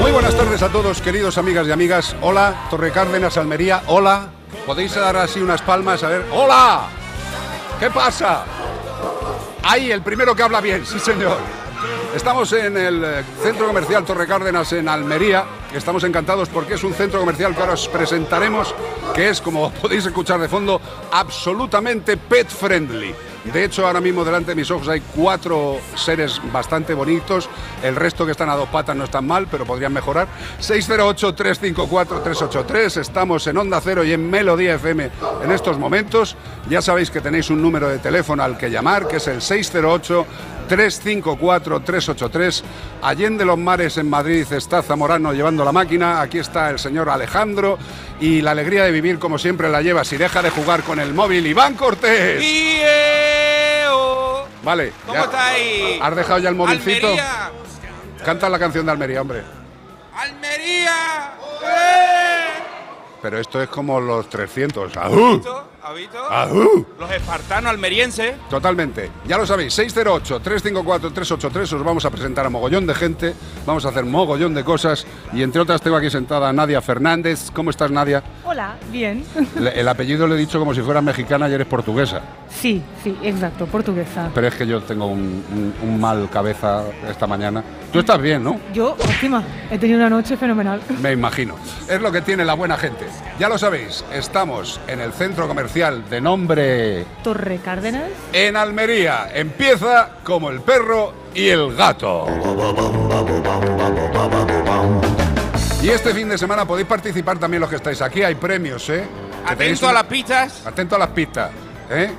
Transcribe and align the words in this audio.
Muy 0.00 0.10
buenas 0.10 0.34
tardes 0.36 0.62
a 0.62 0.68
todos, 0.68 1.00
queridos 1.00 1.38
amigas 1.38 1.66
y 1.66 1.72
amigas. 1.72 2.16
Hola, 2.20 2.66
Torre 2.70 2.90
Cárdenas, 2.90 3.36
Almería. 3.36 3.82
Hola. 3.86 4.30
Podéis 4.64 4.94
dar 4.94 5.16
así 5.16 5.40
unas 5.40 5.62
palmas, 5.62 6.02
a 6.02 6.08
ver. 6.08 6.26
¡Hola! 6.32 6.88
¿Qué 7.78 7.90
pasa? 7.90 8.44
Ahí, 9.62 9.92
el 9.92 10.02
primero 10.02 10.34
que 10.34 10.42
habla 10.42 10.60
bien, 10.60 10.84
sí 10.84 10.98
señor. 10.98 11.38
Estamos 12.14 12.52
en 12.52 12.76
el 12.76 13.04
eh, 13.04 13.24
Centro 13.42 13.66
Comercial 13.66 14.04
Torre 14.04 14.26
Cárdenas 14.26 14.72
en 14.72 14.88
Almería. 14.88 15.44
Estamos 15.76 16.04
encantados 16.04 16.48
porque 16.48 16.74
es 16.74 16.84
un 16.84 16.94
centro 16.94 17.20
comercial 17.20 17.54
que 17.54 17.60
ahora 17.60 17.74
os 17.74 17.86
presentaremos, 17.86 18.74
que 19.14 19.28
es, 19.28 19.42
como 19.42 19.70
podéis 19.82 20.06
escuchar 20.06 20.40
de 20.40 20.48
fondo, 20.48 20.80
absolutamente 21.12 22.16
pet 22.16 22.48
friendly. 22.48 23.14
De 23.52 23.62
hecho, 23.62 23.86
ahora 23.86 24.00
mismo 24.00 24.24
delante 24.24 24.52
de 24.52 24.54
mis 24.56 24.70
ojos 24.70 24.88
hay 24.88 25.02
cuatro 25.14 25.78
seres 25.94 26.40
bastante 26.52 26.94
bonitos. 26.94 27.50
El 27.82 27.94
resto 27.94 28.24
que 28.24 28.32
están 28.32 28.48
a 28.48 28.56
dos 28.56 28.70
patas 28.70 28.96
no 28.96 29.04
están 29.04 29.26
mal, 29.26 29.48
pero 29.48 29.64
podrían 29.64 29.92
mejorar. 29.92 30.26
608-354-383. 30.60 32.96
Estamos 32.96 33.46
en 33.46 33.58
Onda 33.58 33.80
Cero 33.80 34.02
y 34.02 34.12
en 34.12 34.28
Melodía 34.28 34.74
FM 34.76 35.10
en 35.44 35.52
estos 35.52 35.78
momentos. 35.78 36.34
Ya 36.68 36.82
sabéis 36.82 37.12
que 37.12 37.20
tenéis 37.20 37.48
un 37.50 37.62
número 37.62 37.88
de 37.88 37.98
teléfono 37.98 38.42
al 38.42 38.58
que 38.58 38.68
llamar, 38.68 39.06
que 39.06 39.18
es 39.18 39.28
el 39.28 39.40
608 39.40 40.26
354-383. 40.68 42.62
Allende 43.02 43.44
los 43.44 43.58
Mares 43.58 43.96
en 43.98 44.08
Madrid 44.08 44.46
está 44.52 44.82
Zamorano 44.82 45.32
llevando 45.32 45.64
la 45.64 45.72
máquina. 45.72 46.20
Aquí 46.20 46.38
está 46.38 46.70
el 46.70 46.78
señor 46.78 47.08
Alejandro. 47.08 47.78
Y 48.20 48.40
la 48.42 48.52
alegría 48.52 48.84
de 48.84 48.90
vivir, 48.92 49.18
como 49.18 49.38
siempre, 49.38 49.68
la 49.68 49.82
lleva 49.82 50.04
si 50.04 50.16
deja 50.16 50.42
de 50.42 50.50
jugar 50.50 50.82
con 50.82 51.00
el 51.00 51.14
móvil. 51.14 51.46
Iván 51.46 51.74
Cortés. 51.74 52.42
¡Ieo! 52.42 53.96
Vale. 54.62 54.92
¿Cómo 55.06 55.18
ya. 55.18 55.24
estáis? 55.24 56.00
¿Has 56.02 56.16
dejado 56.16 56.38
ya 56.38 56.48
el 56.48 56.54
movilcito? 56.54 57.06
Almería. 57.08 57.50
Canta 58.24 58.48
la 58.48 58.58
canción 58.58 58.86
de 58.86 58.92
Almería, 58.92 59.20
hombre. 59.22 59.42
¡Almería! 60.14 61.34
¡Eh! 61.62 62.46
Pero 63.22 63.38
esto 63.38 63.62
es 63.62 63.68
como 63.68 64.00
los 64.00 64.28
300. 64.28 64.96
¡Ajú! 64.96 65.42
¿Has 65.86 65.94
visto? 65.94 66.18
¿Has 66.30 66.50
visto? 66.50 66.64
¡Ajú! 66.64 66.86
Los 66.98 67.10
espartanos 67.12 67.70
almerienses. 67.70 68.34
Totalmente. 68.50 69.08
Ya 69.28 69.38
lo 69.38 69.46
sabéis, 69.46 69.78
608-354-383. 69.78 71.72
Os 71.74 71.84
vamos 71.84 72.04
a 72.04 72.10
presentar 72.10 72.44
a 72.46 72.50
mogollón 72.50 72.86
de 72.88 72.94
gente. 72.94 73.34
Vamos 73.64 73.84
a 73.86 73.90
hacer 73.90 74.04
mogollón 74.04 74.52
de 74.54 74.64
cosas. 74.64 75.06
Y 75.32 75.42
entre 75.44 75.60
otras 75.60 75.80
tengo 75.80 75.96
aquí 75.96 76.10
sentada 76.10 76.48
a 76.48 76.52
Nadia 76.52 76.80
Fernández. 76.82 77.50
¿Cómo 77.52 77.70
estás, 77.70 77.90
Nadia? 77.92 78.22
Hola, 78.44 78.74
bien. 78.90 79.24
Le- 79.60 79.78
El 79.78 79.86
apellido 79.88 80.26
le 80.26 80.34
he 80.34 80.38
dicho 80.38 80.58
como 80.58 80.74
si 80.74 80.80
fuera 80.80 81.00
mexicana 81.00 81.48
y 81.48 81.52
eres 81.52 81.66
portuguesa. 81.68 82.20
Sí, 82.48 82.82
sí, 83.04 83.16
exacto, 83.22 83.66
portuguesa. 83.66 84.30
Pero 84.34 84.48
es 84.48 84.54
que 84.54 84.66
yo 84.66 84.80
tengo 84.82 85.06
un, 85.06 85.44
un- 85.52 85.74
un 85.88 86.00
mal 86.00 86.28
cabeza 86.30 86.82
esta 87.08 87.26
mañana. 87.28 87.62
Tú 87.92 88.00
estás 88.00 88.20
bien, 88.20 88.42
¿no? 88.42 88.58
Yo, 88.74 88.90
óptima, 88.92 89.42
he 89.70 89.78
tenido 89.78 89.98
una 90.00 90.10
noche 90.10 90.36
fenomenal. 90.36 90.80
Me 91.00 91.12
imagino. 91.12 91.54
Es 91.88 92.00
lo 92.00 92.10
que 92.10 92.22
tiene 92.22 92.44
la 92.44 92.54
buena 92.54 92.76
gente. 92.76 93.06
Ya 93.38 93.48
lo 93.48 93.56
sabéis, 93.58 94.04
estamos 94.12 94.80
en 94.88 95.00
el 95.00 95.12
centro 95.12 95.46
comercial 95.46 95.75
de 95.76 96.22
nombre 96.22 97.04
Torre 97.22 97.58
Cárdenas. 97.58 98.04
en 98.32 98.56
Almería. 98.56 99.28
Empieza 99.34 100.08
como 100.24 100.48
el 100.48 100.62
perro 100.62 101.12
y 101.34 101.48
el 101.50 101.76
gato. 101.76 102.26
Y 105.82 105.90
este 105.90 106.14
fin 106.14 106.30
de 106.30 106.38
semana 106.38 106.64
podéis 106.64 106.88
participar 106.88 107.38
también 107.38 107.60
los 107.60 107.68
que 107.68 107.76
estáis 107.76 108.00
aquí. 108.00 108.22
Hay 108.22 108.36
premios, 108.36 108.88
¿eh? 108.88 109.04
Atento 109.46 109.86
a 109.86 109.92
las 109.92 110.04
pistas. 110.04 110.66
Atento 110.66 110.96
a 110.96 110.98
las 110.98 111.10
pistas, 111.10 111.50
¿eh? 111.90 112.10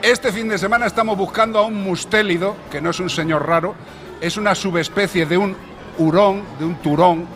Este 0.00 0.32
fin 0.32 0.48
de 0.48 0.56
semana 0.56 0.86
estamos 0.86 1.18
buscando 1.18 1.58
a 1.58 1.66
un 1.66 1.74
mustélido, 1.74 2.56
que 2.70 2.80
no 2.80 2.88
es 2.88 3.00
un 3.00 3.10
señor 3.10 3.46
raro, 3.46 3.74
es 4.22 4.38
una 4.38 4.54
subespecie 4.54 5.26
de 5.26 5.36
un 5.36 5.54
hurón, 5.98 6.42
de 6.58 6.64
un 6.64 6.76
turón, 6.76 7.26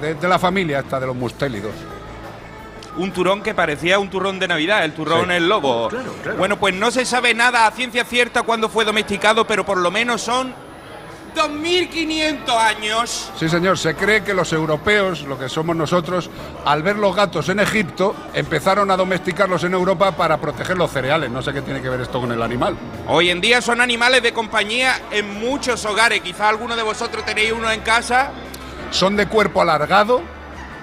de, 0.00 0.14
de 0.14 0.28
la 0.28 0.38
familia 0.38 0.78
esta 0.78 0.98
de 0.98 1.06
los 1.08 1.14
mustélidos. 1.14 1.72
Un 2.98 3.12
turrón 3.12 3.42
que 3.42 3.54
parecía 3.54 3.98
un 3.98 4.10
turrón 4.10 4.38
de 4.38 4.48
Navidad, 4.48 4.84
el 4.84 4.92
turrón 4.92 5.26
Sí. 5.28 5.34
el 5.34 5.48
lobo. 5.48 5.88
Bueno, 6.36 6.58
pues 6.58 6.74
no 6.74 6.90
se 6.90 7.04
sabe 7.04 7.32
nada 7.32 7.66
a 7.66 7.70
ciencia 7.70 8.04
cierta 8.04 8.42
cuándo 8.42 8.68
fue 8.68 8.84
domesticado, 8.84 9.46
pero 9.46 9.64
por 9.64 9.78
lo 9.78 9.90
menos 9.90 10.20
son 10.20 10.52
2.500 11.36 12.56
años. 12.56 13.30
Sí, 13.38 13.48
señor, 13.48 13.78
se 13.78 13.94
cree 13.94 14.24
que 14.24 14.34
los 14.34 14.52
europeos, 14.52 15.22
lo 15.22 15.38
que 15.38 15.48
somos 15.48 15.76
nosotros, 15.76 16.28
al 16.64 16.82
ver 16.82 16.96
los 16.96 17.14
gatos 17.14 17.48
en 17.48 17.60
Egipto, 17.60 18.16
empezaron 18.34 18.90
a 18.90 18.96
domesticarlos 18.96 19.62
en 19.62 19.74
Europa 19.74 20.12
para 20.12 20.38
proteger 20.38 20.76
los 20.76 20.90
cereales. 20.90 21.30
No 21.30 21.40
sé 21.42 21.52
qué 21.52 21.62
tiene 21.62 21.80
que 21.80 21.88
ver 21.88 22.00
esto 22.00 22.20
con 22.20 22.32
el 22.32 22.42
animal. 22.42 22.76
Hoy 23.06 23.30
en 23.30 23.40
día 23.40 23.60
son 23.62 23.80
animales 23.80 24.22
de 24.22 24.32
compañía 24.32 25.00
en 25.12 25.38
muchos 25.38 25.84
hogares. 25.84 26.20
Quizá 26.22 26.48
alguno 26.48 26.74
de 26.74 26.82
vosotros 26.82 27.24
tenéis 27.24 27.52
uno 27.52 27.70
en 27.70 27.80
casa. 27.82 28.32
Son 28.90 29.14
de 29.16 29.26
cuerpo 29.26 29.62
alargado, 29.62 30.22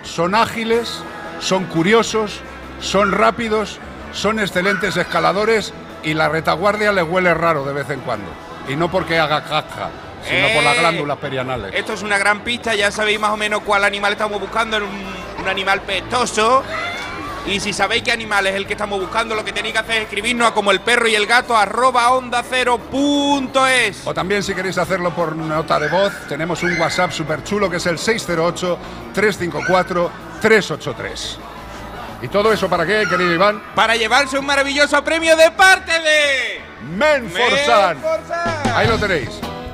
son 0.03 0.35
ágiles, 0.35 1.01
son 1.39 1.65
curiosos, 1.65 2.39
son 2.79 3.11
rápidos, 3.11 3.79
son 4.13 4.39
excelentes 4.39 4.97
escaladores 4.97 5.73
y 6.03 6.13
la 6.13 6.29
retaguardia 6.29 6.91
les 6.91 7.03
huele 7.03 7.33
raro 7.33 7.65
de 7.65 7.73
vez 7.73 7.89
en 7.89 7.99
cuando. 8.01 8.27
Y 8.67 8.75
no 8.75 8.89
porque 8.89 9.19
haga 9.19 9.43
caca, 9.43 9.89
sino 10.27 10.47
por 10.53 10.63
las 10.63 10.75
¡Eh! 10.77 10.79
glándulas 10.79 11.17
perianales. 11.17 11.73
Esto 11.73 11.93
es 11.93 12.01
una 12.01 12.17
gran 12.17 12.41
pista, 12.41 12.73
ya 12.75 12.91
sabéis 12.91 13.19
más 13.19 13.31
o 13.31 13.37
menos 13.37 13.61
cuál 13.61 13.83
animal 13.83 14.13
estamos 14.13 14.39
buscando, 14.39 14.77
es 14.77 14.83
un, 14.83 15.43
un 15.43 15.47
animal 15.47 15.81
pestoso. 15.81 16.63
Y 17.47 17.59
si 17.59 17.73
sabéis 17.73 18.01
qué 18.01 18.11
animal 18.11 18.47
es 18.47 18.55
el 18.55 18.65
que 18.65 18.73
estamos 18.73 18.99
buscando, 18.99 19.35
lo 19.35 19.45
que 19.45 19.53
tenéis 19.53 19.73
que 19.73 19.79
hacer 19.79 19.95
es 19.97 20.01
escribirnos 20.05 20.47
a 20.47 20.51
como 20.51 20.71
el 20.71 20.79
perro 20.79 21.07
y 21.07 21.13
el 21.13 21.27
gato 21.27 21.55
arroba 21.55 22.09
onda 22.09 22.43
cero 22.49 22.79
punto 22.79 23.67
es. 23.67 24.01
O 24.05 24.15
también 24.15 24.41
si 24.41 24.55
queréis 24.55 24.79
hacerlo 24.79 25.11
por 25.11 25.35
nota 25.35 25.79
de 25.79 25.87
voz, 25.87 26.11
tenemos 26.27 26.63
un 26.63 26.75
WhatsApp 26.79 27.11
súper 27.11 27.43
chulo 27.43 27.69
que 27.69 27.77
es 27.77 27.85
el 27.85 27.99
608-354-383. 30.45 31.37
¿Y 32.21 32.27
todo 32.27 32.53
eso 32.53 32.69
para 32.69 32.85
qué, 32.85 33.03
querido 33.09 33.33
Iván? 33.33 33.61
Para 33.75 33.95
llevarse 33.95 34.39
un 34.39 34.45
maravilloso 34.45 35.03
premio 35.03 35.35
de 35.35 35.51
parte 35.51 35.91
de... 35.91 36.61
Menforsan. 36.95 37.97
Ahí 38.73 38.87
lo 38.87 38.97
tenéis. 38.97 39.29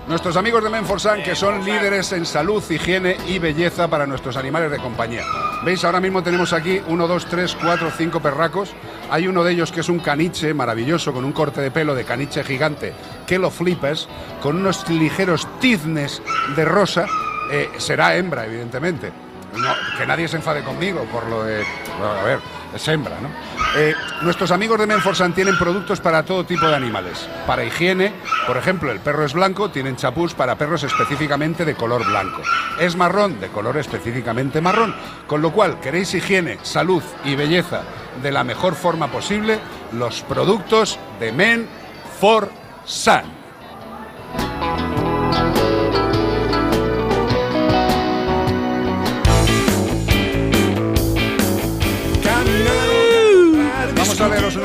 Nuestros 0.08 0.36
amigos 0.36 0.64
de 0.64 0.70
Menforsan, 0.70 1.24
que 1.24 1.36
son 1.36 1.64
líderes 1.64 2.12
en 2.12 2.26
salud, 2.26 2.64
higiene 2.70 3.16
y 3.28 3.40
belleza 3.40 3.88
para 3.88 4.06
nuestros 4.06 4.36
animales 4.36 4.72
de 4.72 4.78
compañía. 4.78 5.24
¿Veis? 5.64 5.86
Ahora 5.86 6.02
mismo 6.02 6.24
tenemos 6.24 6.52
aquí 6.52 6.82
uno, 6.88 7.08
dos, 7.08 7.28
tres, 7.28 7.56
cuatro, 7.62 7.92
cinco 7.96 8.20
perracos. 8.20 8.74
Hay 9.10 9.28
uno 9.28 9.44
de 9.44 9.54
ellos 9.54 9.72
que 9.72 9.82
es 9.82 9.90
un 9.90 10.00
caniche 10.00 10.54
maravilloso, 10.54 11.14
con 11.14 11.24
un 11.24 11.32
corte 11.32 11.62
de 11.62 11.72
pelo 11.72 11.96
de 11.96 12.04
caniche 12.04 12.44
gigante, 12.44 12.94
que 13.28 13.40
lo 13.40 13.52
flipas, 13.52 14.10
con 14.42 14.58
unos 14.58 14.90
ligeros 14.90 15.48
tiznes 15.60 16.22
de 16.56 16.66
rosa. 16.66 17.06
Eh, 17.52 17.70
será 17.78 18.16
hembra, 18.16 18.46
evidentemente. 18.46 19.12
No, 19.58 19.74
que 19.98 20.06
nadie 20.06 20.28
se 20.28 20.38
enfade 20.38 20.64
conmigo 20.64 21.04
por 21.12 21.28
lo 21.28 21.44
de. 21.44 21.64
bueno, 22.00 22.14
a 22.14 22.24
ver, 22.24 22.40
es 22.74 22.88
hembra, 22.88 23.20
¿no? 23.20 23.30
Eh, 23.76 23.94
nuestros 24.22 24.52
amigos 24.52 24.80
de 24.80 24.88
Menforsan 24.88 25.34
tienen 25.34 25.58
productos 25.58 26.00
para 26.00 26.24
todo 26.24 26.46
tipo 26.46 26.68
de 26.68 26.76
animales. 26.76 27.28
Para 27.46 27.66
higiene, 27.66 28.14
por 28.48 28.58
ejemplo, 28.58 28.92
el 28.92 29.00
perro 29.00 29.26
es 29.26 29.34
blanco, 29.34 29.70
tienen 29.70 29.98
chapús 29.98 30.34
para 30.34 30.56
perros 30.56 30.84
específicamente 30.84 31.66
de 31.66 31.76
color 31.76 32.06
blanco. 32.06 32.42
Es 32.80 32.96
marrón, 32.96 33.40
de 33.40 33.50
color 33.50 33.78
específicamente 33.78 34.62
marrón. 34.62 34.96
Con 35.28 35.42
lo 35.42 35.52
cual, 35.52 35.80
queréis 35.82 36.14
higiene, 36.14 36.60
salud 36.64 37.04
y 37.26 37.36
belleza 37.36 37.82
de 38.22 38.32
la 38.32 38.44
mejor 38.44 38.76
forma 38.76 39.08
posible, 39.08 39.60
los 39.92 40.22
productos 40.22 40.98
de 41.20 41.32
Menforsan. 41.32 43.41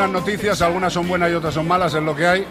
A 0.07 0.09
unas 0.09 0.23
noticias, 0.23 0.63
algunas 0.63 0.93
son 0.93 1.09
buenas 1.09 1.29
y 1.33 1.35
otras 1.35 1.53
son 1.53 1.67
malas, 1.67 1.93
es 1.93 2.01
lo 2.01 2.15
que 2.15 2.25
hay. 2.25 2.47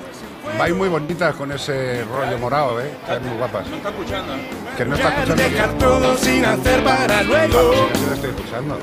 Vais 0.60 0.76
muy 0.76 0.90
bonitas 0.90 1.34
con 1.36 1.54
ese 1.54 2.04
rollo 2.04 2.38
morado, 2.38 2.82
¿eh? 2.82 2.92
Estáis 3.02 3.22
muy 3.22 3.38
guapas. 3.38 3.66
No 3.68 3.78
está 3.78 3.90
escuchando. 3.90 4.34
Que 4.76 4.84
no 4.84 4.96
está 4.96 5.08
escuchando. 5.08 5.36
Dejar 5.36 5.70
todo 5.78 6.18
sin 6.18 6.44
hacer 6.44 6.84
para 6.84 7.24
luego. 7.24 7.90
La 8.10 8.14
estoy 8.16 8.30
escuchando. 8.32 8.78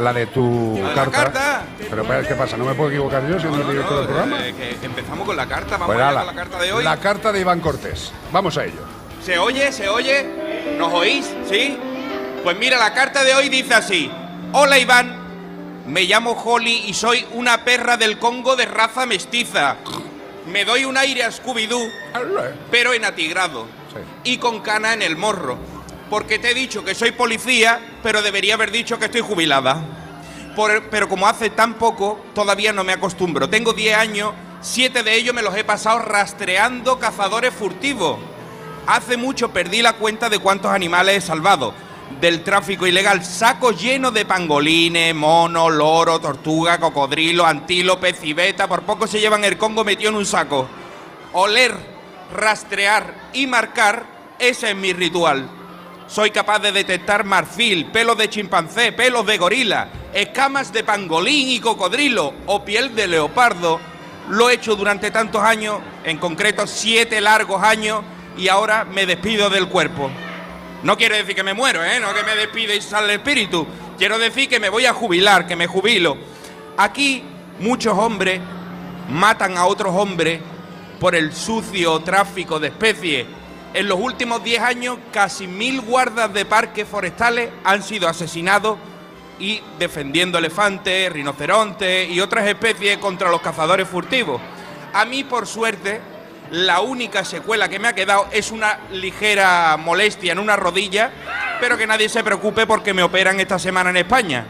La 0.00 0.12
de 0.12 0.26
tu 0.26 0.74
La 0.76 0.80
de 0.80 0.82
la 0.88 0.94
carta. 0.94 1.22
carta. 1.22 1.62
Pero 1.88 2.04
¿para 2.04 2.22
¿qué 2.26 2.34
pasa? 2.34 2.56
¿No 2.56 2.64
me 2.64 2.74
puedo 2.74 2.90
equivocar 2.90 3.24
yo 3.28 3.38
siendo 3.38 3.60
el 3.60 3.68
director 3.68 3.98
del 3.98 4.06
programa? 4.06 4.46
eh, 4.48 4.52
que 4.80 4.84
empezamos 4.86 5.24
con 5.24 5.36
la 5.36 5.46
carta. 5.46 5.76
Vamos 5.76 5.94
Pues 5.94 6.04
con 6.04 6.26
la 6.26 6.34
carta 6.34 6.58
de 6.58 6.72
hoy. 6.72 6.82
La 6.84 6.96
carta 6.96 7.30
de 7.32 7.40
Iván 7.40 7.60
Cortés. 7.60 8.10
Vamos 8.32 8.58
a 8.58 8.64
ello. 8.64 8.80
¿Se 9.22 9.38
oye? 9.38 9.70
¿Se 9.70 9.88
oye? 9.88 10.74
¿Nos 10.78 10.92
oís? 10.92 11.32
¿Sí? 11.48 11.78
Pues 12.42 12.58
mira, 12.58 12.76
la 12.76 12.92
carta 12.92 13.22
de 13.22 13.34
hoy 13.36 13.48
dice 13.48 13.72
así. 13.74 14.10
Hola 14.52 14.78
Iván, 14.78 15.23
me 15.86 16.02
llamo 16.02 16.32
Holly 16.32 16.84
y 16.86 16.94
soy 16.94 17.26
una 17.32 17.64
perra 17.64 17.96
del 17.96 18.18
Congo 18.18 18.56
de 18.56 18.64
raza 18.66 19.06
mestiza. 19.06 19.76
Me 20.46 20.64
doy 20.64 20.84
un 20.84 20.96
aire 20.96 21.24
a 21.24 21.30
Scooby-Doo, 21.30 21.90
pero 22.70 22.92
en 22.94 23.04
atigrado. 23.04 23.66
Sí. 23.92 24.32
Y 24.32 24.38
con 24.38 24.60
cana 24.60 24.92
en 24.92 25.02
el 25.02 25.16
morro. 25.16 25.56
Porque 26.10 26.38
te 26.38 26.50
he 26.50 26.54
dicho 26.54 26.84
que 26.84 26.94
soy 26.94 27.12
policía, 27.12 27.80
pero 28.02 28.22
debería 28.22 28.54
haber 28.54 28.70
dicho 28.70 28.98
que 28.98 29.06
estoy 29.06 29.22
jubilada. 29.22 29.82
Por- 30.54 30.84
pero 30.90 31.08
como 31.08 31.26
hace 31.26 31.50
tan 31.50 31.74
poco, 31.74 32.22
todavía 32.34 32.72
no 32.72 32.84
me 32.84 32.92
acostumbro. 32.92 33.48
Tengo 33.48 33.72
10 33.72 33.96
años, 33.96 34.32
7 34.60 35.02
de 35.02 35.14
ellos 35.14 35.34
me 35.34 35.42
los 35.42 35.56
he 35.56 35.64
pasado 35.64 35.98
rastreando 36.00 36.98
cazadores 36.98 37.52
furtivos. 37.54 38.18
Hace 38.86 39.16
mucho 39.16 39.50
perdí 39.50 39.80
la 39.82 39.94
cuenta 39.94 40.28
de 40.28 40.38
cuántos 40.38 40.70
animales 40.70 41.16
he 41.16 41.26
salvado 41.26 41.72
del 42.20 42.42
tráfico 42.42 42.86
ilegal. 42.86 43.24
Sacos 43.24 43.80
llenos 43.80 44.14
de 44.14 44.24
pangolines, 44.24 45.14
monos, 45.14 45.72
loro, 45.72 46.20
tortuga, 46.20 46.78
cocodrilo, 46.78 47.44
antílope, 47.44 48.12
civeta. 48.12 48.68
Por 48.68 48.82
poco 48.82 49.06
se 49.06 49.20
llevan 49.20 49.44
el 49.44 49.58
Congo 49.58 49.84
metido 49.84 50.10
en 50.10 50.16
un 50.16 50.26
saco. 50.26 50.68
Oler, 51.32 51.74
rastrear 52.32 53.30
y 53.32 53.46
marcar, 53.46 54.04
ese 54.38 54.70
es 54.70 54.76
mi 54.76 54.92
ritual. 54.92 55.48
Soy 56.06 56.30
capaz 56.30 56.58
de 56.58 56.72
detectar 56.72 57.24
marfil, 57.24 57.86
pelos 57.86 58.16
de 58.18 58.28
chimpancé, 58.28 58.92
pelos 58.92 59.24
de 59.26 59.38
gorila, 59.38 59.88
escamas 60.12 60.72
de 60.72 60.84
pangolín 60.84 61.48
y 61.48 61.60
cocodrilo 61.60 62.34
o 62.46 62.64
piel 62.64 62.94
de 62.94 63.08
leopardo. 63.08 63.80
Lo 64.28 64.48
he 64.48 64.54
hecho 64.54 64.76
durante 64.76 65.10
tantos 65.10 65.42
años, 65.42 65.78
en 66.04 66.18
concreto 66.18 66.66
siete 66.66 67.20
largos 67.20 67.62
años, 67.62 68.02
y 68.36 68.48
ahora 68.48 68.84
me 68.84 69.06
despido 69.06 69.48
del 69.48 69.68
cuerpo. 69.68 70.10
No 70.84 70.98
quiero 70.98 71.16
decir 71.16 71.34
que 71.34 71.42
me 71.42 71.54
muero, 71.54 71.82
¿eh? 71.82 71.98
No 71.98 72.12
que 72.12 72.22
me 72.22 72.36
despide 72.36 72.76
y 72.76 72.82
sale 72.82 73.14
el 73.14 73.20
espíritu. 73.20 73.66
Quiero 73.96 74.18
decir 74.18 74.50
que 74.50 74.60
me 74.60 74.68
voy 74.68 74.84
a 74.84 74.92
jubilar, 74.92 75.46
que 75.46 75.56
me 75.56 75.66
jubilo. 75.66 76.18
Aquí 76.76 77.24
muchos 77.58 77.96
hombres 77.96 78.38
matan 79.08 79.56
a 79.56 79.64
otros 79.64 79.94
hombres 79.94 80.40
por 81.00 81.14
el 81.14 81.32
sucio 81.32 82.00
tráfico 82.00 82.60
de 82.60 82.68
especies. 82.68 83.26
En 83.72 83.88
los 83.88 83.98
últimos 83.98 84.44
10 84.44 84.60
años, 84.60 84.98
casi 85.10 85.46
mil 85.46 85.80
guardas 85.80 86.34
de 86.34 86.44
parques 86.44 86.86
forestales 86.86 87.48
han 87.64 87.82
sido 87.82 88.06
asesinados 88.06 88.76
y 89.38 89.62
defendiendo 89.78 90.36
elefantes, 90.36 91.10
rinocerontes 91.10 92.10
y 92.10 92.20
otras 92.20 92.46
especies 92.46 92.98
contra 92.98 93.30
los 93.30 93.40
cazadores 93.40 93.88
furtivos. 93.88 94.38
A 94.92 95.06
mí, 95.06 95.24
por 95.24 95.46
suerte, 95.46 96.02
la 96.50 96.80
única 96.80 97.24
secuela 97.24 97.68
que 97.68 97.78
me 97.78 97.88
ha 97.88 97.94
quedado 97.94 98.28
es 98.30 98.50
una 98.50 98.78
ligera 98.92 99.76
molestia 99.76 100.32
en 100.32 100.38
una 100.38 100.56
rodilla, 100.56 101.10
pero 101.60 101.76
que 101.76 101.86
nadie 101.86 102.08
se 102.08 102.22
preocupe 102.22 102.66
porque 102.66 102.94
me 102.94 103.02
operan 103.02 103.40
esta 103.40 103.58
semana 103.58 103.90
en 103.90 103.98
España. 103.98 104.46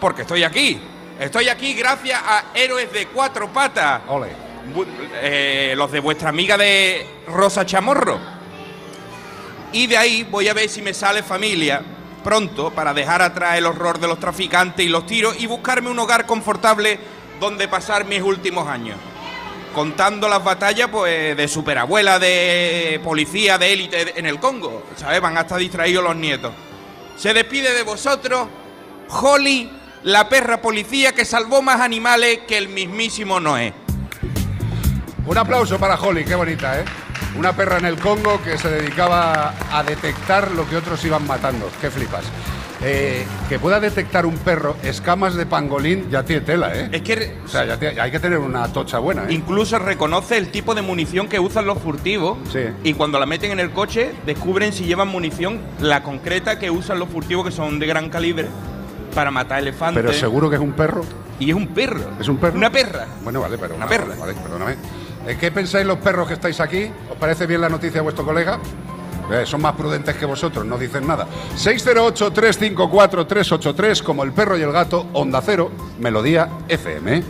Porque 0.00 0.22
estoy 0.22 0.42
aquí. 0.42 0.80
Estoy 1.18 1.48
aquí 1.48 1.74
gracias 1.74 2.20
a 2.24 2.44
héroes 2.54 2.92
de 2.92 3.06
cuatro 3.06 3.52
patas. 3.52 4.02
Ole. 4.08 4.28
Eh, 5.20 5.74
los 5.76 5.92
de 5.92 6.00
vuestra 6.00 6.30
amiga 6.30 6.56
de 6.56 7.06
Rosa 7.28 7.66
Chamorro. 7.66 8.18
Y 9.72 9.86
de 9.86 9.96
ahí 9.96 10.26
voy 10.30 10.48
a 10.48 10.54
ver 10.54 10.68
si 10.68 10.82
me 10.82 10.94
sale 10.94 11.22
familia 11.22 11.82
pronto 12.22 12.70
para 12.70 12.94
dejar 12.94 13.20
atrás 13.22 13.58
el 13.58 13.66
horror 13.66 14.00
de 14.00 14.08
los 14.08 14.18
traficantes 14.18 14.84
y 14.84 14.88
los 14.88 15.04
tiros 15.04 15.38
y 15.38 15.46
buscarme 15.46 15.90
un 15.90 15.98
hogar 15.98 16.24
confortable 16.26 16.98
donde 17.38 17.68
pasar 17.68 18.06
mis 18.06 18.22
últimos 18.22 18.66
años. 18.66 18.96
Contando 19.74 20.28
las 20.28 20.42
batallas 20.42 20.88
pues 20.88 21.36
de 21.36 21.48
superabuela, 21.48 22.18
de 22.18 23.00
policía, 23.02 23.58
de 23.58 23.72
élite 23.72 24.18
en 24.18 24.24
el 24.24 24.38
Congo. 24.38 24.84
¿Sabes? 24.96 25.20
Van 25.20 25.36
hasta 25.36 25.56
distraídos 25.56 26.04
los 26.04 26.14
nietos. 26.14 26.52
Se 27.16 27.34
despide 27.34 27.74
de 27.74 27.82
vosotros 27.82 28.48
Holly, 29.08 29.70
la 30.04 30.28
perra 30.28 30.62
policía 30.62 31.12
que 31.12 31.24
salvó 31.24 31.60
más 31.60 31.80
animales 31.80 32.40
que 32.46 32.56
el 32.56 32.68
mismísimo 32.68 33.40
Noé. 33.40 33.74
Un 35.26 35.38
aplauso 35.38 35.78
para 35.78 35.96
Holly, 35.96 36.24
qué 36.24 36.34
bonita, 36.34 36.78
¿eh? 36.80 36.84
Una 37.36 37.54
perra 37.54 37.78
en 37.78 37.86
el 37.86 37.98
Congo 37.98 38.40
que 38.42 38.56
se 38.56 38.68
dedicaba 38.68 39.54
a 39.72 39.82
detectar 39.82 40.52
lo 40.52 40.68
que 40.68 40.76
otros 40.76 41.04
iban 41.04 41.26
matando. 41.26 41.68
Qué 41.80 41.90
flipas. 41.90 42.24
Eh, 42.86 43.24
que 43.48 43.58
pueda 43.58 43.80
detectar 43.80 44.26
un 44.26 44.36
perro 44.36 44.76
escamas 44.82 45.34
de 45.36 45.46
pangolín 45.46 46.10
ya 46.10 46.22
tiene 46.22 46.42
tela, 46.42 46.70
¿eh? 46.78 46.90
Es 46.92 47.00
que 47.00 47.34
O 47.44 47.48
sea, 47.48 47.64
ya 47.64 47.78
tiene- 47.78 47.98
hay 47.98 48.10
que 48.10 48.20
tener 48.20 48.38
una 48.38 48.70
tocha 48.72 48.98
buena, 48.98 49.22
¿eh? 49.22 49.32
incluso 49.32 49.78
reconoce 49.78 50.36
el 50.36 50.50
tipo 50.50 50.74
de 50.74 50.82
munición 50.82 51.26
que 51.28 51.38
usan 51.40 51.64
los 51.64 51.78
furtivos 51.78 52.36
Sí. 52.52 52.60
y 52.82 52.92
cuando 52.92 53.18
la 53.18 53.24
meten 53.24 53.52
en 53.52 53.60
el 53.60 53.70
coche 53.70 54.12
descubren 54.26 54.72
si 54.74 54.84
llevan 54.84 55.08
munición 55.08 55.60
la 55.80 56.02
concreta 56.02 56.58
que 56.58 56.70
usan 56.70 56.98
los 56.98 57.08
furtivos 57.08 57.46
que 57.46 57.52
son 57.52 57.78
de 57.78 57.86
gran 57.86 58.10
calibre 58.10 58.48
para 59.14 59.30
matar 59.30 59.60
elefantes. 59.60 60.02
Pero 60.02 60.12
seguro 60.12 60.50
que 60.50 60.56
es 60.56 60.62
un 60.62 60.72
perro. 60.72 61.04
Y 61.40 61.50
es 61.50 61.56
un 61.56 61.68
perro. 61.68 62.00
¿Es 62.20 62.28
un 62.28 62.36
perro? 62.36 62.56
Una 62.56 62.70
perra. 62.70 63.06
Bueno, 63.22 63.40
vale, 63.40 63.56
pero. 63.56 63.76
Una 63.76 63.86
perra. 63.86 64.08
Vale, 64.08 64.20
vale, 64.20 64.34
perdóname. 64.34 64.72
Eh, 65.26 65.36
¿Qué 65.40 65.50
pensáis 65.50 65.86
los 65.86 65.98
perros 65.98 66.28
que 66.28 66.34
estáis 66.34 66.60
aquí? 66.60 66.90
¿Os 67.10 67.16
parece 67.16 67.46
bien 67.46 67.60
la 67.62 67.68
noticia 67.68 67.94
de 67.94 68.00
vuestro 68.02 68.24
colega? 68.24 68.58
Eh, 69.30 69.44
son 69.46 69.62
más 69.62 69.74
prudentes 69.74 70.16
que 70.16 70.26
vosotros, 70.26 70.66
no 70.66 70.76
dicen 70.78 71.06
nada. 71.06 71.28
608-354-383, 71.56 74.02
como 74.02 74.24
el 74.24 74.32
perro 74.32 74.58
y 74.58 74.62
el 74.62 74.72
gato, 74.72 75.06
Onda 75.12 75.40
Cero, 75.42 75.70
Melodía 75.98 76.48
FM. 76.68 77.22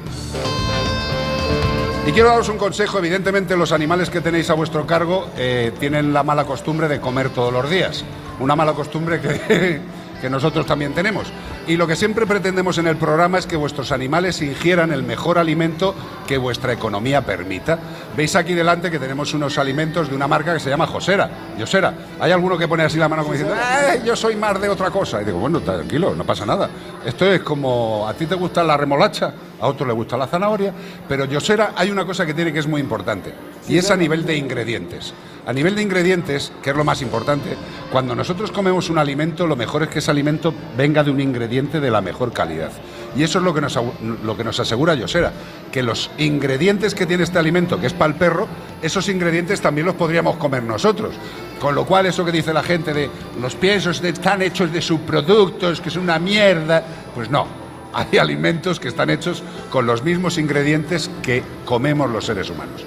Y 2.06 2.12
quiero 2.12 2.28
daros 2.28 2.50
un 2.50 2.58
consejo, 2.58 2.98
evidentemente 2.98 3.56
los 3.56 3.72
animales 3.72 4.10
que 4.10 4.20
tenéis 4.20 4.50
a 4.50 4.54
vuestro 4.54 4.86
cargo 4.86 5.30
eh, 5.38 5.72
tienen 5.80 6.12
la 6.12 6.22
mala 6.22 6.44
costumbre 6.44 6.86
de 6.86 7.00
comer 7.00 7.30
todos 7.30 7.50
los 7.50 7.70
días. 7.70 8.04
Una 8.40 8.54
mala 8.54 8.74
costumbre 8.74 9.20
que, 9.20 9.80
que 10.24 10.30
nosotros 10.30 10.64
también 10.64 10.94
tenemos. 10.94 11.26
Y 11.66 11.76
lo 11.76 11.86
que 11.86 11.96
siempre 11.96 12.26
pretendemos 12.26 12.78
en 12.78 12.86
el 12.86 12.96
programa 12.96 13.36
es 13.36 13.46
que 13.46 13.56
vuestros 13.56 13.92
animales 13.92 14.40
ingieran 14.40 14.90
el 14.90 15.02
mejor 15.02 15.38
alimento 15.38 15.94
que 16.26 16.38
vuestra 16.38 16.72
economía 16.72 17.20
permita. 17.20 17.78
Veis 18.16 18.34
aquí 18.34 18.54
delante 18.54 18.90
que 18.90 18.98
tenemos 18.98 19.34
unos 19.34 19.58
alimentos 19.58 20.08
de 20.08 20.16
una 20.16 20.26
marca 20.26 20.54
que 20.54 20.60
se 20.60 20.70
llama 20.70 20.86
Josera. 20.86 21.28
Josera. 21.58 21.92
Hay 22.18 22.32
alguno 22.32 22.56
que 22.56 22.66
pone 22.66 22.84
así 22.84 22.96
la 22.96 23.06
mano 23.06 23.20
como 23.22 23.34
diciendo, 23.34 23.54
"Eh, 23.54 24.00
yo 24.02 24.16
soy 24.16 24.34
más 24.36 24.58
de 24.58 24.70
otra 24.70 24.90
cosa. 24.90 25.20
Y 25.20 25.26
digo, 25.26 25.40
bueno, 25.40 25.60
tranquilo, 25.60 26.14
no 26.14 26.24
pasa 26.24 26.46
nada. 26.46 26.70
Esto 27.04 27.30
es 27.30 27.42
como, 27.42 28.08
a 28.08 28.14
ti 28.14 28.24
te 28.24 28.34
gusta 28.34 28.64
la 28.64 28.78
remolacha, 28.78 29.34
a 29.60 29.66
otro 29.66 29.86
le 29.86 29.92
gusta 29.92 30.16
la 30.16 30.26
zanahoria, 30.26 30.72
pero 31.06 31.26
Yosera 31.26 31.72
hay 31.76 31.90
una 31.90 32.06
cosa 32.06 32.24
que 32.24 32.32
tiene 32.32 32.50
que 32.50 32.60
es 32.60 32.66
muy 32.66 32.80
importante, 32.80 33.34
y 33.68 33.76
es 33.76 33.90
a 33.90 33.96
nivel 33.96 34.24
de 34.24 34.38
ingredientes. 34.38 35.12
A 35.46 35.52
nivel 35.52 35.74
de 35.74 35.82
ingredientes, 35.82 36.52
que 36.62 36.70
es 36.70 36.76
lo 36.76 36.84
más 36.84 37.02
importante, 37.02 37.54
cuando 37.92 38.14
nosotros 38.14 38.50
comemos 38.50 38.88
un 38.88 38.96
alimento, 38.96 39.46
lo 39.46 39.56
mejor 39.56 39.82
es 39.82 39.90
que 39.90 39.98
ese 39.98 40.10
alimento 40.10 40.54
venga 40.74 41.04
de 41.04 41.10
un 41.10 41.20
ingrediente 41.20 41.80
de 41.80 41.90
la 41.90 42.00
mejor 42.00 42.32
calidad. 42.32 42.70
Y 43.14 43.22
eso 43.22 43.38
es 43.38 43.44
lo 43.44 43.52
que 43.52 43.60
nos, 43.60 43.78
lo 44.24 44.36
que 44.38 44.42
nos 44.42 44.58
asegura 44.58 44.94
Yosera, 44.94 45.32
que 45.70 45.82
los 45.82 46.10
ingredientes 46.16 46.94
que 46.94 47.04
tiene 47.04 47.24
este 47.24 47.38
alimento, 47.38 47.78
que 47.78 47.88
es 47.88 47.92
para 47.92 48.12
el 48.12 48.18
perro, 48.18 48.48
esos 48.80 49.06
ingredientes 49.10 49.60
también 49.60 49.86
los 49.86 49.96
podríamos 49.96 50.36
comer 50.36 50.62
nosotros. 50.62 51.14
Con 51.60 51.74
lo 51.74 51.84
cual, 51.84 52.06
eso 52.06 52.24
que 52.24 52.32
dice 52.32 52.54
la 52.54 52.62
gente 52.62 52.94
de 52.94 53.10
los 53.38 53.54
piensos 53.54 54.02
están 54.02 54.40
hechos 54.40 54.72
de 54.72 54.80
subproductos, 54.80 55.78
que 55.80 55.90
es 55.90 55.96
una 55.96 56.18
mierda, 56.18 56.82
pues 57.14 57.28
no. 57.28 57.46
Hay 57.92 58.16
alimentos 58.16 58.80
que 58.80 58.88
están 58.88 59.10
hechos 59.10 59.42
con 59.68 59.86
los 59.86 60.02
mismos 60.02 60.38
ingredientes 60.38 61.10
que 61.22 61.42
comemos 61.66 62.10
los 62.10 62.24
seres 62.24 62.48
humanos. 62.48 62.84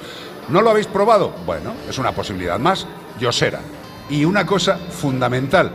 ¿No 0.50 0.62
lo 0.62 0.70
habéis 0.70 0.88
probado? 0.88 1.34
Bueno, 1.46 1.74
es 1.89 1.98
una 1.98 2.13
posibilidad 2.13 2.58
más. 2.60 2.88
Yosera. 3.20 3.60
Y 4.10 4.24
una 4.24 4.46
cosa 4.46 4.77
fundamental, 4.77 5.72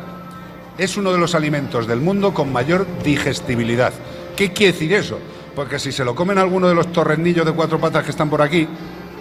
es 0.78 0.96
uno 0.96 1.12
de 1.12 1.18
los 1.18 1.34
alimentos 1.34 1.86
del 1.86 2.00
mundo 2.00 2.32
con 2.32 2.52
mayor 2.52 2.86
digestibilidad. 3.04 3.92
¿Qué 4.36 4.52
quiere 4.52 4.72
decir 4.72 4.94
eso? 4.94 5.18
Porque 5.54 5.78
si 5.78 5.92
se 5.92 6.04
lo 6.04 6.14
comen 6.14 6.38
alguno 6.38 6.68
de 6.68 6.74
los 6.74 6.90
torrendillos 6.92 7.44
de 7.44 7.52
cuatro 7.52 7.78
patas 7.78 8.04
que 8.04 8.10
están 8.10 8.30
por 8.30 8.40
aquí, 8.40 8.66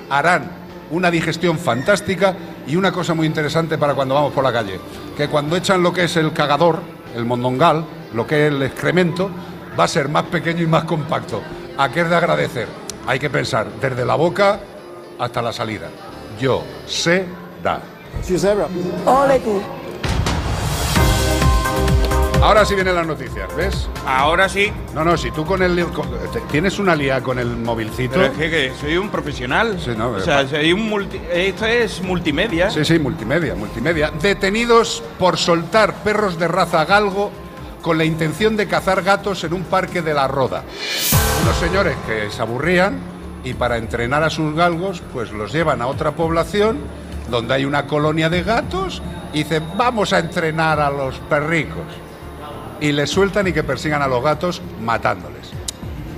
harán 0.09 0.49
una 0.91 1.11
digestión 1.11 1.57
fantástica 1.57 2.35
y 2.67 2.77
una 2.77 2.91
cosa 2.91 3.13
muy 3.13 3.27
interesante 3.27 3.77
para 3.77 3.93
cuando 3.93 4.15
vamos 4.15 4.31
por 4.31 4.43
la 4.43 4.53
calle, 4.53 4.79
que 5.17 5.27
cuando 5.27 5.57
echan 5.57 5.83
lo 5.83 5.91
que 5.91 6.05
es 6.05 6.15
el 6.15 6.31
cagador, 6.31 6.81
el 7.15 7.25
mondongal, 7.25 7.83
lo 8.13 8.25
que 8.25 8.47
es 8.47 8.53
el 8.53 8.63
excremento, 8.63 9.29
va 9.77 9.85
a 9.85 9.89
ser 9.89 10.07
más 10.07 10.23
pequeño 10.23 10.63
y 10.63 10.67
más 10.67 10.85
compacto. 10.85 11.41
¿A 11.77 11.89
qué 11.89 12.01
es 12.01 12.09
de 12.09 12.15
agradecer? 12.15 12.67
Hay 13.07 13.19
que 13.19 13.29
pensar 13.29 13.67
desde 13.81 14.05
la 14.05 14.15
boca 14.15 14.59
hasta 15.19 15.41
la 15.41 15.53
salida. 15.53 15.89
Yo 16.39 16.63
sé 16.87 17.25
da. 17.63 17.81
Ole 19.05 19.39
tú. 19.39 19.61
Ahora 22.41 22.65
sí 22.65 22.73
vienen 22.73 22.95
las 22.95 23.05
noticias, 23.05 23.55
¿ves? 23.55 23.87
Ahora 24.05 24.49
sí. 24.49 24.73
No, 24.95 25.03
no, 25.05 25.15
si 25.15 25.29
tú 25.29 25.45
con 25.45 25.61
el 25.61 25.85
con- 25.89 26.09
te- 26.33 26.41
tienes 26.51 26.79
una 26.79 26.95
lía 26.95 27.21
con 27.21 27.37
el 27.37 27.55
movilcito. 27.55 28.13
Pero 28.15 28.25
es 28.25 28.31
que, 28.31 28.49
que 28.49 28.73
soy 28.81 28.97
un 28.97 29.09
profesional. 29.09 29.79
Sí, 29.79 29.91
no, 29.95 30.07
o 30.09 30.17
eh, 30.17 30.21
sea, 30.23 30.37
pa- 30.41 30.47
soy 30.49 30.73
un 30.73 30.89
multi- 30.89 31.21
esto 31.31 31.67
es 31.67 32.01
multimedia. 32.01 32.71
Sí, 32.71 32.83
sí, 32.83 32.97
multimedia, 32.97 33.53
multimedia. 33.53 34.09
Detenidos 34.19 35.03
por 35.19 35.37
soltar 35.37 35.93
perros 36.03 36.39
de 36.39 36.47
raza 36.47 36.83
galgo 36.85 37.31
con 37.83 37.99
la 37.99 38.05
intención 38.05 38.57
de 38.57 38.67
cazar 38.67 39.03
gatos 39.03 39.43
en 39.43 39.53
un 39.53 39.63
parque 39.63 40.01
de 40.01 40.13
la 40.15 40.27
Roda. 40.27 40.63
Unos 41.43 41.55
señores 41.57 41.95
que 42.07 42.31
se 42.31 42.41
aburrían 42.41 42.99
y 43.43 43.53
para 43.53 43.77
entrenar 43.77 44.23
a 44.23 44.29
sus 44.29 44.55
galgos, 44.55 45.01
pues 45.13 45.31
los 45.31 45.51
llevan 45.51 45.81
a 45.81 45.87
otra 45.87 46.11
población 46.11 46.79
donde 47.29 47.53
hay 47.53 47.65
una 47.65 47.87
colonia 47.87 48.29
de 48.29 48.43
gatos 48.43 49.01
y 49.33 49.39
dicen, 49.43 49.63
vamos 49.77 50.13
a 50.13 50.19
entrenar 50.19 50.79
a 50.79 50.89
los 50.89 51.15
perricos. 51.29 51.83
Y 52.79 52.91
les 52.91 53.09
sueltan 53.09 53.47
y 53.47 53.53
que 53.53 53.63
persigan 53.63 54.01
a 54.01 54.07
los 54.07 54.23
gatos 54.23 54.61
matándoles. 54.81 55.49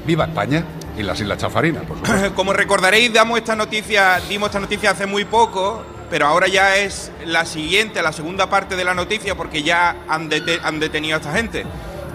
¡Viva 0.06 0.26
España! 0.26 0.64
Y 0.98 1.04
las 1.04 1.20
Islas 1.20 1.38
Chafarinas, 1.40 1.84
por 1.84 1.98
supuesto. 1.98 2.34
Como 2.36 2.54
recordaréis, 2.54 3.12
damos 3.14 3.38
esta 3.38 3.56
noticia, 3.56 4.20
dimos 4.30 4.48
esta 4.50 4.60
noticia 4.60 4.92
hace 4.92 5.06
muy 5.06 5.26
poco, 5.26 5.84
pero 6.10 6.28
ahora 6.28 6.48
ya 6.48 6.78
es 6.78 7.12
la 7.26 7.46
siguiente, 7.46 8.02
la 8.02 8.12
segunda 8.14 8.50
parte 8.50 8.76
de 8.76 8.84
la 8.86 8.94
noticia, 8.94 9.36
porque 9.36 9.64
ya 9.64 9.96
han, 10.08 10.30
dete- 10.30 10.60
han 10.64 10.80
detenido 10.80 11.16
a 11.16 11.20
esta 11.20 11.34
gente. 11.34 11.66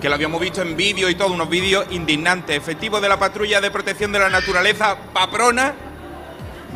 Que 0.00 0.08
lo 0.08 0.14
habíamos 0.14 0.40
visto 0.40 0.62
en 0.62 0.76
vídeo 0.76 1.08
y 1.10 1.16
todo, 1.16 1.32
unos 1.32 1.48
vídeos 1.48 1.84
indignantes. 1.90 2.56
Efectivos 2.56 3.02
de 3.02 3.08
la 3.08 3.18
patrulla 3.18 3.60
de 3.60 3.70
protección 3.70 4.12
de 4.12 4.20
la 4.20 4.28
naturaleza 4.28 4.96
Paprona 5.12 5.74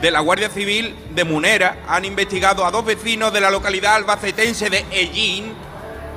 de 0.01 0.11
la 0.11 0.21
Guardia 0.21 0.51
Civil 0.51 0.97
de 1.15 1.23
Munera 1.23 1.83
han 1.87 2.05
investigado 2.05 2.67
a 2.67 2.73
dos 2.73 2.85
vecinos 2.85 3.33
de 3.33 3.41
la 3.41 3.51
localidad 3.51 3.95
albacetense 3.95 4.71
de 4.71 4.85
Ellín 4.91 5.55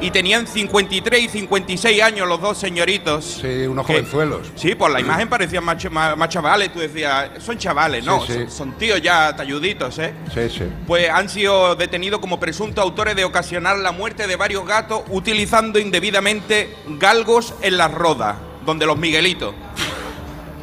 y 0.01 0.11
tenían 0.11 0.45
53 0.45 1.21
y 1.21 1.29
56 1.29 2.01
años 2.01 2.27
los 2.27 2.41
dos 2.41 2.57
señoritos. 2.57 3.39
Sí, 3.41 3.65
unos 3.65 3.85
Que- 3.87 3.93
jovenzuelos. 3.93 4.51
Sí, 4.55 4.75
por 4.75 4.91
la 4.91 4.99
imagen 4.99 5.29
parecían 5.29 5.63
más, 5.63 5.83
más- 5.89 6.17
más 6.17 6.29
chavales, 6.29 6.71
tú 6.73 6.79
decías, 6.79 7.29
son 7.39 7.57
chavales, 7.57 8.03
no, 8.03 8.19
Sí, 8.25 8.33
sí. 8.33 8.39
Son, 8.39 8.51
son 8.51 8.71
tíos 8.77 9.01
ya 9.01 9.35
talluditos, 9.35 9.97
¿eh? 9.99 10.13
Sí, 10.33 10.49
sí. 10.49 10.63
Pues 10.85 11.09
han 11.09 11.29
sido 11.29 11.75
detenidos 11.75 12.19
como 12.19 12.39
presuntos 12.39 12.83
autores 12.83 13.15
de 13.15 13.23
ocasionar 13.23 13.77
la 13.77 13.91
muerte 13.93 14.27
de 14.27 14.35
varios 14.35 14.65
gatos 14.67 15.03
utilizando 15.09 15.79
indebidamente 15.79 16.75
galgos 16.99 17.53
en 17.61 17.77
las 17.77 17.91
rodas, 17.91 18.35
donde 18.65 18.85
los 18.85 18.97
Miguelitos. 18.97 19.55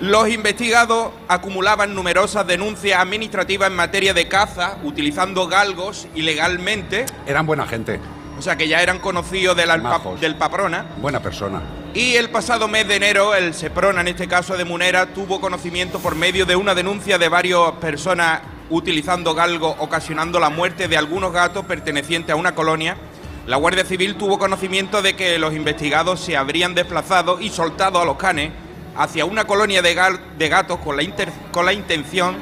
Los 0.01 0.29
investigados 0.29 1.13
acumulaban 1.29 1.95
numerosas 1.95 2.45
denuncias 2.47 2.99
administrativas 3.01 3.71
en 3.71 3.77
materia 3.77 4.13
de 4.13 4.27
caza, 4.27 4.77
utilizando 4.83 5.47
galgos 5.47 6.09
ilegalmente, 6.17 7.07
Eran 7.27 7.47
buena 7.47 7.67
gente, 7.69 8.01
o 8.43 8.45
sea 8.45 8.57
que 8.57 8.67
ya 8.67 8.83
eran 8.83 8.99
conocidos 8.99 9.57
del, 9.57 9.81
Majos. 9.81 10.21
del 10.21 10.35
Paprona. 10.35 10.85
buena 11.01 11.21
persona. 11.21 11.63
Y 11.95 12.17
el 12.17 12.29
pasado 12.29 12.67
mes 12.67 12.89
de 12.89 12.97
enero, 12.97 13.37
el 13.37 13.55
Seprona, 13.55 14.01
en 14.01 14.09
este 14.09 14.27
caso 14.27 14.57
de 14.57 14.65
Munera, 14.65 15.15
tuvo 15.15 15.41
conocimiento 15.41 16.01
por 16.01 16.17
medio 16.17 16.45
de 16.45 16.57
una 16.57 16.75
denuncia 16.75 17.19
de 17.19 17.29
varias 17.29 17.71
personas 17.81 18.41
utilizando 18.69 19.33
galgo, 19.33 19.77
ocasionando 19.79 20.41
la 20.41 20.51
muerte 20.51 20.89
de 20.89 20.97
algunos 20.97 21.33
gatos 21.33 21.67
pertenecientes 21.67 22.33
a 22.33 22.37
una 22.37 22.53
colonia. 22.57 22.97
La 23.47 23.59
Guardia 23.59 23.85
Civil 23.85 24.17
tuvo 24.17 24.41
conocimiento 24.41 25.03
de 25.03 25.15
que 25.15 25.39
los 25.39 25.55
investigados 25.55 26.19
se 26.19 26.37
habrían 26.37 26.75
desplazado 26.75 27.39
y 27.41 27.49
soltado 27.49 28.01
a 28.01 28.05
los 28.05 28.17
canes 28.17 28.51
hacia 28.97 29.25
una 29.25 29.45
colonia 29.45 29.83
de, 29.83 29.95
gatos 30.49 30.81
con 30.81 30.97
la, 30.97 31.05
con 31.53 31.65
la 31.65 31.73
intención 31.73 32.39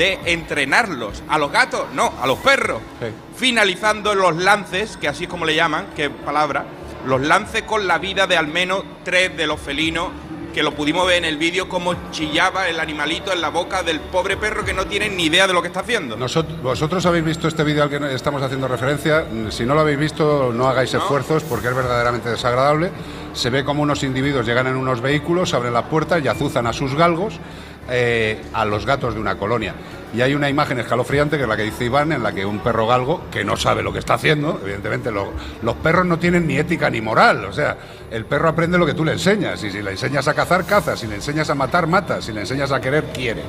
de 0.00 0.18
entrenarlos. 0.24 1.22
¿A 1.28 1.36
los 1.36 1.52
gatos? 1.52 1.84
No, 1.92 2.14
a 2.22 2.26
los 2.26 2.38
perros. 2.38 2.80
Sí. 3.00 3.08
Finalizando 3.36 4.14
los 4.14 4.34
lances, 4.34 4.96
que 4.96 5.08
así 5.08 5.24
es 5.24 5.30
como 5.30 5.44
le 5.44 5.54
llaman, 5.54 5.88
qué 5.94 6.08
palabra, 6.08 6.64
los 7.06 7.20
lances 7.20 7.64
con 7.64 7.86
la 7.86 7.98
vida 7.98 8.26
de 8.26 8.38
al 8.38 8.46
menos 8.48 8.82
tres 9.04 9.36
de 9.36 9.46
los 9.46 9.60
felinos, 9.60 10.08
que 10.54 10.62
lo 10.62 10.72
pudimos 10.72 11.06
ver 11.06 11.18
en 11.18 11.26
el 11.26 11.36
vídeo 11.36 11.68
cómo 11.68 11.94
chillaba 12.12 12.66
el 12.68 12.80
animalito 12.80 13.30
en 13.30 13.42
la 13.42 13.50
boca 13.50 13.82
del 13.82 14.00
pobre 14.00 14.38
perro 14.38 14.64
que 14.64 14.72
no 14.72 14.86
tiene 14.86 15.10
ni 15.10 15.24
idea 15.26 15.46
de 15.46 15.52
lo 15.52 15.60
que 15.60 15.68
está 15.68 15.80
haciendo. 15.80 16.16
Nosot- 16.16 16.60
vosotros 16.62 17.04
habéis 17.04 17.24
visto 17.26 17.46
este 17.46 17.62
vídeo 17.62 17.82
al 17.82 17.90
que 17.90 18.14
estamos 18.14 18.42
haciendo 18.42 18.66
referencia. 18.68 19.26
Si 19.50 19.64
no 19.66 19.74
lo 19.74 19.82
habéis 19.82 19.98
visto, 19.98 20.50
no 20.52 20.66
hagáis 20.66 20.94
esfuerzos 20.94 21.44
porque 21.44 21.68
es 21.68 21.74
verdaderamente 21.74 22.30
desagradable. 22.30 22.90
Se 23.34 23.50
ve 23.50 23.64
como 23.64 23.82
unos 23.82 24.02
individuos 24.02 24.44
llegan 24.46 24.66
en 24.66 24.76
unos 24.76 25.00
vehículos, 25.02 25.52
abren 25.54 25.74
las 25.74 25.84
puertas 25.84 26.24
y 26.24 26.26
azuzan 26.26 26.66
a 26.66 26.72
sus 26.72 26.94
galgos 26.94 27.38
eh, 27.90 28.40
a 28.54 28.64
los 28.64 28.86
gatos 28.86 29.14
de 29.14 29.20
una 29.20 29.36
colonia. 29.36 29.74
Y 30.12 30.22
hay 30.22 30.34
una 30.34 30.48
imagen 30.48 30.80
escalofriante 30.80 31.36
que 31.36 31.44
es 31.44 31.48
la 31.48 31.56
que 31.56 31.62
dice 31.62 31.84
Iván, 31.84 32.10
en 32.10 32.22
la 32.22 32.32
que 32.32 32.44
un 32.44 32.58
perro 32.58 32.84
galgo, 32.88 33.22
que 33.30 33.44
no 33.44 33.56
sabe 33.56 33.80
lo 33.82 33.92
que 33.92 34.00
está 34.00 34.14
haciendo, 34.14 34.58
evidentemente 34.62 35.12
lo- 35.12 35.32
los 35.62 35.76
perros 35.76 36.04
no 36.04 36.18
tienen 36.18 36.48
ni 36.48 36.56
ética 36.56 36.90
ni 36.90 37.00
moral, 37.00 37.44
o 37.44 37.52
sea, 37.52 37.76
el 38.10 38.24
perro 38.24 38.48
aprende 38.48 38.76
lo 38.76 38.86
que 38.86 38.94
tú 38.94 39.04
le 39.04 39.12
enseñas, 39.12 39.62
y 39.62 39.70
si 39.70 39.80
le 39.82 39.92
enseñas 39.92 40.26
a 40.26 40.34
cazar, 40.34 40.64
caza, 40.66 40.96
si 40.96 41.06
le 41.06 41.14
enseñas 41.14 41.48
a 41.48 41.54
matar, 41.54 41.86
mata, 41.86 42.20
si 42.22 42.32
le 42.32 42.40
enseñas 42.40 42.72
a 42.72 42.80
querer, 42.80 43.04
quiere. 43.14 43.42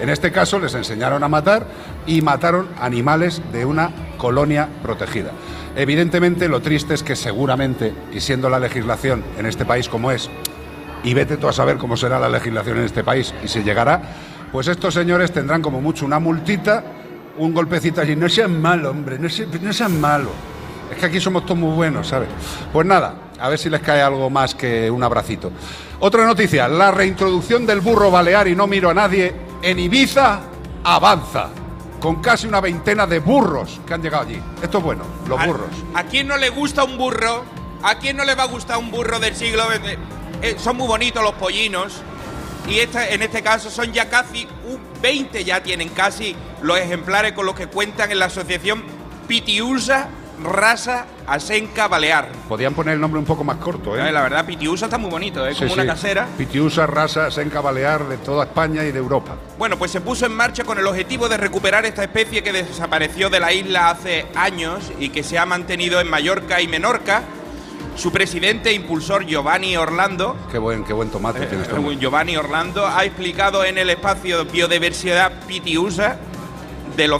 En 0.00 0.08
este 0.08 0.32
caso 0.32 0.58
les 0.58 0.74
enseñaron 0.74 1.22
a 1.22 1.28
matar 1.28 1.66
y 2.06 2.22
mataron 2.22 2.68
animales 2.80 3.42
de 3.52 3.66
una 3.66 3.90
colonia 4.16 4.68
protegida. 4.82 5.32
Evidentemente 5.76 6.48
lo 6.48 6.60
triste 6.62 6.94
es 6.94 7.02
que 7.02 7.14
seguramente, 7.14 7.92
y 8.10 8.20
siendo 8.20 8.48
la 8.48 8.58
legislación 8.58 9.22
en 9.38 9.44
este 9.44 9.66
país 9.66 9.90
como 9.90 10.10
es, 10.10 10.30
y 11.04 11.14
vete 11.14 11.36
tú 11.36 11.48
a 11.48 11.52
saber 11.52 11.76
cómo 11.78 11.96
será 11.96 12.18
la 12.18 12.28
legislación 12.28 12.78
en 12.78 12.84
este 12.84 13.04
país 13.04 13.32
y 13.44 13.48
si 13.48 13.62
llegará, 13.62 14.00
pues 14.52 14.68
estos 14.68 14.94
señores 14.94 15.32
tendrán 15.32 15.62
como 15.62 15.80
mucho 15.80 16.04
una 16.06 16.18
multita, 16.18 16.82
un 17.38 17.52
golpecito 17.54 18.00
allí. 18.00 18.16
No 18.16 18.28
sean 18.28 18.60
malo, 18.60 18.90
hombre, 18.90 19.18
no, 19.18 19.28
se- 19.28 19.46
no 19.46 19.72
sean 19.72 20.00
malo. 20.00 20.30
Es 20.90 20.98
que 20.98 21.06
aquí 21.06 21.20
somos 21.20 21.44
todos 21.44 21.58
muy 21.58 21.74
buenos, 21.74 22.08
¿sabes? 22.08 22.28
Pues 22.72 22.86
nada, 22.86 23.14
a 23.40 23.48
ver 23.48 23.58
si 23.58 23.68
les 23.68 23.80
cae 23.80 24.00
algo 24.02 24.30
más 24.30 24.54
que 24.54 24.90
un 24.90 25.02
abracito. 25.02 25.50
Otra 26.00 26.24
noticia, 26.24 26.68
la 26.68 26.90
reintroducción 26.90 27.66
del 27.66 27.80
burro 27.80 28.10
balear 28.10 28.48
y 28.48 28.54
no 28.56 28.66
miro 28.66 28.90
a 28.90 28.94
nadie 28.94 29.34
en 29.62 29.78
Ibiza 29.78 30.40
avanza, 30.84 31.48
con 32.00 32.22
casi 32.22 32.46
una 32.46 32.60
veintena 32.60 33.06
de 33.06 33.18
burros 33.18 33.80
que 33.86 33.94
han 33.94 34.02
llegado 34.02 34.24
allí. 34.24 34.40
Esto 34.62 34.78
es 34.78 34.84
bueno, 34.84 35.02
los 35.28 35.40
¿A- 35.40 35.46
burros. 35.46 35.68
¿A, 35.94 36.04
quién 36.04 36.28
no 36.28 36.36
le 36.36 36.50
gusta 36.50 36.84
un 36.84 36.96
burro? 36.96 37.44
¿A 37.82 37.96
quién 37.98 38.16
no 38.16 38.24
le 38.24 38.34
va 38.34 38.44
a 38.44 38.46
gustar 38.46 38.78
un 38.78 38.90
burro 38.90 39.18
del 39.18 39.34
siglo 39.34 39.64
XX? 39.64 39.98
Eh, 40.42 40.56
son 40.58 40.76
muy 40.76 40.86
bonitos 40.86 41.22
los 41.22 41.34
pollinos. 41.34 42.02
Y 42.68 42.80
esta- 42.80 43.08
en 43.08 43.22
este 43.22 43.42
caso 43.42 43.70
son 43.70 43.92
ya 43.92 44.08
casi 44.08 44.46
un 44.66 44.80
20, 45.00 45.44
ya 45.44 45.62
tienen 45.62 45.88
casi 45.90 46.34
los 46.62 46.78
ejemplares 46.78 47.32
con 47.32 47.46
los 47.46 47.54
que 47.54 47.68
cuentan 47.68 48.10
en 48.10 48.18
la 48.18 48.26
asociación 48.26 48.82
Pitiusa 49.28 50.08
Raza 50.42 51.06
Asenca 51.26 51.88
Balear. 51.88 52.28
Podían 52.48 52.74
poner 52.74 52.94
el 52.94 53.00
nombre 53.00 53.18
un 53.18 53.24
poco 53.24 53.42
más 53.42 53.56
corto, 53.56 53.96
¿eh? 53.96 54.08
Eh, 54.08 54.12
La 54.12 54.20
verdad, 54.22 54.44
Pitiusa 54.44 54.84
está 54.86 54.98
muy 54.98 55.10
bonito, 55.10 55.46
es 55.46 55.56
Sí, 55.56 55.62
como 55.62 55.74
una 55.74 55.82
sí. 55.84 55.88
casera. 55.88 56.26
Pitiusa, 56.36 56.86
raza, 56.86 57.30
senca 57.30 57.60
balear 57.62 58.06
de 58.06 58.18
toda 58.18 58.44
España 58.44 58.84
y 58.84 58.92
de 58.92 58.98
Europa. 58.98 59.34
Bueno, 59.58 59.78
pues 59.78 59.90
se 59.92 60.00
puso 60.02 60.26
en 60.26 60.32
marcha 60.34 60.62
con 60.64 60.78
el 60.78 60.86
objetivo 60.86 61.28
de 61.28 61.36
recuperar 61.38 61.86
esta 61.86 62.02
especie 62.02 62.42
que 62.42 62.52
desapareció 62.52 63.30
de 63.30 63.40
la 63.40 63.52
isla 63.52 63.88
hace 63.90 64.26
años 64.34 64.92
y 64.98 65.08
que 65.08 65.22
se 65.22 65.38
ha 65.38 65.46
mantenido 65.46 66.00
en 66.00 66.10
Mallorca 66.10 66.60
y 66.60 66.68
Menorca. 66.68 67.22
Su 67.96 68.12
presidente 68.12 68.70
e 68.70 68.72
impulsor 68.74 69.24
Giovanni 69.26 69.76
Orlando, 69.76 70.36
Qué 70.52 70.58
buen, 70.58 70.84
qué 70.84 70.92
buen 70.92 71.08
tomate 71.10 71.42
eh, 71.44 71.46
tiene 71.46 71.64
hombre. 71.72 71.96
Giovanni 71.96 72.36
Orlando, 72.36 72.86
ha 72.86 73.04
explicado 73.04 73.64
en 73.64 73.78
el 73.78 73.88
espacio 73.90 74.44
Biodiversidad 74.44 75.32
Pitiusa 75.46 76.18
del, 76.96 77.12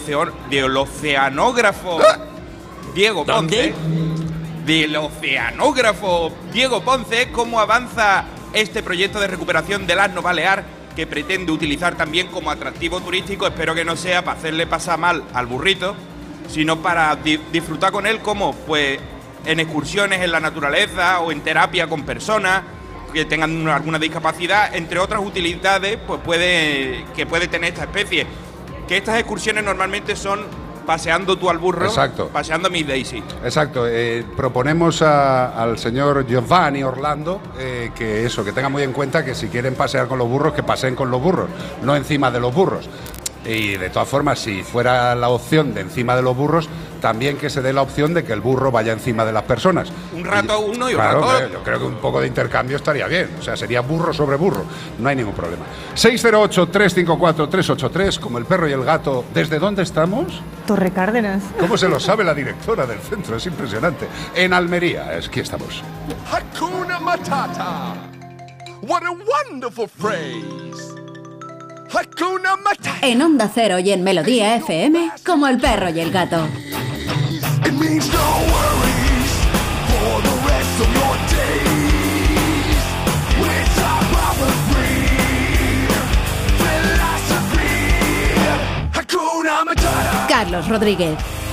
del 0.50 0.76
oceanógrafo 0.76 1.98
Diego 2.94 3.24
Ponce, 3.24 3.74
del 4.66 4.96
oceanógrafo 4.96 6.32
Diego 6.52 6.82
Ponce, 6.82 7.30
cómo 7.32 7.58
avanza 7.60 8.24
este 8.52 8.82
proyecto 8.82 9.18
de 9.18 9.26
recuperación 9.28 9.86
del 9.86 9.98
asno 10.00 10.20
balear 10.22 10.64
que 10.94 11.06
pretende 11.06 11.52
utilizar 11.52 11.94
también 11.96 12.28
como 12.28 12.50
atractivo 12.50 13.00
turístico. 13.00 13.46
Espero 13.46 13.74
que 13.74 13.84
no 13.84 13.96
sea 13.96 14.24
para 14.24 14.38
hacerle 14.38 14.66
pasar 14.66 14.98
mal 14.98 15.24
al 15.34 15.46
burrito, 15.46 15.94
sino 16.48 16.78
para 16.80 17.16
di- 17.16 17.40
disfrutar 17.52 17.92
con 17.92 18.06
él 18.06 18.20
como 18.20 18.54
pues 18.54 18.98
en 19.46 19.60
excursiones 19.60 20.20
en 20.22 20.32
la 20.32 20.40
naturaleza 20.40 21.20
o 21.20 21.30
en 21.32 21.40
terapia 21.40 21.88
con 21.88 22.02
personas 22.04 22.62
que 23.12 23.24
tengan 23.24 23.56
una- 23.56 23.76
alguna 23.76 23.98
discapacidad, 23.98 24.74
entre 24.74 24.98
otras 24.98 25.22
utilidades 25.24 25.98
pues 26.06 26.20
puede, 26.22 27.04
que 27.14 27.24
puede 27.26 27.48
tener 27.48 27.72
esta 27.72 27.84
especie. 27.84 28.26
Que 28.86 28.96
estas 28.98 29.18
excursiones 29.18 29.64
normalmente 29.64 30.14
son 30.16 30.40
paseando 30.86 31.36
tú 31.36 31.50
al 31.50 31.58
burro, 31.58 31.86
Exacto. 31.86 32.28
paseando 32.28 32.68
a 32.68 32.70
Miss 32.70 32.86
Daisy. 32.86 33.22
Exacto, 33.44 33.86
eh, 33.88 34.24
proponemos 34.36 35.02
a- 35.02 35.60
al 35.60 35.78
señor 35.78 36.26
Giovanni 36.28 36.82
Orlando 36.84 37.40
eh, 37.58 37.90
que 37.96 38.24
eso, 38.24 38.44
que 38.44 38.52
tenga 38.52 38.68
muy 38.68 38.82
en 38.84 38.92
cuenta 38.92 39.24
que 39.24 39.34
si 39.34 39.48
quieren 39.48 39.74
pasear 39.74 40.06
con 40.06 40.18
los 40.18 40.28
burros, 40.28 40.52
que 40.52 40.62
paseen 40.62 40.94
con 40.94 41.10
los 41.10 41.20
burros, 41.20 41.48
no 41.82 41.96
encima 41.96 42.30
de 42.30 42.38
los 42.40 42.54
burros. 42.54 42.88
Y 43.44 43.76
de 43.76 43.90
todas 43.90 44.08
formas, 44.08 44.38
si 44.40 44.62
fuera 44.62 45.14
la 45.14 45.28
opción 45.28 45.72
de 45.74 45.80
encima 45.80 46.14
de 46.16 46.22
los 46.22 46.36
burros, 46.36 46.68
también 47.06 47.36
que 47.36 47.48
se 47.48 47.62
dé 47.62 47.72
la 47.72 47.82
opción 47.82 48.14
de 48.14 48.24
que 48.24 48.32
el 48.32 48.40
burro 48.40 48.72
vaya 48.72 48.92
encima 48.92 49.24
de 49.24 49.32
las 49.32 49.44
personas. 49.44 49.92
Un 50.12 50.24
rato 50.24 50.58
uno 50.58 50.90
y 50.90 50.94
un 50.94 50.98
rato 50.98 51.18
otro. 51.24 51.48
Yo 51.52 51.62
creo 51.62 51.78
que 51.78 51.84
un 51.84 51.94
poco 51.98 52.20
de 52.20 52.26
intercambio 52.26 52.76
estaría 52.76 53.06
bien. 53.06 53.30
O 53.38 53.42
sea, 53.44 53.56
sería 53.56 53.80
burro 53.80 54.12
sobre 54.12 54.36
burro. 54.36 54.64
No 54.98 55.08
hay 55.08 55.14
ningún 55.14 55.34
problema. 55.34 55.64
608-354-383, 55.94 58.18
como 58.18 58.38
el 58.38 58.44
perro 58.44 58.68
y 58.68 58.72
el 58.72 58.82
gato. 58.84 59.24
¿Desde 59.32 59.60
dónde 59.60 59.84
estamos? 59.84 60.42
Torre 60.66 60.90
Cárdenas. 60.90 61.44
¿Cómo 61.60 61.76
se 61.78 61.88
lo 61.88 62.00
sabe 62.00 62.24
la 62.24 62.34
directora 62.34 62.86
del 62.86 62.98
centro? 62.98 63.36
Es 63.36 63.46
impresionante. 63.46 64.08
En 64.34 64.52
Almería, 64.52 65.16
es- 65.16 65.28
aquí 65.28 65.38
estamos. 65.38 65.84
Hakuna 66.28 66.98
Matata. 66.98 67.94
What 68.82 69.04
a 69.04 69.12
wonderful 69.12 69.88
phrase. 69.88 70.42
Hakuna 71.92 72.56
Matata. 72.56 73.06
En 73.06 73.22
Onda 73.22 73.48
Cero 73.54 73.78
y 73.78 73.92
en 73.92 74.02
Melodía 74.02 74.56
FM, 74.56 75.12
como 75.24 75.46
el 75.46 75.58
perro 75.60 75.90
y 75.90 76.00
el 76.00 76.10
gato. 76.10 76.48
Means 77.78 78.08
no 78.10 78.28
worries 78.54 79.32
for 79.90 80.22
the 80.22 80.34
rest 80.48 80.80
of 80.80 80.88
your 80.94 81.14
days. 81.28 81.46
Carlos 90.28 90.68
Rodríguez. 90.68 91.45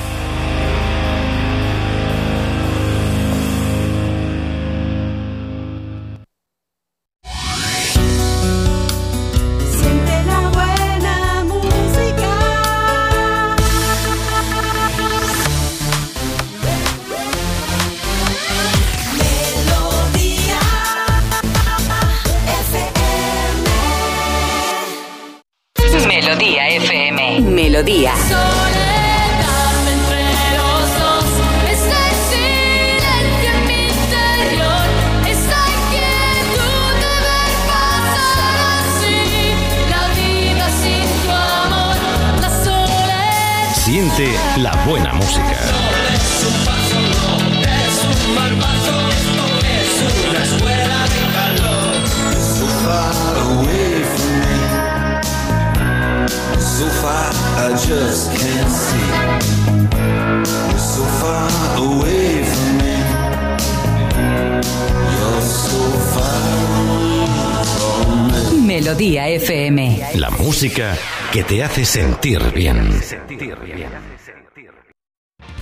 Que 71.33 71.43
te 71.43 71.63
hace 71.63 71.83
sentir 71.83 72.39
bien. 72.53 72.91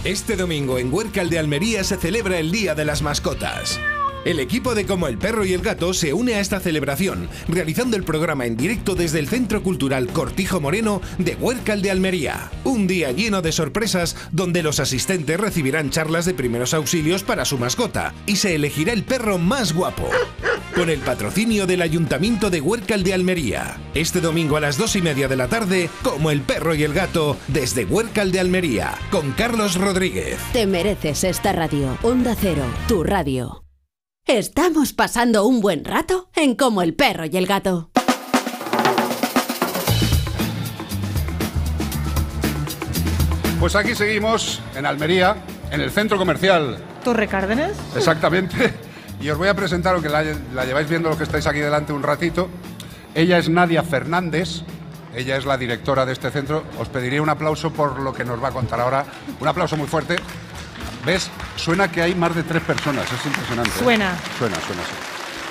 Este 0.04 0.36
domingo 0.36 0.78
en 0.78 0.94
Huércal 0.94 1.30
de 1.30 1.40
Almería 1.40 1.86
se 1.86 1.96
celebra 1.96 2.40
el 2.40 2.52
Día 2.52 2.76
de 2.76 2.84
las 2.84 3.02
Mascotas. 3.02 3.80
El 4.24 4.40
equipo 4.40 4.76
de 4.76 4.86
Como 4.86 5.08
el 5.08 5.18
Perro 5.18 5.46
y 5.46 5.54
el 5.54 5.62
Gato 5.62 5.96
se 5.96 6.14
une 6.14 6.36
a 6.36 6.40
esta 6.42 6.60
celebración, 6.60 7.28
realizando 7.48 7.98
el 7.98 8.04
programa 8.04 8.46
en 8.46 8.56
directo 8.56 8.94
desde 8.94 9.18
el 9.18 9.28
Centro 9.28 9.64
Cultural 9.64 10.08
Cortijo 10.10 10.62
Moreno 10.62 11.02
de 11.18 11.36
Huércal 11.36 11.82
de 11.82 11.90
Almería. 11.90 12.52
Un 12.64 12.86
día 12.86 13.12
lleno 13.12 13.42
de 13.42 13.52
sorpresas 13.52 14.16
donde 14.32 14.62
los 14.62 14.80
asistentes 14.80 15.40
recibirán 15.40 15.90
charlas 15.90 16.26
de 16.26 16.36
primeros 16.36 16.76
auxilios 16.76 17.24
para 17.24 17.46
su 17.46 17.58
mascota 17.58 18.14
y 18.28 18.36
se 18.36 18.54
elegirá 18.54 18.94
el 18.94 19.04
perro 19.04 19.40
más 19.40 19.74
guapo. 19.74 20.08
Con 20.76 20.92
el 20.92 21.00
patrocinio 21.00 21.66
del 21.66 21.82
Ayuntamiento 21.82 22.52
de 22.52 22.62
Huércal 22.62 23.04
de 23.04 23.16
Almería. 23.16 23.78
Este 23.96 24.22
domingo 24.22 24.56
a 24.56 24.62
las 24.62 24.78
dos 24.78 24.96
y 24.96 25.02
media 25.02 25.28
de 25.28 25.36
la 25.36 25.48
tarde, 25.48 25.90
Como 26.04 26.30
el 26.30 26.42
Perro 26.42 26.76
y 26.76 26.84
el 26.84 26.94
Gato, 26.94 27.38
desde 27.48 27.86
Huércal 27.86 28.32
de 28.32 28.40
Almería, 28.40 28.94
con 29.10 29.32
Carlos 29.32 29.76
Rodríguez. 29.76 30.38
Te 30.54 30.68
mereces 30.68 31.24
esta 31.24 31.54
radio. 31.54 31.98
Onda 32.04 32.36
Cero, 32.40 32.64
tu 32.88 33.04
radio. 33.04 33.61
Estamos 34.28 34.94
pasando 34.94 35.46
un 35.48 35.62
buen 35.62 35.84
rato 35.84 36.30
en 36.36 36.56
Como 36.56 36.84
el 36.84 36.94
perro 36.94 37.26
y 37.26 37.36
el 37.38 37.48
gato. 37.48 37.90
Pues 43.60 43.76
aquí 43.76 43.94
seguimos, 43.94 44.62
en 44.76 44.86
Almería, 44.86 45.36
en 45.72 45.82
el 45.82 45.92
centro 45.92 46.18
comercial, 46.18 46.78
Torre 47.04 47.28
Cárdenas. 47.28 47.74
exactamente. 47.96 48.74
Y 49.22 49.30
os 49.30 49.38
voy 49.38 49.50
a 49.50 49.54
presentar, 49.54 49.94
aunque 49.94 50.10
la, 50.10 50.24
la 50.54 50.66
lleváis 50.66 50.90
viendo 50.90 51.10
los 51.10 51.18
que 51.18 51.26
estáis 51.26 51.46
aquí 51.46 51.60
delante 51.60 51.94
un 51.94 52.02
ratito. 52.02 52.50
Ella 53.14 53.38
es 53.38 53.50
Nadia 53.50 53.84
Fernández. 53.84 54.62
Ella 55.16 55.38
es 55.38 55.46
la 55.46 55.58
directora 55.58 56.08
de 56.08 56.14
este 56.14 56.32
centro. 56.32 56.64
Os 56.80 56.90
pediría 56.90 57.22
un 57.22 57.30
aplauso 57.30 57.72
por 57.72 58.00
lo 58.00 58.14
que 58.14 58.26
nos 58.26 58.42
va 58.44 58.48
a 58.48 58.52
contar 58.52 58.80
ahora. 58.80 59.06
Un 59.40 59.48
aplauso 59.48 59.78
muy 59.78 59.86
fuerte. 59.86 60.16
¿Ves? 61.06 61.30
Suena 61.56 61.92
que 61.92 62.02
hay 62.02 62.14
más 62.16 62.36
de 62.36 62.44
tres 62.44 62.62
personas. 62.64 63.06
Es 63.12 63.26
impresionante. 63.26 63.70
¿eh? 63.72 63.84
Suena. 63.84 64.16
Suena, 64.38 64.56
suena, 64.66 64.82
sí. 64.84 64.92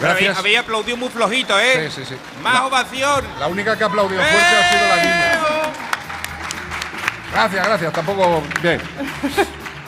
Gracias. 0.01 0.39
habéis 0.39 0.59
aplaudido 0.59 0.97
muy 0.97 1.09
flojito, 1.11 1.59
¿eh? 1.59 1.91
Sí, 1.91 2.01
sí, 2.03 2.09
sí. 2.11 2.15
Más 2.43 2.55
La- 2.55 2.67
ovación. 2.67 3.25
La 3.39 3.49
única 3.49 3.77
que 3.77 3.85
ha 3.85 3.87
aplaudido 3.89 4.21
fuerte 4.23 4.39
ha 4.57 4.71
sido 4.73 4.89
la 4.89 4.97
niña. 4.97 5.41
Gracias, 7.33 7.67
gracias. 7.67 7.93
Tampoco. 7.93 8.43
Bien. 8.63 8.81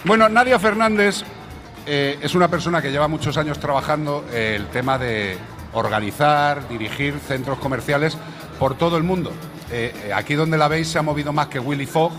Bueno, 0.05 0.29
Nadia 0.29 0.59
Fernández 0.59 1.22
eh, 1.87 2.18
es 2.20 2.35
una 2.35 2.48
persona 2.48 2.83
que 2.83 2.90
lleva 2.90 3.09
muchos 3.09 3.37
años 3.37 3.59
trabajando 3.59 4.25
eh, 4.33 4.55
el 4.57 4.66
tema 4.68 4.98
de 4.98 5.38
organizar, 5.72 6.68
dirigir 6.68 7.18
centros 7.27 7.59
comerciales 7.59 8.16
por 8.59 8.77
todo 8.77 8.96
el 8.96 9.03
mundo. 9.03 9.33
Eh, 9.70 9.94
eh, 10.09 10.12
aquí 10.12 10.35
donde 10.35 10.59
la 10.59 10.68
veis 10.68 10.88
se 10.88 10.98
ha 10.98 11.03
movido 11.03 11.33
más 11.33 11.46
que 11.46 11.59
Willy 11.59 11.87
Fogg. 11.87 12.12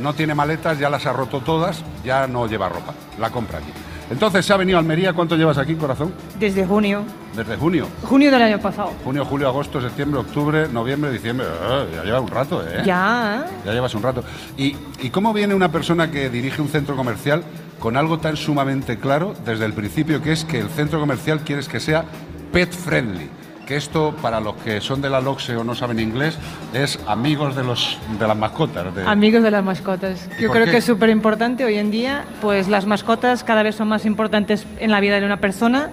No 0.00 0.14
tiene 0.14 0.34
maletas, 0.34 0.78
ya 0.78 0.88
las 0.90 1.06
ha 1.06 1.12
roto 1.12 1.40
todas, 1.40 1.82
ya 2.04 2.26
no 2.26 2.46
lleva 2.46 2.68
ropa, 2.68 2.94
la 3.18 3.30
compra 3.30 3.58
aquí. 3.58 3.70
Entonces 4.10 4.44
se 4.44 4.52
ha 4.52 4.56
venido 4.56 4.76
a 4.76 4.80
Almería. 4.80 5.12
¿Cuánto 5.12 5.36
llevas 5.36 5.56
aquí, 5.56 5.76
corazón? 5.76 6.12
Desde 6.38 6.66
junio. 6.66 7.04
Desde 7.36 7.56
junio. 7.56 7.86
Junio 8.02 8.30
del 8.32 8.42
año 8.42 8.58
pasado. 8.58 8.90
Junio, 9.04 9.24
julio, 9.24 9.46
agosto, 9.46 9.80
septiembre, 9.80 10.18
octubre, 10.18 10.66
noviembre, 10.68 11.12
diciembre. 11.12 11.46
Ah, 11.62 11.84
ya 11.94 12.02
lleva 12.02 12.20
un 12.20 12.28
rato, 12.28 12.60
¿eh? 12.66 12.82
Ya. 12.84 13.46
Ya 13.64 13.72
llevas 13.72 13.94
un 13.94 14.02
rato. 14.02 14.24
¿Y, 14.56 14.76
¿Y 15.00 15.10
cómo 15.10 15.32
viene 15.32 15.54
una 15.54 15.70
persona 15.70 16.10
que 16.10 16.28
dirige 16.28 16.60
un 16.60 16.68
centro 16.68 16.96
comercial 16.96 17.44
con 17.78 17.96
algo 17.96 18.18
tan 18.18 18.36
sumamente 18.36 18.98
claro 18.98 19.34
desde 19.44 19.64
el 19.64 19.74
principio, 19.74 20.20
que 20.20 20.32
es 20.32 20.44
que 20.44 20.58
el 20.58 20.70
centro 20.70 20.98
comercial 20.98 21.40
quieres 21.44 21.68
que 21.68 21.78
sea 21.78 22.04
pet 22.52 22.72
friendly? 22.72 23.30
Que 23.70 23.76
esto, 23.76 24.12
para 24.20 24.40
los 24.40 24.56
que 24.56 24.80
son 24.80 25.00
de 25.00 25.08
la 25.08 25.20
LOXE 25.20 25.54
o 25.56 25.62
no 25.62 25.76
saben 25.76 26.00
inglés, 26.00 26.36
es 26.74 26.98
amigos 27.06 27.54
de, 27.54 27.62
los, 27.62 27.96
de 28.18 28.26
las 28.26 28.36
mascotas. 28.36 28.92
de- 28.92 29.04
Amigos 29.06 29.44
de 29.44 29.50
las 29.52 29.62
mascotas. 29.62 30.28
¿Y 30.40 30.42
Yo 30.42 30.50
creo 30.50 30.64
qué? 30.64 30.72
que 30.72 30.76
es 30.78 30.84
súper 30.84 31.08
importante 31.08 31.64
hoy 31.64 31.76
en 31.78 31.92
día, 31.92 32.24
pues 32.40 32.66
las 32.66 32.84
mascotas 32.84 33.44
cada 33.44 33.62
vez 33.62 33.76
son 33.76 33.86
más 33.86 34.06
importantes 34.06 34.66
en 34.80 34.90
la 34.90 34.98
vida 34.98 35.20
de 35.20 35.24
una 35.24 35.36
persona, 35.36 35.88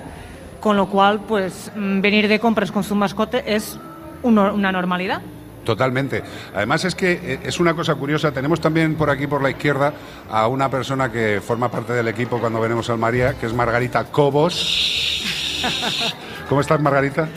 con 0.60 0.76
lo 0.76 0.88
cual, 0.88 1.20
pues 1.28 1.72
mm, 1.76 2.02
venir 2.02 2.28
de 2.28 2.40
compras 2.40 2.72
con 2.72 2.84
su 2.84 2.96
mascota 2.96 3.38
es 3.38 3.78
una 4.24 4.72
normalidad. 4.72 5.22
Totalmente. 5.64 6.24
Además 6.56 6.84
es 6.84 6.96
que 6.96 7.12
eh, 7.12 7.40
es 7.44 7.60
una 7.60 7.76
cosa 7.76 7.94
curiosa. 7.94 8.32
Tenemos 8.32 8.60
también 8.60 8.96
por 8.96 9.12
aquí 9.12 9.28
por 9.28 9.44
la 9.44 9.52
izquierda 9.52 9.94
a 10.32 10.48
una 10.48 10.68
persona 10.72 11.12
que 11.12 11.42
forma 11.46 11.70
parte 11.70 11.94
del 11.94 12.08
equipo 12.08 12.40
cuando 12.40 12.60
venimos 12.60 12.90
al 12.90 12.98
María, 12.98 13.36
que 13.36 13.46
es 13.46 13.54
Margarita 13.54 14.04
Cobos. 14.06 15.22
¿Cómo 16.50 16.62
estás, 16.62 16.80
Margarita? 16.80 17.28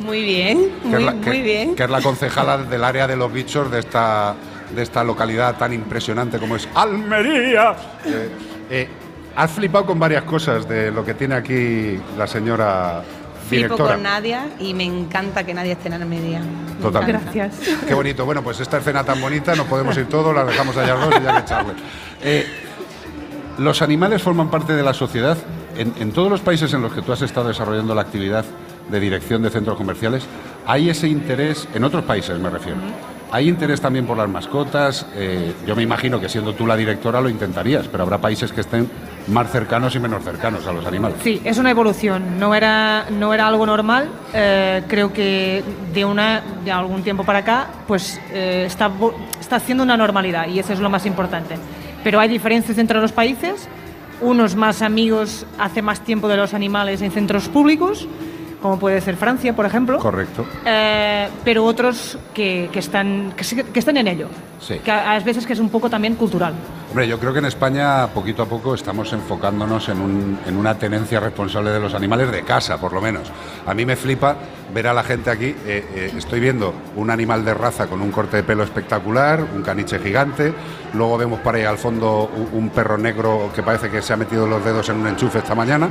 Muy 0.00 0.22
bien, 0.22 0.72
muy, 0.84 0.94
es 0.94 1.02
la, 1.02 1.12
muy 1.12 1.20
que- 1.20 1.42
bien. 1.42 1.74
que 1.76 1.84
es 1.84 1.90
la 1.90 2.00
concejala 2.00 2.58
del 2.58 2.82
área 2.82 3.06
de 3.06 3.14
los 3.16 3.32
bichos 3.32 3.70
de 3.70 3.78
esta, 3.80 4.34
de 4.74 4.82
esta 4.82 5.04
localidad 5.04 5.56
tan 5.56 5.72
impresionante 5.72 6.38
como 6.38 6.56
es 6.56 6.68
Almería. 6.74 7.74
Eh, 8.04 8.28
eh, 8.70 8.88
has 9.36 9.50
flipado 9.52 9.86
con 9.86 9.98
varias 10.00 10.24
cosas 10.24 10.68
de 10.68 10.90
lo 10.90 11.04
que 11.04 11.14
tiene 11.14 11.34
aquí 11.36 11.98
la 12.18 12.26
señora 12.26 13.02
Flipo 13.48 13.62
directora. 13.74 13.94
con 13.94 14.02
Nadia 14.02 14.46
y 14.58 14.74
me 14.74 14.84
encanta 14.84 15.44
que 15.44 15.54
nadie 15.54 15.72
esté 15.72 15.88
en 15.88 15.94
Almería. 15.94 16.40
Me 16.40 16.82
Totalmente. 16.82 17.38
encanta. 17.38 17.56
Qué 17.86 17.94
bonito. 17.94 18.24
Bueno, 18.24 18.42
pues 18.42 18.58
esta 18.60 18.78
escena 18.78 19.04
tan 19.04 19.20
bonita, 19.20 19.54
nos 19.54 19.66
podemos 19.66 19.96
ir 19.96 20.08
todos, 20.08 20.34
la 20.34 20.44
dejamos 20.44 20.76
allá 20.76 20.94
dos 20.94 21.14
y 21.20 21.22
ya 21.22 21.32
que 21.34 21.40
echarle. 21.40 21.72
Eh, 22.22 22.46
los 23.58 23.82
animales 23.82 24.20
forman 24.22 24.50
parte 24.50 24.72
de 24.72 24.82
la 24.82 24.94
sociedad. 24.94 25.36
En, 25.76 25.92
en 25.98 26.12
todos 26.12 26.30
los 26.30 26.40
países 26.40 26.72
en 26.74 26.82
los 26.82 26.92
que 26.92 27.02
tú 27.02 27.12
has 27.12 27.22
estado 27.22 27.48
desarrollando 27.48 27.94
la 27.94 28.02
actividad 28.02 28.44
de 28.90 29.00
dirección 29.00 29.42
de 29.42 29.50
centros 29.50 29.76
comerciales, 29.76 30.24
hay 30.66 30.90
ese 30.90 31.08
interés, 31.08 31.68
en 31.74 31.84
otros 31.84 32.04
países 32.04 32.38
me 32.38 32.50
refiero, 32.50 32.78
hay 33.30 33.48
interés 33.48 33.80
también 33.80 34.04
por 34.06 34.16
las 34.18 34.28
mascotas. 34.28 35.06
eh, 35.14 35.54
yo 35.66 35.74
me 35.74 35.82
imagino 35.82 36.20
que 36.20 36.28
siendo 36.28 36.52
tú 36.54 36.66
la 36.66 36.76
directora 36.76 37.20
lo 37.20 37.30
intentarías, 37.30 37.88
pero 37.88 38.02
habrá 38.02 38.18
países 38.18 38.52
que 38.52 38.60
estén 38.60 38.90
más 39.28 39.50
cercanos 39.50 39.94
y 39.94 40.00
menos 40.00 40.22
cercanos 40.22 40.66
a 40.66 40.72
los 40.72 40.84
animales. 40.84 41.16
Sí, 41.22 41.40
es 41.44 41.56
una 41.56 41.70
evolución, 41.70 42.38
no 42.38 42.54
era, 42.54 43.06
no 43.10 43.32
era 43.32 43.46
algo 43.46 43.64
normal. 43.64 44.08
eh, 44.34 44.82
creo 44.86 45.12
que 45.12 45.64
de, 45.94 46.04
una, 46.04 46.42
de 46.64 46.72
algún 46.72 47.02
tiempo 47.02 47.24
para 47.24 47.38
acá, 47.38 47.66
pues 47.86 48.20
eh, 48.32 48.64
está, 48.66 48.90
está 49.40 49.56
haciendo 49.56 49.82
una 49.84 49.96
normalidad 49.96 50.46
y 50.48 50.58
eso 50.58 50.74
es 50.74 50.80
lo 50.80 50.90
más 50.90 51.06
importante. 51.06 51.56
Pero 52.04 52.20
hay 52.20 52.28
diferencias 52.28 52.76
entre 52.78 53.00
los 53.00 53.12
países, 53.12 53.68
unos 54.20 54.54
más 54.56 54.82
amigos 54.82 55.46
hace 55.58 55.82
más 55.82 56.04
tiempo 56.04 56.28
de 56.28 56.36
los 56.36 56.54
animales 56.54 57.02
en 57.02 57.10
centros 57.10 57.48
públicos, 57.48 58.06
como 58.62 58.78
puede 58.78 59.00
ser 59.00 59.16
Francia, 59.16 59.54
por 59.54 59.66
ejemplo. 59.66 59.98
Correcto. 59.98 60.46
Eh, 60.64 61.28
pero 61.44 61.64
otros 61.64 62.16
que, 62.32 62.70
que 62.72 62.78
están, 62.78 63.32
que, 63.36 63.78
están 63.78 63.96
en 63.96 64.08
ello. 64.08 64.28
Sí. 64.60 64.78
Que 64.78 64.90
a, 64.90 65.12
a 65.12 65.18
veces 65.20 65.44
que 65.46 65.52
es 65.52 65.58
un 65.58 65.68
poco 65.68 65.90
también 65.90 66.14
cultural. 66.14 66.54
Hombre, 66.90 67.08
yo 67.08 67.18
creo 67.18 67.32
que 67.32 67.38
en 67.40 67.46
España 67.46 68.06
poquito 68.08 68.42
a 68.42 68.46
poco 68.46 68.74
estamos 68.74 69.12
enfocándonos 69.12 69.88
en, 69.88 70.00
un- 70.00 70.38
en 70.46 70.56
una 70.56 70.74
tenencia 70.78 71.20
responsable 71.20 71.70
de 71.70 71.80
los 71.80 71.94
animales 71.94 72.30
de 72.30 72.42
casa, 72.42 72.78
por 72.78 72.92
lo 72.92 73.00
menos. 73.00 73.30
A 73.66 73.74
mí 73.74 73.84
me 73.84 73.96
flipa 73.96 74.36
ver 74.72 74.86
a 74.86 74.94
la 74.94 75.02
gente 75.02 75.30
aquí. 75.30 75.46
eh, 75.46 75.56
eh, 75.94 76.12
estoy 76.16 76.38
viendo 76.40 76.72
un 76.96 77.10
animal 77.10 77.44
de 77.44 77.54
raza 77.54 77.86
con 77.86 78.00
un 78.02 78.10
corte 78.12 78.36
de 78.38 78.42
pelo 78.42 78.62
espectacular, 78.62 79.42
un 79.54 79.62
caniche 79.62 79.98
gigante. 79.98 80.52
Luego 80.94 81.18
vemos 81.18 81.40
para 81.40 81.58
ahí 81.58 81.64
al 81.64 81.78
fondo 81.78 82.30
un, 82.52 82.60
un 82.64 82.68
perro 82.70 82.98
negro 82.98 83.50
que 83.54 83.62
parece 83.62 83.90
que 83.90 84.02
se 84.02 84.12
ha 84.12 84.16
metido 84.16 84.46
los 84.46 84.64
dedos 84.64 84.88
en 84.90 84.96
un 84.96 85.06
enchufe 85.08 85.38
esta 85.38 85.54
mañana. 85.54 85.88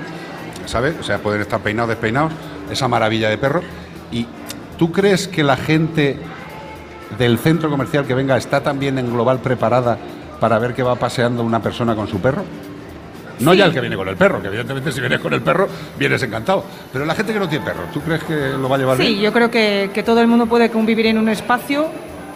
¿Sabes? 0.65 0.95
O 0.99 1.03
sea, 1.03 1.17
pueden 1.17 1.41
estar 1.41 1.60
peinados, 1.60 1.89
despeinados. 1.89 2.31
Esa 2.71 2.88
maravilla 2.88 3.29
de 3.29 3.38
perro. 3.38 3.62
¿Y 4.12 4.25
tú 4.77 4.91
crees 4.91 5.27
que 5.27 5.43
la 5.43 5.57
gente 5.57 6.17
del 7.17 7.38
centro 7.38 7.69
comercial 7.69 8.05
que 8.05 8.13
venga 8.13 8.38
está 8.38 8.62
también 8.62 8.97
en 8.97 9.12
global 9.12 9.39
preparada 9.39 9.97
para 10.39 10.57
ver 10.60 10.73
que 10.73 10.81
va 10.84 10.95
paseando 10.95 11.43
una 11.43 11.62
persona 11.62 11.95
con 11.95 12.07
su 12.07 12.19
perro? 12.19 12.43
No 13.39 13.51
Sí. 13.53 13.57
ya 13.57 13.65
el 13.65 13.73
que 13.73 13.81
viene 13.81 13.95
con 13.95 14.07
el 14.07 14.15
perro, 14.15 14.39
que 14.41 14.47
evidentemente 14.49 14.91
si 14.91 14.99
vienes 14.99 15.19
con 15.19 15.34
el 15.34 15.41
perro 15.41 15.67
vienes 15.97 16.21
encantado. 16.21 16.63
Pero 16.93 17.05
la 17.05 17.15
gente 17.15 17.34
que 17.34 17.39
no 17.39 17.49
tiene 17.49 17.65
perro, 17.65 17.81
¿tú 17.91 17.99
crees 18.01 18.23
que 18.23 18.36
lo 18.57 18.69
va 18.69 18.75
a 18.75 18.79
llevar 18.79 18.97
Sí, 18.97 19.03
bien? 19.03 19.19
yo 19.21 19.34
creo 19.34 19.49
que, 19.49 19.89
que 19.93 20.03
todo 20.03 20.21
el 20.21 20.27
mundo 20.27 20.45
puede 20.45 20.69
convivir 20.69 21.07
en 21.07 21.17
un 21.17 21.27
espacio 21.27 21.88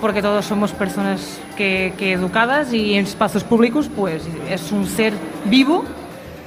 porque 0.01 0.21
todos 0.21 0.45
somos 0.45 0.71
personas 0.71 1.39
que, 1.55 1.93
que 1.97 2.13
educadas 2.13 2.73
y 2.73 2.95
en 2.95 3.05
espacios 3.05 3.43
públicos 3.43 3.89
pues 3.95 4.23
es 4.49 4.71
un 4.71 4.87
ser 4.87 5.13
vivo, 5.45 5.85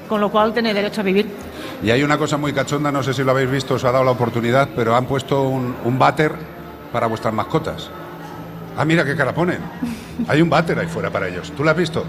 con 0.09 0.21
lo 0.21 0.29
cual 0.31 0.53
tiene 0.53 0.75
derecho 0.75 1.01
a 1.01 1.05
vivir. 1.05 1.29
Y 1.83 1.91
hay 1.91 2.03
una 2.03 2.19
cosa 2.19 2.37
muy 2.37 2.53
cachonda, 2.53 2.91
no 2.91 3.03
sé 3.03 3.15
si 3.15 3.23
lo 3.23 3.31
habéis 3.31 3.51
visto, 3.51 3.75
os 3.75 3.85
ha 3.85 3.93
dado 3.93 4.05
la 4.05 4.11
oportunidad, 4.11 4.69
pero 4.75 4.97
han 4.97 5.07
puesto 5.07 5.43
un, 5.43 5.77
un 5.85 5.99
váter 5.99 6.33
para 6.93 7.07
vuestras 7.07 7.33
mascotas. 7.33 7.89
Ah, 8.77 8.85
mira 8.85 9.05
qué 9.05 9.17
cara 9.17 9.33
ponen. 9.35 9.61
Hay 10.27 10.43
un 10.43 10.51
váter 10.51 10.79
ahí 10.79 10.87
fuera 10.87 11.11
para 11.11 11.29
ellos. 11.29 11.53
¿Tú 11.57 11.65
lo 11.65 11.71
has 11.71 11.77
visto? 11.77 12.05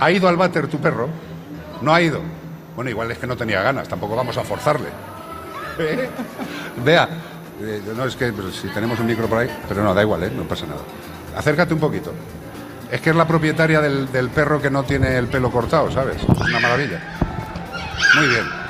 ¿Ha 0.00 0.10
ido 0.10 0.28
al 0.28 0.36
váter 0.36 0.66
tu 0.68 0.78
perro? 0.78 1.08
¿No 1.80 1.94
ha 1.94 2.00
ido? 2.00 2.20
Bueno, 2.74 2.90
igual 2.90 3.10
es 3.10 3.18
que 3.18 3.26
no 3.26 3.36
tenía 3.36 3.62
ganas, 3.62 3.88
tampoco 3.88 4.16
vamos 4.16 4.36
a 4.36 4.44
forzarle. 4.44 4.88
¿Eh? 5.78 6.08
Vea, 6.84 7.08
eh, 7.62 7.82
no 7.96 8.04
es 8.04 8.16
que 8.16 8.32
pues, 8.32 8.56
si 8.56 8.68
tenemos 8.68 8.98
un 9.00 9.06
micro 9.06 9.26
por 9.26 9.38
ahí, 9.38 9.50
pero 9.68 9.82
no, 9.82 9.94
da 9.94 10.02
igual, 10.02 10.22
¿eh? 10.24 10.32
no 10.34 10.44
pasa 10.44 10.66
nada. 10.66 10.80
Acércate 11.36 11.72
un 11.72 11.80
poquito. 11.80 12.12
Es 12.90 13.00
que 13.00 13.10
es 13.10 13.16
la 13.16 13.26
propietaria 13.26 13.80
del, 13.80 14.12
del 14.12 14.28
perro 14.28 14.60
que 14.60 14.70
no 14.70 14.84
tiene 14.84 15.16
el 15.16 15.26
pelo 15.26 15.50
cortado, 15.50 15.90
¿sabes? 15.90 16.16
Es 16.16 16.40
una 16.40 16.60
maravilla. 16.60 17.00
Muy 18.14 18.28
bien. 18.28 18.65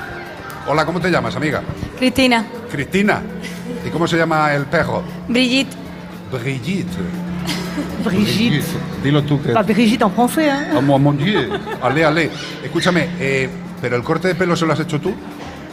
Hola, 0.67 0.85
¿cómo 0.85 0.99
te 0.99 1.09
llamas, 1.09 1.35
amiga? 1.35 1.61
Cristina, 1.97 2.45
Cristina. 2.69 3.21
¿Y 3.85 3.89
cómo 3.89 4.07
se 4.07 4.17
llama 4.17 4.53
el 4.53 4.65
perro? 4.65 5.01
Brigitte, 5.27 5.73
Brigitte. 6.31 6.97
Brigitte. 8.03 8.63
Dilo 9.03 9.23
tú 9.23 9.41
que... 9.41 9.53
La 9.53 9.63
Brigitte 9.63 10.01
en 10.03 10.11
francés, 10.11 10.51
¿eh? 10.51 10.73
Oh, 10.75 10.81
mon, 10.81 11.17
Dieu. 11.17 11.49
Ale, 11.81 12.03
ale. 12.05 12.29
Escúchame, 12.63 13.07
eh, 13.19 13.49
¿pero 13.81 13.95
el 13.95 14.03
corte 14.03 14.27
de 14.29 14.35
pelo 14.35 14.55
se 14.55 14.65
lo 14.65 14.73
has 14.73 14.79
hecho 14.79 14.99
tú? 14.99 15.13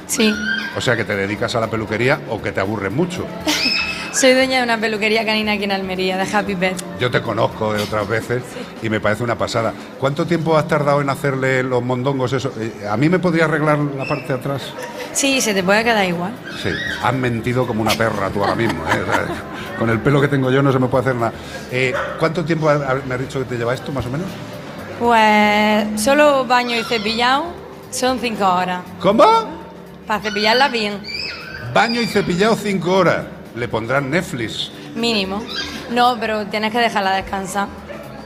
sí. 0.06 0.32
O 0.76 0.80
sea, 0.80 0.96
que 0.96 1.04
te 1.04 1.14
dedicas 1.14 1.54
a 1.54 1.60
la 1.60 1.68
peluquería 1.68 2.18
o 2.30 2.42
que 2.42 2.50
te 2.50 2.58
aburres 2.60 2.90
mucho. 2.90 3.24
Soy 4.14 4.32
dueña 4.32 4.58
de 4.58 4.62
una 4.62 4.78
peluquería 4.78 5.24
canina 5.26 5.52
aquí 5.52 5.64
en 5.64 5.72
Almería, 5.72 6.16
de 6.16 6.36
Happy 6.36 6.54
Pet. 6.54 6.76
Yo 7.00 7.10
te 7.10 7.20
conozco 7.20 7.72
de 7.72 7.82
otras 7.82 8.06
veces 8.06 8.44
y 8.80 8.88
me 8.88 9.00
parece 9.00 9.24
una 9.24 9.36
pasada. 9.36 9.74
¿Cuánto 9.98 10.24
tiempo 10.24 10.56
has 10.56 10.68
tardado 10.68 11.00
en 11.00 11.10
hacerle 11.10 11.64
los 11.64 11.82
mondongos 11.82 12.32
eso? 12.32 12.52
Eh, 12.60 12.86
¿A 12.88 12.96
mí 12.96 13.08
me 13.08 13.18
podría 13.18 13.46
arreglar 13.46 13.76
la 13.78 14.04
parte 14.04 14.28
de 14.28 14.34
atrás? 14.34 14.72
Sí, 15.12 15.40
se 15.40 15.52
te 15.52 15.64
puede 15.64 15.82
quedar 15.82 16.06
igual. 16.06 16.32
Sí, 16.62 16.68
has 17.02 17.12
mentido 17.12 17.66
como 17.66 17.82
una 17.82 17.90
perra 17.94 18.30
tú 18.30 18.40
ahora 18.40 18.54
mismo. 18.54 18.84
¿eh? 18.84 19.02
Con 19.80 19.90
el 19.90 19.98
pelo 19.98 20.20
que 20.20 20.28
tengo 20.28 20.48
yo 20.48 20.62
no 20.62 20.70
se 20.70 20.78
me 20.78 20.86
puede 20.86 21.02
hacer 21.02 21.16
nada. 21.16 21.32
Eh, 21.72 21.92
¿Cuánto 22.20 22.44
tiempo 22.44 22.70
me 23.08 23.14
has 23.14 23.20
dicho 23.20 23.40
que 23.40 23.46
te 23.46 23.56
lleva 23.56 23.74
esto, 23.74 23.90
más 23.90 24.06
o 24.06 24.10
menos? 24.10 24.28
Pues 25.00 26.00
solo 26.00 26.44
baño 26.44 26.78
y 26.78 26.84
cepillado 26.84 27.46
son 27.90 28.20
cinco 28.20 28.46
horas. 28.46 28.82
¿Cómo? 29.00 29.24
Para 30.06 30.22
cepillarla 30.22 30.68
bien, 30.68 31.00
Baño 31.72 32.00
y 32.00 32.06
cepillado 32.06 32.54
cinco 32.54 32.92
horas. 32.92 33.33
Le 33.54 33.68
pondrán 33.68 34.10
Netflix. 34.10 34.70
mínimo. 34.94 35.42
No, 35.90 36.16
pero 36.18 36.46
tienes 36.46 36.72
que 36.72 36.78
dejarla 36.78 37.14
descansar. 37.16 37.68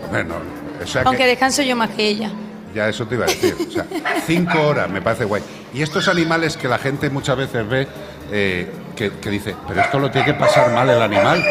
Hombre, 0.05 0.25
no, 0.25 0.37
o 0.83 0.87
sea 0.87 1.03
Aunque 1.03 1.25
que 1.25 1.29
descanso 1.29 1.63
yo 1.63 1.75
más 1.77 1.91
que 1.91 2.07
ella. 2.09 2.31
ya 2.75 2.89
eso 2.89 3.07
te 3.07 3.17
iba 3.17 3.25
a 3.25 3.29
decir. 3.29 3.55
O 3.69 3.71
sea, 3.71 3.85
cinco 4.27 4.61
horas 4.69 4.89
me 4.89 5.03
parece 5.03 5.25
guay. 5.25 5.43
Y 5.75 5.83
estos 5.83 6.09
animales 6.09 6.57
que 6.57 6.69
la 6.69 6.79
gente 6.79 7.11
muchas 7.11 7.37
veces 7.37 7.69
ve, 7.69 7.87
eh, 8.33 8.73
que, 8.97 9.13
que 9.19 9.31
dice, 9.31 9.55
pero 9.67 9.81
esto 9.81 9.99
lo 9.99 10.11
tiene 10.11 10.27
que 10.27 10.35
pasar 10.35 10.71
mal 10.73 10.89
el 10.89 11.03
animal. 11.03 11.45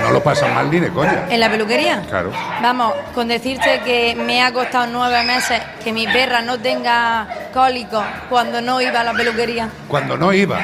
No 0.00 0.10
lo 0.10 0.22
pasa 0.22 0.46
mal 0.48 0.70
ni 0.70 0.78
de 0.80 0.88
coña. 0.90 1.26
¿En 1.28 1.40
la 1.40 1.50
peluquería? 1.50 2.02
Claro. 2.08 2.30
Vamos, 2.62 2.94
con 3.14 3.28
decirte 3.28 3.80
que 3.84 4.14
me 4.16 4.42
ha 4.42 4.52
costado 4.52 4.86
nueve 4.90 5.22
meses 5.24 5.60
que 5.84 5.92
mi 5.92 6.06
perra 6.06 6.40
no 6.40 6.58
tenga 6.58 7.26
cólico 7.52 8.02
cuando 8.30 8.60
no 8.62 8.80
iba 8.80 9.00
a 9.00 9.04
la 9.04 9.12
peluquería. 9.12 9.68
Cuando 9.88 10.16
no 10.16 10.32
iba. 10.32 10.58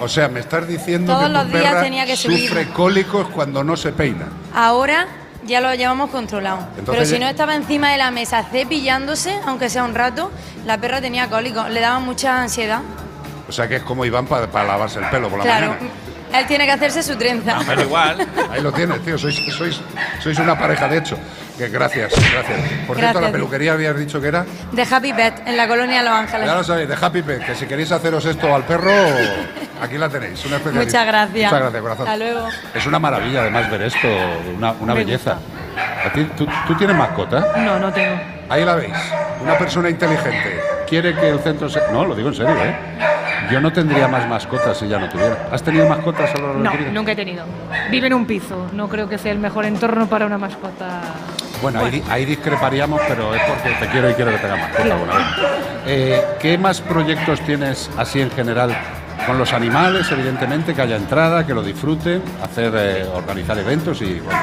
O 0.00 0.08
sea, 0.08 0.28
me 0.28 0.40
estás 0.40 0.66
diciendo 0.68 1.12
Todos 1.12 1.24
que 1.28 1.32
tu 1.32 1.34
los 1.38 1.48
días 1.52 1.64
perra 1.64 1.82
tenía 1.82 2.06
que 2.06 2.16
subir. 2.16 2.48
sufre 2.48 2.68
cólicos 2.68 3.28
cuando 3.28 3.64
no 3.64 3.76
se 3.76 3.92
peina. 3.92 4.26
Ahora 4.54 5.06
ya 5.46 5.60
lo 5.60 5.72
llevamos 5.74 6.10
controlado. 6.10 6.58
Entonces 6.78 6.84
Pero 6.94 7.04
si 7.06 7.12
ya- 7.12 7.18
no 7.20 7.26
estaba 7.28 7.54
encima 7.54 7.92
de 7.92 7.98
la 7.98 8.10
mesa 8.10 8.42
cepillándose, 8.44 9.38
aunque 9.46 9.70
sea 9.70 9.84
un 9.84 9.94
rato, 9.94 10.30
la 10.66 10.78
perra 10.78 11.00
tenía 11.00 11.28
cólico. 11.30 11.68
Le 11.68 11.80
daba 11.80 11.98
mucha 12.00 12.42
ansiedad. 12.42 12.80
O 13.48 13.52
sea 13.52 13.68
que 13.68 13.76
es 13.76 13.82
como 13.82 14.04
Iván 14.04 14.26
para 14.26 14.46
lavarse 14.64 14.98
el 14.98 15.06
pelo 15.06 15.28
por 15.28 15.38
la 15.38 15.44
claro. 15.44 15.68
mañana. 15.68 15.88
Él 16.40 16.46
tiene 16.46 16.66
que 16.66 16.72
hacerse 16.72 17.02
su 17.02 17.16
trenza. 17.16 17.58
Pero 17.64 17.82
igual. 17.82 18.26
Ahí 18.50 18.60
lo 18.60 18.72
tienes, 18.72 19.00
tío. 19.04 19.16
Sois, 19.16 19.36
sois, 19.56 19.80
sois 20.20 20.38
una 20.40 20.58
pareja 20.58 20.88
de 20.88 20.98
hecho. 20.98 21.16
Que 21.56 21.68
gracias, 21.70 22.12
gracias. 22.32 22.58
Por 22.86 22.96
cierto, 22.96 23.00
Gracias. 23.00 23.22
la 23.22 23.32
peluquería 23.32 23.72
habías 23.72 23.96
dicho 23.98 24.20
que 24.20 24.28
era. 24.28 24.44
De 24.72 24.82
Happy 24.82 25.12
Pet, 25.14 25.42
en 25.46 25.56
la 25.56 25.66
colonia 25.66 26.02
Los 26.02 26.12
Ángeles. 26.12 26.46
Ya 26.46 26.54
lo 26.54 26.62
sabéis, 26.64 26.88
de 26.88 26.96
Happy 27.00 27.22
Pet, 27.22 27.46
que 27.46 27.54
si 27.54 27.66
queréis 27.66 27.90
haceros 27.92 28.24
esto 28.26 28.54
al 28.54 28.64
perro, 28.64 28.90
aquí 29.80 29.96
la 29.96 30.08
tenéis. 30.10 30.44
Una. 30.44 30.58
Muchas 30.58 31.06
gracias. 31.06 31.50
Muchas 31.50 31.60
gracias, 31.60 31.82
corazón. 31.82 32.08
Hasta 32.08 32.18
luego. 32.18 32.48
Es 32.74 32.86
una 32.86 32.98
maravilla 32.98 33.40
además 33.40 33.70
ver 33.70 33.82
esto, 33.82 34.06
una, 34.82 34.94
belleza. 34.94 35.38
¿A 36.06 36.12
ti- 36.12 36.28
tú, 36.36 36.46
tú 36.66 36.74
tienes 36.76 36.94
mascota? 36.96 37.54
No, 37.56 37.78
no 37.78 37.90
tengo. 37.92 38.20
Ahí 38.50 38.64
la 38.64 38.74
veis. 38.74 38.92
Una 39.42 39.56
persona 39.56 39.88
inteligente. 39.88 40.60
Quiere 40.86 41.14
que 41.14 41.28
el 41.30 41.40
centro 41.40 41.68
se... 41.68 41.80
No, 41.90 42.04
lo 42.04 42.14
digo 42.14 42.28
en 42.28 42.34
serio, 42.34 42.54
¿eh? 42.62 42.76
Yo 43.50 43.60
no 43.60 43.72
tendría 43.72 44.06
más 44.08 44.28
mascotas 44.28 44.76
si 44.78 44.88
ya 44.88 44.98
no 44.98 45.08
tuviera. 45.08 45.48
¿Has 45.50 45.62
tenido 45.62 45.88
mascotas 45.88 46.32
a 46.34 46.38
lo 46.38 46.54
largo 46.54 46.62
No, 46.62 46.92
nunca 46.92 47.12
he 47.12 47.16
tenido. 47.16 47.44
Vive 47.90 48.06
en 48.08 48.14
un 48.14 48.26
piso, 48.26 48.68
no 48.72 48.88
creo 48.88 49.08
que 49.08 49.18
sea 49.18 49.32
el 49.32 49.38
mejor 49.38 49.64
entorno 49.66 50.06
para 50.06 50.26
una 50.26 50.38
mascota. 50.38 51.00
Bueno, 51.62 51.80
ahí, 51.80 52.02
ahí 52.10 52.24
discreparíamos, 52.24 53.00
pero 53.08 53.34
es 53.34 53.42
porque 53.42 53.70
te 53.80 53.86
quiero 53.88 54.10
y 54.10 54.14
quiero 54.14 54.30
que 54.30 54.46
mascota 54.48 54.82
alguna 54.94 55.14
vez. 55.14 55.26
Eh, 55.86 56.22
¿Qué 56.40 56.58
más 56.58 56.80
proyectos 56.80 57.40
tienes 57.40 57.90
así 57.96 58.20
en 58.20 58.30
general? 58.30 58.76
Con 59.26 59.38
los 59.38 59.52
animales, 59.52 60.10
evidentemente, 60.12 60.74
que 60.74 60.82
haya 60.82 60.96
entrada, 60.96 61.46
que 61.46 61.54
lo 61.54 61.62
disfruten, 61.62 62.22
hacer, 62.42 62.72
eh, 62.76 63.04
organizar 63.14 63.58
eventos 63.58 64.00
y 64.02 64.20
bueno, 64.20 64.40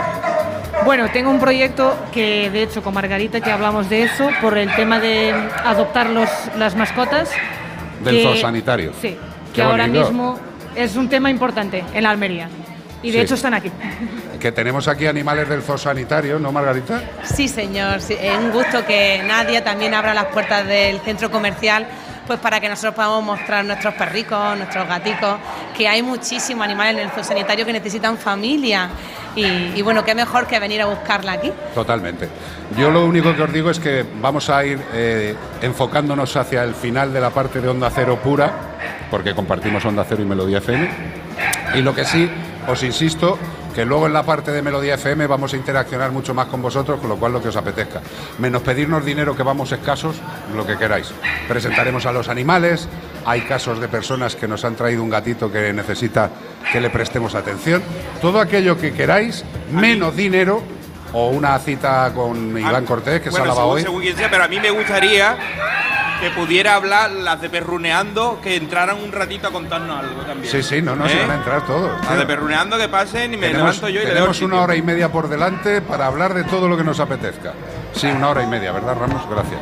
Bueno, 0.84 1.10
tengo 1.14 1.30
un 1.30 1.40
proyecto 1.40 1.96
que, 2.12 2.50
de 2.50 2.64
hecho, 2.64 2.82
con 2.82 2.94
Margarita 2.94 3.40
que 3.40 3.52
hablamos 3.52 3.90
de 3.90 4.04
eso, 4.04 4.30
por 4.42 4.58
el 4.58 4.74
tema 4.76 5.00
de 5.00 5.32
adoptar 5.64 6.10
los, 6.10 6.30
las 6.58 6.76
mascotas. 6.76 7.30
Del 8.04 8.16
que- 8.18 8.24
zoosanitario. 8.24 8.92
Sí. 9.02 9.18
que 9.54 9.62
ahora 9.62 9.86
mismo 9.88 10.38
es 10.76 10.96
un 10.96 11.08
tema 11.08 11.30
importante 11.30 11.84
en 11.94 12.04
la 12.04 12.10
Almería. 12.10 12.50
Y 13.04 13.12
de 13.12 13.20
Sí. 13.20 13.24
hecho 13.24 13.36
están 13.36 13.54
aquí. 13.54 13.72
Que 14.44 14.52
tenemos 14.52 14.90
aquí 14.90 15.08
animales 15.08 15.48
del 15.48 15.62
zoosanitario, 15.62 16.38
¿no, 16.38 16.52
Margarita? 16.52 17.02
Sí, 17.24 17.48
señor. 17.48 18.02
sí, 18.02 18.18
es 18.20 18.38
un 18.38 18.52
gusto 18.52 18.86
que 18.86 19.24
Nadia 19.26 19.64
también 19.64 19.94
abra 19.94 20.14
las 20.14 20.26
puertas 20.26 20.68
del 20.68 21.00
centro 21.00 21.32
comercial 21.32 21.88
pues 22.28 22.40
para 22.40 22.60
que 22.60 22.68
nosotros 22.68 22.94
podamos 22.94 23.24
mostrar 23.24 23.64
nuestros 23.64 23.94
perricos, 23.94 24.58
nuestros 24.58 24.86
gaticos, 24.86 25.36
que 25.78 25.88
hay 25.88 26.04
muchísimos 26.04 26.66
animales 26.66 26.98
en 26.98 27.04
el 27.08 27.12
zoosanitario 27.12 27.66
que 27.66 27.72
necesitan 27.72 28.18
familia. 28.18 28.90
Y, 29.34 29.46
y 29.46 29.82
bueno, 29.82 30.04
qué 30.04 30.14
mejor 30.14 30.46
que 30.46 30.60
venir 30.60 30.82
a 30.82 30.88
buscarla 30.88 31.32
aquí. 31.32 31.50
Totalmente. 31.74 32.28
Yo 32.78 32.92
lo 32.92 33.06
único 33.06 33.34
que 33.34 33.44
os 33.44 33.54
digo 33.54 33.70
es 33.70 33.80
que 33.80 34.06
vamos 34.22 34.50
a 34.50 34.66
ir 34.66 34.78
eh, 34.94 35.36
enfocándonos 35.62 36.36
hacia 36.36 36.64
el 36.66 36.76
final 36.76 37.14
de 37.14 37.22
la 37.22 37.30
parte 37.30 37.62
de 37.62 37.70
Onda 37.70 37.90
Cero 37.90 38.20
pura, 38.22 38.52
porque 39.10 39.34
compartimos 39.34 39.86
Onda 39.86 40.06
Cero 40.08 40.22
y 40.22 40.26
Melodía 40.26 40.58
FM. 40.58 40.90
Y 41.76 41.82
lo 41.82 41.96
que 41.96 42.04
sí, 42.04 42.30
os 42.68 42.84
insisto, 42.84 43.40
que 43.74 43.86
luego 43.86 44.08
en 44.08 44.14
la 44.14 44.24
parte 44.24 44.52
de 44.52 44.62
Melodía 44.62 44.96
FM 44.96 45.28
vamos 45.28 45.54
a 45.54 45.58
interaccionar 45.58 46.12
mucho 46.12 46.34
más 46.34 46.48
con 46.48 46.62
vosotros, 46.62 47.00
con 47.00 47.10
lo 47.10 47.18
cual 47.18 47.34
lo 47.34 47.42
que 47.42 47.50
os 47.50 47.56
apetezca. 47.56 48.02
Menos 48.40 48.62
pedirnos 48.62 49.04
dinero 49.04 49.36
que 49.36 49.44
vamos 49.44 49.72
escasos, 49.72 50.16
lo 50.56 50.66
que 50.66 50.78
queráis. 50.78 51.12
Presentaremos 51.48 52.06
a 52.06 52.12
los 52.12 52.30
animales, 52.30 52.88
hay 53.26 53.42
casos 53.42 53.80
de 53.80 53.88
personas 53.88 54.36
que 54.36 54.48
nos 54.48 54.64
han 54.66 54.76
traído 54.76 55.04
un 55.04 55.10
gatito 55.10 55.52
que 55.52 55.74
necesita 55.74 56.30
que 56.72 56.80
le 56.80 56.90
prestemos 56.90 57.36
atención. 57.36 57.82
Todo 58.22 58.40
aquello 58.40 58.78
que 58.78 58.94
queráis, 58.94 59.44
menos 59.72 60.16
dinero 60.16 60.62
o 61.14 61.30
una 61.30 61.58
cita 61.60 62.12
con 62.14 62.58
Iván 62.58 62.86
Cortés, 62.86 63.22
que 63.22 63.26
se 63.26 63.32
Bueno, 63.32 63.46
lavado 63.46 63.78
según, 63.78 64.02
hoy. 64.02 64.14
sea, 64.14 64.30
pero 64.30 64.44
a 64.44 64.48
mí 64.48 64.60
me 64.60 64.72
gustaría 64.72 65.38
que 66.24 66.30
pudiera 66.30 66.76
hablar 66.76 67.12
las 67.12 67.42
de 67.42 67.50
Perruneando, 67.50 68.40
que 68.42 68.56
entraran 68.56 68.98
un 69.04 69.12
ratito 69.12 69.50
a 69.50 69.52
contarnos 69.52 70.00
algo 70.00 70.22
también. 70.22 70.50
Sí, 70.50 70.64
sí, 70.64 70.82
no, 70.82 70.96
no, 70.96 71.06
se 71.06 71.18
¿Eh? 71.18 71.22
van 71.22 71.32
a 71.32 71.36
entrar 71.36 71.66
todos. 71.66 71.92
Las 72.06 72.18
de 72.18 72.26
Perruneando 72.26 72.78
que 72.78 72.88
pasen 72.88 73.34
y 73.34 73.38
me 73.38 73.48
Tenemos, 73.48 73.76
levanto 73.76 73.90
yo 73.90 74.02
y 74.02 74.06
le 74.06 74.14
tenemos 74.14 74.42
una 74.42 74.62
hora 74.62 74.74
y 74.74 74.82
media 74.82 75.12
por 75.12 75.28
delante 75.28 75.82
para 75.82 76.08
hablar 76.08 76.34
de 76.34 76.46
todo 76.46 76.70
lo 76.70 76.78
que 76.78 76.84
nos 76.86 77.02
apetezca. 77.02 77.52
Sí, 77.94 78.08
una 78.08 78.30
hora 78.30 78.42
y 78.42 78.48
media, 78.48 78.72
¿verdad, 78.72 78.96
Ramos? 78.98 79.22
Gracias. 79.30 79.60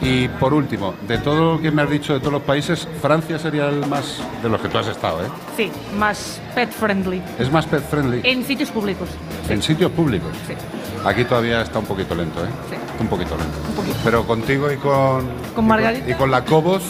Y 0.00 0.28
por 0.28 0.54
último, 0.54 0.94
de 1.06 1.18
todo 1.18 1.56
lo 1.56 1.60
que 1.60 1.70
me 1.72 1.82
has 1.82 1.90
dicho 1.90 2.14
de 2.14 2.20
todos 2.20 2.32
los 2.32 2.42
países, 2.42 2.88
Francia 3.02 3.38
sería 3.38 3.68
el 3.68 3.84
más 3.86 4.18
de 4.42 4.48
los 4.48 4.62
que 4.62 4.68
tú 4.68 4.78
has 4.78 4.86
estado, 4.86 5.20
¿eh? 5.26 5.28
Sí, 5.58 5.70
más 5.98 6.40
pet 6.54 6.70
friendly. 6.70 7.22
Es 7.38 7.52
más 7.52 7.66
pet 7.66 7.82
friendly 7.82 8.22
En 8.24 8.44
sitios 8.44 8.70
públicos. 8.70 9.10
en 9.50 9.60
sitios 9.60 9.90
públicos. 9.90 10.30
Sí. 10.46 10.54
Aquí 11.04 11.24
todavía 11.24 11.62
está 11.62 11.78
un 11.78 11.86
poquito 11.86 12.14
lento, 12.14 12.44
¿eh? 12.44 12.48
Sí. 12.70 12.76
Un 13.00 13.06
poquito 13.08 13.36
lento. 13.36 13.56
Pero 14.04 14.26
contigo 14.26 14.70
y 14.70 14.76
con, 14.76 15.26
Con 15.54 15.66
Margarita. 15.66 16.10
y 16.10 16.14
con 16.14 16.30
la 16.30 16.44
Cobos 16.44 16.82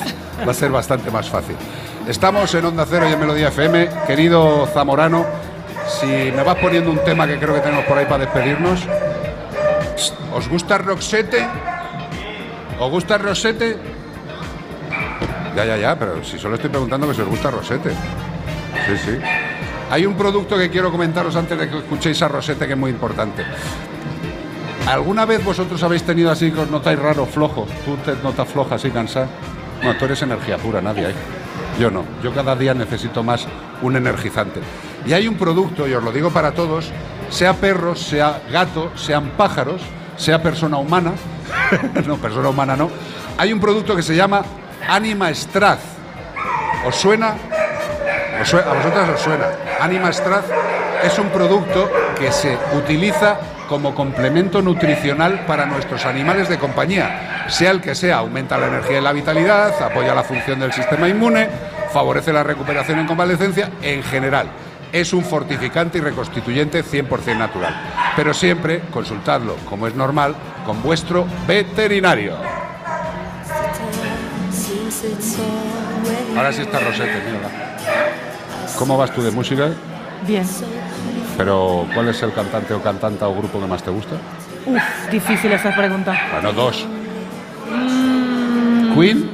va 0.47 0.51
a 0.51 0.55
ser 0.55 0.71
bastante 0.71 1.11
más 1.11 1.29
fácil. 1.29 1.57
Estamos 2.07 2.53
en 2.55 2.65
Onda 2.65 2.87
Cero 2.89 3.07
y 3.09 3.13
en 3.13 3.21
Melodía 3.21 3.49
FM. 3.49 3.89
Querido 4.07 4.67
Zamorano, 4.73 5.27
si 6.01 6.07
me 6.07 6.43
vas 6.43 6.57
poniendo 6.57 6.91
un 6.91 6.99
tema 7.05 7.27
que 7.27 7.39
creo 7.39 7.55
que 7.55 7.61
tenemos 7.61 7.85
por 7.85 7.99
ahí 7.99 8.07
para 8.07 8.25
despedirnos. 8.25 8.81
¿Os 10.35 10.49
gusta 10.49 10.79
Roxette? 10.79 11.47
¿Os 12.81 12.91
gusta 12.91 13.19
Rosette? 13.19 13.77
Ya, 15.57 15.65
ya, 15.65 15.77
ya, 15.77 15.99
pero 15.99 16.23
si 16.25 16.39
solo 16.39 16.55
estoy 16.55 16.71
preguntando 16.71 17.09
que 17.09 17.15
si 17.15 17.21
os 17.23 17.29
gusta 17.29 17.51
Rosette. 17.51 17.91
Sí, 18.87 18.97
sí. 19.05 19.19
Hay 19.91 20.07
un 20.07 20.15
producto 20.15 20.57
que 20.57 20.71
quiero 20.71 20.91
comentaros 20.91 21.35
antes 21.35 21.59
de 21.59 21.69
que 21.69 21.79
escuchéis 21.79 22.21
a 22.23 22.29
Rosette 22.29 22.67
que 22.67 22.73
es 22.73 22.79
muy 22.79 22.91
importante. 22.91 23.45
¿Alguna 24.87 25.27
vez 25.27 25.45
vosotros 25.45 25.83
habéis 25.83 26.03
tenido 26.03 26.31
así 26.31 26.51
que 26.51 26.61
os 26.61 26.71
notáis 26.71 26.99
raro, 26.99 27.27
flojo? 27.27 27.67
¿Tú 27.85 27.97
te 27.99 28.15
notas 28.23 28.49
floja, 28.49 28.77
así 28.77 28.91
cansada? 28.91 29.27
No, 29.83 29.95
tú 29.97 30.07
eres 30.07 30.23
energía 30.23 30.57
pura, 30.57 30.81
nadie 30.81 31.07
hay. 31.07 31.15
Yo 31.79 31.91
no. 31.91 32.05
Yo 32.23 32.33
cada 32.33 32.57
día 32.57 32.73
necesito 32.75 33.23
más 33.23 33.47
un 33.83 33.97
energizante. 33.97 34.61
Y 35.07 35.13
hay 35.13 35.29
un 35.29 35.37
producto, 35.37 35.87
y 35.87 35.93
os 35.95 36.03
lo 36.03 36.11
digo 36.11 36.31
para 36.31 36.53
todos, 36.53 36.91
sea 37.29 37.53
perros, 37.55 38.01
sea 38.01 38.41
gato, 38.51 38.91
sean 38.97 39.31
pájaros, 39.37 39.83
sea 40.17 40.43
persona 40.43 40.79
humana, 40.79 41.13
no, 42.07 42.17
persona 42.17 42.49
humana 42.49 42.75
no, 42.77 42.91
hay 43.37 43.53
un 43.53 43.61
producto 43.61 43.95
que 43.95 44.03
se 44.03 44.17
llama 44.17 44.43
Anima 44.89 45.33
Strath. 45.35 45.79
¿Os 46.87 46.97
suena? 46.97 47.35
¿Os 48.41 48.49
sue- 48.49 48.63
¿A 48.63 48.73
vosotras 48.73 49.09
os 49.11 49.21
suena? 49.21 49.45
Anima 49.81 50.13
Strath 50.13 50.47
es 51.05 51.17
un 51.19 51.29
producto 51.29 51.89
que 52.19 52.33
se 52.33 52.59
utiliza 52.75 53.37
como 53.69 53.95
complemento 53.95 54.63
nutricional 54.63 55.45
para 55.47 55.67
nuestros 55.67 56.05
animales 56.07 56.49
de 56.49 56.59
compañía, 56.59 57.47
sea 57.49 57.71
el 57.71 57.81
que 57.81 57.95
sea, 57.95 58.17
aumenta 58.17 58.59
la 58.59 58.67
energía 58.67 58.99
y 58.99 59.03
la 59.03 59.13
vitalidad, 59.13 59.81
apoya 59.83 60.15
la 60.15 60.25
función 60.25 60.59
del 60.59 60.73
sistema 60.73 61.09
inmune, 61.09 61.49
favorece 61.93 62.33
la 62.33 62.43
recuperación 62.43 62.99
en 62.99 63.07
convalecencia, 63.07 63.71
en 63.83 64.03
general. 64.03 64.49
Es 64.91 65.13
un 65.13 65.23
fortificante 65.23 65.99
y 65.99 66.01
reconstituyente 66.01 66.83
100% 66.83 67.37
natural. 67.37 67.75
Pero 68.17 68.33
siempre 68.33 68.81
consultadlo, 68.91 69.57
como 69.69 69.87
es 69.87 69.95
normal, 69.95 70.35
con 70.65 70.83
vuestro 70.83 71.27
veterinario. 71.47 72.37
Ahora 76.37 76.53
sí 76.53 76.63
está 76.63 76.79
Rosete, 76.81 77.21
mírala. 77.27 77.49
¿Cómo 78.79 78.97
vas 78.97 79.13
tú 79.13 79.23
de 79.23 79.31
música? 79.31 79.69
Bien. 80.27 80.45
Pero, 81.39 81.87
¿cuál 81.95 82.09
es 82.09 82.21
el 82.23 82.33
cantante 82.35 82.75
o 82.75 82.83
cantanta 82.83 83.27
o 83.29 83.35
grupo 83.35 83.61
que 83.61 83.67
más 83.67 83.83
te 83.83 83.91
gusta? 83.91 84.17
Uf, 84.67 84.83
difícil 85.11 85.51
esa 85.53 85.75
pregunta. 85.75 86.15
Bueno, 86.33 86.53
dos. 86.53 86.85
Mm, 87.71 88.95
Queen, 88.99 89.31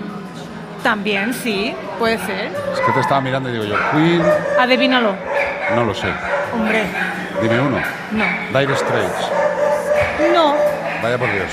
También, 0.82 1.32
sí, 1.32 1.74
puede 1.98 2.18
ser. 2.18 2.52
es 2.74 2.80
que 2.80 2.92
te 2.92 3.00
estaba 3.00 3.20
mirando 3.22 3.48
y 3.48 3.52
digo 3.52 3.64
yo, 3.64 3.74
Queen, 3.92 4.22
Adivínalo. 4.60 5.14
no 5.74 5.84
lo 5.84 5.94
sé. 5.94 6.08
Hombre, 6.52 6.84
Dime 7.40 7.58
uno. 7.60 7.78
no. 8.12 8.58
Dire 8.60 8.76
Straits, 8.76 9.30
No, 10.34 10.54
vaya 11.02 11.16
por 11.18 11.32
Dios. 11.32 11.48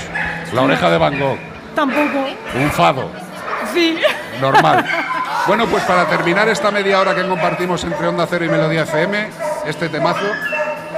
La 0.52 0.62
oreja 0.62 0.90
de 0.90 0.98
Van 0.98 1.18
Gogh, 1.18 1.38
tampoco. 1.74 2.26
un 2.62 2.70
fado, 2.70 3.10
Sí. 3.72 3.98
normal. 4.40 4.84
Bueno, 5.46 5.66
pues 5.66 5.82
para 5.84 6.04
terminar 6.06 6.48
esta 6.50 6.70
media 6.70 7.00
hora 7.00 7.14
que 7.14 7.26
compartimos 7.26 7.82
entre 7.84 8.06
Onda 8.06 8.26
Cero 8.28 8.44
y 8.44 8.48
Melodía 8.50 8.82
FM, 8.82 9.28
este 9.66 9.88
temazo, 9.88 10.24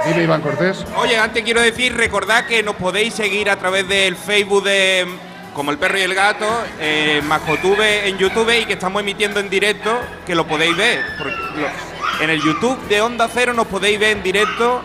dime 0.07 0.23
Iván 0.23 0.41
Cortés. 0.41 0.85
Oye, 0.97 1.17
antes 1.17 1.43
quiero 1.43 1.61
decir, 1.61 1.95
recordad 1.95 2.45
que 2.45 2.63
nos 2.63 2.75
podéis 2.75 3.13
seguir 3.13 3.49
a 3.49 3.55
través 3.57 3.87
del 3.87 4.15
Facebook 4.15 4.63
de 4.63 5.07
como 5.53 5.71
el 5.71 5.77
perro 5.77 5.97
y 5.97 6.01
el 6.01 6.13
gato, 6.13 6.45
eh, 6.79 7.21
Mascotube 7.25 8.09
en 8.09 8.17
YouTube 8.17 8.49
y 8.61 8.65
que 8.65 8.73
estamos 8.73 9.01
emitiendo 9.01 9.39
en 9.39 9.49
directo, 9.49 9.97
que 10.25 10.35
lo 10.35 10.45
podéis 10.45 10.75
ver. 10.75 11.01
Lo- 11.55 11.95
en 12.23 12.29
el 12.29 12.41
YouTube 12.41 12.77
de 12.87 13.01
Onda 13.01 13.27
Cero 13.33 13.53
nos 13.53 13.67
podéis 13.67 13.99
ver 13.99 14.17
en 14.17 14.23
directo 14.23 14.81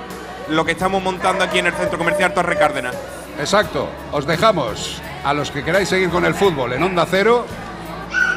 lo 0.48 0.64
que 0.64 0.72
estamos 0.72 1.02
montando 1.02 1.44
aquí 1.44 1.58
en 1.58 1.66
el 1.66 1.72
Centro 1.74 1.98
Comercial 1.98 2.32
Torre 2.34 2.56
Cárdenas. 2.56 2.94
Exacto, 3.38 3.88
os 4.12 4.26
dejamos 4.26 5.00
a 5.24 5.32
los 5.34 5.50
que 5.50 5.62
queráis 5.64 5.88
seguir 5.88 6.10
con 6.10 6.24
el 6.24 6.34
fútbol 6.34 6.72
en 6.72 6.82
Onda 6.82 7.06
Cero, 7.10 7.46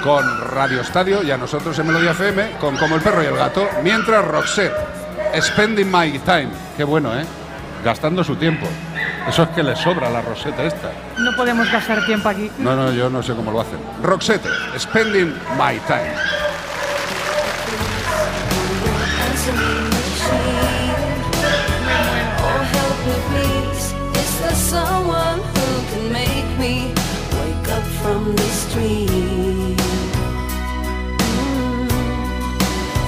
con 0.04 0.24
Radio 0.52 0.82
Estadio 0.82 1.24
y 1.24 1.32
a 1.32 1.38
nosotros 1.38 1.78
en 1.80 1.88
Melodía 1.88 2.12
FM, 2.12 2.52
con 2.60 2.78
Como 2.78 2.96
el 2.96 3.02
Perro 3.02 3.24
y 3.24 3.28
el 3.28 3.36
Gato, 3.36 3.68
mientras 3.84 4.24
Roxette, 4.26 4.74
Spending 5.42 5.92
My 5.92 6.20
Time, 6.20 6.50
qué 6.78 6.84
bueno, 6.84 7.14
¿eh? 7.18 7.26
Gastando 7.84 8.24
su 8.24 8.36
tiempo. 8.36 8.68
Eso 9.28 9.44
es 9.44 9.50
que 9.50 9.64
le 9.64 9.76
sobra 9.76 10.10
la 10.10 10.22
Rosetta 10.22 10.64
esta. 10.64 10.92
No 11.18 11.36
podemos 11.36 11.72
gastar 11.72 12.06
tiempo 12.06 12.30
aquí. 12.30 12.52
No, 12.60 12.76
no, 12.76 12.92
yo 12.92 13.10
no 13.10 13.24
sé 13.24 13.34
cómo 13.34 13.52
lo 13.52 13.62
hacen. 13.62 13.80
Roxette, 14.02 14.48
Spending 14.78 15.34
My 15.58 15.80
Time. 15.88 16.14
Is 24.16 24.40
there 24.40 24.56
someone 24.56 25.40
who 25.40 25.84
can 25.92 26.12
make 26.12 26.60
me 26.60 26.94
wake 27.34 27.70
up 27.70 27.84
from 28.02 28.36
this 28.36 28.74
dream? 28.74 29.33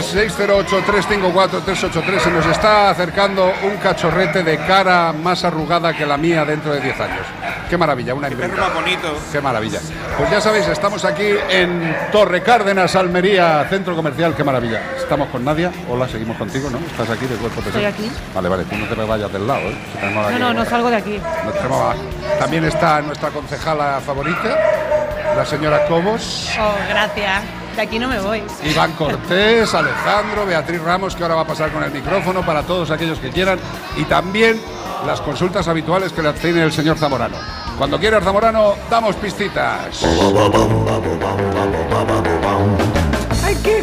FM 0.00 0.30
608-354-383. 0.30 2.18
Se 2.20 2.30
nos 2.30 2.46
está 2.46 2.90
acercando 2.90 3.52
un 3.62 3.76
cachorrete 3.78 4.42
de 4.42 4.56
cara 4.58 5.12
más 5.12 5.44
arrugada 5.44 5.92
que 5.96 6.06
la 6.06 6.16
mía 6.16 6.44
dentro 6.44 6.72
de 6.72 6.80
10 6.80 7.00
años. 7.00 7.26
Qué 7.68 7.76
maravilla, 7.76 8.14
una 8.14 8.28
más 8.30 8.74
bonito. 8.74 9.14
Qué 9.30 9.40
maravilla. 9.40 9.80
Pues 10.18 10.30
ya 10.30 10.40
sabéis, 10.40 10.66
estamos 10.68 11.04
aquí 11.04 11.28
en 11.50 11.96
Torre 12.10 12.42
Cárdenas, 12.42 12.96
Almería, 12.96 13.64
centro 13.68 13.94
comercial. 13.94 14.34
Qué 14.34 14.42
maravilla. 14.42 14.80
Estamos 14.96 15.28
con 15.28 15.44
Nadia. 15.44 15.70
Hola, 15.88 16.08
seguimos 16.08 16.36
contigo, 16.36 16.68
¿no? 16.70 16.78
¿Estás 16.78 17.10
aquí 17.10 17.26
de 17.26 17.36
cuerpo 17.36 17.60
Estoy 17.60 17.72
presente? 17.82 18.04
aquí. 18.04 18.10
Vale, 18.34 18.48
vale, 18.48 18.64
tú 18.64 18.76
no 18.76 18.86
te 18.86 18.96
me 18.96 19.04
vayas 19.04 19.32
del 19.32 19.46
lado, 19.46 19.60
¿eh? 19.60 19.78
Si 20.00 20.14
No, 20.14 20.20
aquí- 20.22 20.38
no, 20.38 20.54
no 20.54 20.64
salgo 20.64 20.90
de 20.90 20.96
aquí. 20.96 21.20
nos 21.44 21.54
tenemos 21.54 21.80
a- 21.94 22.38
También 22.38 22.64
está 22.64 23.00
nuestra 23.02 23.28
concejala 23.30 24.00
favorita, 24.04 24.58
la 25.36 25.44
señora 25.44 25.84
Cobos. 25.86 26.50
Oh, 26.60 26.74
gracias. 26.88 27.42
De 27.80 27.86
aquí 27.86 27.98
no 27.98 28.08
me 28.08 28.20
voy. 28.20 28.42
Iván 28.62 28.92
Cortés, 28.92 29.72
Alejandro, 29.72 30.44
Beatriz 30.44 30.82
Ramos, 30.82 31.16
que 31.16 31.22
ahora 31.22 31.36
va 31.36 31.40
a 31.40 31.46
pasar 31.46 31.72
con 31.72 31.82
el 31.82 31.90
micrófono 31.90 32.44
para 32.44 32.62
todos 32.62 32.90
aquellos 32.90 33.18
que 33.18 33.30
quieran, 33.30 33.58
y 33.96 34.04
también 34.04 34.60
las 35.06 35.22
consultas 35.22 35.66
habituales 35.66 36.12
que 36.12 36.20
le 36.20 36.30
tiene 36.34 36.62
el 36.62 36.72
señor 36.72 36.98
Zamorano. 36.98 37.38
Cuando 37.78 37.98
quieras, 37.98 38.22
Zamorano, 38.22 38.74
damos 38.90 39.16
pistitas. 39.16 40.04
¡Ay, 43.42 43.56
qué! 43.64 43.82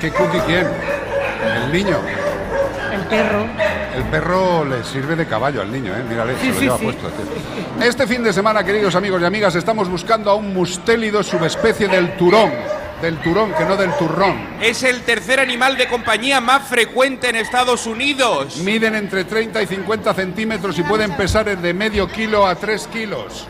¿Qué 0.00 0.10
cookie 0.10 0.40
quién? 0.40 0.66
El 1.66 1.72
niño. 1.72 1.98
El 2.92 3.00
perro. 3.02 3.46
El 3.94 4.02
perro 4.10 4.64
le 4.64 4.82
sirve 4.82 5.14
de 5.14 5.24
caballo 5.24 5.62
al 5.62 5.70
niño, 5.70 5.92
¿eh? 5.94 6.02
Mírale, 6.08 6.36
se 6.36 6.46
lo 6.46 6.60
lleva 6.60 6.78
sí. 6.78 6.84
puesto. 6.84 7.10
Este 7.80 8.08
fin 8.08 8.24
de 8.24 8.32
semana, 8.32 8.64
queridos 8.64 8.96
amigos 8.96 9.22
y 9.22 9.24
amigas, 9.24 9.54
estamos 9.54 9.88
buscando 9.88 10.32
a 10.32 10.34
un 10.34 10.52
mustélido 10.52 11.22
subespecie 11.22 11.86
del 11.86 12.16
turón. 12.16 12.77
Del 13.02 13.16
turón, 13.18 13.52
que 13.54 13.64
no 13.64 13.76
del 13.76 13.92
turrón. 13.96 14.36
Es 14.60 14.82
el 14.82 15.02
tercer 15.02 15.38
animal 15.38 15.76
de 15.76 15.86
compañía 15.86 16.40
más 16.40 16.66
frecuente 16.66 17.28
en 17.28 17.36
Estados 17.36 17.86
Unidos. 17.86 18.56
Miden 18.56 18.96
entre 18.96 19.24
30 19.24 19.62
y 19.62 19.66
50 19.66 20.14
centímetros 20.14 20.76
y 20.78 20.82
pueden 20.82 21.12
pesar 21.16 21.44
de 21.56 21.74
medio 21.74 22.08
kilo 22.08 22.44
a 22.44 22.56
3 22.56 22.88
kilos. 22.88 23.46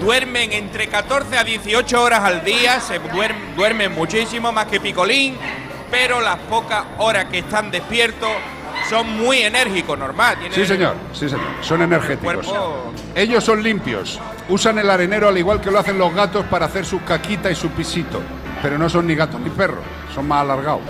Duermen 0.00 0.52
entre 0.52 0.88
14 0.88 1.38
a 1.38 1.44
18 1.44 2.02
horas 2.02 2.20
al 2.24 2.44
día, 2.44 2.80
se 2.80 3.00
duerm- 3.00 3.54
duermen 3.54 3.92
muchísimo 3.94 4.50
más 4.50 4.66
que 4.66 4.80
Picolín, 4.80 5.36
pero 5.88 6.20
las 6.20 6.38
pocas 6.40 6.82
horas 6.98 7.26
que 7.26 7.38
están 7.38 7.70
despiertos 7.70 8.30
son 8.90 9.08
muy 9.16 9.38
enérgicos, 9.42 9.96
normal. 9.96 10.38
Sí, 10.50 10.66
señor, 10.66 10.96
sí, 11.12 11.28
señor. 11.28 11.46
Son 11.60 11.82
energéticos. 11.82 12.34
Cuerpo- 12.46 12.92
Ellos 13.14 13.44
son 13.44 13.62
limpios. 13.62 14.18
Usan 14.48 14.76
el 14.78 14.90
arenero 14.90 15.28
al 15.28 15.38
igual 15.38 15.60
que 15.60 15.70
lo 15.70 15.78
hacen 15.78 15.96
los 15.98 16.12
gatos 16.12 16.44
para 16.46 16.66
hacer 16.66 16.84
su 16.84 17.04
caquita 17.04 17.48
y 17.48 17.54
su 17.54 17.68
pisito. 17.70 18.20
Pero 18.62 18.78
no 18.78 18.88
son 18.88 19.06
ni 19.06 19.14
gatos 19.14 19.38
ni 19.40 19.50
perros, 19.50 19.84
son 20.14 20.26
más 20.28 20.40
alargados. 20.42 20.80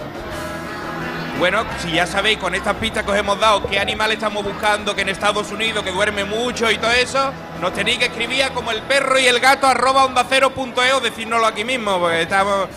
Bueno, 1.39 1.65
si 1.79 1.93
ya 1.93 2.07
sabéis 2.07 2.37
con 2.39 2.55
estas 2.55 2.77
pistas 2.77 3.05
que 3.05 3.11
os 3.11 3.17
hemos 3.17 3.41
dado 3.41 3.67
qué 3.67 3.81
animal 3.81 4.13
estamos 4.13 4.45
buscando, 4.45 4.95
que 4.95 5.01
en 5.03 5.09
Estados 5.09 5.51
Unidos, 5.51 5.83
que 5.83 5.91
duerme 5.91 6.25
mucho 6.25 6.71
y 6.71 6.79
todo 6.79 6.93
eso, 6.93 7.33
nos 7.61 7.73
tenéis 7.73 7.99
que 7.99 8.05
escribir 8.05 8.45
a 8.45 8.51
como 8.51 8.71
el 8.71 8.81
perro 8.83 9.19
y 9.19 9.27
el 9.27 9.41
gato 9.41 9.67
arroba 9.67 10.05
onda 10.05 10.25
cero 10.29 10.51
punto 10.51 10.85
e 10.85 10.93
o 10.93 11.01
decírnoslo 11.01 11.47
aquí 11.47 11.65
mismo, 11.65 11.99
porque 11.99 12.23
estamos, 12.23 12.69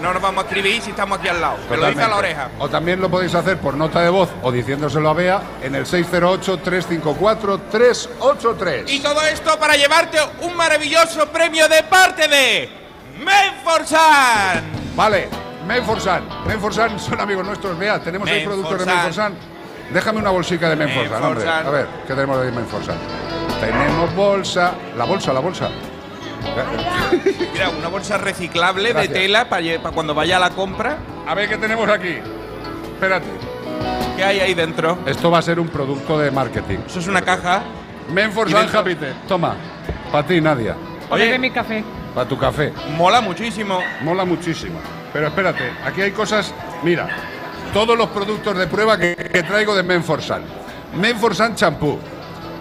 no 0.00 0.14
nos 0.14 0.22
vamos 0.22 0.44
a 0.44 0.46
escribir 0.46 0.80
si 0.80 0.90
estamos 0.90 1.18
aquí 1.18 1.28
al 1.28 1.40
lado. 1.40 1.56
Me 1.68 1.76
lo 1.76 1.88
dice 1.88 2.02
a 2.02 2.08
la 2.08 2.16
oreja. 2.16 2.48
O 2.60 2.68
también 2.68 3.00
lo 3.00 3.10
podéis 3.10 3.34
hacer 3.34 3.58
por 3.58 3.74
nota 3.74 4.00
de 4.00 4.08
voz 4.08 4.30
o 4.42 4.50
diciéndoselo 4.50 5.10
a 5.10 5.12
Bea 5.12 5.42
en 5.62 5.74
el 5.74 5.84
608-354-383. 5.84 8.84
Y 8.86 9.00
todo 9.00 9.20
esto 9.22 9.58
para 9.58 9.76
llevarte 9.76 10.18
un 10.40 10.56
maravilloso 10.56 11.26
premio 11.26 11.68
de 11.68 11.82
parte 11.82 12.28
de 12.28 12.83
Menforsan. 13.18 14.64
Vale, 14.96 15.28
Menforsan. 15.66 16.24
Menforsan 16.46 16.98
son 16.98 17.20
amigos 17.20 17.46
nuestros. 17.46 17.78
Vea, 17.78 18.00
tenemos 18.00 18.28
ahí 18.28 18.44
productos 18.44 18.78
de 18.78 18.86
Menforsan. 18.86 19.34
Déjame 19.92 20.18
una 20.18 20.30
bolsica 20.30 20.68
de 20.68 20.76
Menforsan, 20.76 21.22
hombre. 21.22 21.48
A 21.48 21.70
ver, 21.70 21.86
¿qué 22.06 22.14
tenemos 22.14 22.42
de 22.42 22.52
Menforsan? 22.52 22.96
Tenemos 23.60 24.14
bolsa. 24.14 24.72
La 24.96 25.04
bolsa, 25.04 25.32
la 25.32 25.40
bolsa. 25.40 25.68
Mira, 27.52 27.70
una 27.70 27.88
bolsa 27.88 28.18
reciclable 28.18 28.90
Gracias. 28.90 29.12
de 29.12 29.20
tela 29.20 29.48
para, 29.48 29.62
cuando 29.92 30.14
vaya 30.14 30.36
a 30.36 30.40
la 30.40 30.50
compra. 30.50 30.98
A 31.26 31.34
ver 31.34 31.48
qué 31.48 31.56
tenemos 31.56 31.88
aquí. 31.88 32.18
Espérate. 32.94 33.26
¿Qué 34.16 34.24
hay 34.24 34.40
ahí 34.40 34.54
dentro? 34.54 34.98
Esto 35.06 35.30
va 35.30 35.38
a 35.38 35.42
ser 35.42 35.58
un 35.58 35.68
producto 35.68 36.18
de 36.18 36.30
marketing. 36.30 36.78
Eso 36.86 37.00
es 37.00 37.08
una 37.08 37.22
caja. 37.22 37.62
Menforsan. 38.12 38.68
Happy 38.74 38.96
Toma. 39.26 39.54
Para 40.12 40.26
ti, 40.26 40.40
Nadia. 40.40 40.76
Oye, 41.10 41.38
mi 41.38 41.50
café. 41.50 41.82
Para 42.14 42.28
tu 42.28 42.38
café. 42.38 42.72
Mola 42.96 43.20
muchísimo. 43.20 43.80
Mola 44.02 44.24
muchísimo. 44.24 44.78
Pero 45.12 45.28
espérate, 45.28 45.72
aquí 45.84 46.02
hay 46.02 46.12
cosas. 46.12 46.52
Mira, 46.82 47.08
todos 47.72 47.98
los 47.98 48.08
productos 48.10 48.56
de 48.56 48.66
prueba 48.66 48.96
que, 48.96 49.16
que 49.16 49.42
traigo 49.42 49.74
de 49.74 49.82
Menforsan. 49.82 50.42
Menforsan 50.96 51.54
champú. 51.56 51.98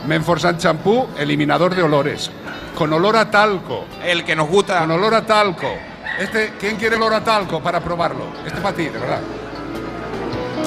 Menforsan 0.07 0.57
champú, 0.57 1.07
eliminador 1.17 1.75
de 1.75 1.83
olores. 1.83 2.31
Con 2.75 2.91
olor 2.91 3.15
a 3.15 3.29
talco. 3.29 3.85
El 4.03 4.23
que 4.23 4.35
nos 4.35 4.49
gusta. 4.49 4.79
Con 4.79 4.91
olor 4.91 5.13
a 5.13 5.25
talco. 5.25 5.71
Este, 6.19 6.53
¿quién 6.59 6.75
quiere 6.75 6.95
olor 6.95 7.13
a 7.13 7.23
talco 7.23 7.61
para 7.61 7.79
probarlo? 7.79 8.25
Este 8.45 8.59
para 8.59 8.75
ti, 8.75 8.83
de 8.85 8.99
verdad. 8.99 9.21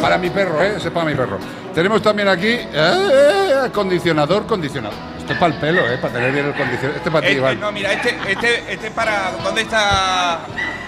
Para 0.01 0.19
mi 0.19 0.31
perro, 0.31 0.63
¿eh? 0.63 0.75
Ese 0.77 0.89
es 0.89 0.95
para 0.95 1.07
mi 1.07 1.15
perro. 1.15 1.39
Tenemos 1.75 2.03
también 2.03 2.29
aquí 2.29 2.49
eh, 2.49 3.55
acondicionador, 3.67 4.47
condicionador. 4.47 5.16
Esto 5.27 5.33
es 5.33 5.41
para 5.41 5.55
el 5.55 5.61
pelo, 5.61 5.81
¿eh? 5.91 5.99
Para 5.99 6.13
tener 6.13 6.31
bien 6.31 6.47
el 6.47 6.55
condicionador. 6.55 6.97
Este 6.99 7.11
para 7.11 7.21
ti, 7.23 7.27
Este, 7.33 7.39
Iván. 7.39 7.59
no, 7.59 7.73
mira, 7.73 7.93
este, 7.93 8.17
este, 8.29 8.73
este 8.73 8.91
para. 8.93 9.33
¿Dónde 9.43 9.63
está? 9.63 10.39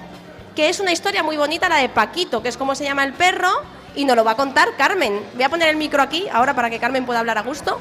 que 0.54 0.68
es 0.68 0.80
una 0.80 0.92
historia 0.92 1.22
muy 1.22 1.36
bonita 1.36 1.68
la 1.68 1.76
de 1.76 1.88
Paquito, 1.88 2.42
que 2.42 2.48
es 2.48 2.56
como 2.56 2.74
se 2.74 2.84
llama 2.84 3.04
el 3.04 3.12
perro, 3.12 3.48
y 3.94 4.04
nos 4.04 4.16
lo 4.16 4.24
va 4.24 4.32
a 4.32 4.36
contar 4.36 4.68
Carmen. 4.76 5.20
Voy 5.34 5.42
a 5.42 5.48
poner 5.48 5.68
el 5.68 5.76
micro 5.76 6.02
aquí 6.02 6.26
ahora 6.32 6.54
para 6.54 6.70
que 6.70 6.78
Carmen 6.78 7.04
pueda 7.06 7.20
hablar 7.20 7.38
a 7.38 7.42
gusto. 7.42 7.78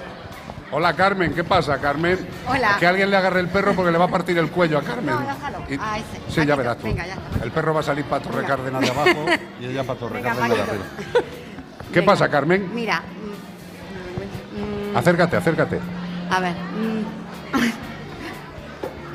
Hola 0.71 0.93
Carmen, 0.93 1.33
¿qué 1.33 1.43
pasa 1.43 1.79
Carmen? 1.79 2.19
Hola. 2.47 2.77
Que 2.79 2.85
alguien 2.85 3.09
le 3.09 3.17
agarre 3.17 3.39
el 3.39 3.47
perro 3.47 3.73
porque 3.75 3.91
le 3.91 3.97
va 3.97 4.05
a 4.05 4.09
partir 4.09 4.37
el 4.37 4.51
cuello 4.51 4.77
a 4.77 4.83
Carmen. 4.83 5.15
No, 5.15 5.19
déjalo. 5.21 5.57
Y- 5.67 5.73
A 5.81 5.97
ese. 5.97 6.21
Sí, 6.41 6.45
ya 6.45 6.55
verás 6.55 6.77
tú. 6.77 6.83
Venga, 6.83 7.07
ya 7.07 7.13
está. 7.15 7.43
El 7.43 7.51
perro 7.51 7.73
va 7.73 7.79
a 7.79 7.83
salir 7.83 8.05
para 8.05 8.21
Torre 8.23 8.43
Cárdenas 8.45 8.81
de 8.81 8.89
abajo 8.91 9.25
y 9.59 9.65
ella 9.65 9.83
para 9.83 9.99
Torre 9.99 10.15
Venga, 10.21 10.29
Cárdenas 10.35 10.57
de 10.57 10.61
arriba. 10.63 10.85
¿Qué 11.91 11.99
Venga. 12.01 12.11
pasa 12.11 12.29
Carmen? 12.29 12.69
Mira. 12.71 13.01
mm, 13.01 14.91
mm, 14.93 14.97
Acércate, 14.97 15.37
acércate. 15.37 15.79
a 16.29 16.39
ver. 16.39 16.53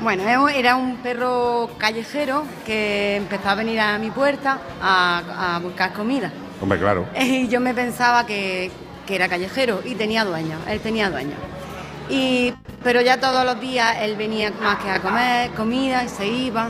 Bueno, 0.05 0.47
era 0.47 0.75
un- 0.75 0.97
perro 0.97 1.67
callejero 1.79 2.43
que 2.63 3.15
empezó 3.15 3.49
a 3.49 3.55
venir 3.55 3.79
a 3.79 3.97
mi 3.97 4.11
puerta 4.11 4.59
a, 4.79 5.55
a 5.55 5.59
buscar 5.59 5.93
comida. 5.93 6.31
Hombre, 6.61 6.77
claro. 6.77 7.07
Y 7.19 7.47
yo 7.47 7.59
me 7.59 7.73
pensaba 7.73 8.23
que, 8.23 8.69
que 9.07 9.15
era 9.15 9.27
callejero 9.27 9.81
y 9.83 9.95
tenía 9.95 10.23
dueño, 10.23 10.59
él 10.67 10.79
tenía 10.79 11.09
dueño. 11.09 11.33
Y, 12.07 12.53
pero 12.83 13.01
ya 13.01 13.19
todos 13.19 13.43
los 13.45 13.59
días 13.59 13.95
él 14.01 14.15
venía 14.15 14.51
más 14.61 14.77
que 14.77 14.91
a 14.91 15.01
comer 15.01 15.49
comida 15.53 16.03
y 16.03 16.09
se 16.09 16.27
iba. 16.27 16.69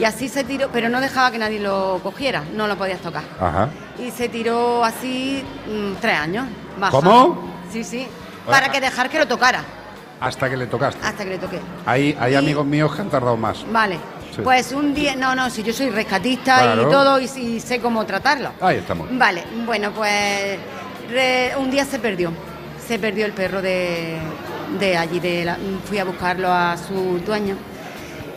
Y 0.00 0.02
así 0.02 0.28
se 0.28 0.42
tiró, 0.42 0.68
pero 0.72 0.88
no 0.88 1.00
dejaba 1.00 1.30
que 1.30 1.38
nadie 1.38 1.60
lo 1.60 2.00
cogiera, 2.02 2.42
no 2.56 2.66
lo 2.66 2.76
podías 2.76 2.98
tocar. 2.98 3.22
Ajá. 3.40 3.68
Y 3.96 4.10
se 4.10 4.28
tiró 4.28 4.84
así 4.84 5.44
mm, 5.68 6.00
tres 6.00 6.18
años. 6.18 6.46
baja. 6.80 6.90
¿Cómo? 6.90 7.48
Sí, 7.70 7.84
sí. 7.84 8.08
Para 8.44 8.70
que 8.72 8.80
dejar 8.80 9.08
que 9.08 9.20
lo 9.20 9.28
tocara, 9.28 9.62
Hasta 10.22 10.48
que 10.48 10.56
le 10.56 10.66
tocaste. 10.66 11.04
hasta 11.04 11.24
que 11.24 11.30
le 11.30 11.38
toqué. 11.38 11.58
Hay, 11.86 12.16
hay 12.20 12.34
amigos 12.34 12.64
míos 12.64 12.94
que 12.94 13.02
han 13.02 13.10
tardado 13.10 13.36
más. 13.36 13.64
Vale. 13.70 13.96
Sí. 14.34 14.40
Pues 14.42 14.72
un 14.72 14.94
día, 14.94 15.14
no, 15.16 15.34
no, 15.34 15.50
si 15.50 15.62
yo 15.62 15.72
soy 15.74 15.90
rescatista 15.90 16.58
Claro. 16.62 16.82
y 16.88 16.90
todo 16.90 17.20
y, 17.20 17.24
y 17.24 17.60
sé 17.60 17.80
cómo 17.80 18.06
tratarlo. 18.06 18.50
Ahí 18.60 18.78
estamos. 18.78 19.08
Vale, 19.10 19.44
bueno, 19.66 19.90
pues 19.92 20.58
re- 21.10 21.52
un 21.58 21.70
día 21.70 21.84
se 21.84 21.98
perdió. 21.98 22.32
Se 22.86 22.98
perdió 22.98 23.26
el 23.26 23.32
perro 23.32 23.60
de, 23.60 24.16
de 24.80 24.96
allí. 24.96 25.20
De 25.20 25.44
la- 25.44 25.58
fui 25.84 25.98
a 25.98 26.04
buscarlo 26.04 26.48
a 26.50 26.76
su 26.78 27.18
dueño. 27.26 27.56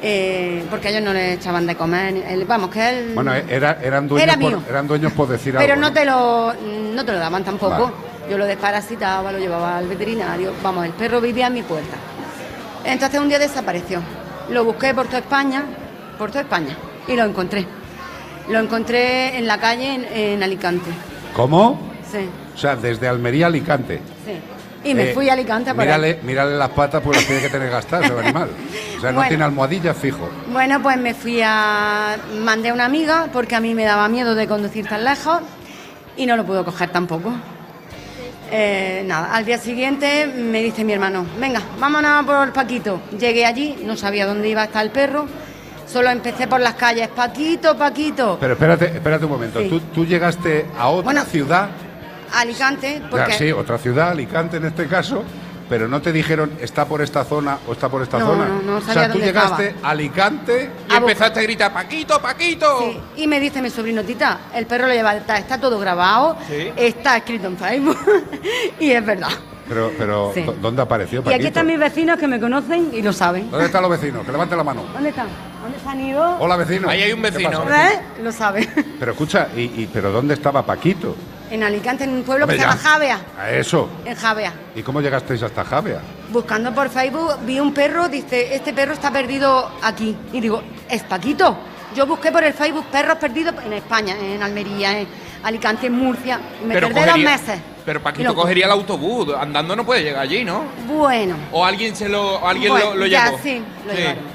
eh, 0.01 0.65
porque 0.69 0.89
ellos 0.89 1.01
no 1.01 1.13
le 1.13 1.33
echaban 1.33 1.65
de 1.65 1.75
comer. 1.75 2.15
él- 2.27 2.45
vamos, 2.45 2.69
que 2.69 2.89
él. 2.89 3.11
Bueno, 3.15 3.33
eh, 3.33 3.45
era, 3.47 3.77
eran, 3.81 4.07
dueños 4.07 4.23
Era 4.27 4.39
por, 4.39 4.49
mío. 4.51 4.61
eran 4.69 4.87
dueños 4.87 5.11
por 5.13 5.27
decir 5.29 5.55
pero 5.57 5.73
algo. 5.73 5.85
no 5.87 5.93
te 5.93 6.05
lo 6.05 6.53
no 6.93 7.05
te 7.05 7.11
lo 7.13 7.19
daban 7.19 7.43
tampoco. 7.43 7.83
Vale. 7.85 7.93
Yo 8.29 8.37
lo 8.37 8.45
desparasitaba, 8.45 9.31
lo 9.31 9.37
llevaba 9.39 9.77
al 9.77 9.87
veterinario. 9.87 10.51
Vamos, 10.63 10.85
el 10.85 10.91
perro 10.93 11.21
vivía 11.21 11.47
en 11.47 11.53
mi 11.53 11.61
puerta. 11.63 11.95
Entonces 12.83 13.19
un 13.19 13.29
día 13.29 13.39
desapareció. 13.39 14.01
Lo 14.49 14.63
busqué 14.65 14.93
por 14.93 15.05
toda 15.07 15.19
España, 15.19 15.63
por 16.17 16.29
toda 16.29 16.41
España, 16.41 16.75
y 17.07 17.15
lo 17.15 17.23
encontré. 17.23 17.65
Lo 18.49 18.59
encontré 18.59 19.37
en 19.37 19.47
la 19.47 19.57
calle 19.59 19.93
en, 19.95 20.05
en 20.05 20.43
Alicante. 20.43 20.89
¿Cómo? 21.35 21.81
Sí, 22.11 22.29
O 22.53 22.57
sea, 22.57 22.75
desde 22.75 23.07
Almería 23.07 23.45
a 23.45 23.49
Alicante. 23.49 24.01
sí. 24.25 24.33
Y 24.83 24.93
me 24.93 25.09
Eh, 25.09 25.13
fui 25.15 25.27
a 25.29 25.33
Alicante 25.33 25.71
a 25.71 25.73
él. 25.73 25.79
Mírale, 25.79 26.19
mírale 26.21 26.55
las 26.55 26.69
patas, 26.69 27.01
pues 27.03 27.17
las 27.17 27.25
tiene 27.25 27.41
que 27.41 27.49
tener 27.49 27.71
gastadas 27.71 28.07
el 28.07 28.19
animal. 28.19 28.49
O 28.97 29.01
sea, 29.01 29.09
no 29.09 29.15
Bueno. 29.15 29.29
tiene 29.29 29.43
almohadilla 29.43 29.95
fijo. 29.95 30.29
Bueno, 30.51 30.79
pues 30.83 30.95
me 30.97 31.15
fui 31.15 31.41
a. 31.43 32.15
Mandé 32.43 32.69
a 32.69 32.73
una 32.75 32.85
amiga 32.85 33.27
porque 33.33 33.55
a 33.55 33.59
mí 33.59 33.73
me 33.73 33.83
daba 33.83 34.07
miedo 34.09 34.35
de 34.35 34.47
conducir 34.47 34.87
tan 34.87 35.03
lejos 35.03 35.39
y 36.15 36.27
no 36.27 36.37
lo 36.37 36.45
pudo 36.45 36.63
coger 36.63 36.91
tampoco. 36.91 37.33
Eh, 38.51 39.03
nada, 39.05 39.33
al 39.33 39.43
día 39.45 39.57
siguiente 39.57 40.27
me 40.27 40.61
dice 40.61 40.83
mi 40.83 40.93
hermano: 40.93 41.25
Venga, 41.39 41.61
vámonos 41.79 42.25
por 42.25 42.53
Paquito. 42.53 43.01
Llegué 43.19 43.45
allí, 43.45 43.77
no 43.85 43.97
sabía 43.97 44.25
dónde 44.25 44.47
iba 44.49 44.61
a 44.61 44.65
estar 44.65 44.83
el 44.85 44.91
perro, 44.91 45.25
solo 45.87 46.09
empecé 46.09 46.47
por 46.47 46.59
las 46.61 46.75
calles: 46.75 47.07
Paquito, 47.07 47.75
Paquito. 47.77 48.37
Pero 48.39 48.53
espérate, 48.53 48.85
espérate 48.85 49.25
un 49.25 49.31
momento. 49.31 49.59
Sí. 49.61 49.69
¿Tú, 49.69 49.79
tú 49.79 50.05
llegaste 50.05 50.67
a 50.77 50.89
otra 50.89 51.03
Bueno, 51.03 51.23
ciudad, 51.25 51.69
Alicante, 52.33 53.01
porque. 53.09 53.33
sí, 53.33 53.51
otra 53.51 53.77
ciudad, 53.77 54.09
Alicante 54.09 54.57
en 54.57 54.65
este 54.65 54.87
caso, 54.87 55.23
pero 55.69 55.87
no 55.87 56.01
te 56.01 56.11
dijeron 56.11 56.51
está 56.61 56.85
por 56.85 57.01
esta 57.01 57.23
zona 57.23 57.57
o 57.67 57.73
está 57.73 57.89
por 57.89 58.01
esta 58.01 58.19
No, 58.19 58.27
zona. 58.27 58.45
no, 58.45 58.61
no 58.61 58.77
o 58.77 58.81
sabía 58.81 58.93
sea, 58.93 59.03
tú 59.07 59.11
dónde 59.13 59.25
llegaste 59.27 59.67
estaba. 59.69 59.87
a 59.87 59.91
Alicante 59.91 60.71
Y 60.89 60.93
empezaste 60.95 61.39
a 61.39 61.43
gritar, 61.43 61.73
Paquito, 61.73 62.21
Paquito. 62.21 62.79
Sí, 62.79 62.99
y 63.17 63.27
me 63.27 63.39
dice 63.39 63.61
mi 63.61 63.69
sobrino 63.69 64.03
Tita, 64.03 64.39
el 64.53 64.65
perro 64.67 64.87
lo 64.87 64.93
lleva, 64.93 65.15
está, 65.15 65.37
está 65.37 65.59
todo 65.59 65.79
grabado, 65.79 66.37
Sí. 66.47 66.71
está 66.75 67.17
escrito 67.17 67.47
en 67.47 67.57
Facebook 67.57 67.97
y 68.79 68.91
es 68.91 69.05
verdad. 69.05 69.29
Pero, 69.67 69.91
pero 69.97 70.31
Sí. 70.35 70.41
¿dó- 70.43 70.53
¿dónde 70.61 70.83
apareció 70.83 71.19
Y 71.19 71.21
aquí 71.21 71.29
Paquito? 71.31 71.47
están 71.47 71.65
mis 71.65 71.79
vecinos 71.79 72.19
que 72.19 72.27
me 72.27 72.39
conocen 72.39 72.91
y 72.93 73.01
lo 73.01 73.11
saben. 73.11 73.49
¿Dónde 73.49 73.65
están 73.65 73.81
los 73.81 73.89
vecinos? 73.89 74.23
Que 74.23 74.31
levanten 74.31 74.57
la 74.59 74.63
mano. 74.63 74.83
¿Dónde 74.93 75.09
están? 75.09 75.25
¿Dónde 75.63 75.79
se 75.79 75.89
han 75.89 75.99
ido? 76.07 76.37
Hola, 76.39 76.55
vecino. 76.55 76.87
Ahí 76.87 77.01
hay 77.01 77.11
un 77.13 77.21
¿Qué 77.23 77.31
vecino. 77.31 77.63
pasa? 77.63 77.93
¿Eh? 77.93 77.99
Lo 78.21 78.31
saben. 78.31 78.69
Pero 78.99 79.13
escucha, 79.13 79.47
y, 79.55 79.61
y- 79.61 79.89
pero 79.91 80.11
¿dónde 80.11 80.35
estaba 80.35 80.63
Paquito? 80.63 81.15
En 81.55 81.63
Alicante, 81.63 82.03
en 82.03 82.09
un 82.09 82.23
pueblo 82.23 82.45
que 82.47 82.55
se 82.55 82.59
llama 82.59 82.73
ya. 82.75 82.89
Javea. 82.89 83.19
A 83.39 83.49
eso. 83.49 83.87
En 84.03 84.13
Javea. 84.13 84.51
¿Y 84.75 84.81
cómo 84.83 84.99
llegasteis 84.99 85.41
hasta 85.41 85.63
Javea? 85.63 86.01
Buscando 86.33 86.73
por 86.75 86.89
Facebook, 86.89 87.37
vi 87.45 87.61
un 87.61 87.73
perro, 87.73 88.09
dice, 88.09 88.53
este 88.53 88.73
perro 88.73 88.91
está 88.91 89.09
perdido 89.09 89.71
aquí. 89.81 90.13
Y 90.33 90.41
digo, 90.41 90.61
es 90.89 91.03
Paquito. 91.03 91.57
Yo 91.95 92.05
busqué 92.05 92.29
por 92.29 92.43
el 92.43 92.51
Facebook 92.53 92.87
perros 92.91 93.15
perdidos 93.19 93.55
en 93.65 93.71
España, 93.71 94.17
en 94.19 94.43
Almería, 94.43 94.99
en 94.99 95.07
Alicante, 95.43 95.87
en 95.87 95.93
Murcia. 95.93 96.41
Me 96.67 96.73
Pero 96.73 96.89
tardé 96.89 97.09
dos 97.11 97.19
meses. 97.19 97.57
Pero 97.85 98.03
Paquito 98.03 98.29
lo- 98.29 98.35
cogería 98.35 98.65
el 98.65 98.71
autobús. 98.71 99.33
Andando 99.39 99.77
no 99.77 99.85
puede 99.85 100.03
llegar 100.03 100.23
allí, 100.23 100.43
¿no? 100.43 100.63
Bueno. 100.89 101.37
O 101.53 101.63
alguien 101.63 101.95
se 101.95 102.09
lo, 102.09 102.35
o 102.35 102.47
alguien 102.49 102.71
Bueno, 102.73 102.89
lo, 102.89 102.95
lo 102.97 103.05
ya 103.05 103.27
llevó. 103.27 103.39
sí, 103.41 103.61
lo 103.87 103.91
Sí. 103.93 103.97
llevaron. 103.97 104.34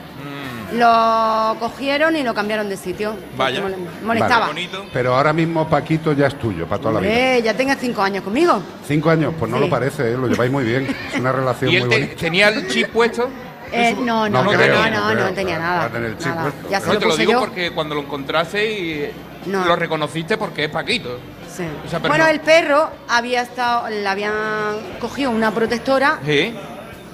Lo 0.73 1.57
cogieron 1.59 2.15
y 2.17 2.23
lo 2.23 2.33
cambiaron 2.35 2.69
de 2.69 2.77
sitio. 2.77 3.15
Vaya. 3.37 3.61
mole- 3.61 3.77
Molestaba. 4.05 4.47
Vale. 4.49 4.69
Pero 4.93 5.15
ahora 5.17 5.33
mismo 5.33 5.69
Paquito 5.69 6.13
ya 6.13 6.27
es 6.29 6.39
tuyo, 6.39 6.67
para 6.67 6.81
toda 6.81 6.95
la 6.95 7.01
vida. 7.01 7.13
Eh, 7.37 7.43
ya 7.43 7.55
tenga 7.55 7.75
cinco 7.77 8.03
años 8.03 8.23
conmigo. 8.23 8.61
Cinco 8.87 9.11
años, 9.11 9.35
pues 9.39 9.51
no 9.51 9.57
Sí. 9.59 9.65
lo 9.65 9.71
parece, 9.71 10.13
¿eh? 10.13 10.17
lo 10.17 10.29
lleváis 10.29 10.51
muy 10.53 10.65
bien. 10.65 10.95
Es 11.13 11.19
una 11.19 11.33
relación 11.33 11.71
¿Y 11.73 11.77
él 11.77 11.83
muy 11.87 11.91
te- 11.91 12.01
bonita. 12.03 12.21
tenía 12.21 12.49
el 12.49 12.69
chip 12.69 12.89
puesto? 12.91 13.29
Eh, 13.73 13.95
no, 13.99 14.29
no, 14.29 14.43
No 14.43 14.45
no, 14.45 14.51
creo, 14.59 14.75
no, 14.75 14.91
no 14.91 15.01
no, 15.09 15.13
creo. 15.15 15.25
no 15.29 15.33
tenía 15.35 15.59
nada. 15.59 15.79
Va 15.81 15.85
a 15.85 15.91
tener 15.91 16.11
el 16.11 16.19
chip 16.19 16.27
nada. 16.29 16.43
puesto. 16.51 16.71
Ya 16.71 16.81
se 16.81 16.87
No, 16.89 16.93
lo 16.95 16.99
te 17.01 17.07
lo 17.07 17.17
digo 17.17 17.33
yo. 17.33 17.41
porque 17.41 17.71
cuando 17.73 17.95
lo 17.95 18.01
encontraste 18.03 18.71
y 18.73 19.11
No. 19.47 19.65
lo 19.65 19.77
reconociste 19.77 20.37
porque 20.37 20.65
es 20.65 20.71
Paquito. 20.71 21.19
Sí. 21.49 21.65
O 21.85 21.89
sea, 21.91 21.99
pero 22.01 22.11
Bueno, 22.13 22.25
no- 22.25 22.31
el 22.31 22.41
perro 22.41 22.91
había 23.09 23.43
estado, 23.43 23.89
le 23.89 24.07
habían 24.07 24.33
cogido 25.01 25.31
una 25.31 25.51
protectora 25.53 26.19
Sí. 26.25 26.55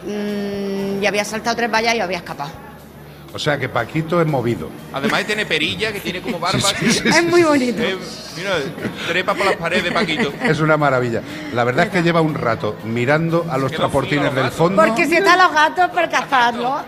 mm, 0.06 1.00
y 1.00 1.02
y 1.02 1.06
había 1.06 1.24
saltado 1.24 1.54
tres 1.56 1.70
vallas 1.70 1.94
y 1.94 2.00
había 2.00 2.18
escapado. 2.18 2.50
O 3.36 3.38
sea 3.38 3.58
que 3.58 3.68
Paquito 3.68 4.18
es 4.18 4.26
movido. 4.26 4.70
Además 4.94 5.26
tiene 5.26 5.44
perilla, 5.44 5.92
que 5.92 6.00
tiene 6.00 6.22
como 6.22 6.40
barba. 6.40 6.58
Sí, 6.80 6.90
sí, 6.90 7.00
sí, 7.00 7.08
Es 7.08 7.22
muy 7.22 7.42
bonito. 7.42 7.82
Eh, 7.82 7.98
mira, 8.34 8.52
trepa 9.06 9.34
por 9.34 9.44
las 9.44 9.56
paredes, 9.56 9.92
Paquito. 9.92 10.32
Es 10.42 10.58
una 10.60 10.78
maravilla. 10.78 11.20
La 11.52 11.62
verdad 11.64 11.84
es 11.84 11.92
que 11.92 12.02
lleva 12.02 12.22
un 12.22 12.34
rato 12.34 12.76
mirando 12.84 13.46
a 13.50 13.58
los 13.58 13.72
traportines 13.72 14.34
del 14.34 14.50
fondo. 14.50 14.82
Porque 14.82 15.04
si 15.04 15.16
están 15.16 15.38
los 15.38 15.52
gatos, 15.52 15.90
por 15.90 16.08
cazarlos. 16.08 16.80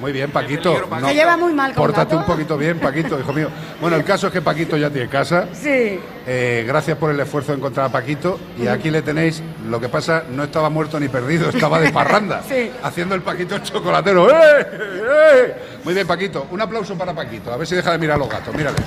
Muy 0.00 0.12
bien, 0.12 0.30
Paquito. 0.30 0.74
No, 0.88 1.06
Se 1.08 1.14
lleva 1.14 1.36
muy 1.36 1.52
mal 1.52 1.74
con 1.74 1.84
Pórtate 1.84 2.16
un 2.16 2.24
poquito 2.24 2.56
bien, 2.56 2.78
Paquito, 2.78 3.20
hijo 3.20 3.32
mío. 3.34 3.48
Bueno, 3.80 3.96
el 3.96 4.04
caso 4.04 4.28
es 4.28 4.32
que 4.32 4.40
Paquito 4.40 4.76
ya 4.78 4.88
tiene 4.88 5.08
casa. 5.08 5.46
Sí. 5.52 6.00
Eh, 6.26 6.64
gracias 6.66 6.96
por 6.96 7.10
el 7.10 7.20
esfuerzo 7.20 7.52
de 7.52 7.58
encontrar 7.58 7.86
a 7.86 7.88
Paquito. 7.92 8.40
Y 8.58 8.66
aquí 8.66 8.90
le 8.90 9.02
tenéis. 9.02 9.42
Lo 9.68 9.78
que 9.78 9.90
pasa, 9.90 10.24
no 10.30 10.44
estaba 10.44 10.70
muerto 10.70 10.98
ni 10.98 11.08
perdido, 11.08 11.50
estaba 11.50 11.78
de 11.78 11.92
parranda. 11.92 12.42
Sí. 12.50 12.72
Haciendo 12.82 13.14
el 13.14 13.20
Paquito 13.22 13.58
chocolatero. 13.58 14.28
¡Eh! 14.30 14.66
¡Eh! 14.72 15.54
Muy 15.84 15.94
bien, 15.94 16.06
Paquito. 16.06 16.46
Un 16.50 16.60
aplauso 16.60 16.96
para 16.96 17.12
Paquito. 17.14 17.52
A 17.52 17.56
ver 17.56 17.66
si 17.66 17.76
deja 17.76 17.92
de 17.92 17.98
mirar 17.98 18.16
a 18.16 18.18
los 18.18 18.28
gatos. 18.28 18.52
Mírale. 18.54 18.78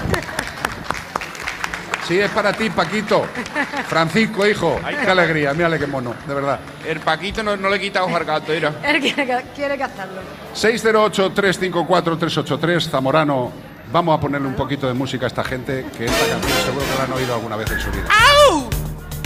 Sí, 2.07 2.19
es 2.19 2.29
para 2.31 2.51
ti, 2.53 2.69
Paquito. 2.69 3.25
Francisco, 3.87 4.45
hijo. 4.45 4.79
qué 5.03 5.09
alegría. 5.09 5.53
Mírale 5.53 5.79
qué 5.79 5.87
mono, 5.87 6.13
de 6.27 6.33
verdad. 6.33 6.59
El 6.85 6.99
Paquito 6.99 7.41
no, 7.43 7.55
no 7.55 7.69
le 7.69 7.79
quita 7.79 8.03
ojo 8.03 8.13
al 8.15 8.25
gato, 8.25 8.51
mira. 8.51 8.73
Él 8.83 8.99
quiere, 8.99 9.43
quiere 9.55 9.77
cazarlo. 9.77 10.21
608-354-383, 10.55 12.89
Zamorano. 12.89 13.51
Vamos 13.91 14.17
a 14.17 14.19
ponerle 14.19 14.47
un 14.47 14.55
poquito 14.55 14.87
de 14.87 14.93
música 14.93 15.25
a 15.25 15.27
esta 15.27 15.43
gente, 15.43 15.85
que 15.97 16.05
esta 16.05 16.27
canción 16.27 16.57
seguro 16.65 16.83
que 16.85 16.97
la 16.97 17.03
han 17.03 17.13
oído 17.13 17.35
alguna 17.35 17.55
vez 17.55 17.69
en 17.71 17.79
su 17.79 17.91
vida. 17.91 18.07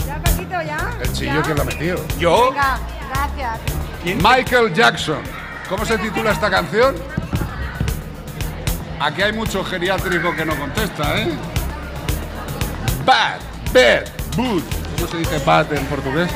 Ya, 0.06 0.18
Paquito, 0.22 0.62
ya. 0.62 0.90
El 1.02 1.12
chillo 1.12 1.42
que 1.42 1.54
la 1.54 1.62
ha 1.62 1.64
metido. 1.64 1.98
¿Yo? 2.18 2.50
Venga, 2.50 2.78
gracias. 3.08 3.58
Michael 4.22 4.72
Jackson. 4.74 5.18
¿Cómo 5.68 5.84
se 5.84 5.98
titula 5.98 6.32
esta 6.32 6.50
canción? 6.50 6.94
Aquí 9.00 9.22
hay 9.22 9.32
mucho 9.32 9.64
geriátrico 9.64 10.34
que 10.34 10.44
no 10.44 10.56
contesta, 10.56 11.18
¿eh? 11.20 11.28
Bad, 13.08 13.40
bad, 13.72 14.04
good. 14.36 14.62
¿Cómo 14.96 15.08
se 15.10 15.16
dice 15.16 15.38
bad 15.38 15.72
en 15.72 15.82
portugués? 15.86 16.28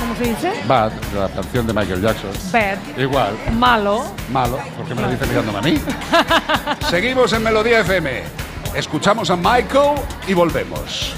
¿Cómo 0.00 0.16
se 0.16 0.24
dice? 0.24 0.54
Bad, 0.66 0.90
la 1.14 1.28
canción 1.28 1.66
de 1.66 1.74
Michael 1.74 2.00
Jackson. 2.00 2.30
Bad. 2.50 2.78
Igual, 2.98 3.36
Malo. 3.52 4.06
malo, 4.32 4.58
porque 4.74 4.94
me 4.94 5.02
lo 5.02 5.10
dice 5.10 5.26
mirándome 5.26 5.58
a 5.58 5.60
mí. 5.60 5.78
Seguimos 6.88 7.30
en 7.34 7.42
Melodía 7.42 7.80
FM. 7.80 8.22
Escuchamos 8.74 9.28
a 9.28 9.36
Michael 9.36 10.00
y 10.26 10.32
volvemos. 10.32 11.14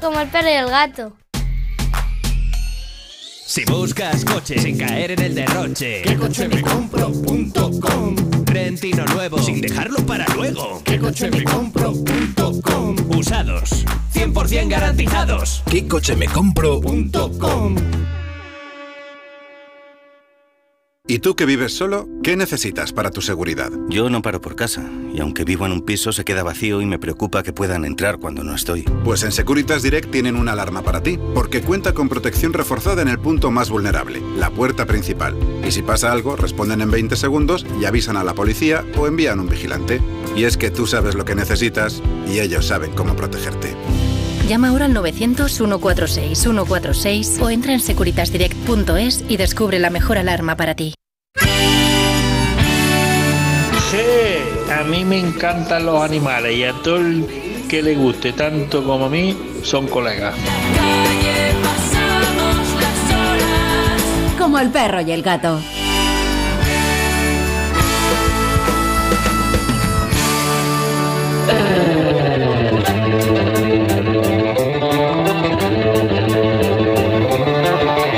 Como 0.00 0.20
el 0.20 0.28
perro 0.28 0.48
y 0.48 0.52
el 0.52 0.68
gato. 0.68 1.12
Si 3.44 3.64
buscas 3.64 4.24
coche 4.24 4.58
sin 4.58 4.78
caer 4.78 5.12
en 5.12 5.20
el 5.20 5.34
derroche, 5.34 6.02
¿qué 6.02 6.16
coche 6.16 6.48
me 6.48 6.62
compro.com? 6.62 8.16
Rentino 8.46 9.04
nuevo 9.06 9.38
sin 9.38 9.60
dejarlo 9.60 9.98
para 10.06 10.26
luego, 10.34 10.82
¿qué 10.84 10.98
coche 10.98 11.30
me 11.30 11.44
compro.com? 11.44 12.96
Usados, 13.16 13.84
100% 14.14 14.68
garantizados. 14.68 15.62
¿Qué 15.70 15.86
coche 15.86 16.16
me 16.16 16.26
compro.com? 16.28 17.76
¿Y 21.12 21.18
tú 21.18 21.36
que 21.36 21.44
vives 21.44 21.74
solo? 21.74 22.08
¿Qué 22.22 22.38
necesitas 22.38 22.94
para 22.94 23.10
tu 23.10 23.20
seguridad? 23.20 23.70
Yo 23.90 24.08
no 24.08 24.22
paro 24.22 24.40
por 24.40 24.56
casa, 24.56 24.88
y 25.12 25.20
aunque 25.20 25.44
vivo 25.44 25.66
en 25.66 25.72
un 25.72 25.82
piso 25.82 26.10
se 26.10 26.24
queda 26.24 26.42
vacío 26.42 26.80
y 26.80 26.86
me 26.86 26.98
preocupa 26.98 27.42
que 27.42 27.52
puedan 27.52 27.84
entrar 27.84 28.18
cuando 28.18 28.42
no 28.42 28.54
estoy. 28.54 28.84
Pues 29.04 29.22
en 29.22 29.30
Securitas 29.30 29.82
Direct 29.82 30.10
tienen 30.10 30.36
una 30.36 30.52
alarma 30.52 30.80
para 30.80 31.02
ti, 31.02 31.18
porque 31.34 31.60
cuenta 31.60 31.92
con 31.92 32.08
protección 32.08 32.54
reforzada 32.54 33.02
en 33.02 33.08
el 33.08 33.18
punto 33.18 33.50
más 33.50 33.68
vulnerable, 33.68 34.22
la 34.38 34.48
puerta 34.48 34.86
principal. 34.86 35.36
Y 35.68 35.72
si 35.72 35.82
pasa 35.82 36.10
algo, 36.10 36.34
responden 36.34 36.80
en 36.80 36.90
20 36.90 37.14
segundos 37.16 37.66
y 37.78 37.84
avisan 37.84 38.16
a 38.16 38.24
la 38.24 38.32
policía 38.32 38.82
o 38.96 39.06
envían 39.06 39.38
un 39.38 39.50
vigilante. 39.50 40.00
Y 40.34 40.44
es 40.44 40.56
que 40.56 40.70
tú 40.70 40.86
sabes 40.86 41.14
lo 41.14 41.26
que 41.26 41.34
necesitas 41.34 42.02
y 42.26 42.40
ellos 42.40 42.68
saben 42.68 42.92
cómo 42.92 43.16
protegerte. 43.16 43.76
Llama 44.48 44.68
ahora 44.68 44.86
al 44.86 44.94
900-146-146 44.94 47.42
o 47.42 47.50
entra 47.50 47.74
en 47.74 47.80
securitasdirect.es 47.80 49.26
y 49.28 49.36
descubre 49.36 49.78
la 49.78 49.90
mejor 49.90 50.16
alarma 50.16 50.56
para 50.56 50.74
ti. 50.74 50.94
A 54.82 54.84
mí 54.84 55.04
me 55.04 55.16
encantan 55.16 55.86
los 55.86 56.02
animales 56.02 56.56
y 56.56 56.64
a 56.64 56.72
todo 56.72 56.96
el 56.96 57.66
que 57.68 57.82
le 57.82 57.94
guste 57.94 58.32
tanto 58.32 58.82
como 58.82 59.04
a 59.04 59.08
mí 59.08 59.60
son 59.62 59.86
colegas. 59.86 60.34
Como 64.36 64.58
el 64.58 64.70
perro 64.70 65.00
y 65.02 65.12
el 65.12 65.22
gato. 65.22 65.60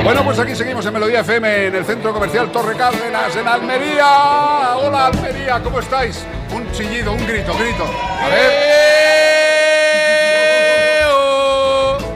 Bueno, 0.03 0.25
pues 0.25 0.39
aquí 0.39 0.55
seguimos 0.55 0.87
en 0.87 0.95
Melodía 0.95 1.21
FM, 1.21 1.67
en 1.67 1.75
el 1.75 1.85
centro 1.85 2.15
comercial 2.15 2.51
Torre 2.51 2.75
Cárdenas, 2.75 3.37
en 3.37 3.47
Almería. 3.47 4.77
Hola, 4.79 5.09
Almería, 5.09 5.61
¿cómo 5.63 5.81
estáis? 5.81 6.25
Un 6.75 6.81
chillido, 6.81 7.13
un 7.13 7.25
grito, 7.27 7.55
grito. 7.57 7.85
A 8.21 8.29
ver. 8.29 8.51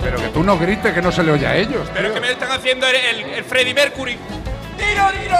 Pero 0.03 0.19
que 0.19 0.29
Tú 0.29 0.43
no 0.43 0.59
grites 0.59 0.93
que 0.93 1.01
no 1.01 1.13
se 1.13 1.23
le 1.23 1.31
oye 1.31 1.47
a 1.47 1.55
ellos. 1.57 1.89
Pero 1.95 2.09
es 2.09 2.13
tío. 2.13 2.15
que 2.15 2.21
me 2.27 2.33
están 2.33 2.51
haciendo 2.51 2.89
el, 2.89 2.97
el, 2.97 3.21
el 3.35 3.45
Freddie 3.45 3.73
Mercury. 3.75 4.19
¡Tiro, 4.77 5.11
tiro. 5.23 5.37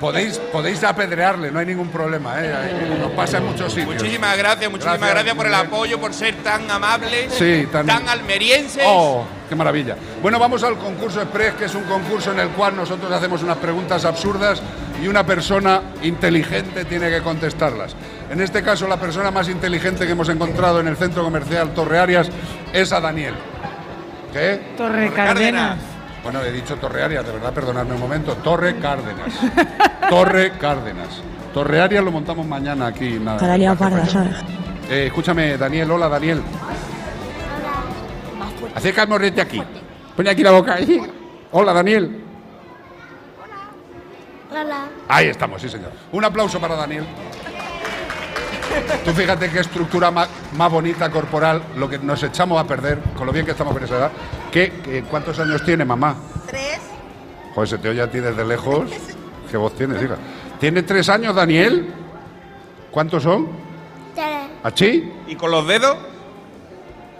Podéis, 0.00 0.38
podéis 0.52 0.84
apedrearle, 0.84 1.50
no 1.50 1.58
hay 1.58 1.64
ningún 1.66 1.88
problema, 1.88 2.34
¿eh? 2.38 2.96
Nos 3.00 3.12
pasa 3.12 3.38
en 3.38 3.46
muchos 3.46 3.72
sitios. 3.72 3.94
Muchísimas 3.94 4.36
gracias, 4.36 4.70
muchísimas 4.70 4.98
Gracias, 4.98 5.14
gracias, 5.14 5.34
por 5.34 5.46
el 5.46 5.54
apoyo, 5.54 5.98
por 5.98 6.12
ser 6.12 6.34
tan 6.42 6.70
amables, 6.70 7.32
Sí, 7.32 7.66
tan- 7.72 8.06
almerienses. 8.06 8.84
¡Oh! 8.86 9.26
¡Qué 9.48 9.54
maravilla! 9.54 9.96
Bueno, 10.22 10.38
vamos 10.38 10.62
al 10.64 10.76
concurso 10.76 11.22
Express, 11.22 11.54
que 11.54 11.64
es 11.66 11.74
un 11.74 11.84
concurso 11.84 12.32
en 12.32 12.40
el 12.40 12.48
cual 12.50 12.74
nosotros 12.74 13.10
hacemos 13.12 13.42
unas 13.42 13.56
preguntas 13.58 14.04
absurdas 14.04 14.60
y 15.02 15.06
una 15.06 15.24
persona 15.24 15.80
inteligente 16.02 16.84
tiene 16.84 17.10
que 17.10 17.20
contestarlas. 17.20 17.94
En 18.30 18.40
este 18.40 18.62
caso, 18.62 18.88
la 18.88 18.96
persona 18.96 19.30
más 19.30 19.48
inteligente 19.48 20.04
que 20.04 20.12
hemos 20.12 20.28
encontrado 20.28 20.80
en 20.80 20.88
el 20.88 20.96
centro 20.96 21.22
comercial 21.22 21.70
Torre 21.74 21.98
Arias 21.98 22.28
es 22.72 22.92
a 22.92 23.00
Daniel. 23.00 23.34
¿Qué? 24.32 24.74
Torre 24.76 25.12
Cárdenas. 25.12 25.78
Bueno, 26.24 26.42
he 26.42 26.50
dicho 26.50 26.74
Torre 26.76 27.04
Arias, 27.04 27.24
de 27.24 27.32
verdad, 27.32 27.52
perdonadme 27.52 27.94
un 27.94 28.00
momento. 28.00 28.32
Torre 28.42 28.76
Cárdenas. 28.80 29.32
Torre 30.10 30.52
Cárdenas. 30.60 31.22
Torre 31.54 31.80
Arias 31.80 32.04
lo 32.04 32.10
montamos 32.10 32.44
mañana 32.44 32.88
aquí. 32.88 33.18
Nada, 33.20 33.38
Cada 33.38 33.74
parda. 33.76 34.06
¿sabes? 34.06 34.36
Eh, 34.90 35.06
escúchame, 35.06 35.56
Daniel. 35.56 35.90
Hola, 35.92 36.08
Daniel. 36.08 36.42
Acércame 38.76 39.18
desde 39.18 39.40
aquí. 39.40 39.62
Pon 40.14 40.28
aquí 40.28 40.42
la 40.42 40.50
boca. 40.52 40.74
ahí. 40.74 41.00
Hola, 41.50 41.72
Daniel. 41.72 42.22
Hola. 44.50 44.86
Ahí 45.08 45.28
estamos, 45.28 45.60
sí, 45.62 45.68
señor. 45.68 45.90
Un 46.12 46.24
aplauso 46.24 46.60
para 46.60 46.76
Daniel. 46.76 47.04
Tú 49.04 49.12
fíjate 49.12 49.50
qué 49.50 49.60
estructura 49.60 50.10
más, 50.10 50.28
bonita 50.70 51.10
corporal, 51.10 51.62
lo 51.76 51.88
que 51.88 51.98
nos 51.98 52.22
echamos 52.22 52.60
a 52.62 52.66
perder, 52.66 52.98
con 53.16 53.26
lo 53.26 53.32
bien 53.32 53.46
que 53.46 53.52
estamos 53.52 53.72
por 53.72 53.82
esa 53.82 53.96
edad. 53.96 54.12
¿Qué, 54.52 54.70
qué- 54.84 55.02
cuántos 55.04 55.38
años 55.40 55.64
tiene 55.64 55.84
mamá? 55.84 56.14
Tres. 56.46 56.78
Joder, 57.54 57.68
se 57.68 57.78
te 57.78 57.88
oye 57.88 58.02
a 58.02 58.10
ti 58.10 58.18
desde 58.18 58.44
lejos. 58.44 58.90
¿Qué 59.50 59.56
voz 59.56 59.74
tienes, 59.74 60.02
hija? 60.02 60.16
¿Tiene 60.60 60.82
tres 60.82 61.08
años, 61.08 61.34
Daniel? 61.34 61.90
¿Cuántos 62.90 63.22
son? 63.22 63.48
Tres. 64.14 64.26
¿Achí? 64.62 65.10
¿Y 65.26 65.36
con 65.36 65.50
los 65.50 65.66
dedos? 65.66 65.96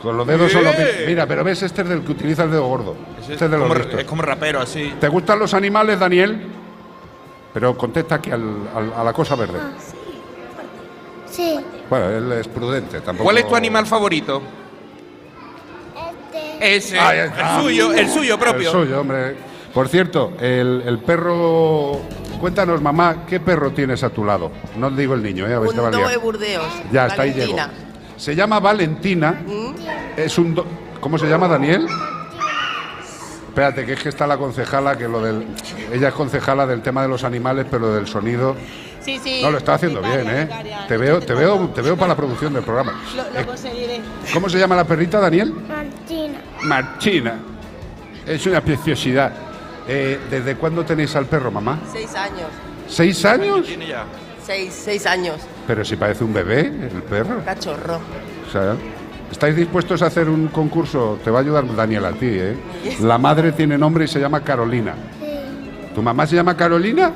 Con 0.01 0.17
los 0.17 0.27
dedos 0.27 0.53
son 0.53 0.65
los 0.65 0.77
Bien. 0.77 0.89
mi- 1.01 1.07
Mira, 1.07 1.27
pero 1.27 1.43
ves, 1.43 1.63
este 1.63 1.83
es 1.83 1.89
del 1.89 2.03
que 2.03 2.13
utiliza 2.13 2.45
el 2.45 2.51
dedo 2.51 2.67
gordo. 2.67 2.95
Ese 3.21 3.33
Este 3.33 3.45
es 3.47 3.51
de 3.51 3.57
los 3.59 3.67
como, 3.69 3.75
listos. 3.81 4.01
es 4.01 4.07
como 4.07 4.23
rapero, 4.23 4.61
así. 4.61 4.95
¿Te 5.01 5.09
gustan 5.09 5.39
los 5.39 5.55
animales, 5.55 5.99
Daniel? 5.99 6.47
Pero 7.55 7.77
contesta 7.77 8.17
aquí 8.17 8.31
al- 8.31 8.69
al- 8.75 8.93
a 8.95 9.03
la 9.05 9.13
cosa 9.13 9.35
verde. 9.35 9.59
Sí. 11.31 11.59
Bueno, 11.89 12.11
él 12.11 12.33
es 12.33 12.49
prudente. 12.49 13.01
Tampoco... 13.01 13.25
¿Cuál 13.25 13.39
es 13.39 13.49
tu 13.49 13.57
animal 13.57 13.87
favorito? 13.87 14.43
Ese. 16.61 16.99
Ahí 16.99 17.19
está. 17.21 17.57
El 17.59 17.63
suyo, 17.63 17.93
el 17.93 18.09
suyo 18.09 18.39
propio. 18.39 18.71
El 18.71 18.73
suyo, 18.85 19.01
hombre. 19.01 19.37
Por 19.73 19.89
cierto, 19.89 20.33
el, 20.41 20.83
el 20.87 20.99
perro. 21.01 22.01
Cuéntanos, 22.41 22.81
mamá, 22.83 23.25
¿qué 23.27 23.41
perro 23.41 23.73
tienes 23.73 24.03
a 24.05 24.11
tu 24.11 24.25
lado? 24.25 24.51
No 24.77 24.91
digo 24.91 25.15
el 25.15 25.23
niño, 25.23 25.47
¿eh? 25.49 25.55
A 25.55 25.59
ver 25.59 25.71
te 25.71 25.81
va 25.81 25.89
a 25.89 25.91
liar. 25.91 26.11
de 26.11 26.17
Burdeos. 26.19 26.65
Ya, 26.93 27.07
hasta 27.07 27.23
ahí 27.23 27.33
llego. 27.33 27.57
Se 28.17 28.35
llama 28.35 28.61
Valentina. 28.61 29.43
Es 30.17 30.39
un. 30.39 30.55
do- 30.55 30.67
¿Cómo 31.01 31.19
se 31.19 31.27
llama, 31.29 31.47
Daniel? 31.49 31.87
Espérate, 33.49 33.87
que 33.87 33.93
es 33.95 34.03
que 34.03 34.09
está 34.11 34.27
la 34.27 34.37
concejala, 34.37 34.97
que 34.97 35.09
lo 35.09 35.23
del. 35.23 35.47
Ella 35.93 36.09
es 36.09 36.15
concejala 36.15 36.67
del 36.67 36.83
tema 36.83 37.03
de 37.03 37.09
los 37.09 37.25
animales, 37.25 37.67
pero 37.71 37.93
del 37.95 38.07
sonido. 38.07 38.57
Sí, 39.01 39.21
sí. 39.23 39.41
No, 39.43 39.51
lo 39.51 39.59
está 39.59 39.75
haciendo 39.75 40.01
bien, 40.03 40.29
¿eh? 40.29 40.49
Te 40.89 40.97
veo, 40.97 41.21
te 41.21 41.33
veo, 41.33 41.69
te 41.69 41.81
veo 41.81 41.97
para 41.97 42.09
la 42.09 42.17
producción 42.17 42.53
del 42.53 42.65
programa. 42.65 43.01
Lo, 43.15 43.23
lo 43.23 43.41
Eh, 43.41 43.47
conseguiré. 43.47 44.01
¿Cómo 44.33 44.49
se 44.49 44.59
llama 44.59 44.75
la 44.77 44.85
perrita, 44.85 45.21
Daniel? 45.21 45.53
Martina. 45.55 46.39
Marchina. 46.65 47.35
Es 48.27 48.45
una 48.47 48.61
preciosidad. 48.61 49.33
Eh, 49.87 50.19
¿Desde 50.29 50.57
cuándo 50.57 50.85
tenéis 50.85 51.15
al 51.15 51.27
perro, 51.27 51.53
mamá? 51.53 51.79
Seis 51.93 52.13
años. 52.17 52.49
¿Seis 52.89 53.25
años? 53.25 53.65
Tiene 53.65 53.87
ya. 53.87 54.05
Seis, 54.47 54.81
seis 54.85 55.07
años. 55.07 55.41
Pero 55.67 55.85
si 55.85 55.97
parece 55.97 56.23
un 56.23 56.33
bebé, 56.33 56.61
el 56.61 57.03
perro. 57.03 57.45
Cachorro. 57.45 57.99
O 58.47 58.53
sea, 58.53 58.77
¿estáis 59.29 59.57
dispuestos 59.57 60.03
a 60.03 60.07
hacer 60.07 60.29
un 60.29 60.47
concurso? 60.47 61.19
Te 61.25 61.33
va 61.33 61.41
a 61.41 61.43
ayudar 61.43 61.75
Daniel 61.75 62.05
a 62.05 62.13
ti, 62.13 62.29
¿eh? 62.31 62.57
La 63.01 63.19
madre 63.19 63.51
tiene 63.51 63.77
nombre 63.77 64.05
y 64.05 64.09
se 64.09 64.21
llama 64.21 64.45
Carolina. 64.45 64.95
¿Tu 65.93 66.01
mamá 66.01 66.29
se 66.29 66.37
llama 66.37 66.57
Carolina? 66.57 67.11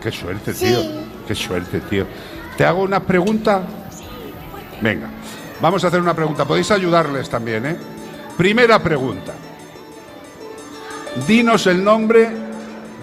Qué 0.00 0.12
suerte, 0.12 0.54
tío. 0.54 0.78
Qué 1.26 1.34
suerte, 1.34 1.80
tío. 1.80 2.06
¿Te 2.56 2.64
hago 2.64 2.82
una 2.82 3.00
pregunta? 3.00 3.62
Venga, 4.80 5.08
vamos 5.60 5.82
a 5.82 5.88
hacer 5.88 6.00
una 6.00 6.14
pregunta. 6.14 6.44
Podéis 6.44 6.70
ayudarles 6.70 7.28
también, 7.28 7.66
¿eh? 7.66 7.76
Primera 8.36 8.78
pregunta. 8.78 9.32
Dinos 11.26 11.66
el 11.66 11.82
nombre 11.82 12.30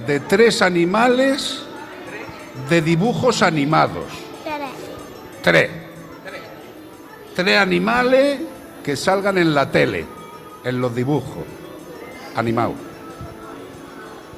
de 0.08 0.22
tres 0.22 0.62
animales 0.62 1.67
de 2.70 2.82
dibujos 2.82 3.42
animados. 3.42 4.06
Tres. 5.42 5.70
Tres 7.36 7.58
animales 7.60 8.42
que 8.84 8.96
salgan 8.96 9.38
en 9.38 9.54
la 9.54 9.70
tele, 9.70 10.06
en 10.64 10.82
los 10.82 10.94
dibujos 10.94 11.44
animados. 12.36 12.76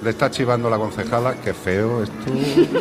Le 0.01 0.09
está 0.11 0.31
chivando 0.31 0.69
la 0.69 0.77
concejala, 0.77 1.35
qué 1.35 1.53
feo 1.53 2.03
esto. 2.03 2.15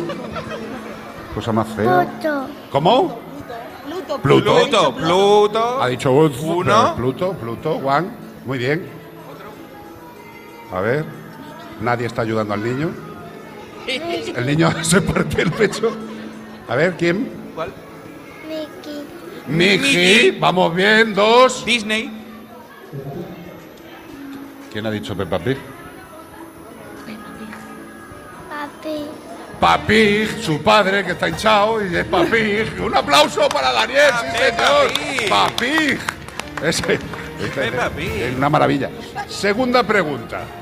Cosa 1.35 1.51
más 1.51 1.67
fea. 1.69 2.07
Otro. 2.17 2.45
¿Cómo? 2.71 3.19
Pluto. 3.85 4.19
Pluto. 4.19 4.55
Pluto, 4.55 4.95
Pluto. 4.95 5.81
Ha 5.81 5.87
dicho 5.87 6.11
uno. 6.11 6.31
Uno. 6.41 6.95
Pluto, 6.95 7.33
Pluto, 7.33 7.79
Juan. 7.79 8.11
Muy 8.45 8.57
bien. 8.57 8.87
A 10.71 10.79
ver. 10.81 11.05
Nadie 11.81 12.07
está 12.07 12.21
ayudando 12.23 12.53
al 12.53 12.63
niño. 12.63 13.08
El 13.89 14.45
niño 14.45 14.71
se 14.83 15.01
parte 15.01 15.41
el 15.41 15.51
pecho. 15.51 15.91
A 16.67 16.75
ver, 16.75 16.95
¿quién? 16.97 17.29
¿Cuál? 17.55 17.73
Mickey. 18.47 19.03
Mickey. 19.47 20.37
Vamos 20.39 20.75
bien, 20.75 21.13
dos. 21.13 21.65
Disney. 21.65 22.11
¿Quién 24.71 24.85
ha 24.85 24.91
dicho 24.91 25.17
Peppa 25.17 25.39
Pig? 25.39 25.57
Papi. 28.49 29.05
Papig, 29.59 30.41
su 30.41 30.61
padre, 30.61 31.03
que 31.03 31.11
está 31.11 31.27
hinchado, 31.27 31.85
y 31.85 31.95
es 31.95 32.05
Papig. 32.05 32.79
Un 32.81 32.95
aplauso 32.95 33.49
para 33.49 33.73
Daniel, 33.73 34.11
sí, 34.21 34.37
señor. 34.37 35.29
Papig. 35.29 35.99
Ese, 36.63 36.93
es 36.93 38.35
una 38.35 38.49
maravilla. 38.49 38.89
Segunda 39.27 39.83
pregunta. 39.83 40.58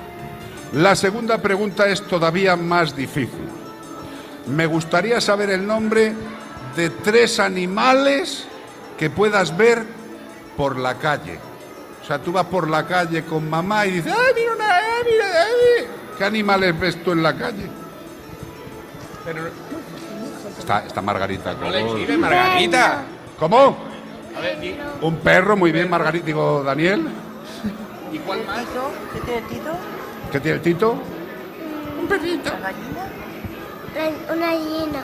La 0.74 0.96
segunda 0.96 1.38
pregunta 1.38 1.88
es 1.88 2.02
todavía 2.04 2.56
más 2.56 2.96
difícil. 2.96 3.48
Me 4.48 4.66
gustaría 4.66 5.20
saber 5.22 5.50
el 5.50 5.66
nombre 5.66 6.14
de 6.76 6.90
tres 6.90 7.40
animales 7.40 8.46
que 8.98 9.10
puedas 9.10 9.56
ver 9.56 9.84
por 10.56 10.78
la 10.78 10.96
calle. 10.96 11.40
O 12.02 12.06
sea, 12.06 12.20
tú 12.20 12.32
vas 12.32 12.46
por 12.46 12.70
la 12.70 12.86
calle 12.86 13.24
con 13.24 13.50
mamá 13.50 13.86
y 13.86 13.92
dices, 13.92 14.14
¡ay, 14.14 14.34
mira 14.36 14.54
una, 14.56 14.76
ay, 14.76 15.04
mira, 15.12 15.26
ay". 15.44 15.88
¿Qué 16.18 16.24
animales 16.24 16.80
ves 16.80 17.04
tú 17.04 17.12
en 17.12 17.24
la 17.24 17.36
calle? 17.38 17.68
Está, 20.58 20.86
está 20.86 21.02
Margarita. 21.02 21.54
No 21.54 21.70
le 21.70 21.82
¿cómo? 21.82 22.18
Margarita. 22.20 23.04
¿Cómo? 23.40 23.78
A 24.36 24.40
ver, 24.40 24.60
di- 24.60 24.76
Un 25.02 25.18
perro, 25.18 25.58
muy 25.58 25.72
bien, 25.72 25.90
Margarita. 25.90 26.26
Digo, 26.26 26.64
Daniel. 26.64 27.08
¿y 28.12 28.18
cuál 28.20 28.46
más? 28.46 28.64
¿Qué 29.14 29.20
tiene 29.22 29.42
Tito? 29.48 29.72
¿Qué 30.32 30.40
tiene 30.40 30.58
el 30.58 30.62
Tito? 30.62 30.92
Un 32.02 32.08
perrito. 32.08 32.50
¿La 32.52 32.60
gallina? 32.72 33.04
Una 34.36 34.48
gallina. 34.48 35.04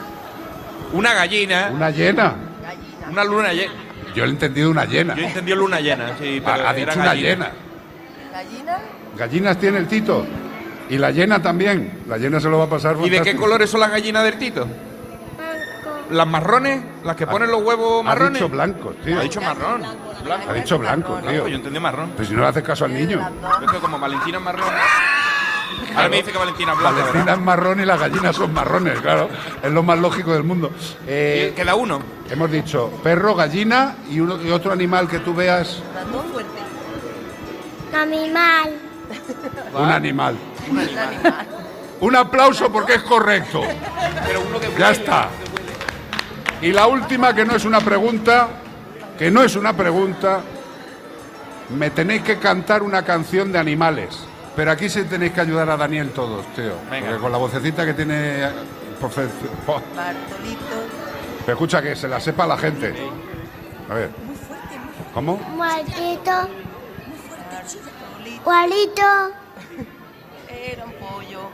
Una 0.93 1.13
gallina. 1.13 1.69
Una 1.73 1.89
llena. 1.89 2.35
Una 3.09 3.23
luna 3.23 3.53
llena. 3.53 3.73
Yo 4.15 4.23
le 4.25 4.29
he 4.29 4.33
entendido 4.33 4.69
una 4.69 4.85
llena. 4.85 5.15
Yo 5.15 5.23
entendí 5.23 5.53
luna 5.55 5.79
llena, 5.79 6.09
sí, 6.19 6.41
pero 6.43 6.63
Ha, 6.63 6.69
ha 6.69 6.75
era 6.75 6.91
dicho 6.91 6.99
una 6.99 7.05
gallina. 7.05 7.29
llena. 7.29 7.51
¿Gallina? 8.31 8.77
Gallinas 9.17 9.57
tiene 9.59 9.77
el 9.79 9.87
Tito. 9.87 10.25
Y 10.89 10.97
la 10.97 11.11
llena 11.11 11.41
también. 11.41 12.03
La 12.07 12.17
llena 12.17 12.39
se 12.39 12.49
lo 12.49 12.57
va 12.59 12.65
a 12.65 12.69
pasar 12.69 12.97
¿Y 13.03 13.09
de 13.09 13.21
qué 13.21 13.35
colores 13.35 13.69
son 13.69 13.79
las 13.79 13.89
gallinas 13.91 14.23
del 14.23 14.37
Tito? 14.37 14.67
¿Las 16.11 16.27
marrones? 16.27 16.81
¿Las 17.03 17.15
que 17.15 17.25
ponen 17.25 17.49
los 17.49 17.63
huevos 17.63 18.01
Ha 18.01 18.03
marrones? 18.03 18.33
dicho 18.33 18.49
blancos, 18.49 18.95
tío. 19.03 19.19
Ha 19.19 19.23
dicho 19.23 19.41
marrón. 19.41 19.81
Blanco. 20.23 20.49
Ha 20.49 20.53
dicho 20.53 20.77
blanco, 20.77 21.13
Blanco, 21.13 21.29
tío. 21.29 21.47
Yo 21.47 21.55
entendí 21.55 21.79
marrón. 21.79 22.11
Pero 22.15 22.27
si 22.29 22.35
no 22.35 22.41
le 22.41 22.47
haces 22.47 22.63
caso 22.63 22.85
al 22.85 22.93
niño. 22.93 23.27
Es 23.63 23.71
que 23.71 23.77
como 23.79 23.97
Valentina 23.97 24.37
es 24.37 24.43
marrón. 24.43 24.63
Ahora 25.95 26.09
me 26.09 26.17
dice 26.17 26.31
que 26.31 26.37
Valentina 26.37 26.71
es 26.73 26.77
blanca, 26.79 26.91
Valentina 26.99 27.23
¿verdad? 27.25 27.35
es 27.39 27.41
marrón 27.45 27.79
y 27.79 27.85
las 27.85 27.99
gallinas 27.99 28.35
son 28.35 28.53
marrones, 28.53 28.99
claro. 29.01 29.29
Es 29.61 29.71
lo 29.71 29.83
más 29.83 29.99
lógico 29.99 30.33
del 30.33 30.43
mundo. 30.43 30.71
Eh, 31.07 31.53
Queda 31.55 31.75
uno. 31.75 31.99
hemos 32.29 32.51
dicho 32.51 32.89
perro, 33.03 33.35
gallina 33.35 33.95
y, 34.09 34.19
uno- 34.19 34.41
y 34.41 34.49
otro 34.51 34.71
animal 34.71 35.07
que 35.07 35.19
tú 35.19 35.33
veas. 35.33 35.81
Ratón 35.93 36.25
fuerte. 36.31 36.49
Animal. 37.95 38.73
Un 39.75 39.89
animal. 39.91 40.37
Un 40.69 40.79
animal. 40.79 41.47
Un 42.01 42.15
aplauso 42.17 42.69
porque 42.71 42.95
es 42.95 43.03
correcto. 43.03 43.61
Pero 44.25 44.41
uno 44.41 44.59
que 44.59 44.67
Ya 44.77 44.91
está. 44.91 45.29
Y 46.61 46.71
la 46.73 46.87
última, 46.87 47.33
que 47.33 47.45
no 47.45 47.55
es 47.55 47.63
una 47.65 47.79
pregunta, 47.79 48.47
que 49.17 49.29
no 49.31 49.41
es 49.43 49.55
una 49.55 49.71
pregunta, 49.73 50.41
me 51.69 51.91
tenéis 51.91 52.23
que 52.23 52.37
cantar 52.39 52.83
una 52.83 53.03
canción 53.03 53.51
de 53.53 53.59
animales. 53.59 54.17
Pero 54.55 54.71
aquí 54.71 54.89
sí 54.89 55.03
tenéis 55.03 55.33
que 55.33 55.41
ayudar 55.41 55.69
a 55.69 55.77
Daniel 55.77 56.11
todos, 56.11 56.45
tío. 56.55 56.73
Venga. 56.89 57.07
Porque 57.07 57.21
con 57.21 57.31
la 57.31 57.37
vocecita 57.37 57.85
que 57.85 57.93
tiene... 57.93 58.49
Pero 61.45 61.53
escucha, 61.57 61.81
que 61.81 61.95
se 61.95 62.07
la 62.07 62.19
sepa 62.19 62.47
la 62.47 62.57
gente. 62.57 62.93
A 63.89 63.93
ver. 63.95 64.09
¿Cómo? 65.13 65.37
Maldito. 65.57 66.49
Guarito. 68.43 69.31
Era 70.49 70.85
un 70.85 70.93
pollo. 70.93 71.49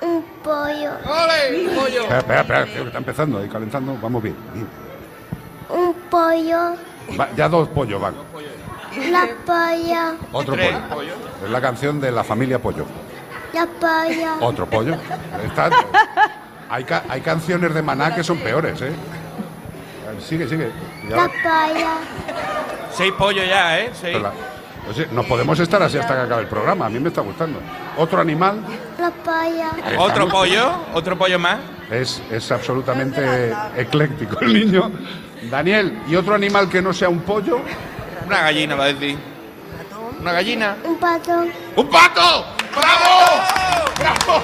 Un 0.00 0.22
pollo. 0.42 0.92
Espera, 0.98 2.18
espera, 2.18 2.40
espera, 2.40 2.64
tío, 2.66 2.82
que 2.82 2.86
está 2.86 2.98
empezando 2.98 3.38
ahí 3.38 3.48
calentando. 3.48 3.98
Vamos 4.00 4.22
bien. 4.22 4.36
bien. 4.54 4.68
Un 5.68 5.94
pollo. 6.10 6.76
Va, 7.18 7.28
ya 7.36 7.48
dos 7.48 7.68
pollos 7.68 8.00
van. 8.00 8.14
La 9.10 9.26
polla. 9.46 10.14
Otro 10.32 10.54
pollo. 10.56 11.12
Es 11.44 11.50
la 11.50 11.60
canción 11.60 12.00
de 12.00 12.10
la 12.12 12.24
familia 12.24 12.58
Pollo. 12.60 12.86
La 13.52 13.66
polla. 13.66 14.34
Otro 14.40 14.66
pollo. 14.66 14.94
Está- 15.44 15.70
hay, 16.68 16.84
ca- 16.84 17.04
hay 17.08 17.20
canciones 17.20 17.72
de 17.74 17.82
Maná 17.82 18.14
que 18.14 18.22
son 18.24 18.38
peores, 18.38 18.80
¿eh? 18.82 18.92
Sigue, 20.20 20.48
sigue. 20.48 20.70
La 21.08 21.26
polla. 21.28 21.94
Seis 22.90 23.12
pollos 23.18 23.44
ya, 23.46 23.78
¿eh? 23.80 23.90
Seis. 24.00 24.16
Nos 25.12 25.26
podemos 25.26 25.58
estar 25.58 25.82
así 25.82 25.98
hasta 25.98 26.14
que 26.14 26.20
acabe 26.22 26.42
el 26.42 26.48
programa. 26.48 26.86
A 26.86 26.88
mí 26.88 26.98
me 27.00 27.08
está 27.08 27.20
gustando. 27.20 27.58
Otro 27.96 28.20
animal 28.20 28.60
La 28.98 29.10
polla. 29.10 29.70
¿Otro 29.98 30.28
pollo? 30.28 30.70
¿Otro 30.94 31.18
pollo 31.18 31.38
más? 31.38 31.58
es, 31.90 32.22
es 32.30 32.50
absolutamente 32.52 33.52
ecléctico 33.76 34.40
el 34.40 34.52
niño. 34.52 34.90
Daniel, 35.50 36.00
¿y 36.08 36.16
otro 36.16 36.34
animal 36.34 36.68
que 36.68 36.80
no 36.82 36.92
sea 36.92 37.08
un 37.08 37.20
pollo? 37.20 37.58
Una 38.26 38.42
gallina, 38.42 38.74
va 38.74 38.84
a 38.84 38.86
decir. 38.92 39.18
¿Una 40.20 40.32
gallina? 40.32 40.76
Un 40.84 40.96
pato. 40.98 41.44
¡Un 41.76 41.88
pato! 41.90 42.46
¡Bravo! 42.74 43.42
¡Bravo! 43.98 44.42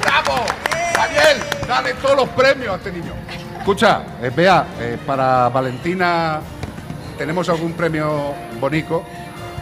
¡Bravo! 0.00 0.44
Daniel, 0.94 1.42
dale 1.68 1.94
todos 1.94 2.16
los 2.16 2.28
premios 2.30 2.72
a 2.74 2.76
este 2.76 2.92
niño. 2.92 3.12
Escucha, 3.58 4.02
eh, 4.22 4.30
vea, 4.34 4.66
eh, 4.80 4.98
para 5.06 5.48
Valentina 5.50 6.40
tenemos 7.18 7.48
algún 7.48 7.72
premio 7.74 8.34
bonito 8.60 9.04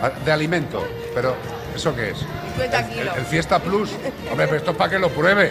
ah, 0.03 0.11
de 0.25 0.33
alimento, 0.33 0.87
pero 1.15 1.35
¿eso 1.75 1.95
qué 1.95 2.11
es? 2.11 2.19
50 2.57 2.79
El, 3.19 3.25
Fiesta 3.27 3.59
Plus. 3.59 3.91
Hombre, 4.31 4.47
pero 4.47 4.57
esto 4.57 4.71
es 4.73 4.77
para 4.77 4.91
que 4.91 4.99
lo 4.99 5.09
pruebe. 5.11 5.51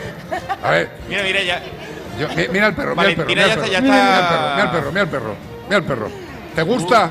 A 0.64 0.72
ver, 0.72 0.92
Mira, 1.10 1.24
mira, 1.24 1.42
ya. 1.44 1.62
yo- 2.20 2.28
mira 2.52 2.68
el 2.68 2.76
perro, 2.76 2.96
mira 2.96 3.10
el 3.10 3.16
perro, 3.16 3.28
mira 3.28 3.44
el 3.44 3.50
ya 3.50 3.56
perro, 3.56 3.66
está- 3.66 3.74
ya 3.74 3.82
mira 3.82 3.98
el 3.98 4.14
está- 4.24 4.30
perro, 4.30 4.52
mira 4.52 4.64
el 4.64 4.70
perro, 4.70 4.92
mira 4.92 5.02
el 5.04 5.10
perro, 5.10 5.36
mira 5.66 5.78
el 5.78 5.84
perro. 5.84 6.10
¿Te 6.56 6.62
gusta? 6.62 7.10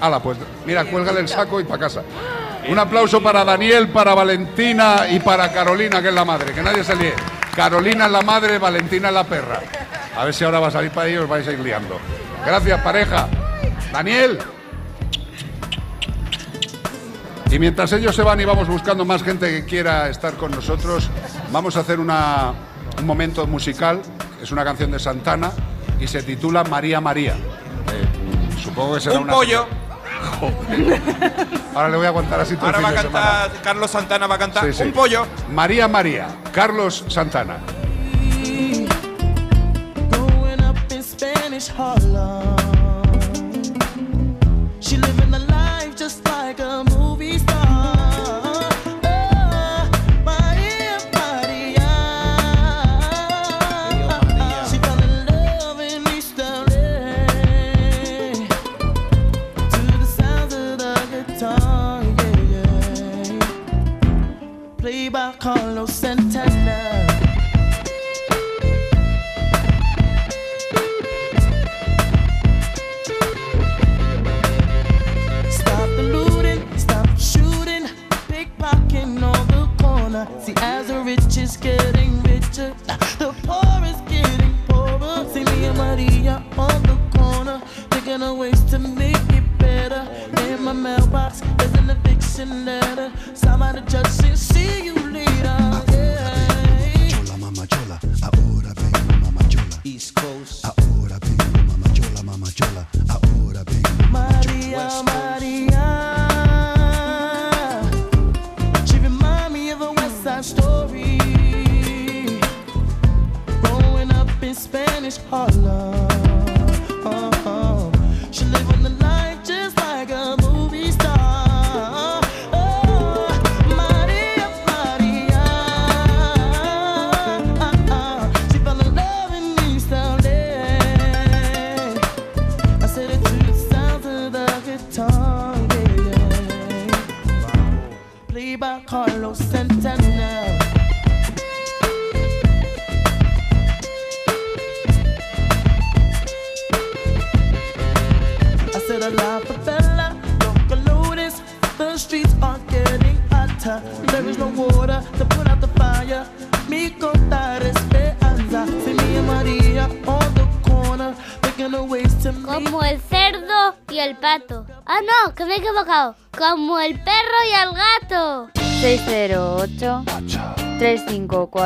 Hala, 0.00 0.20
pues 0.20 0.38
mira, 0.66 0.84
cuélgale 0.84 1.20
el 1.20 1.28
saco 1.28 1.60
y 1.60 1.64
para 1.64 1.80
casa. 1.80 2.02
Un 2.68 2.78
aplauso 2.78 3.22
para 3.22 3.44
Daniel, 3.44 3.88
para 3.88 4.14
Valentina 4.14 5.06
y 5.10 5.20
para 5.20 5.52
Carolina, 5.52 6.02
que 6.02 6.08
es 6.08 6.14
la 6.14 6.24
madre, 6.24 6.52
que 6.52 6.62
nadie 6.62 6.82
se 6.84 6.96
líe. 6.96 7.14
Carolina 7.54 8.06
es 8.06 8.12
la 8.12 8.22
madre, 8.22 8.58
Valentina 8.58 9.08
es 9.08 9.14
la 9.14 9.24
perra. 9.24 9.60
A 10.16 10.24
ver 10.24 10.34
si 10.34 10.44
ahora 10.44 10.60
va 10.60 10.68
a 10.68 10.70
salir 10.70 10.90
para 10.90 11.08
ellos 11.08 11.22
os 11.24 11.28
vais 11.28 11.46
a 11.46 11.52
ir 11.52 11.60
liando. 11.60 11.98
Gracias, 12.44 12.80
pareja. 12.82 13.28
Daniel. 13.92 14.38
Y 17.50 17.58
mientras 17.58 17.92
ellos 17.92 18.14
se 18.14 18.22
van 18.22 18.40
y 18.40 18.44
vamos 18.44 18.66
buscando 18.68 19.04
más 19.04 19.22
gente 19.22 19.48
que 19.50 19.64
quiera 19.64 20.08
estar 20.08 20.34
con 20.34 20.50
nosotros, 20.50 21.08
vamos 21.52 21.76
a 21.76 21.80
hacer 21.80 22.00
una- 22.00 22.52
un 22.98 23.06
momento 23.06 23.46
musical. 23.46 24.00
Es 24.42 24.50
una 24.50 24.64
canción 24.64 24.90
de 24.90 24.98
Santana 24.98 25.52
y 26.00 26.06
se 26.08 26.22
titula 26.22 26.64
María 26.64 27.00
María. 27.00 27.32
Eh, 27.34 28.58
supongo 28.62 28.94
que 28.96 29.00
será 29.00 29.16
Un 29.16 29.22
una. 29.24 29.32
pollo. 29.32 29.66
Ahora 31.74 31.88
le 31.88 31.96
voy 31.96 32.06
a 32.06 32.08
aguantar 32.08 32.40
así 32.40 32.56
todo 32.56 32.66
Ahora 32.66 32.78
el 32.78 32.84
va 32.84 32.88
a 32.88 32.92
fin 32.92 33.02
de 33.02 33.08
semana. 33.08 33.30
cantar, 33.30 33.62
Carlos 33.62 33.90
Santana 33.90 34.26
va 34.26 34.34
a 34.34 34.38
cantar 34.38 34.64
Sí, 34.66 34.72
sí. 34.72 34.82
un 34.84 34.92
pollo. 34.92 35.26
María 35.50 35.88
María, 35.88 36.26
Carlos 36.52 37.04
Santana. 37.08 37.58
Growing 40.10 40.62
up 40.64 40.76
in 40.92 41.02
Spanish 41.02 41.68
Harlem. 41.76 42.56
She 44.80 44.96
living 44.98 45.34
a 45.34 45.38
Carlos 65.46 65.95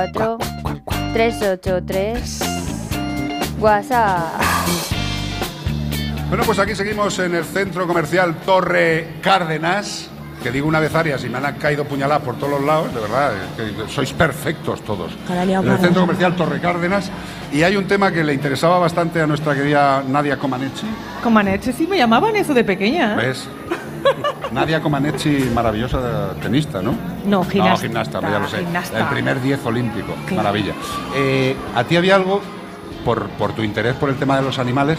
354 0.09 0.39
383 1.13 2.41
WhatsApp. 3.61 4.41
Bueno, 6.29 6.45
pues 6.45 6.59
aquí 6.59 6.75
seguimos 6.75 7.19
en 7.19 7.35
el 7.35 7.45
centro 7.45 7.87
comercial 7.87 8.37
Torre 8.47 9.17
Cárdenas, 9.21 10.09
que 10.43 10.51
digo 10.51 10.69
una 10.69 10.81
vez 10.81 10.95
Arias 10.95 11.25
y 11.25 11.29
me 11.29 11.39
han 11.39 11.55
caído 11.57 11.85
puñaladas 11.85 12.23
por 12.23 12.37
todos 12.37 12.53
los 12.53 12.65
lados, 12.65 12.95
de 12.95 13.01
verdad, 13.01 13.33
que 13.57 13.93
sois 13.93 14.13
perfectos 14.13 14.83
todos. 14.83 15.13
En 15.29 15.51
el 15.51 15.79
centro 15.79 16.03
comercial 16.03 16.37
Torre 16.37 16.61
Cárdenas, 16.61 17.11
y 17.53 17.63
hay 17.65 17.77
un 17.77 17.87
tema 17.87 18.13
que 18.13 18.25
le 18.25 18.33
interesaba 18.33 18.79
bastante 18.79 19.21
a 19.21 19.27
nuestra 19.27 19.55
querida 19.55 20.03
Nadia 20.07 20.39
Comaneci, 20.39 20.87
Comaneci, 21.23 21.73
sí 21.73 21.87
me 21.87 21.99
llamaban 21.99 22.35
eso 22.37 22.55
de 22.55 22.65
pequeña. 22.65 23.15
¿eh? 23.15 23.27
¿ves? 23.27 23.49
Nadia 24.53 24.81
Comaneci, 24.81 25.51
maravillosa 25.55 26.35
tenista, 26.41 26.83
¿no? 26.83 26.95
No, 27.27 27.45
gimnasta. 27.45 27.71
No, 27.71 27.77
gimnasta, 27.79 28.21
ya 28.21 28.39
lo 28.39 28.49
sé. 28.49 28.59
Gimnasta. 28.59 28.99
El 28.99 29.07
primer 29.07 29.41
10 29.41 29.65
olímpico, 29.67 30.15
maravilla. 30.35 30.73
Eh, 31.15 31.57
a 31.75 31.85
ti 31.85 31.97
había 31.97 32.17
algo 32.17 32.41
por, 33.05 33.29
por 33.31 33.53
tu 33.53 33.63
interés 33.63 33.95
por 33.95 34.09
el 34.09 34.17
tema 34.17 34.37
de 34.37 34.43
los 34.43 34.59
animales 34.59 34.99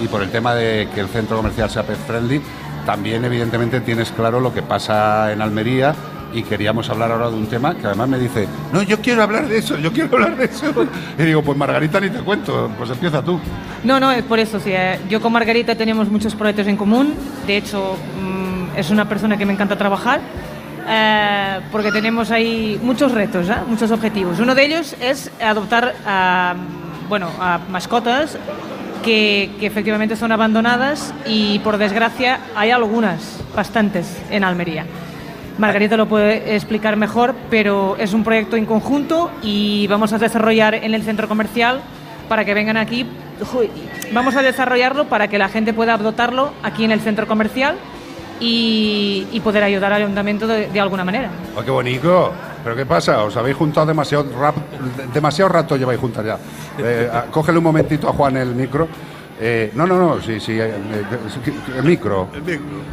y 0.00 0.08
por 0.08 0.22
el 0.22 0.30
tema 0.30 0.54
de 0.54 0.88
que 0.94 1.00
el 1.00 1.08
centro 1.08 1.36
comercial 1.36 1.70
sea 1.70 1.82
pet 1.82 1.98
friendly, 2.06 2.40
también 2.86 3.24
evidentemente 3.24 3.80
tienes 3.80 4.10
claro 4.10 4.40
lo 4.40 4.52
que 4.52 4.62
pasa 4.62 5.32
en 5.32 5.42
Almería 5.42 5.94
y 6.34 6.42
queríamos 6.42 6.88
hablar 6.88 7.12
ahora 7.12 7.28
de 7.30 7.36
un 7.36 7.46
tema 7.46 7.74
que 7.74 7.86
además 7.86 8.08
me 8.08 8.18
dice, 8.18 8.48
no, 8.72 8.82
yo 8.82 9.00
quiero 9.00 9.22
hablar 9.22 9.48
de 9.48 9.58
eso, 9.58 9.76
yo 9.78 9.92
quiero 9.92 10.14
hablar 10.14 10.36
de 10.36 10.46
eso. 10.46 10.72
Y 11.18 11.22
digo, 11.24 11.42
pues 11.42 11.58
Margarita 11.58 12.00
ni 12.00 12.08
te 12.08 12.20
cuento, 12.20 12.70
pues 12.78 12.90
empieza 12.90 13.22
tú. 13.22 13.38
No, 13.84 14.00
no, 14.00 14.10
es 14.10 14.22
por 14.22 14.38
eso. 14.38 14.58
Sí, 14.58 14.70
eh, 14.72 14.98
yo 15.08 15.20
con 15.20 15.32
Margarita 15.32 15.74
tenemos 15.74 16.08
muchos 16.08 16.34
proyectos 16.34 16.66
en 16.66 16.76
común. 16.76 17.14
De 17.46 17.58
hecho, 17.58 17.96
mm, 18.20 18.41
es 18.76 18.90
una 18.90 19.08
persona 19.08 19.36
que 19.36 19.46
me 19.46 19.52
encanta 19.52 19.76
trabajar. 19.76 20.20
eh, 20.88 21.60
porque 21.70 21.92
tenemos 21.92 22.30
ahí 22.30 22.78
muchos 22.82 23.12
retos, 23.12 23.48
¿eh? 23.48 23.56
muchos 23.68 23.90
objetivos. 23.90 24.40
Uno 24.40 24.54
de 24.54 24.64
ellos 24.64 24.96
es 25.00 25.30
adoptar 25.40 25.94
a, 26.06 26.54
bueno, 27.08 27.30
mascotas 27.70 28.36
que, 29.04 29.50
que 29.60 29.66
efectivamente 29.66 30.16
son 30.16 30.32
abandonadas 30.32 31.14
y 31.26 31.58
por 31.60 31.76
desgracia 31.78 32.40
hay 32.56 32.70
algunas, 32.70 33.40
bastantes, 33.54 34.20
en 34.30 34.44
Almería. 34.44 34.86
Margarita 35.58 35.96
lo 35.96 36.08
puede 36.08 36.56
explicar 36.56 36.96
mejor, 36.96 37.34
pero 37.50 37.96
es 37.98 38.14
un 38.14 38.24
proyecto 38.24 38.56
en 38.56 38.64
conjunto 38.66 39.30
y 39.42 39.86
vamos 39.86 40.12
a 40.12 40.18
desarrollar 40.18 40.74
en 40.74 40.94
el 40.94 41.02
centro 41.02 41.28
comercial 41.28 41.80
para 42.28 42.44
que 42.44 42.54
vengan 42.54 42.76
aquí. 42.76 43.06
Vamos 44.12 44.34
a 44.36 44.42
desarrollarlo 44.42 45.06
para 45.06 45.28
que 45.28 45.38
la 45.38 45.48
gente 45.48 45.72
pueda 45.72 45.94
adoptarlo 45.94 46.52
aquí 46.62 46.84
en 46.84 46.92
el 46.92 47.00
centro 47.00 47.26
comercial 47.26 47.76
y, 48.42 49.26
y 49.32 49.40
poder 49.40 49.62
ayudar 49.62 49.92
al 49.92 50.02
ayuntamiento 50.02 50.46
de, 50.46 50.68
de 50.68 50.80
alguna 50.80 51.04
manera. 51.04 51.30
¡Oh, 51.56 51.62
qué 51.62 51.70
bonito! 51.70 52.32
¿Pero 52.64 52.76
qué 52.76 52.86
pasa? 52.86 53.22
¿Os 53.22 53.36
habéis 53.36 53.56
juntado 53.56 53.86
demasiado, 53.86 54.24
rap- 54.38 54.56
demasiado 55.12 55.48
rato? 55.48 55.76
Lleváis 55.76 56.00
juntas 56.00 56.24
ya. 56.24 56.38
Eh, 56.78 57.10
a- 57.12 57.24
cógele 57.30 57.58
un 57.58 57.64
momentito 57.64 58.08
a 58.08 58.12
Juan 58.14 58.36
el 58.38 58.54
micro. 58.54 58.88
Eh, 59.40 59.72
no, 59.74 59.86
no, 59.86 59.96
no, 59.98 60.20
sí, 60.22 60.40
sí, 60.40 60.52
eh, 60.58 60.68
eh, 60.70 61.52
el 61.76 61.82
micro. 61.84 62.28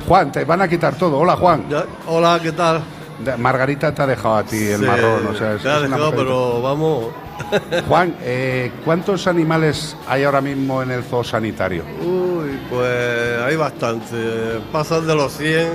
Juan, 0.07 0.31
te 0.31 0.43
van 0.45 0.61
a 0.61 0.67
quitar 0.67 0.95
todo. 0.95 1.17
Hola, 1.19 1.35
Juan. 1.37 1.63
hola, 2.07 2.39
¿qué 2.43 2.51
tal? 2.51 2.81
Margarita 3.37 3.93
te 3.93 4.01
ha 4.01 4.07
dejado 4.07 4.35
a 4.37 4.43
ti 4.43 4.57
el 4.57 4.79
Sí, 4.79 4.85
marrón, 4.85 5.27
o 5.27 5.35
sea, 5.35 5.53
es- 5.53 5.63
me 5.63 5.69
ha 5.71 5.79
dejado, 5.79 6.11
pero 6.11 6.61
vamos. 6.61 7.05
Juan, 7.87 8.15
eh, 8.21 8.71
¿cuántos 8.85 9.27
animales 9.27 9.95
hay 10.07 10.23
ahora 10.23 10.41
mismo 10.41 10.81
en 10.83 10.91
el 10.91 11.03
zoo 11.03 11.23
sanitario? 11.23 11.83
Uy, 12.01 12.59
pues 12.69 13.41
hay 13.41 13.55
bastante. 13.55 14.15
Pasan 14.71 15.07
de 15.07 15.15
los 15.15 15.31
100 15.33 15.67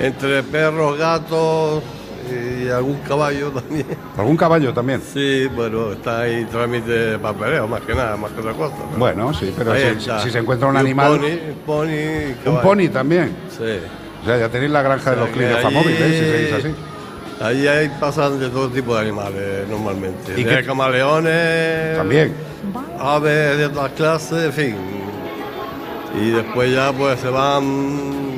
entre 0.00 0.42
perros, 0.42 0.98
gatos 0.98 1.82
y 2.30 2.68
algún 2.68 2.96
caballo 3.06 3.50
también. 3.50 3.86
¿Algún 4.16 4.36
caballo 4.36 4.72
también? 4.72 5.00
Sí, 5.12 5.46
bueno, 5.54 5.92
está 5.92 6.20
ahí 6.22 6.44
trámite 6.50 6.90
de 6.90 7.18
papeleo, 7.18 7.68
más 7.68 7.82
que 7.82 7.94
nada, 7.94 8.16
más 8.16 8.32
que 8.32 8.40
otra 8.40 8.52
cosa. 8.54 8.74
pero- 8.76 8.98
Bueno, 8.98 9.34
sí, 9.34 9.52
pero 9.56 9.72
si, 10.22 10.30
se 10.30 10.38
encuentra 10.38 10.68
un 10.68 10.76
Y 10.76 10.78
animal... 10.78 11.12
un 11.20 11.54
pony, 11.66 11.88
y 11.90 12.26
¿Un 12.28 12.34
caballo. 12.44 12.62
pony 12.62 12.88
también? 12.88 13.36
Sí. 13.50 13.78
O 14.22 14.26
sea, 14.26 14.38
ya 14.38 14.48
tenéis 14.48 14.70
la 14.72 14.80
granja 14.82 15.10
de 15.10 15.16
O 15.18 15.20
los 15.20 15.28
clientes 15.28 15.64
ahí- 15.64 15.74
móviles, 15.74 15.98
si 16.18 16.18
seguís 16.30 16.52
así. 16.54 16.74
Ahí 17.40 17.66
hay, 17.66 17.88
pasan 18.00 18.38
de 18.38 18.48
todo 18.48 18.68
tipo 18.68 18.94
de 18.94 19.00
animales 19.02 19.68
normalmente. 19.68 20.32
¿Y 20.36 20.44
de 20.44 20.56
qué- 20.60 20.64
camaleones. 20.64 21.96
También. 21.96 22.32
Aves 22.98 23.58
de 23.58 23.66
otras 23.66 23.90
clases, 23.92 24.44
en 24.44 24.52
fin. 24.52 24.76
Y 26.20 26.30
después 26.30 26.72
ya 26.72 26.92
pues 26.92 27.18
se 27.20 27.28
van. 27.28 28.34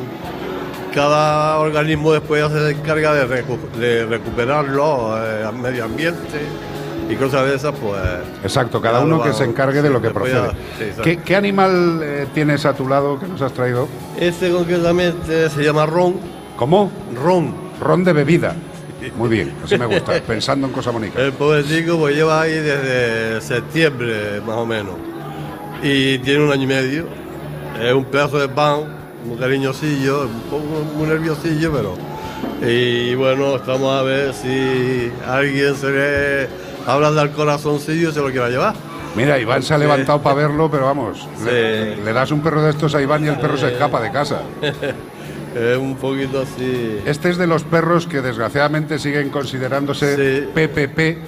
Cada 0.95 1.59
organismo 1.59 2.11
después 2.13 2.43
ya 2.43 2.49
se 2.49 2.71
encarga 2.71 3.13
de, 3.15 3.27
recu- 3.45 3.71
de 3.79 4.07
recuperarlo 4.07 5.15
eh, 5.23 5.45
al 5.45 5.55
medio 5.57 5.85
ambiente 5.85 6.41
y 7.11 7.15
cosas 7.17 7.47
de 7.47 7.55
esas, 7.55 7.75
pues. 7.79 8.01
Exacto, 8.43 8.81
cada 8.81 9.01
uno 9.01 9.23
que 9.23 9.35
se 9.35 9.45
encargue 9.45 9.83
de 9.83 9.91
lo 9.91 10.01
que 10.01 10.09
procede. 10.11 10.51
sí, 10.79 10.85
exacto. 10.85 11.03
¿Qué, 11.03 11.19
qué 11.19 11.37
animal 11.37 12.01
eh, 12.03 12.27
tienes 12.33 12.65
a 12.65 12.73
tu 12.73 12.89
lado 12.89 13.21
que 13.21 13.27
nos 13.29 13.43
has 13.43 13.53
traído? 13.53 13.87
Este 14.19 14.51
concretamente 14.51 15.51
se 15.51 15.63
llama 15.63 15.85
Ron. 15.85 16.15
¿Cómo? 16.57 16.91
Ron. 17.23 17.53
Ron 17.79 18.03
de 18.03 18.13
bebida. 18.15 18.57
Muy 19.17 19.29
bien, 19.29 19.53
así 19.63 19.79
me 19.79 19.87
gusta, 19.87 20.21
pensando 20.27 20.67
en 20.67 20.73
cosas 20.73 20.93
bonitas. 20.93 21.21
El 21.21 21.33
pobrecito 21.33 21.99
pues 21.99 22.15
lleva 22.15 22.43
ahí 22.43 22.55
desde 22.55 23.41
septiembre 23.41 24.41
más 24.47 24.57
o 24.57 24.67
menos. 24.67 24.95
Y 25.83 26.19
tiene 26.19 26.45
un 26.45 26.53
año 26.53 26.63
y 26.63 26.67
medio. 26.67 27.07
Es 27.81 27.93
un 27.93 28.05
pedazo 28.07 28.39
de 28.39 28.49
pan, 28.49 28.85
muy 29.25 29.37
cariñosillo, 29.37 30.23
un 30.23 30.41
poco 30.43 30.85
muy 30.97 31.07
nerviosillo, 31.07 31.73
pero. 31.73 31.95
Y 32.67 33.15
bueno, 33.15 33.57
estamos 33.57 33.93
a 33.99 34.03
ver 34.03 34.33
si 34.33 35.13
alguien 35.27 35.75
se 35.77 35.91
le 35.91 36.49
habla 36.87 37.11
del 37.11 37.31
corazoncillo 37.31 38.11
y 38.11 38.13
se 38.13 38.21
lo 38.21 38.31
quiera 38.31 38.49
llevar. 38.49 38.75
Mira, 39.15 39.39
Iván 39.39 39.63
se 39.63 39.75
ha 39.75 39.79
levantado 39.79 40.21
para 40.21 40.37
verlo, 40.37 40.71
pero 40.71 40.87
vamos, 40.87 41.27
le 41.45 42.13
das 42.13 42.31
un 42.31 42.41
perro 42.41 42.63
de 42.63 42.71
estos 42.71 42.95
a 42.95 43.01
Iván 43.01 43.25
y 43.25 43.29
el 43.29 43.39
perro 43.39 43.57
se 43.57 43.73
escapa 43.73 44.01
de 44.01 44.11
casa. 44.11 44.43
es 45.57 45.79
un 45.79 45.97
poquito 45.97 46.43
así. 46.43 46.99
Este 47.07 47.31
es 47.31 47.37
de 47.39 47.47
los 47.47 47.65
perros 47.65 48.07
que 48.07 48.21
desgraciadamente 48.21 48.99
siguen 48.99 49.31
considerándose 49.31 50.49
PPP, 50.55 51.19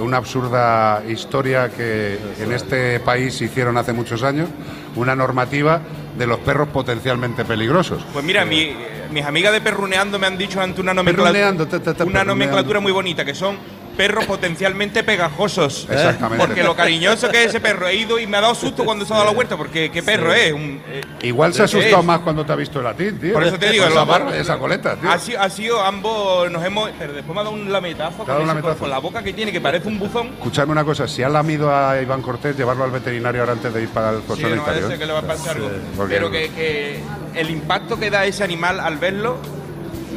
una 0.00 0.18
absurda 0.18 1.02
historia 1.08 1.70
que 1.70 2.18
en 2.40 2.52
este 2.52 3.00
país 3.00 3.40
hicieron 3.40 3.76
hace 3.78 3.92
muchos 3.92 4.22
años, 4.22 4.48
una 4.96 5.14
normativa 5.16 5.80
de 6.18 6.26
los 6.26 6.38
perros 6.40 6.68
potencialmente 6.68 7.44
peligrosos. 7.44 8.04
Pues 8.12 8.24
mira, 8.24 8.44
mi- 8.44 8.74
mis 9.12 9.24
amigas 9.24 9.52
de 9.52 9.60
Perruneando 9.60 10.18
me 10.18 10.26
han 10.26 10.36
dicho 10.36 10.60
ante 10.60 10.80
una 10.80 10.92
nomenclatura, 10.94 11.32
Perruneando, 11.32 11.66
ta, 11.66 11.80
ta, 11.80 11.94
ta, 11.94 12.04
una 12.04 12.24
nomenclatura 12.24 12.80
muy 12.80 12.92
bonita, 12.92 13.24
que 13.24 13.34
son 13.34 13.56
perros 13.96 14.24
potencialmente 14.26 15.02
pegajosos. 15.02 15.86
Exactamente. 15.90 16.44
Porque 16.44 16.62
lo 16.62 16.76
cariñoso 16.76 17.28
que 17.30 17.42
es 17.44 17.48
ese 17.48 17.60
perro. 17.60 17.88
He 17.88 17.94
ido 17.96 18.18
y 18.18 18.26
me 18.26 18.36
ha 18.36 18.40
dado 18.42 18.54
susto 18.54 18.84
cuando 18.84 19.04
se 19.04 19.12
ha 19.12 19.16
dado 19.16 19.28
la 19.30 19.34
vuelta, 19.34 19.56
porque 19.56 19.90
qué 19.90 20.02
perro 20.02 20.32
Sí. 20.34 20.40
es. 20.40 20.52
Un, 20.52 20.82
eh, 20.88 21.00
Igual 21.22 21.54
se 21.54 21.62
ha 21.62 21.66
¿qué 21.66 21.78
asustado 21.78 22.02
más 22.02 22.20
cuando 22.20 22.44
te 22.44 22.52
ha 22.52 22.56
visto 22.56 22.78
el 22.78 22.84
latín, 22.84 23.18
tío. 23.18 23.32
Por 23.32 23.44
eso 23.44 23.58
te 23.58 23.70
digo, 23.70 23.84
esa 23.86 24.04
barba 24.04 24.36
y 24.36 24.40
esa 24.40 24.58
coleta, 24.58 24.96
tío. 24.96 25.10
Ha 25.10 25.18
sido, 25.18 25.40
ha 25.40 25.48
sido 25.50 25.82
ambos, 25.82 26.50
nos 26.50 26.64
hemos. 26.64 26.90
Pero 26.98 27.12
después 27.14 27.34
me 27.34 27.40
ha 27.40 27.44
dado 27.44 27.54
un 27.56 27.72
lametazo, 27.72 28.22
¿Te 28.24 28.30
ha 28.30 28.34
con, 28.34 28.36
ese- 28.36 28.46
lametazo? 28.46 28.78
con 28.78 28.90
la 28.90 28.98
boca 28.98 29.22
que 29.22 29.32
tiene, 29.32 29.50
que 29.52 29.60
parece 29.60 29.88
un 29.88 29.98
buzón. 29.98 30.28
Escuchadme 30.28 30.72
una 30.72 30.84
cosa, 30.84 31.08
si 31.08 31.22
ha 31.22 31.28
lamido 31.28 31.74
a 31.74 32.00
Iván 32.00 32.22
Cortés, 32.22 32.56
llevarlo 32.56 32.84
al 32.84 32.90
veterinario 32.90 33.40
ahora 33.40 33.52
antes 33.52 33.72
de 33.72 33.82
ir 33.82 33.88
para 33.88 34.10
el 34.10 34.20
Sí, 34.36 34.42
no, 34.54 34.64
parece 34.64 34.98
que 34.98 35.06
le 35.06 35.12
va 35.12 35.20
a 35.20 35.22
pasar 35.22 35.56
algo. 35.56 35.70
Pero 36.08 36.30
que, 36.30 36.50
que 36.50 37.00
el 37.34 37.50
impacto 37.50 37.98
que 37.98 38.10
da 38.10 38.24
ese 38.26 38.44
animal 38.44 38.80
al 38.80 38.98
verlo 38.98 39.38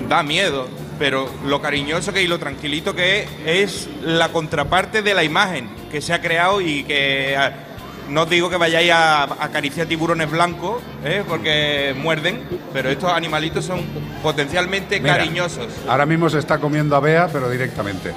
da 0.07 0.23
miedo. 0.23 0.67
Pero 0.99 1.29
lo 1.45 1.61
cariñoso 1.61 2.11
que 2.13 2.21
y 2.21 2.27
lo 2.27 2.37
tranquilito 2.39 2.93
que 2.93 3.21
es, 3.23 3.29
es 3.45 3.89
la 4.03 4.29
contraparte 4.29 5.01
de 5.01 5.13
la 5.13 5.23
imagen 5.23 5.69
que 5.89 6.01
se 6.01 6.13
ha 6.13 6.21
creado 6.21 6.59
y 6.61 6.83
que 6.83 7.35
ah, 7.37 7.53
no 8.09 8.23
os 8.23 8.29
digo 8.29 8.49
que 8.49 8.57
vayáis 8.57 8.91
a 8.91 9.23
a 9.23 9.45
acariciar 9.45 9.87
tiburones 9.87 10.29
blancos, 10.29 10.81
¿eh? 11.05 11.23
porque 11.27 11.95
muerden, 11.97 12.41
pero 12.73 12.89
estos 12.89 13.11
animalitos 13.13 13.63
son 13.65 13.81
potencialmente 14.21 14.99
Mira, 14.99 15.17
cariñosos. 15.17 15.67
Ahora 15.87 16.05
mismo 16.05 16.29
se 16.29 16.39
está 16.39 16.57
comiendo 16.57 16.95
a 16.95 16.99
Bea, 16.99 17.29
pero 17.31 17.49
directamente. 17.49 18.11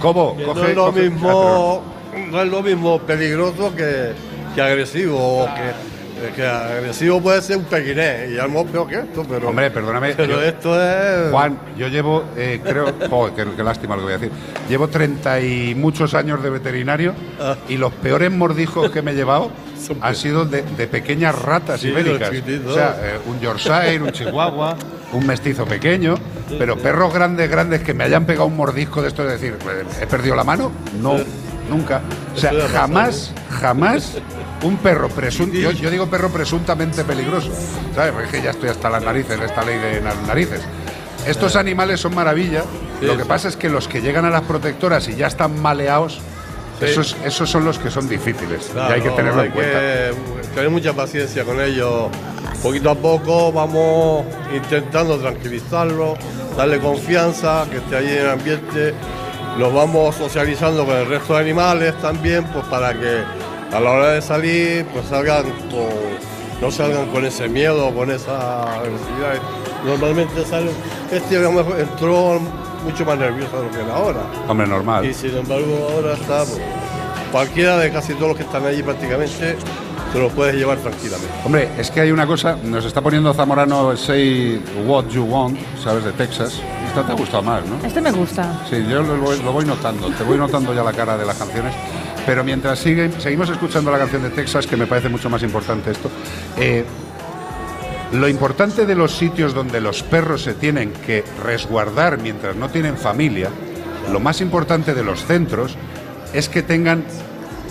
Coge, 0.00 0.44
no 0.44 0.64
es 0.68 0.76
lo 0.76 0.92
coge- 0.92 1.10
mismo, 1.10 1.82
no 2.30 2.42
es 2.42 2.48
lo 2.48 2.62
mismo 2.62 2.98
peligroso 3.00 3.74
que, 3.74 4.12
que 4.54 4.62
agresivo. 4.62 5.44
o 5.44 5.46
que, 5.46 5.97
que 6.34 6.46
agresivo 6.46 7.20
puede 7.20 7.40
ser 7.42 7.56
un 7.58 7.64
pequinés 7.64 8.30
y 8.30 8.38
algo 8.38 8.64
peor 8.66 8.88
que 8.88 8.96
esto, 8.96 9.24
pero. 9.28 9.48
Hombre, 9.48 9.70
perdóname. 9.70 10.14
Pero 10.16 10.34
yo- 10.34 10.42
esto 10.42 10.80
es. 10.80 11.30
Juan, 11.30 11.58
yo 11.76 11.88
llevo, 11.88 12.24
eh, 12.36 12.60
creo, 12.64 12.92
joder, 13.10 13.34
qué, 13.34 13.56
qué 13.56 13.62
lástima 13.64 13.94
lo 13.96 14.02
que 14.02 14.04
voy 14.04 14.12
a 14.14 14.18
decir. 14.18 14.32
Llevo 14.68 14.88
30 14.88 15.40
y 15.40 15.74
muchos 15.74 16.14
años 16.14 16.42
de 16.42 16.50
veterinario 16.50 17.14
Ah. 17.40 17.56
y 17.68 17.76
los 17.76 17.92
peores 17.92 18.30
mordijos 18.32 18.90
que 18.90 19.02
me 19.02 19.12
he 19.12 19.14
llevado 19.14 19.50
han 20.00 20.14
sido 20.16 20.44
de, 20.44 20.62
de 20.62 20.86
pequeñas 20.86 21.34
ratas 21.40 21.80
Sí, 21.80 21.88
ibéricas. 21.88 22.30
O 22.66 22.74
sea, 22.74 22.96
eh, 23.02 23.18
un 23.26 23.38
Yorkshire, 23.40 24.00
un 24.02 24.10
Chihuahua, 24.12 24.76
un 25.12 25.26
mestizo 25.26 25.64
pequeño, 25.64 26.16
pero 26.58 26.76
perros 26.76 27.14
grandes, 27.14 27.50
grandes 27.50 27.80
que 27.82 27.94
me 27.94 28.04
hayan 28.04 28.26
pegado 28.26 28.46
un 28.46 28.56
mordisco 28.56 29.00
de 29.02 29.08
esto 29.08 29.24
de 29.24 29.32
decir, 29.32 29.56
pues, 29.62 29.76
¿he 30.00 30.06
perdido 30.06 30.34
la 30.34 30.44
mano? 30.44 30.70
No, 31.00 31.16
nunca. 31.68 32.00
O 32.34 32.38
sea, 32.38 32.52
jamás, 32.72 33.32
jamás 33.60 34.14
un 34.62 34.76
perro 34.78 35.08
presunto, 35.08 35.56
yo, 35.56 35.70
yo 35.70 35.90
digo 35.90 36.06
perro 36.06 36.30
presuntamente 36.30 37.04
peligroso, 37.04 37.50
¿sabes? 37.94 38.12
Porque 38.12 38.26
es 38.26 38.32
que 38.32 38.42
ya 38.42 38.50
estoy 38.50 38.68
hasta 38.70 38.90
las 38.90 39.02
narices 39.02 39.40
esta 39.40 39.62
ley 39.64 39.78
de 39.78 40.00
las 40.00 40.16
narices. 40.26 40.60
Estos 41.26 41.56
animales 41.56 42.00
son 42.00 42.14
maravilla, 42.14 42.62
lo 43.02 43.16
que 43.16 43.24
pasa 43.24 43.48
es 43.48 43.56
que 43.56 43.68
los 43.68 43.86
que 43.88 44.00
llegan 44.00 44.24
a 44.24 44.30
las 44.30 44.42
protectoras 44.42 45.08
y 45.08 45.16
ya 45.16 45.26
están 45.26 45.60
maleados, 45.60 46.20
Sí. 46.78 46.84
esos, 46.84 47.16
esos 47.24 47.50
son 47.50 47.64
los 47.64 47.76
que 47.76 47.90
son 47.90 48.08
difíciles 48.08 48.70
Claro, 48.72 48.90
y 48.90 48.92
hay 48.94 49.00
que 49.02 49.10
tenerlo 49.10 49.40
hay 49.40 49.48
en 49.48 49.52
cuenta. 49.52 49.72
que 49.80 50.12
tener 50.54 50.70
mucha 50.70 50.92
paciencia 50.92 51.42
con 51.42 51.60
ellos. 51.60 52.04
Poquito 52.62 52.90
a 52.90 52.94
poco 52.94 53.50
vamos 53.50 54.24
intentando 54.54 55.18
tranquilizarlo, 55.18 56.16
darle 56.56 56.78
confianza, 56.78 57.66
que 57.68 57.78
esté 57.78 57.96
allí 57.96 58.12
en 58.12 58.18
el 58.24 58.30
ambiente. 58.30 58.94
Los 59.58 59.74
vamos 59.74 60.14
socializando 60.14 60.86
con 60.86 60.94
el 60.94 61.06
resto 61.08 61.34
de 61.34 61.40
animales 61.40 61.92
también, 62.00 62.44
pues 62.44 62.64
para 62.66 62.94
que 62.94 63.24
a 63.72 63.80
la 63.80 63.90
hora 63.90 64.12
de 64.12 64.22
salir, 64.22 64.86
pues 64.86 65.06
salgan 65.06 65.42
con, 65.68 66.60
no 66.60 66.70
salgan 66.70 67.08
con 67.08 67.24
ese 67.24 67.48
miedo, 67.48 67.92
con 67.92 68.08
esa 68.08 68.62
agresividad. 68.62 69.42
Normalmente 69.84 70.44
salen, 70.44 70.70
este 71.10 71.38
a 71.38 71.40
lo 71.40 71.50
mejor 71.50 71.80
entró 71.80 72.40
mucho 72.84 73.04
más 73.04 73.18
nervioso 73.18 73.58
de 73.58 73.64
lo 73.64 73.70
que 73.72 73.80
era 73.80 73.96
ahora. 73.96 74.20
Hombre, 74.46 74.68
normal. 74.68 75.04
Y 75.04 75.12
sin 75.12 75.36
embargo 75.36 75.88
ahora 75.92 76.14
está, 76.14 76.44
pues, 76.44 76.60
cualquiera 77.32 77.78
de 77.78 77.90
casi 77.90 78.14
todos 78.14 78.28
los 78.28 78.36
que 78.36 78.44
están 78.44 78.64
allí 78.64 78.84
prácticamente 78.84 79.56
te 80.12 80.18
los 80.20 80.32
puedes 80.34 80.54
llevar 80.54 80.78
tranquilamente. 80.78 81.34
Hombre, 81.44 81.68
es 81.76 81.90
que 81.90 82.00
hay 82.02 82.12
una 82.12 82.28
cosa, 82.28 82.56
nos 82.62 82.84
está 82.84 83.00
poniendo 83.00 83.34
Zamorano 83.34 83.96
Say 83.96 84.62
What 84.86 85.08
You 85.08 85.24
Want, 85.24 85.58
¿sabes? 85.82 86.04
De 86.04 86.12
Texas. 86.12 86.62
Esta 86.98 87.06
te 87.06 87.12
ha 87.12 87.16
gustado 87.16 87.42
más, 87.44 87.64
¿no? 87.64 87.86
Este 87.86 88.00
me 88.00 88.10
gusta. 88.10 88.60
Sí, 88.68 88.84
yo 88.90 89.02
lo 89.02 89.18
voy, 89.18 89.40
lo 89.40 89.52
voy 89.52 89.64
notando, 89.64 90.10
te 90.10 90.24
voy 90.24 90.36
notando 90.36 90.74
ya 90.74 90.82
la 90.82 90.92
cara 90.92 91.16
de 91.16 91.24
las 91.24 91.36
canciones. 91.36 91.72
Pero 92.26 92.42
mientras 92.42 92.76
siguen, 92.80 93.12
seguimos 93.20 93.48
escuchando 93.50 93.92
la 93.92 93.98
canción 93.98 94.24
de 94.24 94.30
Texas, 94.30 94.66
que 94.66 94.76
me 94.76 94.88
parece 94.88 95.08
mucho 95.08 95.30
más 95.30 95.44
importante 95.44 95.92
esto. 95.92 96.10
eh, 96.56 96.84
lo 98.10 98.26
importante 98.26 98.84
de 98.84 98.96
los 98.96 99.14
sitios 99.14 99.54
donde 99.54 99.80
los 99.80 100.02
perros 100.02 100.42
se 100.42 100.54
tienen 100.54 100.92
que 101.06 101.22
resguardar 101.44 102.18
mientras 102.18 102.56
no 102.56 102.68
tienen 102.70 102.96
familia, 102.96 103.50
lo 104.10 104.18
más 104.18 104.40
importante 104.40 104.92
de 104.94 105.04
los 105.04 105.24
centros 105.24 105.76
es 106.32 106.48
que 106.48 106.62
tengan 106.62 107.04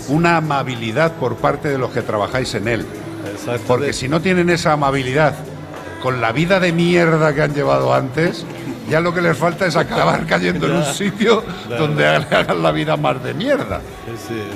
una 0.08 0.38
amabilidad 0.38 1.12
por 1.16 1.36
parte 1.36 1.68
de 1.68 1.76
los 1.76 1.90
que 1.90 2.00
trabajáis 2.00 2.54
en 2.54 2.68
él. 2.68 2.86
Porque 3.66 3.92
si 3.92 4.08
no 4.08 4.22
tienen 4.22 4.48
esa 4.48 4.72
amabilidad 4.72 5.34
con 6.02 6.20
la 6.20 6.32
vida 6.32 6.60
de 6.60 6.72
mierda 6.72 7.34
que 7.34 7.42
han 7.42 7.52
llevado 7.52 7.92
antes, 7.92 8.46
ya 8.88 9.00
lo 9.00 9.12
que 9.12 9.20
les 9.20 9.36
falta 9.36 9.66
es 9.66 9.76
acabar 9.76 10.26
cayendo 10.26 10.66
en 10.66 10.76
un 10.76 10.84
sitio 10.84 11.44
donde 11.68 12.02
le 12.02 12.36
hagan 12.36 12.62
la 12.62 12.72
vida 12.72 12.96
más 12.96 13.22
de 13.22 13.34
mierda. 13.34 13.80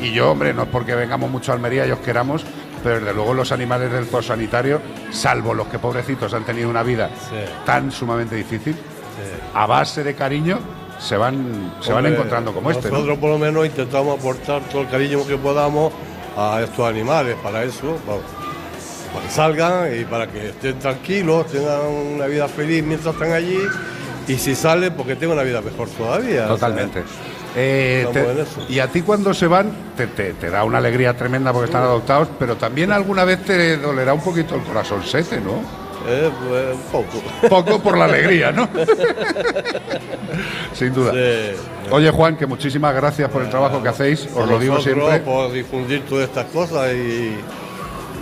Y 0.00 0.12
yo, 0.12 0.30
hombre, 0.30 0.54
no 0.54 0.62
es 0.62 0.68
porque 0.68 0.94
vengamos 0.94 1.30
mucho 1.30 1.52
a 1.52 1.54
Almería 1.54 1.86
y 1.86 1.90
os 1.90 2.00
queramos, 2.00 2.44
pero 2.82 2.96
desde 2.96 3.14
luego 3.14 3.34
los 3.34 3.52
animales 3.52 3.92
del 3.92 4.06
zoosanitario, 4.06 4.80
salvo 5.10 5.54
los 5.54 5.68
que 5.68 5.78
pobrecitos 5.78 6.32
han 6.34 6.44
tenido 6.44 6.68
una 6.68 6.82
vida 6.82 7.10
tan 7.64 7.92
sumamente 7.92 8.34
difícil, 8.34 8.76
a 9.54 9.66
base 9.66 10.02
de 10.02 10.14
cariño 10.14 10.58
se 10.98 11.16
van, 11.16 11.74
se 11.80 11.92
van 11.92 12.06
encontrando 12.06 12.52
como 12.52 12.70
este. 12.70 12.88
¿no? 12.88 12.94
Nosotros 12.94 13.18
por 13.18 13.30
lo 13.30 13.38
menos 13.38 13.66
intentamos 13.66 14.18
aportar 14.18 14.62
todo 14.70 14.82
el 14.82 14.88
cariño 14.88 15.26
que 15.26 15.36
podamos 15.36 15.92
a 16.36 16.60
estos 16.62 16.88
animales, 16.88 17.36
para 17.42 17.62
eso, 17.64 17.98
vamos, 18.06 18.22
para 19.12 19.26
que 19.26 19.30
salgan 19.30 20.00
y 20.00 20.04
para 20.04 20.26
que 20.26 20.48
estén 20.48 20.78
tranquilos, 20.78 21.46
tengan 21.48 21.86
una 22.14 22.26
vida 22.26 22.48
feliz 22.48 22.82
mientras 22.82 23.14
están 23.14 23.32
allí 23.32 23.58
y 24.28 24.36
si 24.36 24.54
salen, 24.54 24.92
porque 24.94 25.16
tengan 25.16 25.36
una 25.38 25.44
vida 25.44 25.60
mejor 25.60 25.88
todavía. 25.88 26.46
Totalmente. 26.48 27.02
Eh, 27.54 28.06
te- 28.12 28.72
y 28.72 28.78
a 28.78 28.88
ti 28.88 29.02
cuando 29.02 29.34
se 29.34 29.46
van, 29.46 29.70
te, 29.96 30.06
te- 30.06 30.32
te 30.34 30.48
da 30.50 30.64
una 30.64 30.78
alegría 30.78 31.14
tremenda 31.16 31.52
porque 31.52 31.66
están 31.66 31.82
adoptados, 31.82 32.28
pero 32.38 32.56
también 32.56 32.92
alguna 32.92 33.24
vez 33.24 33.44
te 33.44 33.76
dolerá 33.76 34.14
un 34.14 34.22
poquito 34.22 34.54
el 34.54 34.62
corazón 34.62 35.02
sete, 35.04 35.38
¿no? 35.40 35.60
Eh, 36.08 36.30
pues, 36.48 36.74
un 36.74 36.82
poco. 36.90 37.22
Poco 37.48 37.78
por 37.82 37.96
la 37.98 38.06
alegría, 38.06 38.50
¿no? 38.52 38.68
Sin 40.72 40.92
duda. 40.94 41.12
Oye, 41.90 42.10
Juan, 42.10 42.36
que 42.36 42.46
muchísimas 42.46 42.94
gracias 42.94 43.28
por 43.30 43.42
el 43.42 43.50
trabajo 43.50 43.82
que 43.82 43.88
hacéis, 43.88 44.28
os 44.34 44.48
lo 44.48 44.58
digo 44.58 44.80
siempre. 44.80 45.20
Por 45.20 45.52
difundir 45.52 46.02
todas 46.06 46.28
estas 46.28 46.46
cosas 46.46 46.90
y, 46.92 47.36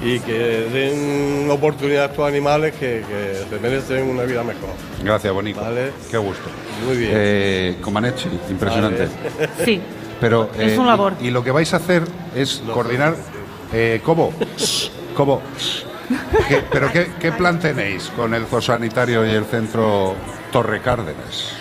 y 0.03 0.19
que 0.21 0.33
den 0.73 1.51
oportunidad 1.51 2.05
a 2.05 2.07
estos 2.07 2.27
animales 2.27 2.75
que, 2.75 3.03
que 3.07 3.45
se 3.49 3.59
merecen 3.61 4.09
una 4.09 4.23
vida 4.25 4.43
mejor. 4.43 4.71
Gracias, 5.05 5.33
bonito. 5.33 5.61
Qué 6.11 6.17
gusto. 6.19 6.45
Muy 6.87 6.97
bien. 6.97 7.13
Eh, 7.15 7.77
Comaneci, 7.81 8.29
impresionante. 8.51 9.07
Vale. 9.07 9.51
Sí. 9.65 9.81
Pero, 10.21 10.51
Es 10.59 10.73
eh, 10.73 10.79
un 10.79 10.87
labor. 10.87 11.15
Y, 11.21 11.29
y 11.29 11.31
lo 11.31 11.43
que 11.45 11.51
vais 11.51 11.73
a 11.75 11.77
hacer 11.79 12.03
es 12.35 12.63
coordinar. 12.73 13.15
Eh, 13.73 14.01
¿Cómo? 14.05 14.33
¿Cómo? 15.15 15.41
¿Qué- 16.49 16.63
¿Pero 16.71 16.91
qué, 16.93 17.11
qué 17.21 17.33
plan 17.33 17.59
tenéis 17.61 18.11
con 18.17 18.35
el 18.35 18.47
zoosanitario 18.47 19.25
y 19.27 19.31
el 19.31 19.45
centro 19.45 20.15
Torre 20.51 20.81
Cárdenas? 20.81 21.53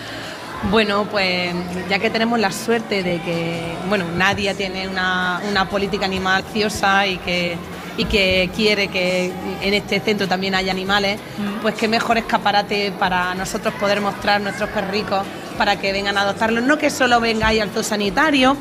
Bueno, 0.70 1.06
pues 1.10 1.54
ya 1.88 1.98
que 1.98 2.10
tenemos 2.10 2.38
la 2.38 2.50
suerte 2.52 3.02
de 3.02 3.20
que, 3.22 3.60
bueno, 3.88 4.04
Nadia 4.16 4.52
tiene 4.54 4.88
una, 4.88 5.40
una 5.50 5.68
política 5.70 6.04
animal 6.04 6.44
ciosa 6.52 7.06
y 7.06 7.16
que, 7.18 7.56
y 7.96 8.04
que 8.04 8.50
quiere 8.54 8.88
que 8.88 9.32
en 9.60 9.74
este 9.74 10.00
centro 10.00 10.28
también 10.28 10.54
haya 10.54 10.72
animales, 10.72 11.18
pues 11.62 11.74
qué 11.74 11.88
mejor 11.88 12.18
escaparate 12.18 12.92
para 12.98 13.34
nosotros 13.34 13.74
poder 13.74 14.00
mostrar 14.00 14.40
nuestros 14.40 14.70
perricos 14.70 15.26
para 15.58 15.76
que 15.76 15.92
vengan 15.92 16.16
a 16.16 16.22
adoptarlos. 16.22 16.64
No 16.64 16.78
que 16.78 16.90
solo 16.90 17.20
vengáis 17.20 17.60
al 17.60 17.84
sanitario 17.84 18.56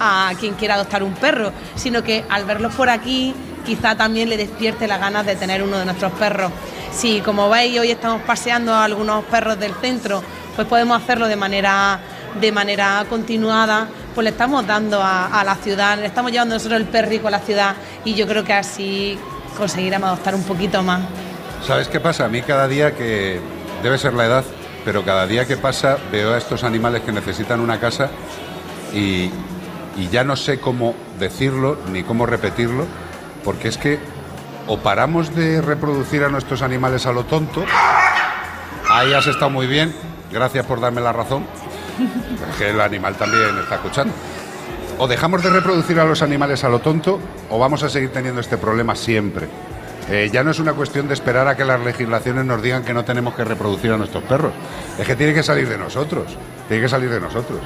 a 0.00 0.32
quien 0.38 0.54
quiera 0.54 0.74
adoptar 0.74 1.02
un 1.02 1.14
perro, 1.14 1.52
sino 1.76 2.02
que 2.02 2.24
al 2.28 2.44
verlos 2.44 2.74
por 2.74 2.90
aquí 2.90 3.34
quizá 3.64 3.96
también 3.96 4.28
le 4.28 4.36
despierte 4.36 4.88
las 4.88 5.00
ganas 5.00 5.24
de 5.24 5.36
tener 5.36 5.62
uno 5.62 5.78
de 5.78 5.84
nuestros 5.84 6.12
perros. 6.12 6.50
Si 6.92 7.20
como 7.20 7.48
veis 7.48 7.78
hoy 7.78 7.90
estamos 7.90 8.22
paseando 8.22 8.74
a 8.74 8.84
algunos 8.84 9.24
perros 9.24 9.58
del 9.58 9.74
centro, 9.74 10.22
pues 10.54 10.66
podemos 10.68 11.00
hacerlo 11.00 11.26
de 11.28 11.36
manera, 11.36 12.00
de 12.40 12.52
manera 12.52 13.04
continuada, 13.08 13.88
pues 14.14 14.24
le 14.24 14.30
estamos 14.30 14.66
dando 14.66 15.00
a, 15.02 15.42
la 15.44 15.54
ciudad, 15.56 15.98
le 15.98 16.06
estamos 16.06 16.32
llevando 16.32 16.54
nosotros 16.54 16.80
el 16.80 16.86
perrico 16.86 17.28
a 17.28 17.30
la 17.30 17.40
ciudad 17.40 17.76
y 18.04 18.14
yo 18.14 18.26
creo 18.26 18.44
que 18.44 18.52
así 18.52 19.18
conseguiremos 19.56 20.08
adoptar 20.08 20.34
un 20.34 20.44
poquito 20.44 20.82
más. 20.82 21.02
¿Sabes 21.66 21.88
qué 21.88 22.00
pasa? 22.00 22.24
A 22.24 22.28
mí 22.28 22.42
cada 22.42 22.68
día 22.68 22.94
que. 22.94 23.40
Debe 23.82 23.98
ser 23.98 24.14
la 24.14 24.26
edad, 24.26 24.44
pero 24.84 25.04
cada 25.04 25.26
día 25.26 25.44
que 25.44 25.56
pasa 25.56 25.98
veo 26.12 26.34
a 26.34 26.38
estos 26.38 26.62
animales 26.62 27.02
que 27.02 27.10
necesitan 27.10 27.58
una 27.58 27.80
casa 27.80 28.10
y 28.94 29.28
ya 30.12 30.22
no 30.22 30.36
sé 30.36 30.60
cómo 30.60 30.94
decirlo 31.18 31.78
ni 31.90 32.04
cómo 32.04 32.24
repetirlo, 32.24 32.86
porque 33.42 33.66
es 33.66 33.78
que 33.78 33.98
o 34.66 34.78
paramos 34.78 35.34
de 35.34 35.60
reproducir 35.60 36.24
a 36.24 36.28
nuestros 36.28 36.62
animales 36.62 37.06
a 37.06 37.12
lo 37.12 37.24
tonto, 37.24 37.64
ahí 38.88 39.12
has 39.12 39.26
estado 39.26 39.50
muy 39.50 39.66
bien, 39.66 39.94
gracias 40.30 40.64
por 40.66 40.80
darme 40.80 41.00
la 41.00 41.12
razón, 41.12 41.46
que 42.58 42.70
el 42.70 42.80
animal 42.80 43.14
también 43.16 43.56
está 43.58 43.76
escuchando. 43.76 44.12
O 44.98 45.08
dejamos 45.08 45.42
de 45.42 45.50
reproducir 45.50 45.98
a 45.98 46.04
los 46.04 46.22
animales 46.22 46.64
a 46.64 46.68
lo 46.68 46.80
tonto 46.80 47.18
o 47.50 47.58
vamos 47.58 47.82
a 47.82 47.88
seguir 47.88 48.10
teniendo 48.12 48.40
este 48.40 48.58
problema 48.58 48.94
siempre. 48.94 49.48
Eh, 50.10 50.30
ya 50.32 50.42
no 50.42 50.50
es 50.50 50.58
una 50.58 50.74
cuestión 50.74 51.08
de 51.08 51.14
esperar 51.14 51.46
a 51.48 51.56
que 51.56 51.64
las 51.64 51.80
legislaciones 51.80 52.44
nos 52.44 52.60
digan 52.60 52.84
que 52.84 52.92
no 52.92 53.04
tenemos 53.04 53.34
que 53.34 53.44
reproducir 53.44 53.92
a 53.92 53.96
nuestros 53.96 54.22
perros. 54.24 54.52
Es 54.98 55.06
que 55.06 55.16
tiene 55.16 55.32
que 55.32 55.42
salir 55.42 55.68
de 55.68 55.78
nosotros. 55.78 56.36
Tiene 56.68 56.82
que 56.82 56.88
salir 56.88 57.08
de 57.08 57.20
nosotros. 57.20 57.60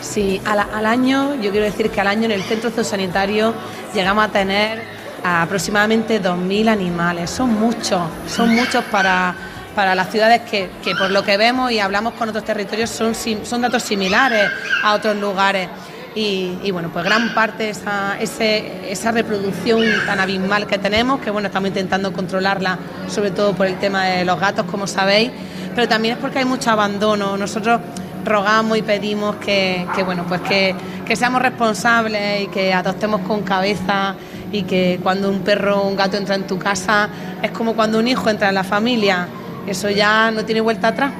Sí, 0.00 0.40
al, 0.44 0.60
al 0.60 0.86
año, 0.86 1.34
yo 1.36 1.50
quiero 1.50 1.64
decir 1.64 1.90
que 1.90 2.00
al 2.00 2.08
año 2.08 2.24
en 2.24 2.32
el 2.32 2.42
centro 2.42 2.70
zoosanitario 2.70 3.54
llegamos 3.94 4.24
a 4.24 4.28
tener 4.28 4.82
aproximadamente 5.24 6.22
2.000 6.22 6.68
animales. 6.68 7.30
Son 7.30 7.52
muchos, 7.54 8.02
son 8.28 8.50
muchos 8.54 8.84
para, 8.84 9.34
para 9.74 9.94
las 9.94 10.10
ciudades 10.10 10.42
que, 10.42 10.70
que 10.82 10.94
por 10.94 11.10
lo 11.10 11.22
que 11.22 11.36
vemos 11.36 11.70
y 11.72 11.80
hablamos 11.80 12.14
con 12.14 12.28
otros 12.28 12.44
territorios 12.44 12.90
son, 12.90 13.14
son 13.14 13.62
datos 13.62 13.82
similares 13.82 14.50
a 14.82 14.94
otros 14.94 15.16
lugares. 15.16 15.68
Y, 16.16 16.58
y, 16.62 16.70
bueno, 16.70 16.90
pues 16.92 17.04
gran 17.04 17.34
parte 17.34 17.64
de 17.64 17.70
esa, 17.70 18.16
esa 18.20 19.10
reproducción 19.10 19.82
tan 20.06 20.20
abismal 20.20 20.64
que 20.68 20.78
tenemos, 20.78 21.20
que 21.20 21.30
bueno, 21.30 21.48
estamos 21.48 21.68
intentando 21.68 22.12
controlarla, 22.12 22.78
sobre 23.08 23.32
todo 23.32 23.52
por 23.52 23.66
el 23.66 23.78
tema 23.80 24.04
de 24.04 24.24
los 24.24 24.38
gatos, 24.38 24.64
como 24.66 24.86
sabéis, 24.86 25.32
pero 25.74 25.88
también 25.88 26.14
es 26.14 26.20
porque 26.20 26.38
hay 26.38 26.44
mucho 26.44 26.70
abandono. 26.70 27.36
Nosotros 27.36 27.80
rogamos 28.24 28.78
y 28.78 28.82
pedimos 28.82 29.36
que, 29.36 29.86
que, 29.96 30.04
bueno, 30.04 30.24
pues 30.28 30.40
que, 30.42 30.76
que 31.04 31.16
seamos 31.16 31.42
responsables 31.42 32.42
y 32.42 32.46
que 32.46 32.72
adoptemos 32.72 33.22
con 33.22 33.42
cabeza 33.42 34.14
y 34.52 34.62
que 34.62 35.00
cuando 35.02 35.28
un 35.28 35.40
perro 35.40 35.80
o 35.82 35.88
un 35.88 35.96
gato 35.96 36.16
entra 36.16 36.36
en 36.36 36.46
tu 36.46 36.58
casa 36.58 37.08
es 37.42 37.50
como 37.50 37.74
cuando 37.74 37.98
un 37.98 38.06
hijo 38.06 38.30
entra 38.30 38.48
en 38.48 38.54
la 38.54 38.64
familia. 38.64 39.26
Eso 39.66 39.90
ya 39.90 40.30
no 40.30 40.44
tiene 40.44 40.60
vuelta 40.60 40.88
atrás. 40.88 41.12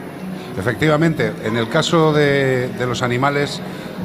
Efectivamente, 0.59 1.33
en 1.45 1.57
el 1.57 1.69
caso 1.69 2.13
de, 2.13 2.71
los 2.87 3.03
animales 3.03 3.61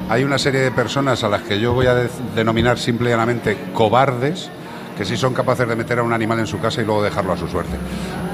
hay 0.09 0.23
una 0.23 0.37
serie 0.39 0.61
de 0.61 0.71
personas 0.71 1.23
a 1.23 1.29
las 1.29 1.41
que 1.43 1.59
yo 1.59 1.73
voy 1.73 1.85
a 1.85 1.93
de- 1.93 2.09
denominar 2.35 2.79
simple 2.79 3.09
y 3.09 3.11
llanamente 3.11 3.57
cobardes, 3.73 4.49
que 4.97 5.05
sí 5.05 5.15
son 5.15 5.33
capaces 5.33 5.67
de 5.67 5.75
meter 5.75 5.99
a 5.99 6.03
un 6.03 6.11
animal 6.13 6.39
en 6.39 6.47
su 6.47 6.59
casa 6.59 6.81
y 6.81 6.85
luego 6.85 7.03
dejarlo 7.03 7.33
a 7.33 7.37
su 7.37 7.47
suerte. 7.47 7.75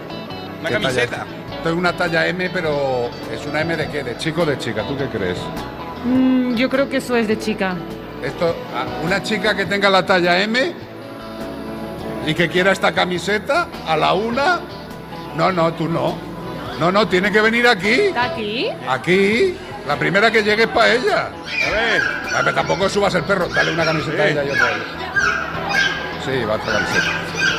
¿Una 0.61 0.69
¿qué 0.71 0.79
talla? 0.79 1.03
Esto 1.03 1.69
es 1.69 1.75
una 1.75 1.93
talla 1.95 2.27
M, 2.27 2.49
pero 2.51 3.11
¿es 3.31 3.45
una 3.47 3.61
M 3.61 3.77
de 3.77 3.89
qué? 3.89 4.03
¿De 4.03 4.17
chico 4.17 4.43
o 4.43 4.47
de 4.47 4.57
chica? 4.57 4.83
¿Tú 4.89 4.97
qué 4.97 5.07
crees? 5.07 5.39
Mm, 6.05 6.55
yo 6.55 6.71
creo 6.71 6.89
que 6.89 6.97
eso 6.97 7.15
es 7.15 7.29
de 7.29 7.39
chica. 7.39 7.77
Esto, 8.23 8.57
ah, 8.75 8.87
una 9.05 9.23
chica 9.23 9.55
que 9.55 9.67
tenga 9.67 9.91
la 9.91 10.07
talla 10.07 10.43
M 10.43 10.73
y 12.27 12.35
que 12.35 12.49
quiera 12.49 12.73
esta 12.73 12.93
camiseta 12.93 13.69
a 13.87 13.97
la 13.99 14.15
una. 14.15 14.61
No, 15.37 15.53
no, 15.53 15.73
tú 15.75 15.87
no. 15.87 16.17
No, 16.81 16.91
no, 16.91 17.07
tiene 17.07 17.31
que 17.31 17.43
venir 17.43 17.69
aquí. 17.69 17.93
¿Está 17.93 18.25
aquí? 18.25 18.69
Aquí. 18.89 19.57
La 19.87 19.97
primera 19.97 20.31
que 20.31 20.43
llegue 20.43 20.63
es 20.63 20.69
para 20.71 20.95
ella. 20.95 21.29
A 21.67 21.71
ver. 21.71 22.03
A 22.35 22.43
ver, 22.43 22.55
tampoco 22.55 22.89
subas 22.89 23.15
el 23.15 23.25
perro. 23.25 23.47
Dale 23.49 23.73
una 23.73 23.85
camiseta 23.85 24.23
a 24.23 24.29
ella 24.29 24.45
y 24.45 24.51
otra 24.51 24.67
a 24.67 24.71
ella. 24.71 25.05
Sí, 26.25 26.45
va 26.45 26.55
a 26.55 26.57
otra 26.57 26.73
camiseta. 26.73 27.13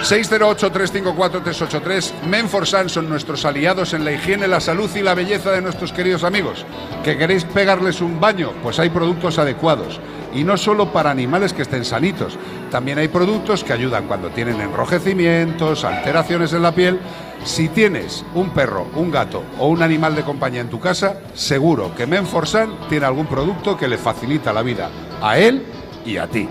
608-354-383. 0.05 2.13
Menforsan 2.28 2.89
son 2.89 3.07
nuestros 3.09 3.45
aliados 3.45 3.93
en 3.93 4.05
la 4.05 4.11
higiene, 4.11 4.47
la 4.47 4.59
salud 4.59 4.89
y 4.95 5.01
la 5.01 5.13
belleza 5.13 5.51
de 5.51 5.61
nuestros 5.61 5.91
queridos 5.91 6.24
amigos. 6.24 6.66
¿Que 7.03 7.18
queréis 7.18 7.43
pegarles 7.43 8.01
un 8.01 8.20
baño? 8.20 8.53
Pues 8.63 8.80
hay 8.80 8.89
productos 8.89 9.38
adecuados. 9.39 9.99
Y 10.34 10.43
no 10.43 10.57
solo 10.57 10.91
para 10.91 11.11
animales 11.11 11.53
que 11.53 11.61
estén 11.61 11.86
sanitos. 11.86 12.39
También 12.72 12.97
hay 12.97 13.07
productos 13.07 13.63
que 13.63 13.74
ayudan 13.74 14.07
cuando 14.07 14.30
tienen 14.30 14.59
enrojecimientos, 14.61 15.84
alteraciones 15.84 16.53
en 16.53 16.63
la 16.63 16.74
piel. 16.74 16.99
Si 17.43 17.70
tienes 17.70 18.26
un 18.34 18.49
perro, 18.49 18.88
un 18.95 19.11
gato 19.11 19.43
o 19.59 19.68
un 19.68 19.84
animal 19.84 20.16
de 20.16 20.24
compañía 20.24 20.61
en 20.61 20.70
tu 20.70 20.80
casa, 20.80 21.20
seguro 21.36 21.93
que 21.95 22.07
Menforsan 22.07 22.89
tiene 22.89 23.05
algún 23.05 23.28
producto 23.28 23.78
que 23.78 23.88
le 23.88 23.97
facilita 23.97 24.51
la 24.51 24.63
vida 24.63 24.89
a 25.22 25.38
él 25.38 25.63
y 26.05 26.18
a 26.18 26.28
ti. 26.28 26.47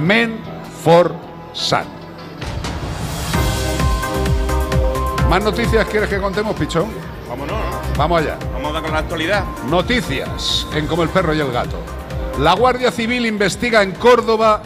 Menforsan. 0.00 1.31
¿Más 5.28 5.42
noticias 5.42 5.86
quieres 5.88 6.08
que 6.08 6.18
contemos, 6.20 6.54
Pichón? 6.56 6.86
Vámonos, 7.28 7.56
¿no? 7.56 7.96
Vamos 7.96 8.20
allá. 8.20 8.38
Vamos 8.52 8.70
a 8.70 8.72
dar 8.74 8.82
con 8.82 8.92
la 8.92 8.98
actualidad. 8.98 9.44
Noticias 9.68 10.66
en 10.74 10.86
Como 10.86 11.02
el 11.02 11.08
perro 11.08 11.34
y 11.34 11.40
el 11.40 11.50
gato. 11.50 11.76
La 12.38 12.54
Guardia 12.54 12.90
Civil 12.90 13.24
investiga 13.26 13.82
en 13.82 13.92
Córdoba 13.92 14.62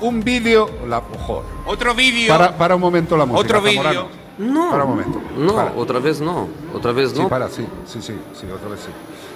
un 0.00 0.22
vídeo. 0.22 0.68
La, 0.86 0.98
ojo, 0.98 1.42
Otro 1.66 1.94
vídeo. 1.94 2.28
para, 2.36 2.56
para 2.56 2.74
un 2.74 2.80
momento 2.80 3.16
la 3.16 3.24
música. 3.26 3.58
Otro 3.58 3.62
vídeo. 3.62 4.08
No. 4.38 4.70
Para 4.70 4.84
un 4.84 4.90
momento. 4.90 5.20
No, 5.36 5.54
Para. 5.54 5.72
otra 5.76 5.98
vez 5.98 6.20
no. 6.20 6.48
Otra 6.74 6.92
vez 6.92 7.10
Sí, 7.12 7.18
no. 7.20 7.28
para, 7.28 7.48
sí, 7.48 7.66
sí, 7.86 8.00
sí, 8.02 8.14
sí, 8.38 8.46
otra 8.54 8.68
vez 8.70 8.80
sí. 8.80 8.90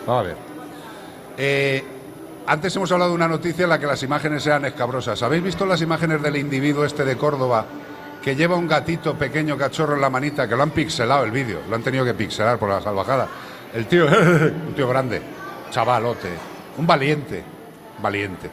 Vamos 0.07 0.21
a 0.23 0.27
ver. 0.27 0.37
Eh, 1.37 1.85
antes 2.47 2.77
hemos 2.77 2.93
hablado 2.93 3.11
de 3.11 3.17
una 3.17 3.29
noticia 3.29 3.65
en 3.65 3.71
la 3.71 3.79
que 3.79 3.87
las 3.87 4.03
imágenes 4.03 4.43
sean 4.43 4.65
escabrosas. 4.65 5.23
¿Habéis 5.23 5.43
visto 5.43 5.65
las 5.67 5.81
imágenes 5.81 6.23
del 6.23 6.37
individuo 6.37 6.85
este 6.85 7.05
de 7.05 7.17
Córdoba 7.17 7.65
que 8.23 8.37
lleva 8.37 8.57
un 8.57 8.69
gatito 8.69 9.15
pequeño 9.15 9.57
cachorro 9.57 9.95
en 9.95 10.01
la 10.01 10.11
manita, 10.11 10.49
que 10.49 10.57
lo 10.57 10.63
han 10.63 10.71
pixelado 10.71 11.25
el 11.25 11.31
vídeo, 11.31 11.61
lo 11.69 11.77
han 11.77 11.83
tenido 11.83 12.05
que 12.05 12.15
pixelar 12.15 12.59
por 12.59 12.69
la 12.69 12.81
salvajada? 12.81 13.29
El 13.73 13.87
tío, 13.87 14.07
un 14.69 14.75
tío 14.75 14.89
grande, 14.89 15.23
chavalote, 15.71 16.29
un 16.79 16.87
valiente, 16.87 17.43
valiente. 18.03 18.51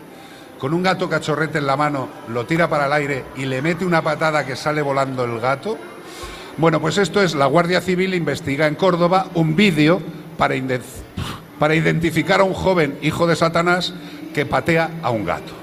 Con 0.57 0.73
un 0.73 0.83
gato 0.83 1.09
cachorrete 1.09 1.57
en 1.57 1.67
la 1.67 1.75
mano, 1.75 2.07
lo 2.29 2.45
tira 2.45 2.69
para 2.69 2.85
el 2.85 2.93
aire 2.93 3.25
y 3.35 3.45
le 3.45 3.61
mete 3.61 3.83
una 3.83 4.01
patada 4.01 4.45
que 4.45 4.55
sale 4.55 4.81
volando 4.81 5.23
el 5.23 5.39
gato. 5.39 5.77
Bueno, 6.57 6.79
pues 6.79 6.97
esto 6.97 7.21
es 7.21 7.33
la 7.33 7.47
Guardia 7.47 7.81
Civil 7.81 8.13
investiga 8.13 8.67
en 8.67 8.75
Córdoba 8.75 9.27
un 9.33 9.55
vídeo 9.55 10.01
para, 10.37 10.55
para 11.61 11.75
identificar 11.75 12.41
a 12.41 12.43
un 12.43 12.55
joven 12.55 12.97
hijo 13.03 13.27
de 13.27 13.35
Satanás 13.35 13.93
que 14.33 14.47
patea 14.47 14.89
a 15.03 15.11
un 15.11 15.23
gato. 15.23 15.53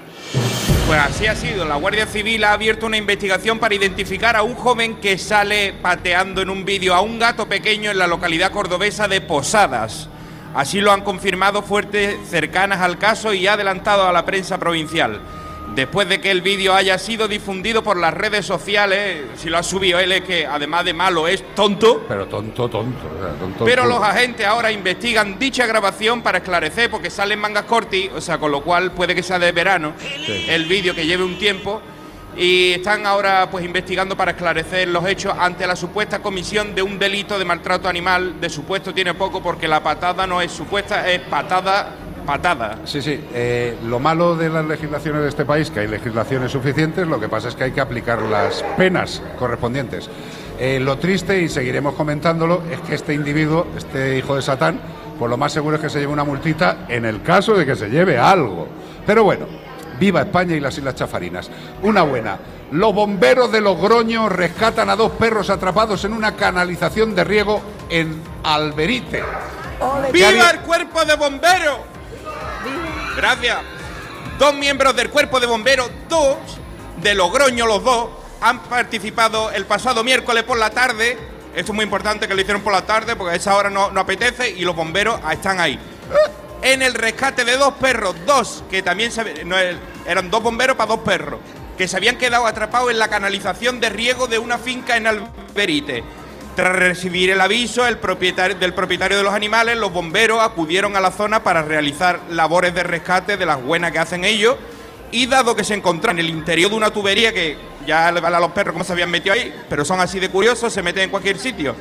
Pues 0.86 1.00
así 1.00 1.26
ha 1.26 1.34
sido. 1.34 1.64
La 1.64 1.74
Guardia 1.74 2.06
Civil 2.06 2.44
ha 2.44 2.52
abierto 2.52 2.86
una 2.86 2.96
investigación 2.96 3.58
para 3.58 3.74
identificar 3.74 4.36
a 4.36 4.44
un 4.44 4.54
joven 4.54 4.98
que 5.00 5.18
sale 5.18 5.74
pateando 5.82 6.40
en 6.40 6.50
un 6.50 6.64
vídeo 6.64 6.94
a 6.94 7.00
un 7.00 7.18
gato 7.18 7.48
pequeño 7.48 7.90
en 7.90 7.98
la 7.98 8.06
localidad 8.06 8.52
cordobesa 8.52 9.08
de 9.08 9.20
Posadas. 9.20 10.08
Así 10.54 10.80
lo 10.80 10.92
han 10.92 11.00
confirmado 11.00 11.62
fuertes 11.62 12.16
cercanas 12.30 12.80
al 12.80 12.96
caso 12.98 13.34
y 13.34 13.48
ha 13.48 13.54
adelantado 13.54 14.06
a 14.06 14.12
la 14.12 14.24
prensa 14.24 14.56
provincial. 14.56 15.20
Después 15.78 16.08
de 16.08 16.20
que 16.20 16.32
el 16.32 16.42
vídeo 16.42 16.74
haya 16.74 16.98
sido 16.98 17.28
difundido 17.28 17.84
por 17.84 17.96
las 17.98 18.12
redes 18.12 18.44
sociales, 18.44 19.18
si 19.36 19.48
lo 19.48 19.58
ha 19.58 19.62
subido 19.62 20.00
él 20.00 20.10
es 20.10 20.22
que 20.22 20.44
además 20.44 20.84
de 20.84 20.92
malo 20.92 21.28
es 21.28 21.54
tonto. 21.54 22.04
Pero 22.08 22.26
tonto, 22.26 22.68
tonto. 22.68 22.98
o 23.16 23.22
sea, 23.22 23.32
tonto, 23.38 23.64
Pero 23.64 23.82
tonto. 23.84 23.96
los 24.00 24.04
agentes 24.08 24.44
ahora 24.44 24.72
investigan 24.72 25.38
dicha 25.38 25.66
grabación 25.66 26.20
para 26.20 26.38
esclarecer, 26.38 26.90
porque 26.90 27.10
sale 27.10 27.34
en 27.34 27.40
mangas 27.40 27.62
corti, 27.62 28.10
o 28.12 28.20
sea, 28.20 28.38
con 28.38 28.50
lo 28.50 28.60
cual 28.64 28.90
puede 28.90 29.14
que 29.14 29.22
sea 29.22 29.38
de 29.38 29.52
verano 29.52 29.92
Sí. 30.26 30.46
el 30.48 30.64
vídeo 30.64 30.96
que 30.96 31.06
lleve 31.06 31.22
un 31.22 31.38
tiempo. 31.38 31.80
Y 32.36 32.72
están 32.72 33.06
ahora 33.06 33.48
pues 33.48 33.64
investigando 33.64 34.16
para 34.16 34.32
esclarecer 34.32 34.88
los 34.88 35.06
hechos 35.06 35.32
ante 35.38 35.64
la 35.64 35.76
supuesta 35.76 36.18
comisión 36.20 36.74
de 36.74 36.82
un 36.82 36.98
delito 36.98 37.38
de 37.38 37.44
maltrato 37.44 37.88
animal. 37.88 38.40
De 38.40 38.50
supuesto 38.50 38.92
tiene 38.92 39.14
poco 39.14 39.40
porque 39.40 39.68
la 39.68 39.80
patada 39.80 40.26
no 40.26 40.40
es 40.42 40.50
supuesta, 40.50 41.08
es 41.08 41.20
patada, 41.20 41.94
patada. 42.28 42.80
Sí, 42.84 43.00
sí. 43.00 43.18
eh, 43.32 43.78
lo 43.86 43.98
malo 43.98 44.36
de 44.36 44.50
las 44.50 44.62
legislaciones 44.66 45.22
de 45.22 45.28
este 45.30 45.46
país, 45.46 45.70
que 45.70 45.80
hay 45.80 45.88
legislaciones 45.88 46.52
suficientes, 46.52 47.08
lo 47.08 47.18
que 47.18 47.26
pasa 47.26 47.48
es 47.48 47.54
que 47.54 47.64
hay 47.64 47.72
que 47.72 47.80
aplicar 47.80 48.20
las 48.20 48.62
penas 48.76 49.22
correspondientes. 49.38 50.10
Eh, 50.58 50.78
lo 50.78 50.98
triste, 50.98 51.40
y 51.40 51.48
seguiremos 51.48 51.94
comentándolo, 51.94 52.64
es 52.70 52.80
que 52.80 52.96
este 52.96 53.14
individuo, 53.14 53.68
este 53.78 54.18
hijo 54.18 54.36
de 54.36 54.42
Satán, 54.42 54.78
pues 55.18 55.30
lo 55.30 55.38
más 55.38 55.52
seguro 55.54 55.76
es 55.76 55.82
que 55.82 55.88
se 55.88 56.00
lleve 56.00 56.12
una 56.12 56.24
multita 56.24 56.84
en 56.88 57.06
el 57.06 57.22
caso 57.22 57.54
de 57.54 57.64
que 57.64 57.74
se 57.74 57.88
lleve 57.88 58.18
algo. 58.18 58.68
Pero 59.06 59.24
bueno, 59.24 59.46
viva 59.98 60.20
España 60.20 60.54
y 60.54 60.60
las 60.60 60.76
Islas 60.76 60.96
Chafarinas. 60.96 61.50
Una 61.82 62.02
buena. 62.02 62.36
Los 62.72 62.94
bomberos 62.94 63.50
de 63.50 63.62
Logroño 63.62 64.28
rescatan 64.28 64.90
a 64.90 64.96
dos 64.96 65.12
perros 65.12 65.48
atrapados 65.48 66.04
en 66.04 66.12
una 66.12 66.36
canalización 66.36 67.14
de 67.14 67.24
riego 67.24 67.62
en 67.88 68.20
Alberite. 68.44 69.22
¡Viva 70.12 70.50
el 70.50 70.60
cuerpo 70.60 71.06
de 71.06 71.16
bomberos! 71.16 71.97
Gracias. 73.18 73.58
Dos 74.38 74.54
miembros 74.54 74.94
del 74.94 75.10
cuerpo 75.10 75.40
de 75.40 75.48
bomberos, 75.48 75.90
dos 76.08 76.36
de 77.02 77.16
Logroño, 77.16 77.66
los 77.66 77.82
dos, 77.82 78.10
han 78.40 78.60
participado 78.60 79.50
el 79.50 79.66
pasado 79.66 80.04
miércoles 80.04 80.44
por 80.44 80.56
la 80.56 80.70
tarde. 80.70 81.18
Esto 81.52 81.72
es 81.72 81.74
muy 81.74 81.82
importante 81.82 82.28
que 82.28 82.34
lo 82.34 82.40
hicieron 82.40 82.62
por 82.62 82.72
la 82.72 82.82
tarde 82.82 83.16
porque 83.16 83.32
a 83.32 83.34
esa 83.34 83.56
hora 83.56 83.70
no, 83.70 83.86
apetece 83.86 84.50
y 84.50 84.60
los 84.60 84.76
bomberos 84.76 85.20
están 85.32 85.58
ahí. 85.58 85.80
En 86.62 86.80
el 86.80 86.94
rescate 86.94 87.44
de 87.44 87.56
dos 87.56 87.74
perros, 87.74 88.14
dos 88.24 88.62
que 88.70 88.82
también 88.84 89.10
se, 89.10 89.24
eran 90.06 90.30
dos 90.30 90.40
bomberos 90.40 90.76
para 90.76 90.94
dos 90.94 91.00
perros, 91.00 91.40
que 91.76 91.88
se 91.88 91.96
habían 91.96 92.18
quedado 92.18 92.46
atrapados 92.46 92.92
en 92.92 93.00
la 93.00 93.08
canalización 93.08 93.80
de 93.80 93.88
riego 93.88 94.28
de 94.28 94.38
una 94.38 94.58
finca 94.58 94.96
en 94.96 95.08
Alberite. 95.08 96.04
Tras 96.58 96.74
recibir 96.74 97.30
el 97.30 97.40
aviso 97.40 97.84
del 97.84 97.98
propietario 97.98 98.56
de 99.16 99.22
los 99.22 99.32
animales, 99.32 99.76
los 99.76 99.92
bomberos 99.92 100.40
acudieron 100.42 100.96
a 100.96 101.00
la 101.00 101.12
zona 101.12 101.44
para 101.44 101.62
realizar 101.62 102.18
labores 102.30 102.74
de 102.74 102.82
rescate 102.82 103.36
de 103.36 103.46
las 103.46 103.62
buenas 103.62 103.92
que 103.92 104.00
hacen 104.00 104.24
ellos. 104.24 104.56
Y 105.12 105.26
dado 105.26 105.54
que 105.54 105.62
se 105.62 105.74
encontraban 105.74 106.18
en 106.18 106.24
el 106.24 106.32
interior 106.32 106.68
de 106.68 106.76
una 106.76 106.90
tubería 106.90 107.32
que 107.32 107.56
ya 107.86 108.10
le 108.10 108.20
vale 108.20 108.34
a 108.34 108.40
los 108.40 108.50
perros 108.50 108.72
cómo 108.72 108.82
se 108.82 108.92
habían 108.92 109.08
metido 109.08 109.34
ahí, 109.34 109.54
pero 109.70 109.84
son 109.84 110.00
así 110.00 110.18
de 110.18 110.30
curiosos, 110.30 110.72
se 110.72 110.82
meten 110.82 111.04
en 111.04 111.10
cualquier 111.10 111.38
sitio. 111.38 111.76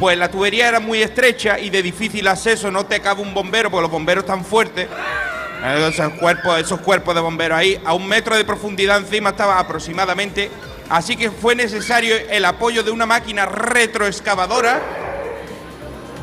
Pues 0.00 0.18
la 0.18 0.28
tubería 0.28 0.66
era 0.66 0.80
muy 0.80 1.02
estrecha 1.02 1.60
y 1.60 1.70
de 1.70 1.80
difícil 1.80 2.26
acceso, 2.26 2.68
no 2.72 2.84
te 2.84 2.98
cabe 2.98 3.22
un 3.22 3.32
bombero 3.32 3.70
porque 3.70 3.82
los 3.82 3.92
bomberos 3.92 4.24
están 4.24 4.44
fuertes. 4.44 4.88
Esos 5.88 6.14
cuerpos, 6.14 6.58
esos 6.58 6.80
cuerpos 6.80 7.14
de 7.14 7.20
bomberos 7.20 7.58
ahí, 7.58 7.80
a 7.84 7.94
un 7.94 8.08
metro 8.08 8.36
de 8.36 8.44
profundidad 8.44 8.98
encima 8.98 9.30
estaba 9.30 9.60
aproximadamente 9.60 10.50
Así 10.88 11.16
que 11.16 11.30
fue 11.30 11.54
necesario 11.54 12.14
el 12.30 12.44
apoyo 12.44 12.82
de 12.82 12.90
una 12.92 13.06
máquina 13.06 13.44
retroexcavadora, 13.46 14.80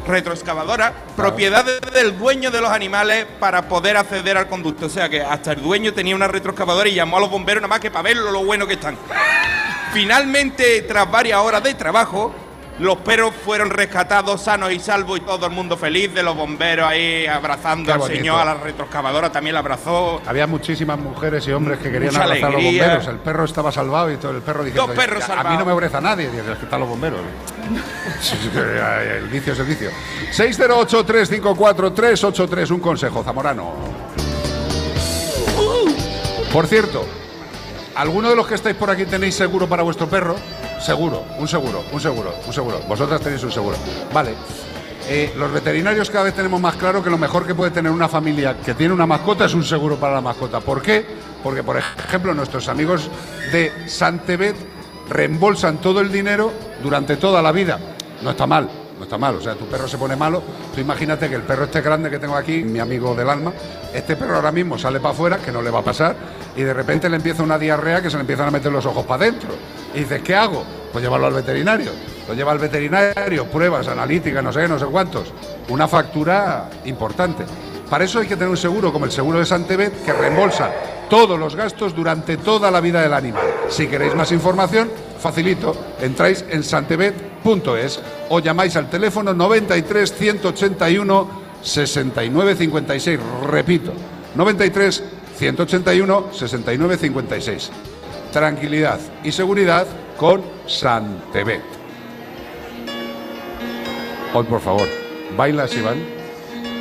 retroexcavadora, 0.08 0.94
propiedad 1.16 1.66
de- 1.66 1.80
del 1.92 2.18
dueño 2.18 2.52
de 2.52 2.62
los 2.62 2.70
animales 2.72 3.26
para 3.40 3.68
poder 3.68 3.98
acceder 3.98 4.38
al 4.38 4.48
conducto. 4.48 4.86
O 4.86 4.90
sea 4.90 5.10
que 5.10 5.22
hasta 5.22 5.52
el 5.54 5.62
dueño 5.62 5.94
tenía 5.94 6.16
una 6.16 6.28
retroexcavadora 6.28 6.90
y 6.90 6.94
llamó 6.94 7.18
a 7.18 7.20
los 7.22 7.30
bomberos 7.30 7.62
nada 7.62 7.70
más 7.70 7.80
que 7.80 7.92
para 7.92 8.04
ver 8.04 8.18
lo, 8.18 8.32
lo 8.32 8.44
bueno 8.46 8.66
que 8.68 8.74
están. 8.74 8.98
Finalmente, 9.94 10.82
tras 10.84 11.10
varias 11.10 11.40
horas 11.40 11.64
de 11.64 11.74
trabajo, 11.74 12.34
los 12.80 12.98
perros 12.98 13.34
fueron 13.46 13.70
rescatados 13.70 14.42
sanos 14.42 14.72
y 14.72 14.80
salvos 14.80 15.20
y 15.20 15.22
todo 15.22 15.46
el 15.46 15.52
mundo 15.52 15.78
feliz 15.78 16.12
de 16.14 16.24
los 16.24 16.36
bomberos 16.36 16.88
ahí 16.88 17.28
abrazando 17.28 17.86
Qué 17.86 17.92
al 17.94 18.00
bonito. 18.00 18.18
señor, 18.18 18.40
a 18.42 18.46
la 18.46 18.54
retroexcavadora 18.56 19.32
también 19.32 19.54
la 19.54 19.60
abrazó. 19.60 20.20
Había 20.26 20.48
muchísimas 20.48 20.98
mujeres 20.98 21.48
y 21.48 21.52
hombres 21.52 21.78
que 21.78 21.92
querían 21.92 22.14
Mucha 22.14 22.24
abrazar 22.24 22.50
a 22.50 22.54
los 22.54 22.64
bomberos. 22.64 23.08
El 23.08 23.18
perro 23.20 23.46
estaba 23.46 23.72
salvado 23.72 24.12
y 24.12 24.18
todo 24.18 24.32
el 24.32 24.42
perro 24.42 24.64
diciendo. 24.64 24.88
Dos 24.88 24.96
perros 24.96 25.22
"A- 25.24 25.26
A 25.26 25.30
mí 25.30 25.36
salvados". 25.36 25.60
no 25.60 25.66
me 25.66 25.72
abraza 25.72 26.02
nadie. 26.02 26.30
Dice, 26.30 26.52
es 26.52 26.58
que 26.58 26.66
están 26.66 26.80
los 26.80 26.90
bomberos. 26.90 27.20
Sí, 28.22 28.36
que 28.54 28.60
el 29.18 29.28
vicio 29.28 29.54
es 29.54 29.60
el 29.60 29.66
vicio. 29.66 29.90
608-354-383. 30.32 32.72
Un 32.72 32.80
consejo, 32.80 33.24
Zamorano. 33.24 33.74
Por 36.52 36.68
cierto, 36.68 37.06
¿alguno 37.96 38.30
de 38.30 38.36
los 38.36 38.48
que 38.48 38.56
estáis 38.56 38.76
por 38.76 38.90
aquí 38.90 39.06
tenéis 39.06 39.36
seguro 39.36 39.68
para 39.68 39.84
vuestro 39.84 40.08
perro? 40.08 40.36
Seguro, 40.84 41.24
un 41.40 41.48
seguro, 41.48 41.82
un 41.94 42.02
seguro, 42.02 42.36
un 42.46 42.52
seguro. 42.52 42.80
Vosotras 42.90 43.22
tenéis 43.22 43.42
un 43.44 43.52
seguro. 43.54 43.78
Vale. 44.14 44.34
Eh, 45.08 45.34
los 45.38 45.50
veterinarios 45.50 46.10
cada 46.10 46.26
vez 46.26 46.34
tenemos 46.34 46.60
más 46.60 46.76
claro 46.76 47.02
que 47.02 47.10
lo 47.10 47.18
mejor 47.18 47.48
que 47.48 47.56
puede 47.56 47.72
tener 47.72 47.90
una 47.90 48.10
familia 48.10 48.58
que 48.58 48.74
tiene 48.74 48.94
una 48.94 49.06
mascota 49.06 49.46
es 49.46 49.54
un 49.54 49.64
seguro 49.64 49.96
para 49.96 50.16
la 50.16 50.22
mascota. 50.22 50.60
¿Por 50.60 50.82
qué? 50.82 51.06
Porque, 51.42 51.64
por 51.64 51.78
ejemplo, 51.78 52.34
nuestros 52.34 52.68
amigos 52.68 53.10
de 53.54 53.72
Santebet 53.88 54.58
reembolsan 55.10 55.78
todo 55.78 56.02
el 56.02 56.12
dinero 56.12 56.52
durante 56.82 57.16
toda 57.16 57.42
la 57.42 57.54
vida. 57.54 57.80
No 58.22 58.32
está 58.32 58.46
mal, 58.46 58.70
no 59.04 59.06
está 59.06 59.18
mal. 59.18 59.36
O 59.36 59.42
sea, 59.42 59.56
tu 59.56 59.66
perro 59.66 59.88
se 59.88 59.98
pone 59.98 60.16
malo. 60.16 60.42
Tú 60.74 60.80
imagínate 60.80 61.30
que 61.30 61.36
el 61.36 61.42
perro 61.42 61.66
este 61.66 61.82
grande 61.82 62.10
que 62.10 62.20
tengo 62.20 62.36
aquí, 62.36 62.64
mi 62.64 62.80
amigo 62.80 63.14
del 63.14 63.30
alma, 63.30 63.52
este 63.94 64.16
perro 64.16 64.36
ahora 64.36 64.52
mismo 64.52 64.78
sale 64.78 65.00
para 65.00 65.14
afuera, 65.14 65.38
que 65.38 65.52
no 65.52 65.62
le 65.62 65.70
va 65.70 65.80
a 65.80 65.84
pasar, 65.84 66.16
y 66.56 66.62
de 66.62 66.74
repente 66.74 67.10
le 67.10 67.18
empieza 67.18 67.44
una 67.44 67.60
diarrea 67.60 68.02
que 68.02 68.10
se 68.10 68.16
le 68.16 68.22
empiezan 68.22 68.48
a 68.48 68.52
meter 68.52 68.72
los 68.72 68.86
ojos 68.86 69.06
para 69.06 69.26
adentro. 69.26 69.50
Y 69.94 70.00
dices, 70.00 70.22
¿qué 70.22 70.36
hago? 70.36 70.64
Pues 70.92 71.04
llevarlo 71.04 71.28
al 71.28 71.34
veterinario. 71.34 71.92
Lo 72.28 72.34
lleva 72.34 72.54
al 72.54 72.60
veterinario, 72.60 73.46
pruebas, 73.48 73.88
analíticas, 73.88 74.44
no 74.44 74.54
sé, 74.54 74.68
no 74.68 74.80
sé 74.80 74.86
cuántos. 74.86 75.34
Una 75.68 75.88
factura 75.88 76.70
importante. 76.86 77.44
Para 77.90 78.06
eso 78.06 78.20
hay 78.20 78.28
que 78.28 78.36
tener 78.36 78.50
un 78.50 78.58
seguro 78.58 78.94
como 78.94 79.06
el 79.06 79.12
seguro 79.12 79.40
de 79.40 79.46
Santebet 79.46 80.06
que 80.06 80.14
reembolsa 80.14 80.72
todos 81.10 81.38
los 81.38 81.56
gastos 81.56 81.94
durante 81.94 82.38
toda 82.38 82.72
la 82.72 82.80
vida 82.80 83.02
del 83.02 83.14
animal. 83.14 83.46
Si 83.68 83.88
queréis 83.88 84.16
más 84.16 84.32
información, 84.32 84.90
facilito, 85.24 85.74
entráis 86.02 86.46
en 86.50 86.64
santebet.es 86.64 88.00
o 88.30 88.40
llamáis 88.40 88.76
al 88.76 88.90
teléfono 88.90 89.34
93 89.34 90.14
181 90.14 91.42
69 91.62 92.56
56. 92.56 93.20
Repito, 93.48 93.94
93 94.36 95.04
181 95.38 96.28
69 96.34 96.98
56. 96.98 97.72
Tranquilidad 98.32 99.00
y 99.24 99.32
seguridad 99.32 99.88
con 100.18 100.42
Santebet. 100.68 101.62
Hoy, 104.34 104.46
por 104.46 104.60
favor, 104.60 104.88
bailas, 105.38 105.76
Iván. 105.76 105.98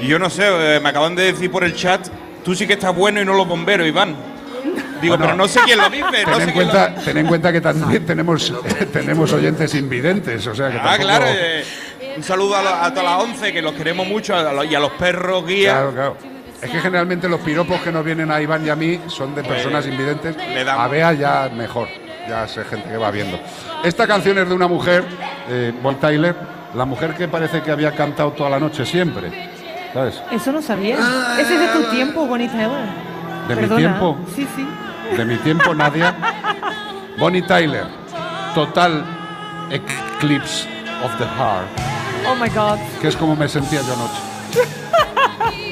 Yo 0.03 0.19
no 0.19 0.31
sé, 0.31 0.45
eh, 0.47 0.81
me 0.81 0.89
acaban 0.89 1.15
de 1.15 1.33
decir 1.33 1.51
por 1.51 1.63
el 1.63 1.77
chat, 1.77 2.09
tú 2.43 2.55
sí 2.55 2.67
que 2.67 2.73
estás 2.73 2.97
bueno 2.97 3.21
y 3.21 3.25
no 3.25 3.35
los 3.35 3.47
bomberos, 3.47 3.87
Iván. 3.87 4.32
Digo, 5.03 5.17
Bueno, 5.17 5.25
pero 5.33 5.37
no 5.37 5.49
sé 5.49 5.61
quién 5.65 5.79
lo 5.79 5.91
dice, 5.91 6.05
Ten, 6.11 6.31
no 6.31 6.37
sé 6.37 6.43
en 6.43 6.49
lo 6.49 6.55
cuenta, 6.55 6.95
ten 6.95 7.19
en 7.19 7.27
cuenta 7.27 7.53
que 7.53 7.61
también 7.61 8.07
tenemos, 8.07 8.55
tenemos 8.93 9.33
oyentes 9.33 9.75
invidentes, 9.75 10.47
o 10.47 10.55
sea 10.55 10.71
que 10.71 10.79
Ah, 10.79 10.83
tampoco- 10.83 11.03
claro. 11.03 11.25
eh, 11.29 11.65
un 12.17 12.23
saludo 12.23 12.57
a, 12.57 12.63
lo- 12.63 12.69
a 12.75 12.91
todas 12.95 13.05
las 13.05 13.23
11, 13.25 13.53
que 13.53 13.61
los 13.63 13.73
queremos 13.75 14.07
mucho, 14.07 14.35
a 14.35 14.65
y 14.65 14.75
a 14.75 14.81
los 14.81 14.93
perros 14.93 15.47
guías. 15.47 15.75
Claro, 15.75 15.93
claro. 15.93 16.17
Es 16.63 16.71
que 16.71 16.79
generalmente 16.81 17.29
los 17.29 17.41
piropos 17.41 17.81
que 17.81 17.91
nos 17.91 18.05
vienen 18.05 18.31
a 18.31 18.41
Iván 18.41 18.65
y 18.65 18.71
a 18.71 18.77
mí 18.77 19.01
son 19.09 19.35
de 19.35 19.43
personas 19.43 19.85
invidentes. 19.87 20.37
le 20.37 20.63
damos. 20.63 20.85
A 20.85 20.89
Bea 20.89 21.13
ya 21.13 21.51
mejor, 21.53 21.89
ya 22.29 22.47
sé 22.47 22.63
gente 22.65 22.89
que 22.89 22.97
va 22.97 23.11
viendo. 23.11 23.41
Esta 23.83 24.07
canción 24.07 24.39
es 24.39 24.49
de 24.49 24.55
una 24.55 24.69
mujer, 24.69 25.05
eh, 25.49 25.73
Tyler, 26.01 26.37
la 26.75 26.85
mujer 26.85 27.15
que 27.15 27.27
parece 27.27 27.63
que 27.63 27.73
había 27.73 27.91
cantado 27.93 28.31
toda 28.31 28.49
la 28.49 28.61
noche 28.61 28.87
siempre. 28.87 29.51
¿Sabes? 29.93 30.23
Eso 30.31 30.53
no 30.53 30.63
sabía. 30.63 30.97
Ese 31.39 31.55
es 31.55 31.61
de 31.61 31.69
tu 31.69 31.91
tiempo, 31.91 32.25
Bonnie 32.27 32.49
Tyler. 32.49 32.71
De 33.49 33.57
mi 33.57 33.69
tiempo. 33.77 34.17
Sí, 34.35 34.47
sí. 34.55 34.65
De 35.17 35.25
mi 35.25 35.37
tiempo, 35.39 35.75
Nadia. 35.75 36.15
Bonnie 37.19 37.43
Tyler, 37.43 37.87
Total 38.55 39.05
Eclipse 39.71 40.67
of 41.05 41.17
the 41.19 41.27
Heart, 41.27 41.69
Oh 42.27 42.35
my 42.35 42.49
God. 42.49 42.79
que 43.01 43.09
es 43.09 43.17
como 43.17 43.37
me 43.37 43.49
sentía 43.49 43.81
yo 43.83 43.93
anoche. 43.95 45.63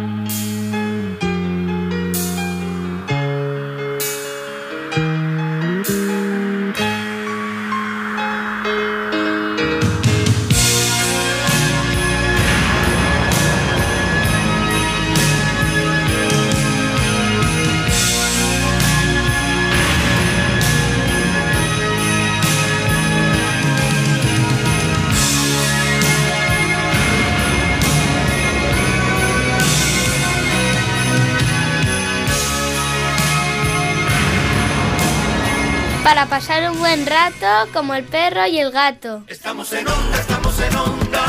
Para 36.11 36.25
pasar 36.25 36.69
un 36.69 36.77
buen 36.77 37.05
rato 37.05 37.71
como 37.71 37.93
el 37.93 38.03
perro 38.03 38.45
y 38.45 38.59
el 38.59 38.69
gato. 38.69 39.23
Estamos 39.27 39.71
en 39.71 39.87
onda, 39.87 40.19
estamos 40.19 40.59
en 40.59 40.75
onda. 40.75 41.25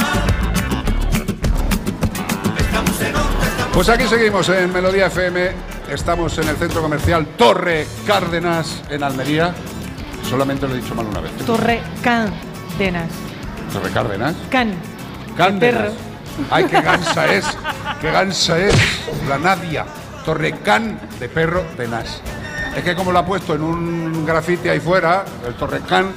Estamos 2.58 3.00
en 3.00 3.14
onda. 3.14 3.68
Pues 3.72 3.88
aquí 3.88 4.08
seguimos 4.08 4.48
en 4.48 4.72
Melodía 4.72 5.06
FM. 5.06 5.52
Estamos 5.88 6.36
en 6.38 6.48
el 6.48 6.56
centro 6.56 6.82
comercial 6.82 7.28
Torre 7.38 7.86
Cárdenas 8.04 8.82
en 8.90 9.04
Almería. 9.04 9.54
Solamente 10.28 10.66
lo 10.66 10.74
he 10.74 10.78
dicho 10.78 10.96
mal 10.96 11.06
una 11.06 11.20
vez. 11.20 11.30
Torre 11.46 11.80
Cárdenas. 12.02 13.12
Torre 13.72 13.90
Cárdenas. 13.92 14.34
Can. 14.50 14.74
Cárdenas. 15.36 15.60
perro. 15.60 15.92
Ay, 16.50 16.64
qué 16.64 16.80
gansa 16.80 17.32
es. 17.32 17.46
Qué 18.00 18.10
gansa 18.10 18.58
es 18.58 18.74
la 19.28 19.38
Nadia. 19.38 19.86
Torre 20.24 20.58
Can 20.58 20.98
de 21.20 21.28
perro 21.28 21.64
de 21.78 21.86
Nas. 21.86 22.20
Es 22.76 22.82
que 22.82 22.94
como 22.94 23.12
lo 23.12 23.18
ha 23.18 23.26
puesto 23.26 23.54
en 23.54 23.62
un 23.62 24.24
grafiti 24.24 24.68
ahí 24.68 24.80
fuera, 24.80 25.24
el 25.46 25.54
Torrecán, 25.54 26.12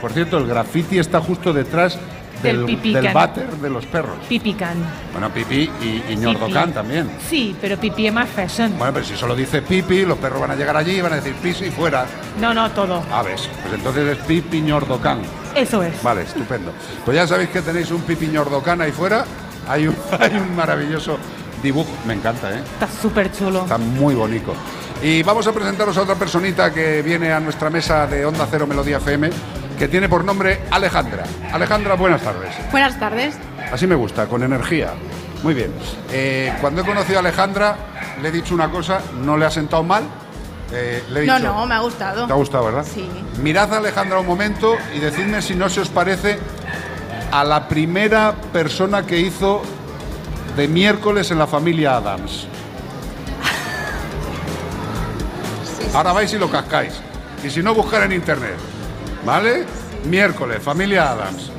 por 0.00 0.12
cierto, 0.12 0.38
el 0.38 0.46
grafiti 0.46 0.98
está 0.98 1.20
justo 1.20 1.52
detrás 1.52 1.98
Del 2.42 2.66
del, 2.66 3.12
váter 3.14 3.48
de 3.56 3.70
los 3.70 3.86
perros. 3.86 4.18
Pipican. 4.28 4.76
Bueno, 5.12 5.30
Pipi 5.30 5.70
y, 5.80 6.04
y 6.12 6.16
Ñordocán 6.16 6.72
también. 6.74 7.10
Sí, 7.30 7.56
pero 7.62 7.78
pipí 7.78 8.06
es 8.08 8.12
más 8.12 8.28
fashion. 8.28 8.76
Bueno, 8.76 8.92
pero 8.92 9.06
si 9.06 9.16
solo 9.16 9.34
dice 9.34 9.62
Pipi, 9.62 10.04
los 10.04 10.18
perros 10.18 10.42
van 10.42 10.50
a 10.50 10.54
llegar 10.54 10.76
allí 10.76 10.98
y 10.98 11.00
van 11.00 11.14
a 11.14 11.16
decir 11.16 11.34
pis 11.36 11.62
y 11.62 11.70
fuera. 11.70 12.04
No, 12.38 12.52
no, 12.52 12.70
todo. 12.72 13.02
A 13.10 13.22
ver, 13.22 13.36
pues 13.62 13.74
entonces 13.74 14.18
es 14.18 14.24
Pipi 14.26 14.60
Ñordocán. 14.60 15.22
Eso 15.54 15.82
es. 15.82 16.02
Vale, 16.02 16.22
estupendo. 16.22 16.72
Pues 17.06 17.16
ya 17.16 17.26
sabéis 17.26 17.48
que 17.48 17.62
tenéis 17.62 17.90
un 17.90 18.02
Pipi 18.02 18.26
Ñordocán 18.26 18.82
ahí 18.82 18.92
fuera. 18.92 19.24
Hay 19.66 19.88
un, 19.88 19.96
hay 20.20 20.34
un 20.36 20.54
maravilloso 20.54 21.16
dibujo. 21.62 21.90
Me 22.06 22.12
encanta, 22.12 22.52
¿eh? 22.54 22.60
Está 22.74 22.86
súper 23.00 23.32
chulo. 23.32 23.62
Está 23.62 23.78
muy 23.78 24.14
bonito. 24.14 24.52
Y 25.02 25.22
vamos 25.22 25.46
a 25.46 25.52
presentaros 25.52 25.96
a 25.98 26.02
otra 26.02 26.14
personita 26.14 26.72
que 26.72 27.02
viene 27.02 27.32
a 27.32 27.38
nuestra 27.38 27.70
mesa 27.70 28.06
de 28.06 28.24
Onda 28.24 28.46
Cero 28.50 28.66
Melodía 28.66 28.96
FM, 28.96 29.30
que 29.78 29.88
tiene 29.88 30.08
por 30.08 30.24
nombre 30.24 30.62
Alejandra. 30.70 31.24
Alejandra, 31.52 31.94
buenas 31.94 32.22
tardes. 32.22 32.50
Buenas 32.70 32.98
tardes. 32.98 33.36
Así 33.70 33.86
me 33.86 33.94
gusta, 33.94 34.26
con 34.26 34.42
energía. 34.42 34.94
Muy 35.42 35.54
bien. 35.54 35.72
Eh, 36.10 36.52
cuando 36.60 36.80
he 36.80 36.84
conocido 36.84 37.18
a 37.18 37.20
Alejandra, 37.20 37.76
le 38.22 38.28
he 38.28 38.32
dicho 38.32 38.54
una 38.54 38.70
cosa, 38.70 39.00
no 39.22 39.36
le 39.36 39.44
ha 39.44 39.50
sentado 39.50 39.82
mal. 39.82 40.04
Eh, 40.72 41.04
le 41.10 41.22
he 41.22 41.26
No, 41.26 41.38
no, 41.38 41.66
me 41.66 41.74
ha 41.74 41.80
gustado. 41.80 42.26
¿Te 42.26 42.32
ha 42.32 42.36
gustado, 42.36 42.64
verdad? 42.64 42.86
Sí. 42.92 43.08
Mirad 43.42 43.72
a 43.74 43.78
Alejandra 43.78 44.18
un 44.18 44.26
momento 44.26 44.76
y 44.94 44.98
decidme 44.98 45.42
si 45.42 45.54
no 45.54 45.68
se 45.68 45.80
os 45.80 45.88
parece 45.88 46.38
a 47.30 47.44
la 47.44 47.68
primera 47.68 48.34
persona 48.52 49.04
que 49.04 49.18
hizo 49.18 49.62
de 50.56 50.68
miércoles 50.68 51.30
en 51.30 51.38
la 51.38 51.46
familia 51.46 51.96
Adams. 51.96 52.48
Ahora 55.96 56.12
vais 56.12 56.30
y 56.34 56.36
lo 56.36 56.50
cascáis. 56.50 56.92
Y 57.42 57.48
si 57.48 57.62
no, 57.62 57.74
buscar 57.74 58.02
en 58.02 58.12
internet. 58.12 58.56
¿Vale? 59.24 59.64
Miércoles, 60.04 60.62
familia 60.62 61.12
Adams. 61.12 61.50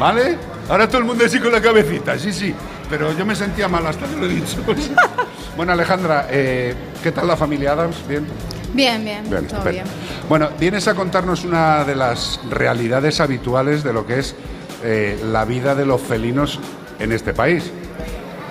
¿Vale? 0.00 0.38
Ahora 0.70 0.88
todo 0.88 0.96
el 0.98 1.04
mundo 1.04 1.26
así 1.26 1.38
con 1.38 1.52
la 1.52 1.60
cabecita, 1.60 2.18
sí, 2.18 2.32
sí. 2.32 2.54
Pero 2.88 3.12
yo 3.12 3.26
me 3.26 3.36
sentía 3.36 3.68
mal 3.68 3.86
hasta 3.86 4.06
que 4.06 4.16
lo 4.16 4.24
he 4.24 4.30
dicho. 4.30 4.64
bueno, 5.58 5.72
Alejandra, 5.72 6.26
eh, 6.30 6.74
¿qué 7.02 7.12
tal 7.12 7.26
la 7.26 7.36
familia 7.36 7.72
Adams? 7.72 7.96
¿Bien? 8.08 8.26
Bien, 8.72 9.04
bien, 9.04 9.28
Bien, 9.28 9.46
todo 9.46 9.62
bien. 9.64 9.84
Bueno, 10.26 10.48
vienes 10.58 10.88
a 10.88 10.94
contarnos 10.94 11.44
una 11.44 11.84
de 11.84 11.94
las 11.94 12.40
realidades 12.48 13.20
habituales 13.20 13.84
de 13.84 13.92
lo 13.92 14.06
que 14.06 14.20
es 14.20 14.34
eh, 14.82 15.20
la 15.22 15.44
vida 15.44 15.74
de 15.74 15.84
los 15.84 16.00
felinos 16.00 16.58
en 16.98 17.12
este 17.12 17.34
país. 17.34 17.70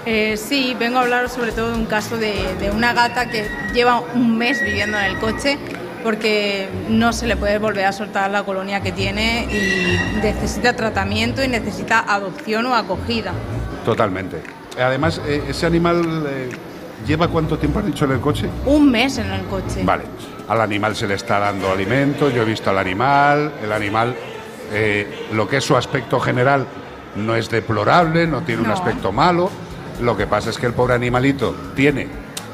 Eh, 0.06 0.36
sí, 0.38 0.76
vengo 0.80 0.98
a 0.98 1.02
hablar 1.02 1.30
sobre 1.30 1.52
todo 1.52 1.72
de 1.72 1.78
un 1.78 1.86
caso 1.86 2.18
de, 2.18 2.56
de 2.60 2.72
una 2.72 2.94
gata 2.94 3.30
que 3.30 3.48
lleva 3.74 4.00
un 4.00 4.38
mes 4.38 4.62
viviendo 4.62 4.98
en 4.98 5.06
el 5.06 5.20
coche 5.20 5.58
porque 6.04 6.68
no 6.90 7.14
se 7.14 7.28
le 7.28 7.36
puede 7.38 7.60
volver 7.60 7.86
a 7.86 7.92
soltar 7.92 8.32
la 8.32 8.44
colonia 8.44 8.82
que 8.82 8.92
tiene 8.92 9.48
y 9.52 10.20
necesita 10.22 10.76
tratamiento 10.76 11.44
y 11.44 11.48
necesita 11.48 12.00
adopción 12.00 12.66
o 12.66 12.76
acogida. 12.76 13.34
Totalmente. 13.86 14.42
Además, 14.80 15.22
eh, 15.26 15.44
ese 15.50 15.66
animal 15.66 16.26
eh, 16.28 16.50
lleva 17.08 17.28
cuánto 17.28 17.58
tiempo 17.58 17.80
has 17.80 17.86
dicho 17.86 18.06
en 18.06 18.12
el 18.12 18.20
coche? 18.20 18.50
Un 18.66 18.92
mes 18.92 19.18
en 19.18 19.32
el 19.32 19.44
coche. 19.46 19.84
Vale. 19.84 20.04
Al 20.48 20.62
animal 20.62 20.96
se 20.96 21.08
le 21.08 21.16
está 21.16 21.40
dando 21.40 21.72
alimento, 21.72 22.30
yo 22.30 22.42
he 22.42 22.46
visto 22.46 22.70
al 22.70 22.78
animal, 22.78 23.54
el 23.64 23.72
animal, 23.72 24.16
eh, 24.72 25.28
lo 25.34 25.48
que 25.48 25.58
es 25.58 25.64
su 25.64 25.78
aspecto 25.78 26.20
general 26.20 26.66
no 27.16 27.36
es 27.36 27.50
deplorable, 27.50 28.28
no 28.28 28.42
tiene 28.42 28.62
un 28.62 28.72
aspecto 28.72 29.12
malo. 29.12 29.50
Lo 30.02 30.18
que 30.18 30.28
pasa 30.28 30.50
es 30.50 30.58
que 30.58 30.66
el 30.66 30.74
pobre 30.74 30.96
animalito 30.96 31.56
tiene, 31.76 32.08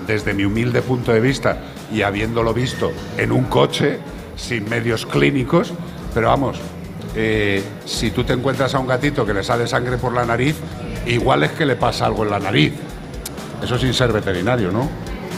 desde 0.06 0.34
mi 0.34 0.44
humilde 0.44 0.82
punto 0.82 1.14
de 1.14 1.20
vista 1.20 1.58
y 1.92 2.02
habiéndolo 2.02 2.54
visto 2.54 2.92
en 3.18 3.32
un 3.32 3.46
coche, 3.46 4.00
sin 4.36 4.70
medios 4.70 5.06
clínicos, 5.06 5.74
pero 6.14 6.28
vamos, 6.28 6.60
eh, 7.16 7.64
si 7.86 8.12
tú 8.12 8.24
te 8.24 8.34
encuentras 8.34 8.76
a 8.76 8.80
un 8.80 8.88
gatito 8.88 9.26
que 9.26 9.34
le 9.34 9.44
sale 9.44 9.66
sangre 9.66 9.98
por 9.98 10.14
la 10.14 10.26
nariz, 10.26 10.56
igual 11.06 11.44
es 11.44 11.52
que 11.52 11.66
le 11.66 11.76
pasa 11.76 12.06
algo 12.06 12.24
en 12.24 12.32
la 12.32 12.40
nariz. 12.40 12.74
Eso 13.64 13.78
sin 13.78 13.94
ser 13.94 14.12
veterinario, 14.12 14.72
¿no? 14.72 14.90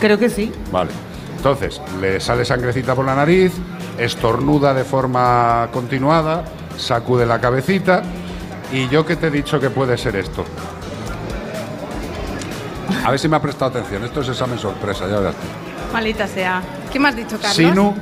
Creo 0.02 0.18
que 0.18 0.30
sí. 0.30 0.52
Vale. 0.72 0.92
Entonces, 1.38 1.80
le 2.02 2.20
sale 2.20 2.44
sangrecita 2.44 2.96
por 2.96 3.06
la 3.06 3.16
nariz, 3.16 3.54
estornuda 3.98 4.74
de 4.74 4.84
forma 4.84 5.70
continuada, 5.72 6.44
sacude 6.78 7.26
la 7.26 7.40
cabecita. 7.40 8.02
¿Y 8.74 8.90
yo 8.90 9.06
que 9.06 9.16
te 9.16 9.28
he 9.28 9.32
dicho 9.32 9.60
que 9.60 9.70
puede 9.70 9.98
ser 9.98 10.18
esto? 10.18 10.44
A 13.06 13.12
ver 13.12 13.20
si 13.20 13.28
me 13.28 13.36
ha 13.38 13.42
prestado 13.42 13.72
atención. 13.72 14.04
Esto 14.04 14.22
es 14.22 14.30
examen 14.30 14.58
sorpresa, 14.60 15.08
ya 15.08 15.20
verás. 15.20 15.36
tú. 15.36 15.94
Malita 15.94 16.28
sea. 16.28 16.62
¿Qué 16.92 17.00
me 17.00 17.10
has 17.10 17.16
dicho, 17.16 17.38
Carlos? 17.38 17.56
Sinu, 17.56 17.96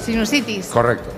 Sinusitis. 0.00 0.66
correcto. 0.66 1.10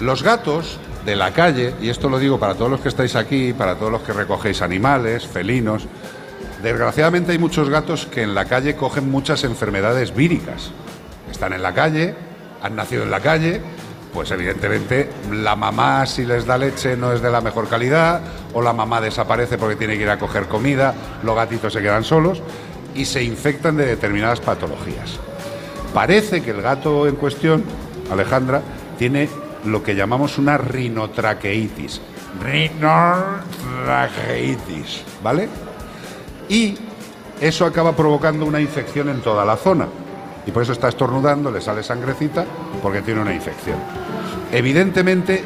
Los 0.00 0.22
gatos 0.22 0.78
de 1.04 1.16
la 1.16 1.32
calle, 1.32 1.74
y 1.80 1.88
esto 1.88 2.08
lo 2.08 2.18
digo 2.18 2.38
para 2.38 2.54
todos 2.54 2.70
los 2.70 2.80
que 2.80 2.88
estáis 2.88 3.16
aquí, 3.16 3.52
para 3.52 3.76
todos 3.76 3.92
los 3.92 4.02
que 4.02 4.12
recogéis 4.12 4.62
animales, 4.62 5.26
felinos, 5.26 5.86
desgraciadamente 6.62 7.32
hay 7.32 7.38
muchos 7.38 7.68
gatos 7.68 8.06
que 8.06 8.22
en 8.22 8.34
la 8.34 8.44
calle 8.46 8.76
cogen 8.76 9.10
muchas 9.10 9.44
enfermedades 9.44 10.14
víricas. 10.14 10.70
Están 11.30 11.52
en 11.52 11.62
la 11.62 11.72
calle, 11.74 12.14
han 12.62 12.76
nacido 12.76 13.02
en 13.02 13.10
la 13.10 13.20
calle, 13.20 13.60
pues 14.12 14.30
evidentemente 14.30 15.10
la 15.30 15.56
mamá 15.56 16.04
si 16.06 16.24
les 16.24 16.44
da 16.46 16.58
leche 16.58 16.96
no 16.96 17.12
es 17.12 17.22
de 17.22 17.30
la 17.30 17.40
mejor 17.40 17.68
calidad, 17.68 18.20
o 18.52 18.62
la 18.62 18.72
mamá 18.72 19.00
desaparece 19.00 19.58
porque 19.58 19.76
tiene 19.76 19.96
que 19.96 20.02
ir 20.02 20.10
a 20.10 20.18
coger 20.18 20.46
comida, 20.46 20.92
los 21.22 21.36
gatitos 21.36 21.72
se 21.72 21.80
quedan 21.80 22.02
solos 22.04 22.42
y 22.94 23.04
se 23.04 23.22
infectan 23.22 23.76
de 23.76 23.86
determinadas 23.86 24.40
patologías. 24.40 25.20
Parece 25.94 26.42
que 26.42 26.50
el 26.50 26.60
gato 26.62 27.06
en 27.06 27.14
cuestión, 27.16 27.64
Alejandra, 28.10 28.62
tiene 28.98 29.28
lo 29.64 29.82
que 29.82 29.94
llamamos 29.94 30.38
una 30.38 30.56
rinotraqueitis. 30.58 32.00
Rinotraqueitis, 32.42 35.02
¿vale? 35.22 35.48
Y 36.48 36.76
eso 37.40 37.64
acaba 37.64 37.96
provocando 37.96 38.44
una 38.46 38.60
infección 38.60 39.08
en 39.08 39.20
toda 39.20 39.44
la 39.44 39.56
zona. 39.56 39.86
Y 40.46 40.52
por 40.52 40.62
eso 40.62 40.72
está 40.72 40.88
estornudando, 40.88 41.50
le 41.50 41.60
sale 41.60 41.82
sangrecita, 41.82 42.46
porque 42.82 43.02
tiene 43.02 43.20
una 43.20 43.34
infección. 43.34 43.76
Evidentemente, 44.52 45.44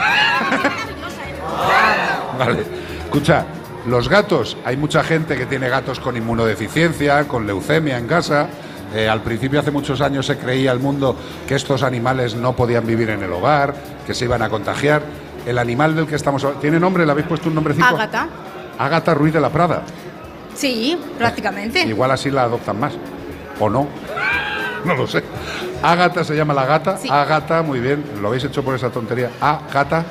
Vale. 2.38 2.64
Escucha, 3.04 3.46
los 3.86 4.08
gatos, 4.08 4.56
hay 4.64 4.76
mucha 4.76 5.04
gente 5.04 5.36
que 5.36 5.46
tiene 5.46 5.68
gatos 5.68 6.00
con 6.00 6.16
inmunodeficiencia, 6.16 7.28
con 7.28 7.46
leucemia 7.46 7.98
en 7.98 8.08
casa. 8.08 8.48
Eh, 8.92 9.08
al 9.08 9.20
principio, 9.22 9.60
hace 9.60 9.70
muchos 9.70 10.00
años, 10.00 10.26
se 10.26 10.38
creía 10.38 10.72
el 10.72 10.80
mundo 10.80 11.14
que 11.46 11.54
estos 11.54 11.84
animales 11.84 12.34
no 12.34 12.56
podían 12.56 12.84
vivir 12.84 13.10
en 13.10 13.22
el 13.22 13.30
hogar, 13.32 13.74
que 14.04 14.12
se 14.12 14.24
iban 14.24 14.42
a 14.42 14.48
contagiar. 14.48 15.02
El 15.46 15.58
animal 15.58 15.94
del 15.96 16.06
que 16.06 16.16
estamos 16.16 16.42
hablando, 16.44 16.60
¿tiene 16.60 16.78
nombre? 16.80 17.06
¿Le 17.06 17.12
habéis 17.12 17.26
puesto 17.26 17.48
un 17.48 17.54
nombrecito? 17.54 17.86
Ágata. 17.86 18.28
Ágata 18.78 19.14
Ruiz 19.14 19.32
de 19.32 19.40
la 19.40 19.48
Prada. 19.48 19.82
Sí, 20.54 20.98
prácticamente. 21.18 21.82
Igual 21.86 22.10
así 22.10 22.30
la 22.30 22.42
adoptan 22.42 22.78
más. 22.80 22.92
¿O 23.60 23.70
no? 23.70 23.86
No 24.84 24.94
lo 24.94 25.06
sé. 25.08 25.24
Ágata 25.82 26.22
se 26.22 26.36
llama 26.36 26.54
la 26.54 26.64
gata. 26.64 26.96
Sí. 26.96 27.08
Ágata, 27.10 27.62
muy 27.62 27.80
bien. 27.80 28.04
Lo 28.22 28.28
habéis 28.28 28.44
hecho 28.44 28.62
por 28.62 28.74
esa 28.76 28.88
tontería. 28.90 29.30
Ágata. 29.40 30.04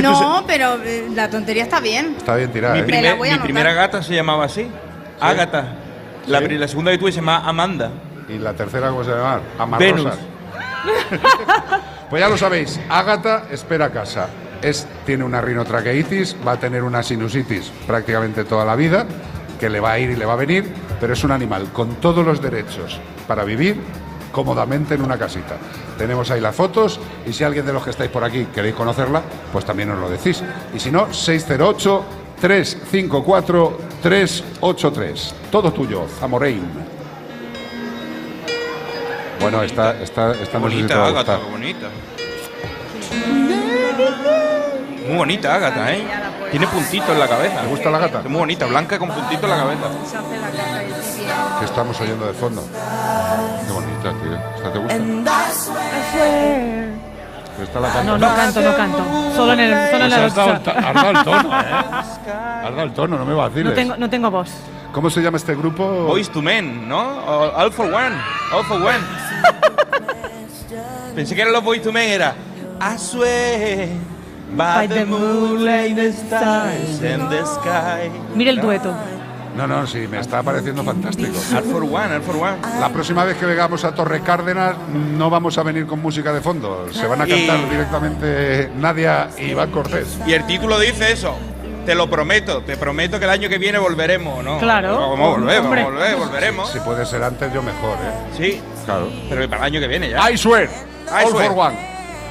no, 0.00 0.42
pero 0.46 0.76
eh, 0.82 1.08
la 1.14 1.28
tontería 1.28 1.64
está 1.64 1.80
bien. 1.80 2.14
Está 2.16 2.36
bien 2.36 2.50
tirada, 2.50 2.74
Mi, 2.74 2.80
¿eh? 2.80 2.82
La 2.82 2.86
primer- 3.16 3.18
mi 3.32 3.38
primera 3.40 3.74
gata 3.74 4.02
se 4.02 4.14
llamaba 4.14 4.44
así, 4.46 4.66
Ágata. 5.20 5.66
La, 6.28 6.40
pri- 6.40 6.56
la 6.56 6.66
segunda 6.68 6.90
que 6.92 6.96
tuve 6.98 7.12
se 7.12 7.16
llamaba 7.20 7.46
Amanda. 7.46 7.90
¿Y 8.28 8.38
la 8.38 8.54
tercera 8.54 8.88
cómo 8.88 9.04
se 9.04 9.10
llama? 9.10 9.40
Amarrosas. 9.58 9.94
Venus. 10.04 10.14
Pues 12.14 12.22
ya 12.22 12.28
lo 12.28 12.36
sabéis, 12.36 12.78
Ágata 12.88 13.46
espera 13.50 13.90
casa. 13.90 14.28
Es, 14.62 14.86
tiene 15.04 15.24
una 15.24 15.40
rinotraqueitis, 15.40 16.36
va 16.46 16.52
a 16.52 16.60
tener 16.60 16.84
una 16.84 17.02
sinusitis 17.02 17.72
prácticamente 17.88 18.44
toda 18.44 18.64
la 18.64 18.76
vida, 18.76 19.04
que 19.58 19.68
le 19.68 19.80
va 19.80 19.90
a 19.90 19.98
ir 19.98 20.10
y 20.10 20.14
le 20.14 20.24
va 20.24 20.34
a 20.34 20.36
venir, 20.36 20.64
pero 21.00 21.14
es 21.14 21.24
un 21.24 21.32
animal 21.32 21.72
con 21.72 21.96
todos 21.96 22.24
los 22.24 22.40
derechos 22.40 23.00
para 23.26 23.42
vivir 23.42 23.80
cómodamente 24.30 24.94
en 24.94 25.02
una 25.02 25.18
casita. 25.18 25.56
Tenemos 25.98 26.30
ahí 26.30 26.40
las 26.40 26.54
fotos 26.54 27.00
y 27.26 27.32
si 27.32 27.42
alguien 27.42 27.66
de 27.66 27.72
los 27.72 27.82
que 27.82 27.90
estáis 27.90 28.12
por 28.12 28.22
aquí 28.22 28.46
queréis 28.54 28.76
conocerla, 28.76 29.20
pues 29.52 29.64
también 29.64 29.90
os 29.90 29.98
lo 29.98 30.08
decís. 30.08 30.40
Y 30.72 30.78
si 30.78 30.92
no, 30.92 31.12
608 31.12 32.04
354 32.40 33.78
383. 34.00 35.34
Todo 35.50 35.72
tuyo, 35.72 36.06
Zamorein. 36.20 36.93
Bueno, 39.44 39.62
esta, 39.62 39.90
esta, 40.00 40.32
esta 40.32 40.58
no 40.58 40.70
sé 40.70 40.76
si 40.76 40.82
te 40.82 40.94
bonita 40.94 40.98
va 40.98 41.04
a 41.04 41.08
Ágata, 41.08 41.36
gustar. 41.36 41.50
bonita. 41.52 41.86
Muy 45.06 45.16
bonita 45.18 45.54
Ágata, 45.54 45.92
¿eh? 45.92 46.04
Tiene 46.50 46.66
puntitos 46.66 47.10
en 47.10 47.18
la 47.20 47.28
cabeza. 47.28 47.60
¿Te 47.60 47.66
gusta 47.66 47.90
la 47.90 47.98
gata? 47.98 48.22
Muy 48.22 48.38
bonita, 48.38 48.64
blanca 48.66 48.98
con 48.98 49.10
puntitos 49.10 49.44
en 49.44 49.50
la 49.50 49.56
cabeza. 49.56 49.82
que 51.58 51.64
estamos 51.66 52.00
oyendo 52.00 52.26
de 52.26 52.32
fondo. 52.32 52.62
Qué 53.66 53.72
bonita, 53.72 54.12
tío. 54.22 54.34
¿Esta 54.56 54.72
te 54.72 54.78
gusta? 54.78 54.96
Esta 57.62 57.80
la. 57.80 58.02
No, 58.04 58.18
no 58.18 58.34
canto, 58.34 58.60
no 58.62 58.76
canto. 58.76 59.04
Solo 59.36 59.52
en 59.52 59.60
el, 59.60 59.90
solo 59.90 60.04
en 60.04 60.10
Pues 60.10 60.10
la 60.10 60.24
has 60.26 60.34
dado 60.34 60.52
el 60.52 60.60
ta- 60.62 60.72
has 60.72 60.94
dado 60.94 61.10
el 61.10 61.24
tono, 61.24 61.60
¿eh? 61.60 61.64
Has 62.64 62.70
dado 62.74 62.82
el 62.82 62.92
tono, 62.94 63.18
no 63.18 63.24
me 63.24 63.34
vaciles. 63.34 63.64
No 63.66 63.72
tengo, 63.72 63.96
no 63.96 64.10
tengo 64.10 64.30
voz. 64.30 64.48
¿Cómo 64.94 65.10
se 65.10 65.20
llama 65.20 65.36
este 65.38 65.54
grupo? 65.54 65.84
Boys 66.06 66.30
to 66.30 66.40
Men, 66.40 66.88
¿no? 66.88 67.00
O 67.02 67.52
All 67.56 67.72
for 67.72 67.86
One. 67.92 68.16
All 68.52 68.64
for 68.64 68.80
One. 68.80 68.98
Pensé 71.14 71.34
que 71.34 71.42
eran 71.42 71.52
los 71.52 71.64
Boys 71.64 71.82
to 71.82 71.92
Men, 71.92 72.10
era 72.10 72.34
I 72.80 72.98
swear 72.98 73.88
by, 74.56 74.88
the 74.88 75.04
moonlight, 75.04 75.96
the 75.96 76.08
stars 76.12 77.00
and 77.02 77.28
the 77.30 77.44
sky. 77.44 78.10
Mira 78.34 78.50
el 78.50 78.60
dueto. 78.60 78.92
No, 79.56 79.68
no, 79.68 79.86
sí, 79.86 80.08
me 80.08 80.18
está 80.18 80.42
pareciendo 80.42 80.82
fantástico. 80.82 81.36
All 81.56 81.62
for 81.62 81.84
One, 81.84 82.16
All 82.16 82.22
for 82.22 82.36
One. 82.36 82.56
La 82.80 82.88
próxima 82.88 83.22
vez 83.24 83.36
que 83.36 83.46
vengamos 83.46 83.84
a 83.84 83.94
Torre 83.94 84.20
Cárdenas 84.20 84.74
no 84.92 85.30
vamos 85.30 85.56
a 85.58 85.62
venir 85.62 85.86
con 85.86 86.02
música 86.02 86.32
de 86.32 86.40
fondo. 86.40 86.88
Se 86.92 87.06
van 87.06 87.22
a 87.22 87.26
cantar 87.26 87.60
Y- 87.60 87.70
directamente 87.70 88.70
Nadia 88.76 89.28
y 89.38 89.50
Iván 89.52 89.70
Cortés. 89.70 90.18
Y 90.26 90.32
el 90.32 90.44
título 90.46 90.78
dice 90.80 91.12
eso. 91.12 91.36
Te 91.86 91.94
lo 91.94 92.08
prometo, 92.08 92.62
te 92.62 92.76
prometo 92.78 93.18
que 93.18 93.24
el 93.26 93.30
año 93.30 93.48
que 93.48 93.58
viene 93.58 93.78
volveremos, 93.78 94.42
¿no? 94.42 94.58
Claro. 94.58 94.98
Vamos 94.98 95.20
a 95.20 95.22
volver, 95.38 95.56
vamos 95.62 95.66
Hombre. 95.66 95.80
a 95.82 95.84
volver, 95.84 96.16
volveremos. 96.16 96.70
Si 96.70 96.80
puede 96.80 97.04
ser 97.04 97.22
antes, 97.22 97.52
yo 97.52 97.62
mejor, 97.62 97.98
¿eh? 97.98 98.12
Sí. 98.36 98.62
Claro. 98.86 99.08
Pero 99.28 99.48
para 99.50 99.66
el 99.66 99.72
año 99.74 99.80
que 99.80 99.86
viene 99.88 100.08
ya. 100.10 100.30
I 100.30 100.36
swear. 100.38 100.64
I 101.08 101.24
All 101.24 101.30
swear. 101.30 101.48
for 101.48 101.58
one. 101.58 101.76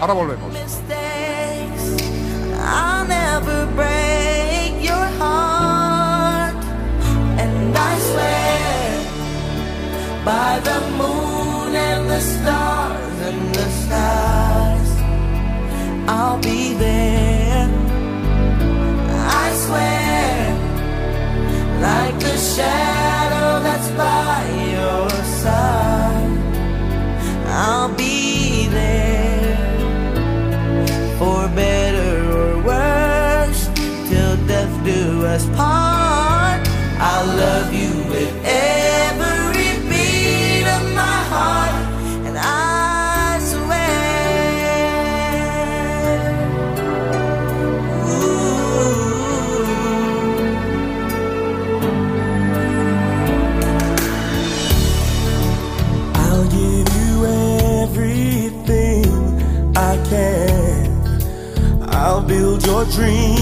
Ahora 0.02 0.14
volvemos. 0.14 0.54
I'll 2.66 3.06
never 3.08 3.68
break 3.76 4.82
your 4.84 5.06
heart. 5.20 6.56
And 7.38 7.78
I 7.78 8.00
swear 8.00 9.02
by 10.26 10.60
the 10.64 10.80
moon 10.98 11.76
and 11.76 12.10
the 12.10 12.20
stars 12.22 13.20
and 13.28 13.54
the 13.54 13.70
stars, 13.86 14.90
I'll 16.10 16.40
be 16.40 16.74
there. 16.74 17.43
Like 21.80 22.20
the 22.20 22.38
shadow 22.38 23.62
that's 23.62 23.90
by 23.92 24.42
your 24.74 25.10
side, 25.42 26.40
I'll 27.46 27.94
be 27.96 28.68
there 28.70 29.12
dream. 62.95 63.33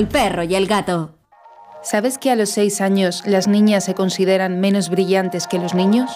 El 0.00 0.08
perro 0.08 0.42
y 0.44 0.54
el 0.54 0.66
gato. 0.66 1.14
¿Sabes 1.82 2.16
que 2.16 2.30
a 2.30 2.36
los 2.36 2.48
6 2.50 2.80
años 2.80 3.22
las 3.26 3.48
niñas 3.48 3.84
se 3.84 3.94
consideran 3.94 4.58
menos 4.58 4.88
brillantes 4.88 5.46
que 5.46 5.58
los 5.58 5.74
niños? 5.74 6.10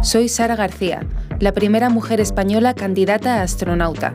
Soy 0.00 0.28
Sara 0.28 0.54
García, 0.54 1.04
la 1.40 1.50
primera 1.50 1.90
mujer 1.90 2.20
española 2.20 2.72
candidata 2.74 3.40
a 3.40 3.42
astronauta. 3.42 4.14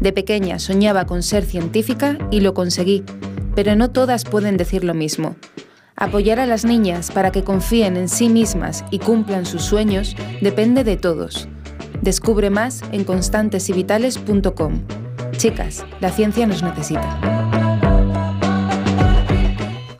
De 0.00 0.10
pequeña 0.14 0.58
soñaba 0.58 1.04
con 1.04 1.22
ser 1.22 1.44
científica 1.44 2.16
y 2.30 2.40
lo 2.40 2.54
conseguí, 2.54 3.04
pero 3.54 3.76
no 3.76 3.90
todas 3.90 4.24
pueden 4.24 4.56
decir 4.56 4.82
lo 4.82 4.94
mismo. 4.94 5.36
Apoyar 5.96 6.40
a 6.40 6.46
las 6.46 6.64
niñas 6.64 7.10
para 7.10 7.30
que 7.30 7.44
confíen 7.44 7.98
en 7.98 8.08
sí 8.08 8.30
mismas 8.30 8.86
y 8.90 9.00
cumplan 9.00 9.44
sus 9.44 9.62
sueños 9.62 10.16
depende 10.40 10.82
de 10.82 10.96
todos. 10.96 11.46
Descubre 12.00 12.48
más 12.48 12.80
en 12.92 13.04
constantesyvitales.com. 13.04 14.80
Chicas, 15.36 15.84
la 16.00 16.10
ciencia 16.10 16.46
nos 16.46 16.62
necesita. 16.62 17.55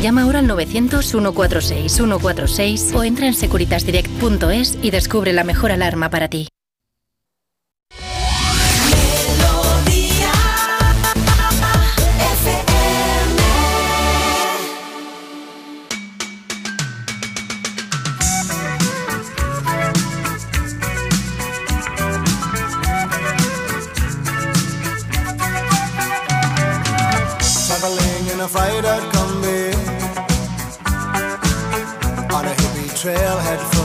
Llama 0.00 0.22
ahora 0.22 0.38
al 0.38 0.46
900-146-146 0.46 2.94
o 2.94 3.02
entra 3.02 3.26
en 3.26 3.34
securitasdirect.es 3.34 4.78
y 4.80 4.92
descubre 4.92 5.32
la 5.32 5.42
mejor 5.42 5.72
alarma 5.72 6.08
para 6.08 6.28
ti. 6.28 6.46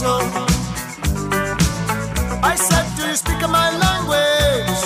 I 0.00 0.04
said, 2.54 2.86
Do 2.96 3.02
you 3.08 3.16
speak 3.16 3.40
my 3.48 3.70
language? 3.84 4.80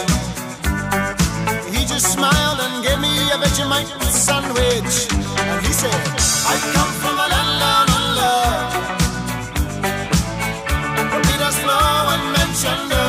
He 1.71 1.85
just 1.85 2.15
smiled 2.15 2.61
and 2.61 2.83
gave 2.83 2.99
me 2.99 3.31
a 3.31 3.37
Vegemite 3.37 3.93
sandwich. 4.11 5.13
And 5.13 5.67
he 5.67 5.73
said, 5.73 5.93
I 6.49 6.57
come 6.73 6.93
from 7.03 7.19
a 7.19 7.29
land 7.29 7.63
and 12.65 13.02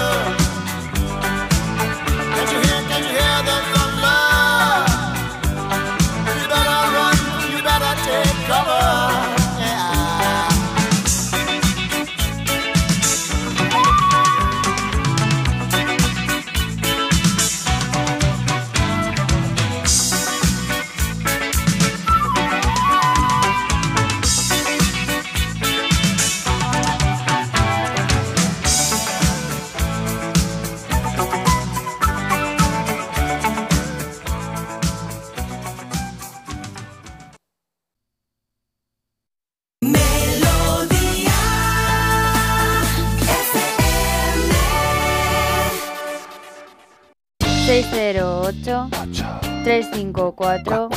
554 49.94 50.90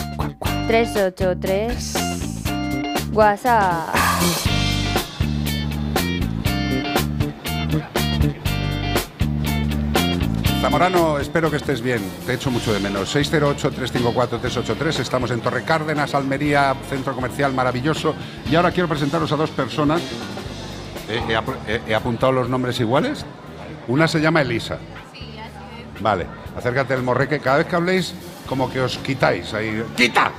383 0.66 2.16
WhatsApp. 3.12 3.94
Zamorano, 10.60 11.18
espero 11.18 11.50
que 11.50 11.58
estés 11.58 11.80
bien. 11.80 12.00
Te 12.26 12.34
echo 12.34 12.50
mucho 12.50 12.72
de 12.72 12.80
menos. 12.80 13.14
608-354-383. 13.14 15.00
Estamos 15.00 15.30
en 15.30 15.40
Torre 15.40 15.62
Cárdenas, 15.62 16.14
Almería, 16.14 16.74
centro 16.88 17.14
comercial 17.14 17.52
maravilloso. 17.52 18.14
Y 18.50 18.56
ahora 18.56 18.72
quiero 18.72 18.88
presentaros 18.88 19.30
a 19.32 19.36
dos 19.36 19.50
personas. 19.50 20.00
Eh, 21.08 21.22
eh, 21.68 21.80
he, 21.86 21.94
apuntado 21.94 22.32
los 22.32 22.48
nombres 22.48 22.80
iguales. 22.80 23.24
Una 23.86 24.08
se 24.08 24.20
llama 24.20 24.42
Elisa. 24.42 24.78
Sí, 25.12 25.38
así 25.38 25.52
es. 25.94 26.02
Vale, 26.02 26.26
acércate 26.56 26.94
al 26.94 27.02
morreque. 27.02 27.38
Cada 27.38 27.58
vez 27.58 27.66
que 27.66 27.76
habléis, 27.76 28.14
como 28.46 28.70
que 28.70 28.80
os 28.80 28.98
quitáis 28.98 29.52
ahí. 29.54 29.82
¡Quita! 29.96 30.30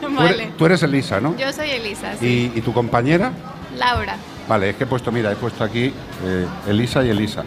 Tú 0.00 0.06
eres, 0.08 0.16
Vale. 0.36 0.52
tú 0.58 0.66
eres 0.66 0.82
Elisa, 0.82 1.20
¿no? 1.20 1.36
Yo 1.36 1.52
soy 1.52 1.70
Elisa, 1.70 2.14
sí. 2.18 2.50
¿Y, 2.54 2.58
y 2.58 2.62
tu 2.62 2.72
compañera? 2.72 3.32
Laura. 3.76 4.16
Vale, 4.48 4.70
es 4.70 4.76
que 4.76 4.84
he 4.84 4.86
puesto, 4.86 5.12
mira, 5.12 5.30
he 5.30 5.36
puesto 5.36 5.62
aquí 5.62 5.92
eh, 6.24 6.46
Elisa 6.66 7.04
y 7.04 7.10
Elisa. 7.10 7.44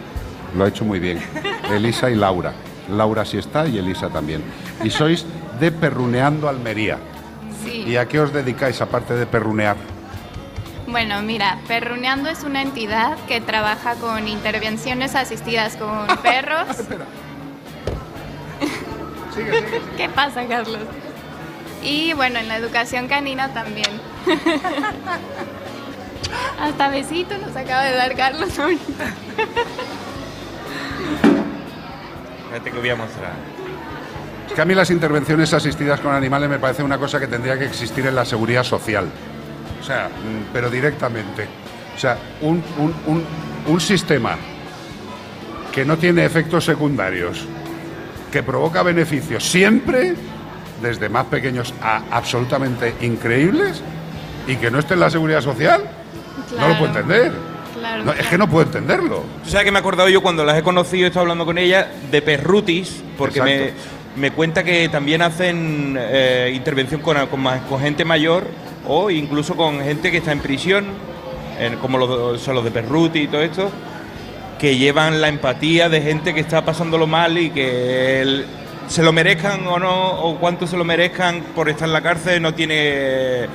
Lo 0.56 0.64
ha 0.64 0.68
hecho 0.68 0.84
muy 0.84 0.98
bien. 0.98 1.20
Elisa 1.70 2.10
y 2.10 2.14
Laura. 2.14 2.52
Laura 2.90 3.24
sí 3.24 3.36
está 3.36 3.66
y 3.66 3.78
Elisa 3.78 4.08
también. 4.08 4.42
Y 4.82 4.90
sois 4.90 5.26
de 5.60 5.70
Perruneando 5.70 6.48
Almería. 6.48 6.98
Sí. 7.64 7.84
¿Y 7.86 7.96
a 7.96 8.06
qué 8.08 8.20
os 8.20 8.32
dedicáis 8.32 8.80
aparte 8.80 9.14
de 9.14 9.26
perrunear? 9.26 9.76
Bueno, 10.86 11.20
mira, 11.22 11.58
Perruneando 11.66 12.30
es 12.30 12.44
una 12.44 12.62
entidad 12.62 13.16
que 13.26 13.40
trabaja 13.40 13.96
con 13.96 14.28
intervenciones 14.28 15.14
asistidas 15.16 15.76
con 15.76 16.06
perros. 16.22 16.68
¿Qué 19.96 20.08
pasa, 20.08 20.46
Carlos? 20.46 20.80
Y 21.82 22.12
bueno, 22.14 22.38
en 22.38 22.48
la 22.48 22.56
educación 22.56 23.06
canina 23.08 23.52
también. 23.52 23.88
Hasta 26.60 26.88
besito 26.88 27.36
nos 27.38 27.54
acaba 27.54 27.84
de 27.84 27.94
dar 27.96 28.16
Carlos 28.16 28.58
ahorita. 28.58 29.04
Fíjate 32.48 32.70
que 32.70 32.78
voy 32.78 32.88
a 32.90 32.96
mostrar. 32.96 33.32
Es 34.48 34.52
que 34.52 34.60
a 34.60 34.64
mí 34.64 34.74
las 34.74 34.90
intervenciones 34.90 35.52
asistidas 35.52 36.00
con 36.00 36.14
animales 36.14 36.48
me 36.48 36.58
parece 36.58 36.82
una 36.82 36.98
cosa 36.98 37.20
que 37.20 37.26
tendría 37.26 37.58
que 37.58 37.66
existir 37.66 38.06
en 38.06 38.14
la 38.14 38.24
seguridad 38.24 38.64
social. 38.64 39.06
O 39.80 39.84
sea, 39.84 40.08
mm, 40.08 40.52
pero 40.52 40.70
directamente. 40.70 41.46
O 41.94 41.98
sea, 41.98 42.16
un, 42.40 42.62
un- 42.78 42.94
un- 43.06 43.24
un 43.66 43.80
sistema 43.80 44.36
que 45.72 45.84
no 45.84 45.96
tiene 45.98 46.24
efectos 46.24 46.64
secundarios, 46.64 47.46
que 48.36 48.42
provoca 48.42 48.82
beneficios 48.82 49.42
siempre, 49.48 50.12
desde 50.82 51.08
más 51.08 51.24
pequeños 51.24 51.72
a 51.80 52.02
absolutamente 52.10 52.92
increíbles, 53.00 53.80
y 54.46 54.56
que 54.56 54.70
no 54.70 54.78
esté 54.78 54.92
en 54.92 55.00
la 55.00 55.08
seguridad 55.08 55.40
social, 55.40 55.80
no 56.60 56.68
lo 56.68 56.76
puedo 56.78 56.92
entender. 56.98 57.32
Claro, 57.78 58.04
No, 58.04 58.12
es 58.12 58.26
que 58.26 58.36
no 58.36 58.46
puedo 58.46 58.66
entenderlo. 58.66 59.24
Tú 59.42 59.48
sabes 59.50 59.64
que 59.64 59.70
me 59.70 59.78
he 59.78 59.80
acordado 59.80 60.10
yo 60.10 60.20
cuando 60.20 60.44
las 60.44 60.58
he 60.58 60.62
conocido, 60.62 61.04
he 61.04 61.06
estado 61.06 61.22
hablando 61.22 61.46
con 61.46 61.56
ella, 61.56 61.90
de 62.10 62.20
perrutis, 62.20 63.02
porque 63.16 63.40
me, 63.40 63.70
me 64.20 64.30
cuenta 64.32 64.62
que 64.62 64.86
también 64.90 65.22
hacen 65.22 65.96
eh, 65.98 66.52
intervención 66.54 67.00
con, 67.00 67.16
con 67.26 67.80
gente 67.80 68.04
mayor 68.04 68.44
o 68.86 69.08
incluso 69.10 69.56
con 69.56 69.80
gente 69.80 70.10
que 70.10 70.18
está 70.18 70.32
en 70.32 70.40
prisión, 70.40 70.84
en- 71.58 71.76
como 71.78 71.96
los, 71.96 72.38
son 72.42 72.54
los 72.54 72.64
de 72.64 72.70
Perruti 72.70 73.20
y 73.20 73.28
todo 73.28 73.40
esto, 73.40 73.70
que 74.58 74.76
llevan 74.76 75.20
la 75.20 75.28
empatía 75.28 75.88
de 75.88 76.00
gente 76.00 76.32
que 76.34 76.40
está 76.40 76.64
pasándolo 76.64 77.06
mal 77.06 77.36
y 77.38 77.50
que 77.50 78.22
el- 78.22 78.46
se 78.88 79.02
lo 79.02 79.12
merezcan 79.12 79.66
o 79.66 79.78
no, 79.78 80.20
o 80.20 80.38
cuánto 80.38 80.66
se 80.66 80.76
lo 80.76 80.84
merezcan 80.84 81.42
por 81.54 81.68
estar 81.68 81.88
en 81.88 81.92
la 81.92 82.02
cárcel, 82.02 82.40
no 82.40 82.54
tiene 82.54 83.46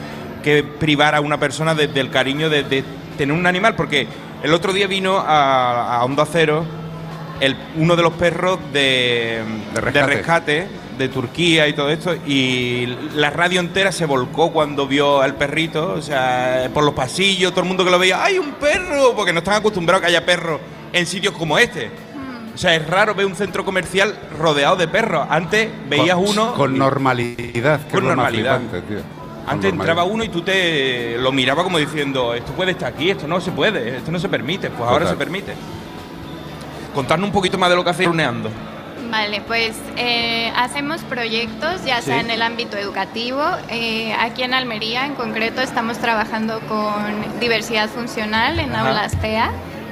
que 0.43 0.63
privar 0.79 1.15
a 1.15 1.21
una 1.21 1.39
persona 1.39 1.73
de- 1.73 1.87
del 1.87 2.09
cariño 2.09 2.49
de, 2.49 2.63
de 2.63 2.83
tener 3.17 3.35
un 3.35 3.47
animal, 3.47 3.75
porque 3.75 4.07
el 4.43 4.53
otro 4.53 4.73
día 4.73 4.87
vino 4.87 5.17
a, 5.17 5.95
a 5.97 6.03
Hondo 6.03 6.27
Cero 6.29 6.65
el, 7.39 7.55
uno 7.77 7.95
de 7.95 8.03
los 8.03 8.13
perros 8.13 8.59
de, 8.73 9.41
de 9.73 9.81
rescate. 9.81 10.13
rescate 10.13 10.67
de 10.97 11.09
Turquía 11.09 11.67
y 11.67 11.73
todo 11.73 11.89
esto, 11.89 12.13
y 12.27 12.85
la 13.15 13.29
radio 13.31 13.59
entera 13.61 13.91
se 13.91 14.05
volcó 14.05 14.51
cuando 14.51 14.85
vio 14.85 15.21
al 15.21 15.33
perrito, 15.35 15.93
o 15.93 16.01
sea, 16.01 16.69
por 16.73 16.83
los 16.83 16.93
pasillos, 16.93 17.51
todo 17.51 17.61
el 17.61 17.67
mundo 17.67 17.83
que 17.85 17.89
lo 17.89 17.97
veía, 17.97 18.23
¡ay, 18.23 18.37
un 18.37 18.51
perro! 18.53 19.13
Porque 19.15 19.33
no 19.33 19.39
están 19.39 19.55
acostumbrados 19.55 20.03
a 20.03 20.05
que 20.05 20.11
haya 20.11 20.25
perros 20.25 20.59
en 20.93 21.05
sitios 21.05 21.33
como 21.35 21.57
este. 21.57 21.89
O 22.53 22.57
sea, 22.57 22.75
es 22.75 22.85
raro 22.87 23.15
ver 23.15 23.25
un 23.25 23.35
centro 23.35 23.63
comercial 23.63 24.13
rodeado 24.37 24.75
de 24.75 24.87
perros. 24.87 25.25
Antes 25.29 25.69
veías 25.89 26.15
Con- 26.17 26.27
uno 26.29 26.53
Con 26.53 26.77
normalidad. 26.77 27.79
que 27.79 27.91
Con 27.91 28.03
es 28.03 28.03
lo 28.03 28.07
más 28.09 28.15
normalidad. 28.17 28.59
flipante, 28.59 28.81
tío. 28.87 28.97
Con 28.97 29.05
Antes 29.49 29.71
normalidad. 29.73 29.73
entraba 29.73 30.03
uno 30.03 30.23
y 30.23 30.29
tú 30.29 30.41
te 30.41 31.17
lo 31.17 31.31
miraba 31.31 31.63
como 31.63 31.77
diciendo, 31.77 32.33
esto 32.33 32.51
puede 32.51 32.71
estar 32.71 32.91
aquí, 32.93 33.09
esto 33.09 33.27
no 33.27 33.39
se 33.41 33.51
puede, 33.51 33.97
esto 33.97 34.11
no 34.11 34.19
se 34.19 34.27
permite. 34.29 34.69
Pues 34.69 34.81
ahora 34.81 35.05
Total. 35.05 35.13
se 35.13 35.17
permite. 35.17 35.53
Contarnos 36.93 37.27
un 37.27 37.33
poquito 37.33 37.57
más 37.57 37.69
de 37.69 37.75
lo 37.77 37.83
que 37.83 37.89
hacéis 37.89 38.09
runeando. 38.09 38.49
Vale, 39.09 39.41
pues 39.41 39.73
eh, 39.97 40.51
hacemos 40.55 41.01
proyectos, 41.03 41.83
ya 41.85 42.01
sea 42.01 42.15
Sí. 42.19 42.25
en 42.25 42.31
el 42.31 42.41
ámbito 42.41 42.77
educativo. 42.77 43.41
eh, 43.69 44.13
aquí 44.19 44.43
en 44.43 44.53
Almería, 44.53 45.05
en 45.05 45.15
concreto, 45.15 45.61
estamos 45.61 45.97
trabajando 45.97 46.59
con 46.67 47.39
diversidad 47.39 47.89
funcional 47.89 48.59
en 48.59 48.73
Ajá. 48.75 48.89
aulas 48.89 49.19
TEA, 49.19 49.51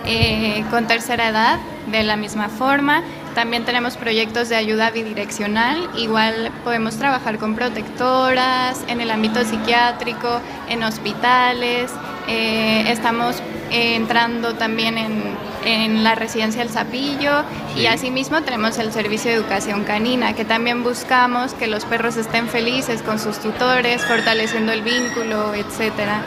eh, 0.10 0.65
con 0.72 0.88
tercera 0.88 1.30
edad, 1.30 1.60
de 1.91 2.03
la 2.03 2.15
misma 2.15 2.49
forma. 2.49 3.03
También 3.36 3.64
tenemos 3.64 3.95
proyectos 3.95 4.49
de 4.49 4.56
ayuda 4.56 4.90
bidireccional. 4.90 5.88
Igual 5.95 6.52
podemos 6.64 6.98
trabajar 6.98 7.38
con 7.38 7.53
protectoras, 7.56 8.84
en 8.88 9.02
el 9.02 9.11
ámbito 9.11 9.44
psiquiátrico, 9.45 10.41
en 10.68 10.84
hospitales. 10.84 11.91
eh, 12.27 12.91
estamos 12.91 13.38
eh, 13.72 13.95
entrando 13.95 14.53
también 14.53 14.98
en, 14.99 15.23
en 15.65 16.03
la 16.03 16.14
residencia 16.15 16.61
El 16.61 16.69
Zapillo 16.69 17.44
y 17.76 17.81
Sí. 17.81 17.88
asimismo 17.88 18.41
tenemos 18.41 18.77
el 18.77 18.91
servicio 18.91 19.31
de 19.31 19.38
educación 19.38 19.84
canina, 19.84 20.34
que 20.34 20.45
también 20.45 20.84
buscamos 20.84 21.53
que 21.53 21.68
los 21.68 21.86
perros 21.86 22.18
estén 22.18 22.48
felices 22.48 23.02
con 23.02 23.18
sus 23.19 23.40
tutores, 23.40 24.03
fortaleciendo 24.06 24.72
el 24.73 24.81
vínculo, 24.81 25.53
etcétera. 25.56 26.22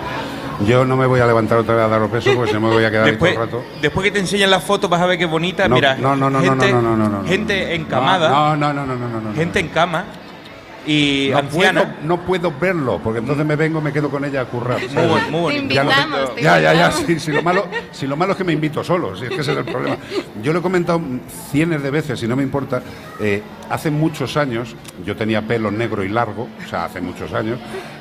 Yo 0.67 0.85
no 0.85 0.97
me 0.97 1.07
voy 1.07 1.21
a 1.21 1.27
levantar 1.27 1.59
otra 1.59 1.75
vez 1.75 1.85
a 1.85 1.89
daros 1.89 2.11
besos 2.11 2.35
porque 2.35 2.49
si 2.51 2.55
no 2.55 2.67
me 2.69 2.75
voy 2.75 2.85
a 2.85 2.91
quedar 2.91 3.05
ahí 3.07 3.17
todo 3.17 3.27
Después, 3.29 3.33
el 3.33 3.39
rato. 3.39 3.65
después 3.81 4.05
que 4.05 4.11
te 4.11 4.19
enseñan 4.21 4.51
las 4.51 4.63
fotos 4.65 4.89
vas 4.91 5.01
a 5.01 5.07
ver 5.07 5.19
qué 5.19 5.27
bonita. 5.27 5.69
No, 5.69 5.75
Mira, 5.77 5.97
no, 5.97 6.17
no, 6.17 6.29
no, 6.31 6.41
no, 6.41 6.51
gente, 6.51 6.73
no, 6.73 6.83
no, 6.83 6.97
no, 6.97 7.09
no, 7.09 7.23
no. 7.23 7.29
gente 7.29 7.75
encamada. 7.75 8.29
No, 8.29 8.57
no, 8.57 8.73
no, 8.73 8.87
no, 8.87 8.97
no, 8.97 9.09
no, 9.09 9.21
no. 9.21 9.35
Gente 9.35 9.61
en 9.61 9.69
cama 9.69 10.05
y 10.85 11.29
no 11.31 11.39
anciana. 11.39 11.83
Puedo, 11.83 11.95
no 12.03 12.21
puedo 12.23 12.53
verlo, 12.61 13.01
porque 13.03 13.21
entonces 13.21 13.47
me 13.47 13.55
vengo, 13.55 13.81
me 13.81 13.93
quedo 13.93 14.11
con 14.11 14.25
ella 14.25 14.41
a 14.41 14.45
currar. 14.47 14.81
Muy, 14.81 15.21
muy 15.31 15.41
bonito. 15.41 15.49
Te 15.49 15.59
invitamos, 15.59 16.35
te 16.35 16.43
ya, 16.43 16.59
ya, 16.61 16.75
ya, 16.75 16.91
sí, 16.91 17.21
si, 17.21 17.31
lo 17.31 17.41
malo, 17.43 17.67
si 17.93 18.07
lo 18.09 18.17
malo 18.17 18.33
es 18.33 18.39
que 18.39 18.43
me 18.45 18.53
invito 18.53 18.83
solo, 18.83 19.15
si 19.17 19.25
es 19.25 19.31
que 19.31 19.41
ese 19.43 19.53
es 19.53 19.59
el 19.59 19.65
problema. 19.65 19.97
Yo 20.43 20.53
lo 20.53 20.59
he 20.59 20.63
comentado 20.63 21.01
cientos 21.53 21.83
de 21.85 21.91
veces, 21.91 22.21
y 22.23 22.27
no 22.27 22.35
me 22.35 22.43
importa. 22.43 22.83
eh, 23.21 23.43
hace 23.71 23.91
muchos 23.93 24.37
años, 24.37 24.75
yo 25.07 25.15
tenía 25.15 25.41
pelo 25.43 25.71
negro 25.71 26.03
y 26.03 26.09
largo, 26.09 26.49
o 26.65 26.69
sea, 26.69 26.87
hace 26.87 27.01
muchos 27.01 27.33
años, 27.33 27.61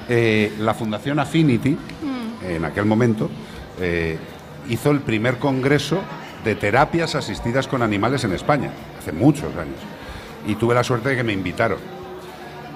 eh, 0.10 0.52
la 0.60 0.74
Fundación 0.74 1.20
Affinity, 1.20 1.78
en 2.48 2.66
aquel 2.66 2.86
momento, 2.86 3.30
eh, 3.80 4.18
hizo 4.70 4.92
el 4.92 5.02
primer 5.02 5.38
congreso 5.38 6.02
de 6.44 6.56
terapias 6.56 7.16
asistidas 7.16 7.68
con 7.68 7.82
animales 7.82 8.24
en 8.24 8.34
España, 8.34 8.72
hace 9.00 9.12
muchos 9.12 9.56
años. 9.56 9.80
Y 10.48 10.56
tuve 10.56 10.74
la 10.74 10.84
suerte 10.84 11.10
de 11.10 11.18
que 11.18 11.24
me 11.24 11.34
invitaron. 11.34 11.78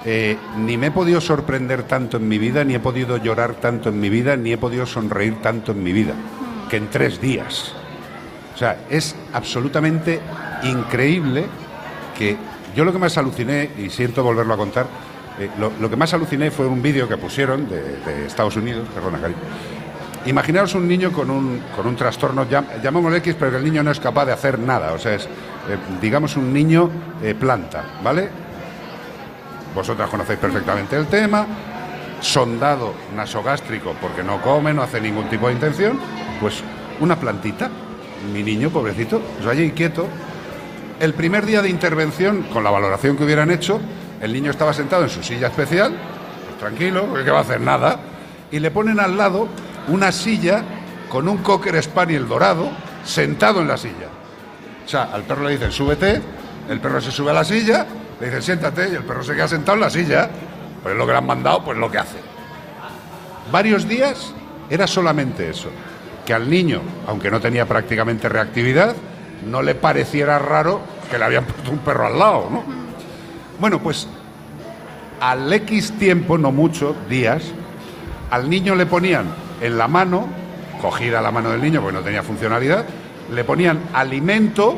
Eh, 0.08 0.38
ni 0.60 0.78
me 0.78 0.88
he 0.88 0.92
podido 0.92 1.20
sorprender 1.20 1.84
tanto 1.84 2.18
en 2.18 2.28
mi 2.28 2.38
vida, 2.38 2.64
ni 2.64 2.76
he 2.76 2.80
podido 2.80 3.18
llorar 3.18 3.56
tanto 3.56 3.90
en 3.90 4.00
mi 4.00 4.10
vida, 4.10 4.38
ni 4.38 4.54
he 4.54 4.58
podido 4.58 4.86
sonreír 4.86 5.42
tanto 5.42 5.72
en 5.72 5.82
mi 5.82 5.94
vida, 5.94 6.14
que 6.70 6.78
en 6.78 6.90
tres 6.90 7.20
días. 7.20 7.74
O 8.54 8.58
sea, 8.58 8.78
es 8.90 9.16
absolutamente 9.34 10.20
increíble 10.64 11.46
que 12.18 12.38
yo 12.76 12.86
lo 12.86 12.92
que 12.92 13.00
más 13.00 13.18
aluciné, 13.18 13.72
y 13.80 13.90
siento 13.90 14.24
volverlo 14.24 14.54
a 14.54 14.58
contar, 14.58 14.86
eh, 15.40 15.50
lo, 15.60 15.90
que 15.90 15.96
más 15.96 16.14
aluciné 16.14 16.52
fue 16.52 16.68
un 16.68 16.82
vídeo 16.82 17.08
que 17.08 17.18
pusieron 17.18 17.68
de, 17.70 18.26
Estados 18.26 18.56
Unidos, 18.56 18.88
perdona, 18.94 19.20
cariño. 19.20 19.40
Imaginaos 20.26 20.74
un 20.74 20.88
niño 20.88 21.12
con 21.12 21.30
un, 21.30 21.62
con 21.76 21.86
un 21.86 21.96
trastorno, 21.96 22.46
llam- 22.50 22.82
llamémoslo 22.82 23.16
X, 23.18 23.36
pero 23.40 23.58
el 23.58 23.64
niño 23.64 23.84
no 23.84 23.92
es 23.92 24.00
capaz 24.00 24.26
de 24.26 24.32
hacer 24.32 24.58
nada. 24.58 24.94
O 24.94 24.98
sea, 25.00 25.14
es, 25.14 25.26
eh, 25.26 25.28
digamos, 26.02 26.36
un 26.36 26.52
niño 26.52 26.90
eh, 27.22 27.36
planta, 27.36 27.84
¿vale? 28.04 28.30
Vosotras 29.76 30.10
conocéis 30.10 30.40
perfectamente 30.40 30.96
el 30.96 31.08
tema. 31.08 31.46
Sondado 32.22 32.94
nasogástrico 33.16 33.94
porque 34.02 34.24
no 34.24 34.42
come, 34.42 34.74
no 34.74 34.82
hace 34.82 35.00
ningún 35.00 35.30
tipo 35.30 35.48
de 35.48 35.54
intención. 35.54 36.00
Pues 36.40 36.64
una 37.00 37.18
plantita. 37.18 37.70
Mi 38.34 38.42
niño, 38.42 38.72
pobrecito, 38.72 39.22
pues 39.38 39.48
allí 39.48 39.70
quieto. 39.72 40.08
El 41.00 41.14
primer 41.14 41.46
día 41.46 41.62
de 41.62 41.70
intervención, 41.70 42.44
con 42.52 42.64
la 42.64 42.72
valoración 42.72 43.16
que 43.18 43.26
hubieran 43.26 43.52
hecho, 43.52 43.80
el 44.22 44.34
niño 44.34 44.52
estaba 44.52 44.74
sentado 44.74 45.04
en 45.04 45.10
su 45.10 45.24
silla 45.24 45.48
especial, 45.48 45.94
pues 46.46 46.58
tranquilo, 46.60 47.14
¿qué 47.24 47.32
va 47.32 47.40
a 47.40 47.42
hacer? 47.42 47.62
Nada. 47.62 48.00
Y 48.52 48.60
le 48.60 48.72
ponen 48.72 49.00
al 49.00 49.18
lado 49.18 49.48
una 49.88 50.12
silla 50.12 50.64
con 51.10 51.28
un 51.28 51.38
cocker 51.38 51.82
spaniel 51.82 52.28
dorado 52.28 52.70
sentado 53.04 53.62
en 53.62 53.68
la 53.68 53.78
silla. 53.78 54.08
O 54.86 54.88
sea, 54.88 55.04
al 55.14 55.24
perro 55.24 55.46
le 55.46 55.52
dicen, 55.52 55.72
súbete, 55.72 56.22
el 56.70 56.80
perro 56.80 57.02
se 57.02 57.12
sube 57.12 57.32
a 57.32 57.34
la 57.34 57.44
silla, 57.44 57.86
le 58.20 58.28
dicen, 58.28 58.42
siéntate, 58.42 58.90
y 58.90 58.96
el 58.96 59.04
perro 59.04 59.24
se 59.24 59.34
queda 59.34 59.48
sentado 59.48 59.76
en 59.76 59.82
la 59.82 59.90
silla. 59.90 60.30
Pues 60.82 60.94
es 60.94 60.98
lo 60.98 61.06
que 61.06 61.12
le 61.12 61.18
han 61.18 61.26
mandado, 61.26 61.64
pues 61.64 61.78
lo 61.78 61.90
que 61.90 61.98
hace. 61.98 62.18
Varios 63.52 63.88
días 63.88 64.34
era 64.70 64.88
solamente 64.88 65.50
eso. 65.50 65.70
Que 66.26 66.34
al 66.34 66.50
niño, 66.50 66.82
aunque 67.08 67.30
no 67.30 67.40
tenía 67.40 67.66
prácticamente 67.66 68.30
reactividad, 68.30 68.96
no 69.46 69.62
le 69.62 69.76
pareciera 69.76 70.40
raro 70.40 70.82
que 71.10 71.18
le 71.18 71.26
habían 71.26 71.46
puesto 71.46 71.72
un 71.72 71.80
perro 71.80 72.08
al 72.08 72.18
lado, 72.18 72.48
¿no? 72.52 72.85
Bueno, 73.60 73.80
pues 73.80 74.08
al 75.22 75.52
X 75.52 75.94
tiempo, 75.98 76.38
no 76.38 76.52
mucho, 76.52 76.96
días, 77.10 77.44
al 78.32 78.50
niño 78.50 78.76
le 78.76 78.86
ponían 78.86 79.26
en 79.62 79.78
la 79.78 79.88
mano, 79.88 80.28
cogida 80.82 81.22
la 81.22 81.32
mano 81.32 81.50
del 81.52 81.62
niño 81.62 81.82
porque 81.82 81.98
no 81.98 82.04
tenía 82.04 82.22
funcionalidad, 82.24 82.86
le 83.32 83.44
ponían 83.44 83.80
alimento 83.94 84.76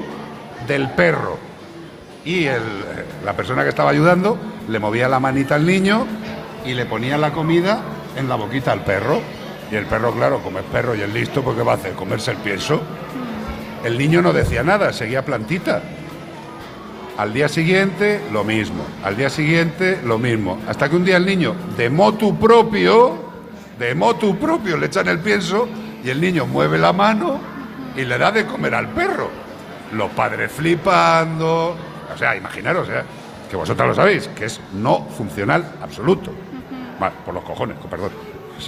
del 0.68 0.90
perro. 0.92 1.38
Y 2.24 2.46
el- 2.46 2.62
la 3.26 3.34
persona 3.34 3.64
que 3.64 3.70
estaba 3.70 3.90
ayudando 3.90 4.38
le 4.70 4.80
movía 4.80 5.08
la 5.08 5.20
manita 5.20 5.56
al 5.56 5.66
niño 5.66 6.06
y 6.66 6.74
le 6.74 6.86
ponía 6.86 7.18
la 7.18 7.32
comida 7.32 7.80
en 8.16 8.28
la 8.30 8.36
boquita 8.36 8.72
al 8.74 8.82
perro. 8.84 9.22
Y 9.72 9.76
el 9.76 9.86
perro, 9.86 10.14
claro, 10.14 10.40
como 10.40 10.60
es 10.60 10.66
perro 10.66 10.96
y 10.96 11.02
es 11.02 11.14
listo, 11.14 11.42
pues 11.42 11.58
¿qué 11.58 11.64
va 11.64 11.74
a 11.74 11.76
hacer? 11.76 11.94
Comerse 11.94 12.32
el 12.32 12.38
pienso. 12.38 12.82
El 13.84 13.98
niño 13.98 14.22
no 14.22 14.34
decía 14.34 14.64
nada, 14.64 14.92
seguía 14.94 15.24
plantita. 15.26 15.82
Al 17.18 17.34
día 17.34 17.50
siguiente, 17.50 18.22
lo 18.32 18.44
mismo. 18.44 18.86
Al 19.04 19.18
día 19.18 19.30
siguiente, 19.30 20.00
lo 20.04 20.20
mismo. 20.20 20.60
Hasta 20.68 20.88
que 20.88 20.96
un 20.96 21.04
día 21.04 21.18
el 21.18 21.26
niño, 21.26 21.56
de 21.76 21.90
motu 21.90 22.38
propio, 22.38 23.18
de 23.80 23.96
motu 23.96 24.38
propio, 24.38 24.78
le 24.78 24.86
echan 24.86 25.08
el 25.08 25.20
pienso 25.20 25.68
y 26.04 26.10
el 26.12 26.22
niño 26.22 26.46
mueve 26.46 26.78
la 26.78 26.94
mano 26.94 27.40
y 27.96 28.06
le 28.06 28.20
da 28.20 28.32
de 28.32 28.46
comer 28.46 28.76
al 28.76 28.90
perro. 28.90 29.30
Los 29.94 30.12
padres 30.12 30.52
flipando. 30.52 31.76
O 32.14 32.18
sea, 32.18 32.36
imaginaros, 32.36 32.88
¿eh? 32.90 33.02
que 33.50 33.56
vosotras 33.56 33.88
lo 33.88 33.96
sabéis, 33.96 34.28
que 34.30 34.46
es 34.46 34.60
no 34.74 35.06
funcional 35.18 35.66
absoluto. 35.82 36.32
Vale, 37.00 37.16
por 37.26 37.34
los 37.34 37.44
cojones, 37.44 37.78
con 37.80 37.90
perdón. 37.90 38.12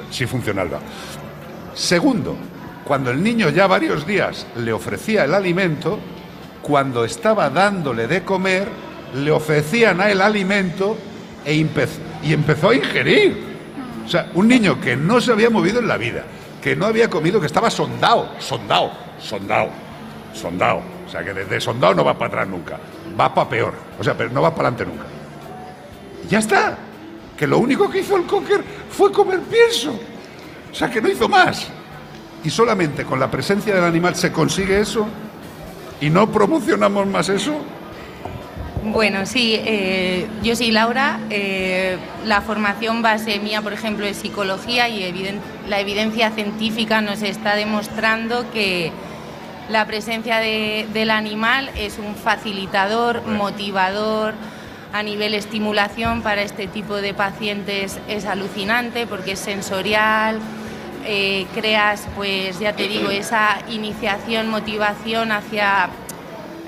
Sí 0.10 0.26
funcional 0.26 0.74
va. 0.74 0.80
Segundo, 1.76 2.36
cuando 2.84 3.12
el 3.12 3.24
niño 3.24 3.50
ya 3.50 3.68
varios 3.68 4.08
días 4.08 4.48
le 4.56 4.74
ofrecía 4.74 5.26
el 5.26 5.36
alimento, 5.36 6.00
cuando 6.62 7.06
estaba 7.06 7.50
dándole 7.50 8.08
de 8.08 8.24
comer, 8.24 8.68
le 9.16 9.32
ofrecían 9.32 10.02
a 10.02 10.10
el 10.10 10.22
alimento 10.22 10.98
e 11.46 11.56
y 11.56 12.34
empezó 12.34 12.70
a 12.70 12.76
ingerir. 12.76 13.50
O 14.06 14.10
sea, 14.10 14.30
un 14.34 14.48
niño 14.48 14.80
que 14.82 14.96
no 14.96 15.22
se 15.22 15.32
había 15.32 15.50
movido 15.50 15.80
en 15.80 15.88
la 15.88 15.98
vida, 15.98 16.24
que 16.62 16.76
no 16.76 16.86
había 16.86 17.10
comido, 17.10 17.40
que 17.40 17.46
estaba 17.46 17.70
sondado, 17.70 18.30
sondado, 18.40 18.92
sondado, 19.20 19.70
sondado. 20.34 20.82
O 21.06 21.10
sea, 21.10 21.24
que 21.24 21.34
desde 21.34 21.62
sondado 21.62 21.94
no 21.94 22.04
va 22.04 22.14
para 22.14 22.28
atrás 22.28 22.48
nunca, 22.48 22.78
va 23.20 23.34
para 23.34 23.50
peor. 23.50 23.74
O 24.00 24.04
sea, 24.04 24.16
pero 24.16 24.30
no 24.30 24.42
va 24.42 24.54
para 24.54 24.70
adelante 24.70 24.92
nunca. 24.92 25.08
Ya 26.30 26.40
está. 26.40 26.78
Que 27.38 27.48
lo 27.48 27.58
único 27.58 27.90
que 27.90 28.00
hizo 28.00 28.18
el 28.18 28.26
cocker 28.26 28.64
fue 28.90 29.12
comer 29.12 29.40
pienso. 29.42 29.98
O 30.72 30.76
sea, 30.76 30.90
que 30.90 31.02
no 31.02 31.10
hizo 31.10 31.28
más. 31.28 31.68
Y 32.44 32.50
solamente 32.50 33.06
con 33.06 33.20
la 33.20 33.30
presencia 33.30 33.74
del 33.74 33.84
animal 33.84 34.16
se 34.16 34.32
consigue 34.32 34.80
eso. 34.80 35.08
Y 36.02 36.10
no 36.10 36.32
promocionamos 36.32 37.08
más 37.08 37.30
eso. 37.30 37.60
Bueno, 38.84 39.26
sí, 39.26 39.56
eh, 39.58 40.26
yo 40.42 40.56
soy 40.56 40.72
Laura. 40.72 41.20
eh, 41.30 41.98
la 42.26 42.42
formación 42.42 43.02
base 43.02 43.40
mía, 43.40 43.62
por 43.62 43.74
ejemplo, 43.74 44.06
es 44.06 44.18
psicología 44.18 44.88
y 44.88 45.04
eviden- 45.04 45.42
la 45.68 45.80
evidencia 45.80 46.32
científica 46.32 47.02
nos 47.02 47.22
está 47.22 47.56
demostrando 47.56 48.50
que 48.52 48.92
la 49.70 49.86
presencia 49.86 50.38
de- 50.38 50.88
del 50.94 51.12
animal 51.12 51.70
es 51.76 52.00
un 52.00 52.16
facilitador, 52.16 53.22
motivador, 53.28 54.34
a 54.94 55.04
nivel 55.04 55.34
estimulación 55.36 56.22
para 56.24 56.42
este 56.42 56.66
tipo 56.68 56.96
de 56.96 57.14
pacientes 57.14 58.00
es 58.08 58.26
alucinante 58.26 59.06
porque 59.06 59.34
es 59.34 59.40
sensorial, 59.40 60.40
eh, 61.06 61.46
creas, 61.54 62.08
pues 62.16 62.60
ya 62.60 62.74
te 62.74 62.88
digo, 62.88 63.10
esa 63.10 63.58
iniciación, 63.70 64.50
motivación 64.50 65.32
hacia 65.32 65.90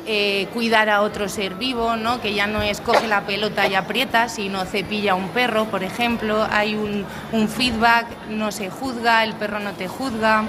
eh, 0.07 0.47
cuidar 0.53 0.89
a 0.89 1.01
otro 1.01 1.29
ser 1.29 1.55
vivo, 1.55 1.95
¿no? 1.95 2.21
que 2.21 2.33
ya 2.33 2.47
no 2.47 2.61
es 2.61 2.81
coge 2.81 3.07
la 3.07 3.21
pelota 3.21 3.67
y 3.67 3.75
aprieta, 3.75 4.29
sino 4.29 4.65
cepilla 4.65 5.11
a 5.11 5.15
un 5.15 5.29
perro, 5.29 5.65
por 5.65 5.83
ejemplo. 5.83 6.47
Hay 6.49 6.75
un, 6.75 7.05
un 7.31 7.47
feedback, 7.47 8.07
no 8.29 8.51
se 8.51 8.69
juzga, 8.69 9.23
el 9.23 9.33
perro 9.33 9.59
no 9.59 9.71
te 9.73 9.87
juzga. 9.87 10.43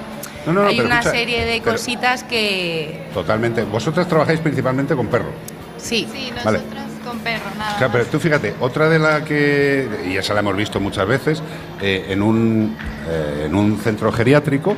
No, 0.47 0.53
no, 0.53 0.63
no, 0.63 0.69
Hay 0.69 0.81
una 0.81 1.01
escucha, 1.01 1.11
serie 1.17 1.45
de 1.45 1.61
pero- 1.61 1.73
cositas 1.77 2.25
que... 2.25 3.07
Totalmente. 3.15 3.63
Vosotras 3.65 4.09
trabajáis 4.09 4.41
principalmente 4.41 4.97
con 4.97 5.07
perro. 5.09 5.31
Sí, 5.77 6.09
Sí, 6.13 6.33
Vale. 6.45 6.59
nosotras 6.59 6.85
con 7.05 7.19
perro, 7.19 7.45
nada 7.59 7.77
Claro, 7.77 7.93
pero 7.93 8.07
tú 8.07 8.19
fíjate, 8.21 8.55
otra 8.61 8.89
de 8.89 8.99
la 9.01 9.25
que, 9.25 9.89
y 10.09 10.17
esa 10.17 10.33
la 10.35 10.41
hemos 10.41 10.57
visto 10.57 10.79
muchas 10.81 11.07
veces, 11.07 11.43
eh, 11.85 12.07
en, 12.11 12.23
un, 12.23 12.77
eh, 13.09 13.47
en 13.47 13.57
un 13.57 13.77
centro 13.77 14.13
geriátrico, 14.13 14.77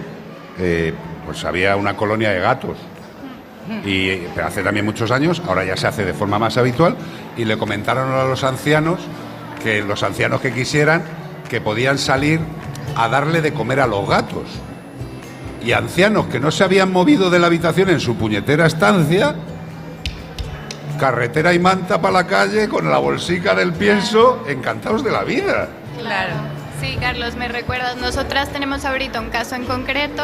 eh, 0.59 0.95
pues 1.27 1.45
había 1.45 1.77
una 1.77 1.95
colonia 1.95 2.31
de 2.31 2.41
gatos. 2.41 2.79
Y 3.85 4.17
pero 4.35 4.47
hace 4.47 4.63
también 4.63 4.87
muchos 4.87 5.11
años, 5.11 5.43
ahora 5.47 5.65
ya 5.65 5.77
se 5.77 5.87
hace 5.87 6.07
de 6.07 6.15
forma 6.15 6.39
más 6.39 6.57
habitual, 6.57 6.97
y 7.37 7.45
le 7.45 7.59
comentaron 7.59 8.11
a 8.11 8.25
los 8.25 8.43
ancianos 8.43 9.01
que 9.63 9.83
los 9.83 10.03
ancianos 10.03 10.41
que 10.41 10.53
quisieran, 10.53 11.03
que 11.51 11.61
podían 11.61 11.99
salir 11.99 12.41
a 12.97 13.07
darle 13.09 13.43
de 13.43 13.53
comer 13.53 13.81
a 13.81 13.87
los 13.87 14.09
gatos. 14.09 14.49
Y 15.63 15.73
ancianos 15.73 16.29
que 16.29 16.41
no 16.41 16.51
se 16.51 16.65
habían 16.65 16.91
movido 16.91 17.29
de 17.29 17.39
la 17.39 17.49
habitación 17.49 17.91
en 17.91 18.01
su 18.01 18.17
puñetera 18.17 18.65
estancia, 18.65 19.35
carretera 20.99 21.53
y 21.53 21.59
manta 21.59 22.01
para 22.01 22.15
la 22.15 22.27
calle 22.27 22.67
con 22.67 22.91
la 22.91 22.97
bolsica 22.97 23.55
del 23.55 23.75
pienso, 23.75 24.43
encantados 24.49 25.05
de 25.05 25.13
la 25.13 25.23
vida. 25.23 25.69
Claro. 25.99 26.54
Sí, 26.85 26.99
Carlos, 27.01 27.35
me 27.35 27.49
recuerdas. 27.49 27.97
Nosotras 27.97 28.51
tenemos 28.51 28.85
ahorita 28.85 29.19
un 29.19 29.31
caso 29.31 29.55
en 29.55 29.65
concreto 29.65 30.23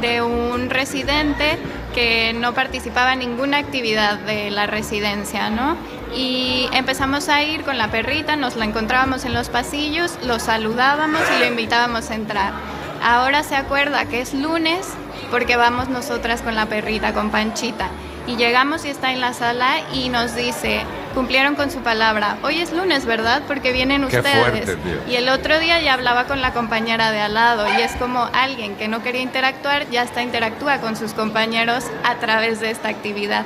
de 0.00 0.22
un 0.22 0.70
residente 0.70 1.58
que 1.94 2.32
no 2.32 2.54
participaba 2.54 3.12
en 3.12 3.18
ninguna 3.18 3.58
actividad 3.58 4.18
de 4.20 4.50
la 4.50 4.66
residencia, 4.66 5.50
¿no? 5.50 5.76
Y 6.16 6.66
empezamos 6.72 7.28
a 7.28 7.42
ir 7.42 7.62
con 7.62 7.76
la 7.76 7.88
perrita, 7.88 8.36
nos 8.36 8.56
la 8.56 8.64
encontrábamos 8.64 9.26
en 9.26 9.34
los 9.34 9.50
pasillos, 9.50 10.18
lo 10.24 10.38
saludábamos 10.38 11.20
y 11.36 11.40
lo 11.40 11.46
invitábamos 11.46 12.10
a 12.10 12.14
entrar. 12.14 12.52
Ahora 13.02 13.42
se 13.42 13.56
acuerda 13.56 14.06
que 14.06 14.22
es 14.22 14.32
lunes 14.32 14.88
porque 15.30 15.56
vamos 15.56 15.90
nosotras 15.90 16.40
con 16.40 16.54
la 16.54 16.64
perrita, 16.66 17.12
con 17.12 17.30
Panchita. 17.30 17.90
Y 18.26 18.36
llegamos 18.36 18.86
y 18.86 18.88
está 18.88 19.12
en 19.12 19.20
la 19.20 19.34
sala 19.34 19.80
y 19.92 20.08
nos 20.08 20.34
dice, 20.34 20.84
cumplieron 21.18 21.56
con 21.56 21.68
su 21.72 21.80
palabra, 21.80 22.38
hoy 22.44 22.60
es 22.60 22.72
lunes, 22.72 23.04
¿verdad? 23.04 23.42
Porque 23.48 23.72
vienen 23.72 24.06
Qué 24.06 24.18
ustedes. 24.18 24.38
fuerte. 24.38 24.78
Y 25.08 25.16
el 25.16 25.28
otro 25.30 25.58
día 25.58 25.80
ya 25.80 25.94
hablaba 25.94 26.26
con 26.26 26.40
la 26.40 26.52
compañera 26.52 27.10
de 27.10 27.18
al 27.20 27.34
lado 27.34 27.66
y 27.76 27.82
es 27.82 27.90
como 27.96 28.30
alguien 28.32 28.76
que 28.76 28.86
no 28.86 29.02
quería 29.02 29.20
interactuar 29.20 29.90
ya 29.90 30.04
está 30.04 30.22
interactúa 30.22 30.78
con 30.78 30.94
sus 30.96 31.14
compañeros 31.14 31.82
a 32.04 32.14
través 32.20 32.60
de 32.60 32.70
esta 32.70 32.88
actividad. 32.88 33.44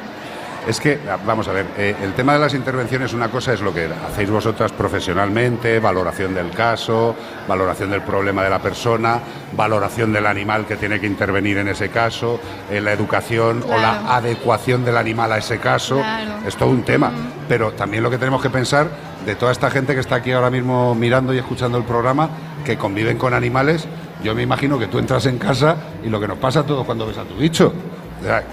Es 0.66 0.78
que, 0.78 0.98
vamos 1.26 1.48
a 1.48 1.52
ver, 1.52 1.66
eh, 1.76 1.97
el 2.02 2.12
tema 2.14 2.34
de 2.34 2.39
las 2.39 2.55
intervenciones, 2.55 3.12
una 3.12 3.28
cosa 3.28 3.52
es 3.52 3.60
lo 3.60 3.74
que 3.74 3.86
hacéis 3.86 4.30
vosotras 4.30 4.70
profesionalmente, 4.70 5.80
valoración 5.80 6.34
del 6.34 6.51
caso, 6.51 7.16
valoración 7.48 7.90
del 7.90 8.02
problema 8.02 8.44
de 8.44 8.51
la 8.51 8.60
persona, 8.60 9.18
valoración 9.56 10.12
del 10.12 10.24
animal 10.24 10.64
que 10.64 10.76
tiene 10.76 11.01
que 11.01 11.09
intervenir 11.09 11.59
en 11.59 11.66
ese 11.66 11.89
caso, 11.89 12.39
eh, 12.70 12.80
la 12.80 12.93
educación 12.93 13.64
o 13.66 13.76
la 13.76 14.14
adecuación 14.14 14.84
del 14.84 14.97
animal 14.97 15.32
a 15.32 15.39
ese 15.39 15.59
caso. 15.59 15.97
Claro. 15.97 16.34
Es 16.47 16.56
todo 16.56 16.68
un 16.68 16.84
tema. 16.84 17.10
Pero 17.48 17.72
también 17.72 18.05
lo 18.05 18.10
que 18.10 18.18
tenemos 18.18 18.40
que 18.40 18.51
pensar 18.51 18.86
de 19.26 19.34
toda 19.34 19.51
esta 19.51 19.68
gente 19.68 19.94
que 19.94 20.01
está 20.01 20.16
aquí 20.16 20.30
ahora 20.30 20.51
mismo 20.51 20.94
mirando 20.94 21.34
y 21.34 21.39
escuchando 21.39 21.76
el 21.76 21.84
programa, 21.84 22.28
que 22.64 22.76
conviven 22.76 23.18
con 23.18 23.34
animales, 23.34 23.89
yo 24.22 24.32
me 24.36 24.43
imagino 24.43 24.78
que 24.78 24.86
tú 24.86 25.01
entras 25.01 25.26
en 25.26 25.39
casa 25.39 25.76
y 26.05 26.09
lo 26.09 26.20
que 26.20 26.28
nos 26.28 26.39
pasa 26.39 26.60
a 26.60 26.62
todos 26.62 26.86
cuando 26.86 27.05
ves 27.05 27.18
a 27.18 27.24
tu 27.24 27.34
bicho. 27.34 27.72
O 28.20 28.24
sea, 28.24 28.44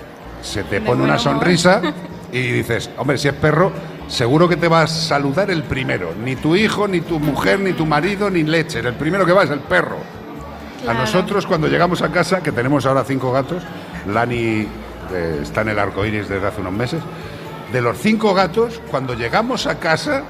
se 0.42 0.64
te 0.64 0.82
pone 0.82 1.04
una 1.04 1.18
sonrisa 1.18 1.82
y 2.32 2.40
dices, 2.40 2.90
hombre, 2.98 3.18
si 3.18 3.28
es 3.28 3.34
perro, 3.34 3.72
seguro 4.08 4.48
que 4.48 4.58
te 4.58 4.68
va 4.68 4.82
a 4.82 4.88
saludar 4.88 5.52
el 5.52 5.64
primero. 5.64 6.14
Ni 6.24 6.36
tu 6.36 6.56
hijo, 6.56 6.88
ni 6.88 7.02
tu 7.02 7.20
mujer, 7.20 7.60
ni 7.60 7.74
tu 7.74 7.86
marido, 7.86 8.30
ni 8.30 8.44
leche. 8.44 8.80
El 8.80 8.94
primero 8.96 9.26
que 9.26 9.34
va 9.34 9.44
es 9.44 9.50
el 9.50 9.60
perro. 9.60 9.98
A 10.88 10.94
nosotros, 10.94 11.46
cuando 11.46 11.68
llegamos 11.68 12.02
a 12.02 12.10
casa, 12.10 12.42
que 12.42 12.52
tenemos 12.52 12.86
ahora 12.86 13.04
cinco 13.04 13.32
gatos, 13.32 13.64
Lani 14.08 14.66
eh, 15.12 15.40
está 15.42 15.62
en 15.62 15.70
el 15.70 15.80
arco 15.80 16.06
iris 16.06 16.30
desde 16.30 16.48
hace 16.48 16.62
unos 16.62 16.74
meses. 16.74 17.02
De 17.74 17.82
los 17.82 17.98
cinco 17.98 18.34
gatos, 18.34 18.82
cuando 18.90 19.14
llegamos 19.14 19.68
a 19.68 19.78
casa, 19.78 20.24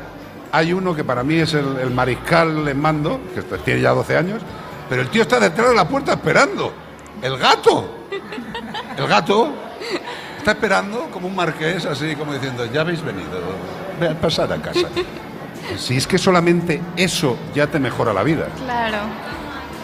hay 0.51 0.73
uno 0.73 0.95
que 0.95 1.03
para 1.03 1.23
mí 1.23 1.35
es 1.35 1.53
el, 1.53 1.77
el 1.77 1.91
mariscal 1.91 2.67
en 2.67 2.81
mando, 2.81 3.19
que 3.35 3.41
tiene 3.59 3.81
ya 3.81 3.91
12 3.91 4.17
años, 4.17 4.41
pero 4.89 5.03
el 5.03 5.09
tío 5.09 5.21
está 5.21 5.39
detrás 5.39 5.69
de 5.69 5.75
la 5.75 5.87
puerta 5.87 6.13
esperando. 6.13 6.73
El 7.21 7.37
gato. 7.37 7.95
El 8.97 9.07
gato 9.07 9.53
está 10.39 10.51
esperando 10.51 11.09
como 11.11 11.27
un 11.27 11.35
marqués, 11.35 11.85
así 11.85 12.15
como 12.15 12.33
diciendo, 12.33 12.65
ya 12.65 12.81
habéis 12.81 13.01
venido, 13.03 13.29
Ve- 13.99 14.15
pasad 14.15 14.51
a 14.51 14.61
casa. 14.61 14.87
Si 15.77 15.95
es 15.97 16.07
que 16.07 16.17
solamente 16.17 16.81
eso 16.97 17.37
ya 17.53 17.67
te 17.67 17.77
mejora 17.79 18.11
la 18.11 18.23
vida. 18.23 18.47
Claro. 18.65 18.97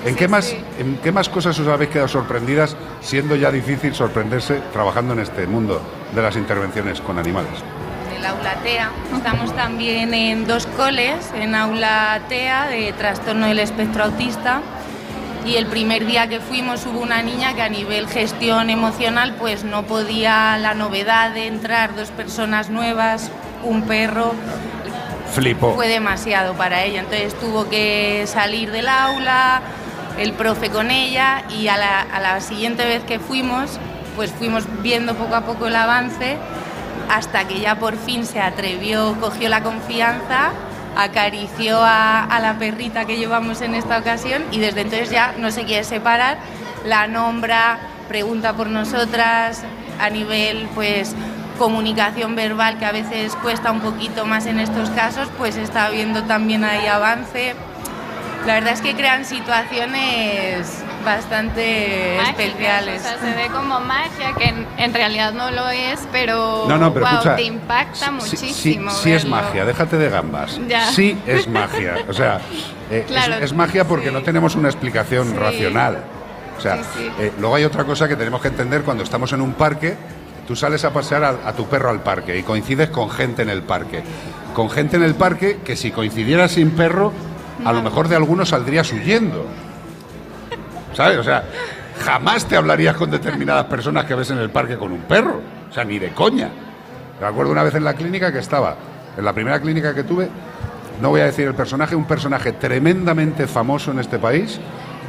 ¿En, 0.04 0.14
Sí, 0.14 0.16
qué 0.20 0.28
más, 0.28 0.46
sí. 0.46 0.58
¿En 0.80 0.98
qué 0.98 1.12
más 1.12 1.30
cosas 1.30 1.60
os 1.60 1.68
habéis 1.68 1.92
quedado 1.92 2.08
sorprendidas, 2.08 2.76
siendo 3.02 3.36
ya 3.36 3.52
difícil 3.52 3.94
sorprenderse 3.94 4.62
trabajando 4.74 5.14
en 5.14 5.20
este 5.20 5.46
mundo 5.46 5.80
de 6.16 6.22
las 6.24 6.36
intervenciones 6.38 7.02
con 7.02 7.20
animales? 7.20 7.52
del 8.12 8.26
aula 8.26 8.56
TEA. 8.64 8.90
Estamos 9.16 9.56
también 9.56 10.12
en 10.16 10.48
dos 10.48 10.66
coles, 10.76 11.30
en 11.36 11.54
aula 11.54 12.20
TEA 12.30 12.66
de 12.68 12.92
trastorno 12.94 13.46
del 13.46 13.60
espectro 13.60 14.06
autista. 14.06 14.62
Y 15.46 15.58
el 15.58 15.68
primer 15.68 16.08
día 16.08 16.28
que 16.28 16.40
fuimos 16.40 16.86
hubo 16.88 17.00
una 17.00 17.22
niña 17.22 17.54
que 17.54 17.62
a 17.62 17.70
nivel 17.70 18.08
gestión 18.08 18.72
emocional 18.72 19.36
pues 19.40 19.64
no 19.64 19.84
podía 19.84 20.58
la 20.58 20.74
novedad 20.74 21.32
de 21.32 21.46
entrar 21.46 21.96
dos 21.96 22.10
personas 22.10 22.72
nuevas, 22.72 23.30
un 23.64 23.84
perro, 23.84 24.34
Flipo. 25.32 25.76
fue 25.76 25.88
demasiado 25.88 26.56
para 26.56 26.84
ella. 26.84 27.02
Entonces 27.02 27.40
tuvo 27.40 27.70
que 27.70 28.26
salir 28.26 28.72
del 28.72 28.88
aula, 28.88 29.62
el 30.18 30.34
profe 30.34 30.72
con 30.72 30.90
ella 30.90 31.44
y 31.50 31.68
a 31.68 31.78
la, 31.78 32.02
a 32.02 32.20
la 32.20 32.42
siguiente 32.42 32.84
vez 32.84 33.04
que 33.04 33.20
fuimos, 33.20 33.80
pues 34.16 34.32
fuimos 34.32 34.64
viendo 34.82 35.14
poco 35.14 35.36
a 35.36 35.42
poco 35.42 35.68
el 35.68 35.76
avance 35.76 36.38
hasta 37.10 37.48
que 37.48 37.60
ya 37.60 37.76
por 37.76 37.98
fin 37.98 38.26
se 38.26 38.40
atrevió, 38.40 39.16
cogió 39.20 39.50
la 39.50 39.62
confianza, 39.62 40.54
acarició 40.96 41.80
a, 41.82 42.40
la 42.42 42.58
perrita 42.58 43.06
que 43.06 43.18
llevamos 43.18 43.62
en 43.62 43.76
esta 43.76 43.98
ocasión 43.98 44.44
y 44.52 44.60
desde 44.60 44.82
entonces 44.82 45.10
ya 45.10 45.34
no 45.38 45.52
se 45.52 45.64
quiere 45.64 45.84
separar, 45.84 46.38
la 46.86 47.08
nombra, 47.08 47.80
pregunta 48.08 48.54
por 48.54 48.68
nosotras 48.68 49.64
a 50.00 50.10
nivel 50.10 50.68
pues 50.76 51.16
comunicación 51.58 52.36
verbal 52.36 52.78
que 52.78 52.86
a 52.86 52.92
veces 52.92 53.36
cuesta 53.38 53.72
un 53.72 53.80
poquito 53.80 54.26
más 54.26 54.46
en 54.46 54.60
estos 54.60 54.90
casos, 54.92 55.28
pues 55.38 55.56
está 55.56 55.86
habiendo 55.86 56.24
también 56.24 56.64
ahí 56.64 56.86
avance. 56.88 57.56
La 58.46 58.56
verdad 58.56 58.74
es 58.74 58.82
que 58.82 58.94
crean 58.94 59.26
situaciones 59.26 60.85
bastante 61.06 62.16
Mágicas, 62.18 62.40
especiales. 62.46 63.02
O 63.02 63.04
sea, 63.04 63.20
se 63.20 63.36
ve 63.36 63.48
como 63.54 63.80
magia, 63.80 64.34
que 64.38 64.46
en, 64.46 64.68
en 64.78 64.94
realidad 64.94 65.34
no 65.34 65.52
lo 65.52 65.70
es, 65.70 66.00
pero, 66.12 66.66
No, 66.68 66.78
no, 66.78 66.94
pero 66.94 67.06
wow, 67.06 67.14
escucha, 67.16 67.36
te 67.36 67.44
impacta 67.44 68.06
Sí, 68.08 68.12
muchísimo. 68.12 68.92
sí 68.92 69.12
es 69.14 69.26
magia, 69.26 69.66
déjate 69.66 69.98
de 69.98 70.10
gambas. 70.10 70.60
Ya. 70.68 70.88
Sí 70.92 71.18
es 71.26 71.48
magia. 71.48 71.96
O 72.10 72.14
sea, 72.14 72.40
eh, 72.92 73.00
es- 73.00 73.06
Claro, 73.06 73.36
es, 73.36 73.54
magia 73.54 73.88
porque 73.88 74.12
no 74.12 74.22
tenemos 74.24 74.56
una 74.56 74.68
explicación 74.70 75.30
Sí. 75.32 75.38
racional. 75.38 76.04
O 76.58 76.62
sea, 76.62 76.78
Sí, 76.78 76.90
sí. 76.98 77.12
eh, 77.20 77.32
luego 77.40 77.56
hay 77.56 77.64
otra 77.66 77.84
cosa 77.84 78.08
que 78.08 78.16
tenemos 78.16 78.42
que 78.42 78.48
entender 78.48 78.82
cuando 78.82 79.04
estamos 79.04 79.32
en 79.34 79.42
un 79.42 79.54
parque. 79.54 79.96
Tú 80.48 80.56
sales 80.56 80.86
a 80.86 80.92
pasear 80.94 81.24
a, 81.24 81.30
a 81.46 81.54
tu 81.54 81.66
perro 81.68 81.90
al 81.90 82.02
parque 82.02 82.38
y 82.38 82.44
coincides 82.44 82.90
con 82.90 83.10
gente 83.10 83.42
en 83.42 83.50
el 83.50 83.64
parque. 83.64 84.04
Con 84.54 84.70
gente 84.70 84.96
en 84.96 85.04
el 85.04 85.16
parque 85.16 85.60
que 85.66 85.76
si 85.76 85.92
coincidieras 85.92 86.52
sin 86.52 86.72
perro, 86.72 87.12
a 87.66 87.74
lo 87.74 87.82
mejor 87.82 88.08
de 88.08 88.16
algunos 88.16 88.50
saldrías 88.50 88.92
huyendo. 88.94 89.46
¿Sabes? 90.96 91.18
O 91.18 91.24
sea, 91.24 91.44
jamás 92.04 92.46
te 92.46 92.56
hablarías 92.56 92.96
con 92.96 93.12
determinadas 93.12 93.66
personas 93.66 94.06
que 94.06 94.16
ves 94.16 94.30
en 94.32 94.38
el 94.38 94.50
parque 94.50 94.78
con 94.78 94.92
un 94.92 95.02
perro. 95.02 95.42
O 95.70 95.74
sea, 95.74 95.84
ni 95.84 96.00
de 96.00 96.10
coña. 96.10 96.50
Me 97.20 97.28
acuerdo 97.28 97.52
una 97.52 97.64
vez 97.64 97.76
en 97.76 97.84
la 97.84 97.94
clínica 97.94 98.32
que 98.32 98.40
estaba, 98.40 98.76
en 99.18 99.26
la 99.26 99.34
primera 99.34 99.60
clínica 99.60 99.94
que 99.94 100.04
tuve, 100.04 100.30
no 101.02 101.10
voy 101.10 101.22
a 101.22 101.26
decir 101.26 101.48
el 101.48 101.54
personaje, 101.54 101.96
un 101.96 102.06
personaje 102.06 102.54
tremendamente 102.54 103.48
famoso 103.48 103.92
en 103.92 104.00
este 104.00 104.20
país, 104.20 104.60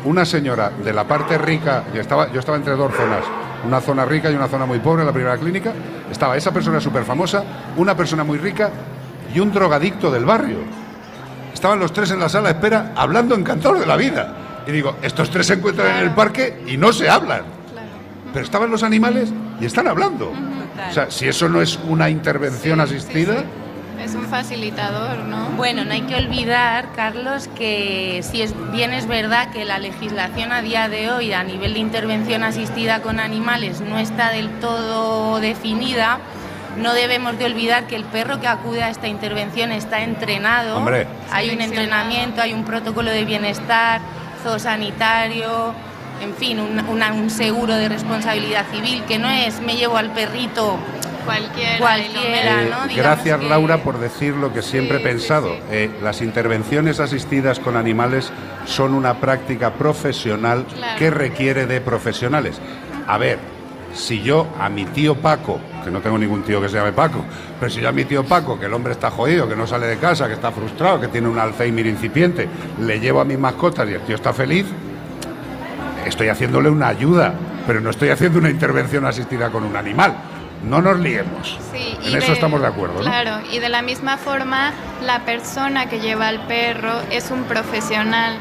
una 0.05 0.25
señora 0.25 0.71
de 0.71 0.93
la 0.93 1.05
parte 1.05 1.39
rica, 1.39 1.85
y 1.95 1.99
estaba, 1.99 2.33
yo 2.33 2.41
estaba 2.41 2.57
entre 2.57 2.75
dos 2.75 2.93
zonas, 2.95 3.25
una 3.65 3.81
zona 3.81 4.05
rica 4.05 4.31
y 4.31 4.35
una 4.35 4.49
zona 4.49 4.67
muy 4.67 4.79
pobre 4.79 5.03
en 5.03 5.07
la 5.07 5.13
primera 5.13 5.37
clínica, 5.37 5.73
estaba 6.11 6.37
esa 6.37 6.53
persona 6.53 6.81
súper 6.81 7.05
famosa, 7.05 7.43
una 7.77 7.97
persona 7.97 8.23
muy 8.25 8.39
rica 8.39 8.71
y 9.35 9.41
un 9.41 9.53
drogadicto 9.53 10.11
del 10.11 10.25
barrio. 10.25 10.59
Estaban 11.53 11.81
los 11.81 11.93
tres 11.93 12.11
en 12.11 12.21
la 12.21 12.29
sala 12.29 12.49
de 12.49 12.55
espera 12.55 12.93
hablando 12.95 13.35
encantados 13.35 13.81
de 13.81 13.87
la 13.87 13.97
vida. 13.97 14.46
Y 14.67 14.73
digo, 14.73 14.97
estos 15.03 15.31
tres 15.31 15.47
se 15.47 15.55
encuentran 15.55 15.97
en 15.99 16.03
el 16.05 16.11
parque 16.11 16.63
y 16.67 16.77
no 16.77 16.93
se 16.93 17.09
hablan. 17.09 17.43
Pero 18.33 18.45
estaban 18.45 18.71
los 18.71 18.83
animales 18.83 19.33
y 19.61 19.65
están 19.65 19.87
hablando. 19.87 20.33
O 20.91 20.93
sea, 20.93 21.11
si 21.11 21.29
eso 21.29 21.49
no 21.49 21.63
es 21.63 21.79
una 21.89 22.11
intervención 22.11 22.81
asistida, 22.81 23.45
Es 24.03 24.15
un 24.15 24.27
facilitador, 24.27 25.19
¿no? 25.25 25.49
Bueno, 25.57 25.85
no 25.85 25.93
hay 25.93 26.03
que 26.03 26.15
olvidar, 26.17 26.93
Carlos, 26.95 27.49
que 27.57 28.21
si 28.23 28.43
es 28.43 28.55
bien 28.71 28.93
es 28.93 29.07
verdad 29.07 29.51
que 29.51 29.65
la 29.65 29.79
legislación 29.79 30.53
a 30.53 30.61
día 30.61 30.89
de 30.89 31.11
hoy 31.11 31.33
a 31.33 31.43
nivel 31.43 31.73
de 31.73 31.81
intervención 31.81 32.45
asistida 32.45 33.01
con 33.01 33.19
animales 33.19 33.81
no 33.81 33.99
está 33.99 34.31
del 34.31 34.51
todo 34.61 35.41
definida, 35.41 36.19
no 36.77 36.93
debemos 36.93 37.39
de 37.39 37.47
olvidar 37.47 37.87
que 37.87 37.97
el 37.97 38.05
perro 38.05 38.39
que 38.39 38.47
acude 38.47 38.83
a 38.83 38.91
esta 38.91 39.09
intervención 39.09 39.73
está 39.73 40.03
entrenado. 40.03 40.77
Hombre. 40.77 41.07
Hay 41.33 41.51
un 41.51 41.63
entrenamiento, 41.63 42.43
hay 42.43 42.53
un 42.53 42.65
protocolo 42.65 43.11
de 43.11 43.25
bienestar, 43.25 44.03
zoosanitario, 44.47 45.75
en 46.23 46.35
fin, 46.35 46.61
un, 46.61 46.79
una- 46.89 47.13
un 47.13 47.31
seguro 47.31 47.75
de 47.75 47.89
responsabilidad 47.89 48.65
civil, 48.73 49.03
que 49.07 49.19
no 49.19 49.29
es 49.29 49.61
me 49.61 49.77
llevo 49.77 49.97
al 49.97 50.11
perrito 50.13 50.79
cualquiera, 51.25 51.79
cualquiera 51.79 52.63
Eh, 52.63 52.69
¿no? 52.71 52.87
Digamos 52.87 52.97
gracias 52.97 53.41
que- 53.41 53.49
Laura 53.49 53.79
por 53.79 53.99
decir 53.99 54.35
lo 54.35 54.53
que 54.53 54.63
siempre 54.63 54.99
he 54.99 55.01
pensado. 55.01 55.57
Eh, 55.71 55.91
las 56.03 56.23
intervenciones 56.23 57.01
asistidas 57.01 57.59
con 57.59 57.77
animales 57.77 58.31
son 58.65 58.95
una 58.95 59.15
práctica 59.15 59.73
profesional 59.75 60.65
Claro. 60.73 60.99
que 60.99 61.11
requiere 61.11 61.67
de 61.67 61.81
profesionales. 61.81 62.61
A 63.09 63.19
ver, 63.19 63.39
si 63.95 64.23
yo 64.23 64.47
a 64.61 64.69
mi 64.69 64.85
tío 64.85 65.17
Paco, 65.17 65.59
que 65.87 65.93
no 65.93 66.01
tengo 66.01 66.19
ningún 66.19 66.43
tío 66.43 66.61
que 66.61 66.69
se 66.69 66.77
llame 66.77 66.93
Paco, 66.93 67.25
pero 67.61 67.71
si 67.71 67.81
yo 67.81 67.89
a 67.89 67.93
mi 67.93 68.05
tío 68.05 68.25
Paco, 68.25 68.59
que 68.59 68.67
el 68.67 68.75
hombre 68.75 68.93
está 68.93 69.09
jodido, 69.09 69.49
que 69.49 69.55
no 69.55 69.69
sale 69.69 69.87
de 69.87 69.99
casa, 69.99 70.27
que 70.27 70.35
está 70.35 70.51
frustrado, 70.51 71.01
que 71.01 71.07
tiene 71.07 71.29
un 71.29 71.39
Alzheimer 71.39 71.87
incipiente, 71.87 72.49
le 72.81 72.99
llevo 72.99 73.21
a 73.21 73.25
mis 73.25 73.39
mascotas 73.39 73.89
y 73.89 73.93
el 73.95 74.01
tío 74.01 74.17
está 74.17 74.33
feliz, 74.33 74.67
estoy 76.05 76.29
haciéndole 76.29 76.69
una 76.71 76.89
ayuda, 76.89 77.35
pero 77.69 77.81
no 77.81 77.91
estoy 77.91 78.09
haciendo 78.09 78.41
una 78.41 78.51
intervención 78.51 79.07
asistida 79.07 79.49
con 79.51 79.63
un 79.63 79.77
animal. 79.77 80.15
No 80.69 80.83
nos 80.83 80.99
liemos. 80.99 81.57
Sí, 81.73 81.97
En 82.03 82.17
eso 82.17 82.33
estamos 82.33 82.61
de 82.61 82.67
acuerdo, 82.67 82.95
¿no? 82.95 83.03
Claro, 83.03 83.47
y 83.53 83.61
de 83.61 83.69
la 83.69 83.83
misma 83.83 84.17
forma, 84.17 84.73
la 85.05 85.21
persona 85.21 85.89
que 85.89 86.01
lleva 86.01 86.27
al 86.27 86.45
perro 86.49 86.95
es 87.11 87.31
un 87.31 87.45
profesional. 87.45 88.39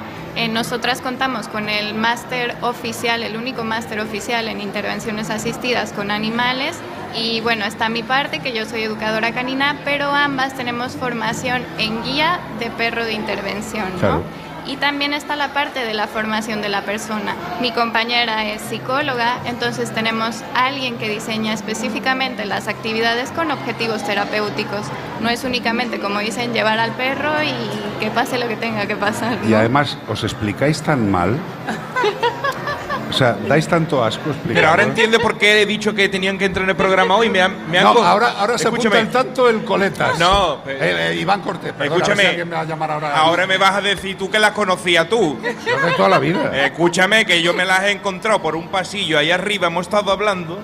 Nosotras 0.50 1.02
contamos 1.02 1.48
con 1.48 1.70
el 1.70 1.96
máster 1.96 2.56
oficial, 2.62 3.24
el 3.24 3.38
único 3.38 3.64
máster 3.64 4.00
oficial 4.00 4.48
en 4.48 4.62
intervenciones 4.62 5.30
asistidas 5.30 5.92
con 5.92 6.12
animales. 6.12 6.78
Y 7.16 7.40
bueno, 7.42 7.66
está 7.66 7.88
mi 7.90 8.04
parte, 8.04 8.40
que 8.40 8.54
yo 8.54 8.66
soy 8.66 8.84
educadora 8.84 9.34
canina, 9.34 9.78
pero 9.86 10.10
ambas 10.10 10.54
tenemos 10.56 10.94
formación 10.94 11.64
en 11.78 12.04
guía 12.04 12.40
de 12.60 12.70
perro 12.70 13.06
de 13.06 13.14
intervención, 13.14 13.88
¿no? 14.02 14.22
Y 14.68 14.78
también 14.78 15.14
está 15.14 15.36
la 15.36 15.54
parte 15.54 15.86
de 15.86 15.94
la 15.94 16.08
formación 16.08 16.62
de 16.62 16.70
la 16.70 16.82
persona. 16.82 17.36
Mi 17.62 17.72
compañera 17.72 18.46
es 18.46 18.62
psicóloga, 18.62 19.38
entonces 19.46 19.94
tenemos 19.94 20.42
a 20.56 20.66
alguien 20.68 20.98
que 20.98 21.10
diseña 21.10 21.54
específicamente 21.54 22.46
las 22.46 22.68
actividades 22.68 23.32
con 23.32 23.52
objetivos 23.52 24.04
terapéuticos. 24.04 24.88
No 25.22 25.30
es 25.30 25.44
únicamente, 25.44 26.00
como 26.00 26.20
dicen, 26.20 26.54
llevar 26.54 26.80
al 26.80 26.92
perro 26.92 27.32
y 27.44 28.00
que 28.00 28.10
pase 28.10 28.40
lo 28.40 28.48
que 28.48 28.56
tenga 28.56 28.88
que 28.88 28.96
pasar. 28.96 29.38
Y 29.48 29.54
además, 29.54 29.98
os 30.08 30.24
explicáis 30.24 30.82
tan 30.82 31.12
mal. 31.12 31.38
O 33.16 33.18
sea, 33.18 33.38
dais 33.48 33.66
tanto 33.66 34.04
asco 34.04 34.30
explicando. 34.30 34.54
Pero 34.56 34.68
ahora 34.70 34.84
entiende 34.84 35.20
por 35.20 35.38
qué 35.38 35.62
he 35.62 35.66
dicho 35.66 35.94
que 35.96 36.10
tenían 36.10 36.38
que 36.38 36.44
entrar 36.46 36.64
en 36.66 36.72
el 36.72 36.76
programa 36.76 37.16
hoy. 37.16 37.30
Me 37.30 37.42
han, 37.42 37.72
me 37.72 37.78
han 37.78 37.86
No, 37.86 38.04
ahora, 38.04 38.34
ahora 38.38 38.58
se 38.58 38.66
Escúchame. 38.66 38.98
apunta 38.98 39.20
el 39.20 39.26
tanto 39.26 39.50
el 39.50 39.64
coletas. 39.64 40.20
No, 40.20 40.56
Eh, 40.68 41.12
eh, 41.14 41.18
Iván 41.22 41.42
Cortés, 41.42 41.72
perdona, 41.72 41.96
Escúchame. 41.96 42.22
si 42.24 42.28
alguien 42.30 42.50
me 42.50 42.56
va 42.56 42.62
a 42.62 42.66
llamar 42.66 42.92
ahora. 42.92 43.16
Ahora 43.16 43.48
me 43.48 43.58
vas 43.58 43.76
a 43.76 43.82
decir 43.82 44.18
tú 44.18 44.30
que 44.30 44.38
las 44.38 44.52
conocías 44.52 45.08
tú. 45.08 45.40
Yo 45.42 45.86
de 45.88 45.94
toda 45.94 46.10
la 46.10 46.20
vida. 46.20 46.66
Escúchame, 46.66 47.26
que 47.26 47.42
yo 47.42 47.54
me 47.54 47.64
las 47.64 47.84
he 47.84 47.92
encontrado 47.92 48.42
por 48.42 48.56
un 48.58 48.68
pasillo 48.68 49.18
ahí 49.18 49.32
arriba, 49.32 49.68
hemos 49.68 49.86
estado 49.88 50.12
hablando. 50.12 50.60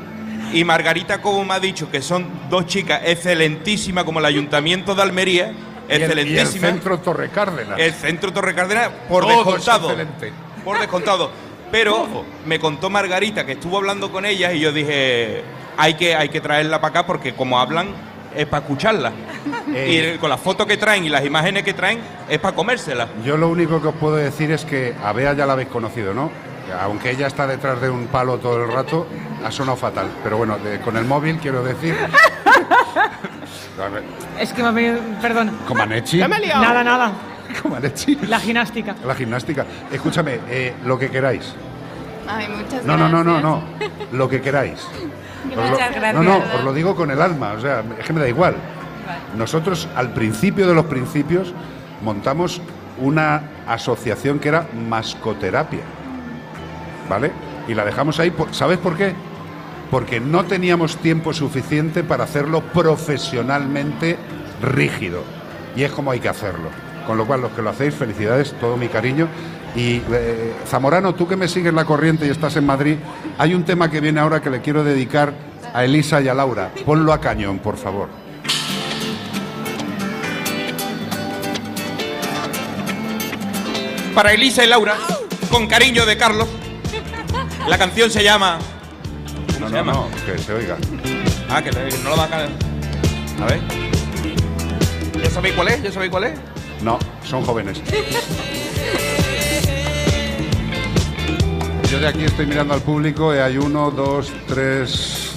Y 0.51 0.65
Margarita, 0.65 1.21
como 1.21 1.45
me 1.45 1.53
ha 1.53 1.59
dicho, 1.61 1.89
que 1.89 2.01
son 2.01 2.27
dos 2.49 2.65
chicas 2.65 2.99
excelentísimas, 3.05 4.03
como 4.03 4.19
el 4.19 4.25
Ayuntamiento 4.25 4.93
de 4.93 5.01
Almería, 5.01 5.53
Y 5.89 5.93
el- 5.93 6.01
Y 6.01 6.03
el, 6.03 6.03
excelentísimas. 6.03 6.71
centro 6.71 6.99
Torre 6.99 7.29
Cárdenas. 7.29 7.79
El 7.79 7.93
centro 7.93 8.31
Torre 8.33 8.53
Cárdenas, 8.53 8.89
por 9.07 9.23
Todo 9.23 9.35
descontado. 9.45 9.87
excelente. 9.91 10.33
Por 10.63 10.77
descontado. 10.79 11.31
Pero 11.71 12.25
me 12.45 12.59
contó 12.59 12.89
Margarita 12.89 13.45
que 13.45 13.53
estuvo 13.53 13.77
hablando 13.77 14.11
con 14.11 14.25
ellas 14.25 14.53
y 14.53 14.59
yo 14.59 14.71
dije, 14.71 15.41
hay 15.77 15.93
que, 15.93 16.15
hay 16.15 16.29
que 16.29 16.41
traerla 16.41 16.81
para 16.81 16.89
acá 16.91 17.05
porque 17.07 17.33
como 17.33 17.59
hablan 17.59 17.89
es 18.35 18.45
para 18.45 18.63
escucharla. 18.63 19.11
Eh. 19.73 20.13
Y 20.15 20.17
con 20.19 20.29
las 20.29 20.39
fotos 20.39 20.67
que 20.67 20.77
traen 20.77 21.05
y 21.05 21.09
las 21.09 21.25
imágenes 21.25 21.63
que 21.63 21.73
traen 21.73 21.99
es 22.29 22.39
para 22.39 22.55
comérselas. 22.55 23.07
Yo 23.25 23.37
lo 23.37 23.47
único 23.49 23.81
que 23.81 23.87
os 23.87 23.95
puedo 23.95 24.15
decir 24.15 24.51
es 24.51 24.65
que 24.65 24.93
a 25.03 25.13
Bea 25.13 25.33
ya 25.33 25.45
la 25.45 25.53
habéis 25.53 25.69
conocido, 25.69 26.13
¿no? 26.13 26.29
Aunque 26.81 27.11
ella 27.11 27.27
está 27.27 27.47
detrás 27.47 27.81
de 27.81 27.89
un 27.89 28.07
palo 28.07 28.37
todo 28.37 28.63
el 28.63 28.71
rato, 28.71 29.05
ha 29.45 29.51
sonado 29.51 29.75
fatal. 29.77 30.07
Pero 30.23 30.37
bueno, 30.37 30.57
de- 30.59 30.79
con 30.79 30.95
el 30.95 31.03
móvil 31.05 31.37
quiero 31.39 31.63
decir. 31.63 31.95
Es 34.39 34.53
que 34.53 34.61
me 34.61 34.67
ha 34.69 34.71
venido. 34.71 34.99
Perdón. 35.21 35.57
Comaneci. 35.67 36.17
Nada, 36.19 37.11
La 38.27 38.39
gimnástica. 38.39 38.95
La 39.05 39.15
gimnástica. 39.15 39.65
Escúchame, 39.91 40.39
eh, 40.49 40.73
lo 40.85 40.97
que 40.97 41.09
queráis. 41.09 41.53
Ay, 42.27 42.47
muchas 42.49 42.85
No, 42.85 42.95
no, 42.97 43.09
no, 43.09 43.23
no, 43.23 43.41
no. 43.41 43.63
Lo 44.11 44.29
que 44.29 44.41
queráis. 44.41 44.79
Os 45.49 45.55
lo- 45.55 45.63
Muchas 45.71 45.91
gracias. 45.95 46.13
No, 46.13 46.21
no, 46.23 46.37
os 46.37 46.63
lo 46.63 46.71
digo 46.71 46.95
con 46.95 47.09
el 47.11 47.19
alma, 47.21 47.53
o 47.53 47.59
sea, 47.59 47.83
es 47.99 48.05
que 48.05 48.13
me 48.13 48.21
da 48.21 48.29
igual. 48.29 48.55
Nosotros, 49.35 49.87
al 49.95 50.13
principio 50.13 50.67
de 50.67 50.75
los 50.75 50.85
principios, 50.85 51.53
montamos 52.03 52.61
una 52.99 53.41
asociación 53.67 54.37
que 54.39 54.49
era 54.49 54.67
mascoterapia. 54.87 55.81
¿Vale? 57.09 57.31
Y 57.67 57.73
la 57.73 57.83
dejamos 57.83 58.19
ahí, 58.19 58.29
por- 58.31 58.53
¿sabes 58.53 58.77
por 58.77 58.95
qué? 58.95 59.13
Porque 59.89 60.19
no 60.19 60.45
teníamos 60.45 60.95
tiempo 60.97 61.33
suficiente 61.33 62.03
para 62.03 62.23
hacerlo 62.23 62.61
profesionalmente 62.61 64.17
rígido. 64.61 65.23
Y 65.75 65.83
es 65.83 65.91
como 65.91 66.11
hay 66.11 66.19
que 66.19 66.29
hacerlo. 66.29 66.69
Con 67.07 67.17
lo 67.17 67.25
cual, 67.25 67.41
los 67.41 67.51
que 67.51 67.61
lo 67.61 67.69
hacéis, 67.69 67.95
felicidades, 67.95 68.53
todo 68.59 68.77
mi 68.77 68.87
cariño. 68.87 69.27
Y 69.75 70.01
eh, 70.11 70.53
Zamorano, 70.67 71.15
tú 71.15 71.27
que 71.27 71.35
me 71.35 71.47
sigues 71.47 71.73
la 71.73 71.85
corriente 71.85 72.27
y 72.27 72.29
estás 72.29 72.55
en 72.57 72.65
Madrid, 72.65 72.97
hay 73.37 73.53
un 73.53 73.63
tema 73.63 73.89
que 73.89 74.01
viene 74.01 74.19
ahora 74.19 74.41
que 74.41 74.49
le 74.49 74.61
quiero 74.61 74.83
dedicar 74.83 75.33
a 75.73 75.83
Elisa 75.83 76.21
y 76.21 76.27
a 76.27 76.33
Laura. 76.33 76.71
Ponlo 76.85 77.13
a 77.13 77.21
cañón, 77.21 77.59
por 77.59 77.77
favor. 77.77 78.09
Para 84.13 84.33
Elisa 84.33 84.63
y 84.65 84.67
Laura, 84.67 84.95
con 85.49 85.67
cariño 85.67 86.05
de 86.05 86.17
Carlos. 86.17 86.47
La 87.67 87.77
canción 87.77 88.11
se 88.11 88.23
llama. 88.23 88.59
No, 89.59 89.67
se 89.67 89.73
no, 89.73 89.77
llama? 89.77 89.93
no, 89.93 90.07
que 90.25 90.37
se 90.37 90.53
oiga. 90.53 90.77
Ah, 91.49 91.61
que 91.61 91.71
no 91.71 92.09
lo 92.09 92.17
va 92.17 92.25
a 92.25 92.29
caer. 92.29 92.49
A 93.41 93.45
ver. 93.45 93.61
¿Ya 95.23 95.29
sabéis 95.29 95.55
cuál 95.55 95.67
es? 95.69 95.83
¿Ya 95.83 95.91
sabéis 95.91 96.11
cuál 96.11 96.23
es? 96.25 96.50
No, 96.83 96.97
son 97.23 97.43
jóvenes. 97.43 97.81
Yo 101.89 101.99
de 101.99 102.07
aquí 102.07 102.23
estoy 102.23 102.45
mirando 102.45 102.73
al 102.73 102.81
público 102.81 103.35
y 103.35 103.39
hay 103.39 103.57
uno, 103.57 103.91
dos, 103.91 104.31
tres, 104.47 105.33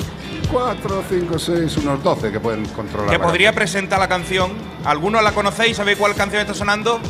cuatro, 0.51 1.03
cinco, 1.09 1.39
seis, 1.39 1.77
unos 1.77 2.03
doce 2.03 2.31
que 2.31 2.41
pueden 2.41 2.65
controlar. 2.67 3.11
Que 3.11 3.19
podría 3.19 3.53
presentar 3.53 3.99
la 3.99 4.09
canción. 4.09 4.53
¿Algunos 4.85 5.23
la 5.23 5.33
conocéis? 5.33 5.77
¿Sabéis 5.77 5.99
cuál 5.99 6.15
canción 6.15 6.41
está 6.43 6.55
sonando? 6.55 7.01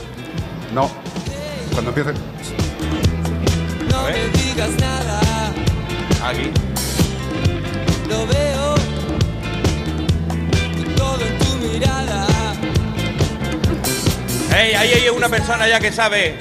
No. 0.72 0.90
Cuando 1.72 1.90
empiece. 1.90 2.10
A 3.94 4.02
ver. 4.04 4.32
digas 4.32 4.70
nada, 4.80 5.20
Aquí. 6.24 6.50
lo 8.08 8.26
veo 8.26 8.74
todo 10.96 11.20
en 11.20 11.38
tu 11.38 11.66
mirada. 11.66 12.33
¡Ey! 14.54 14.72
Ahí 14.74 14.92
hay 14.92 15.08
una 15.08 15.28
persona 15.28 15.66
ya 15.66 15.80
que 15.80 15.90
sabe. 15.90 16.38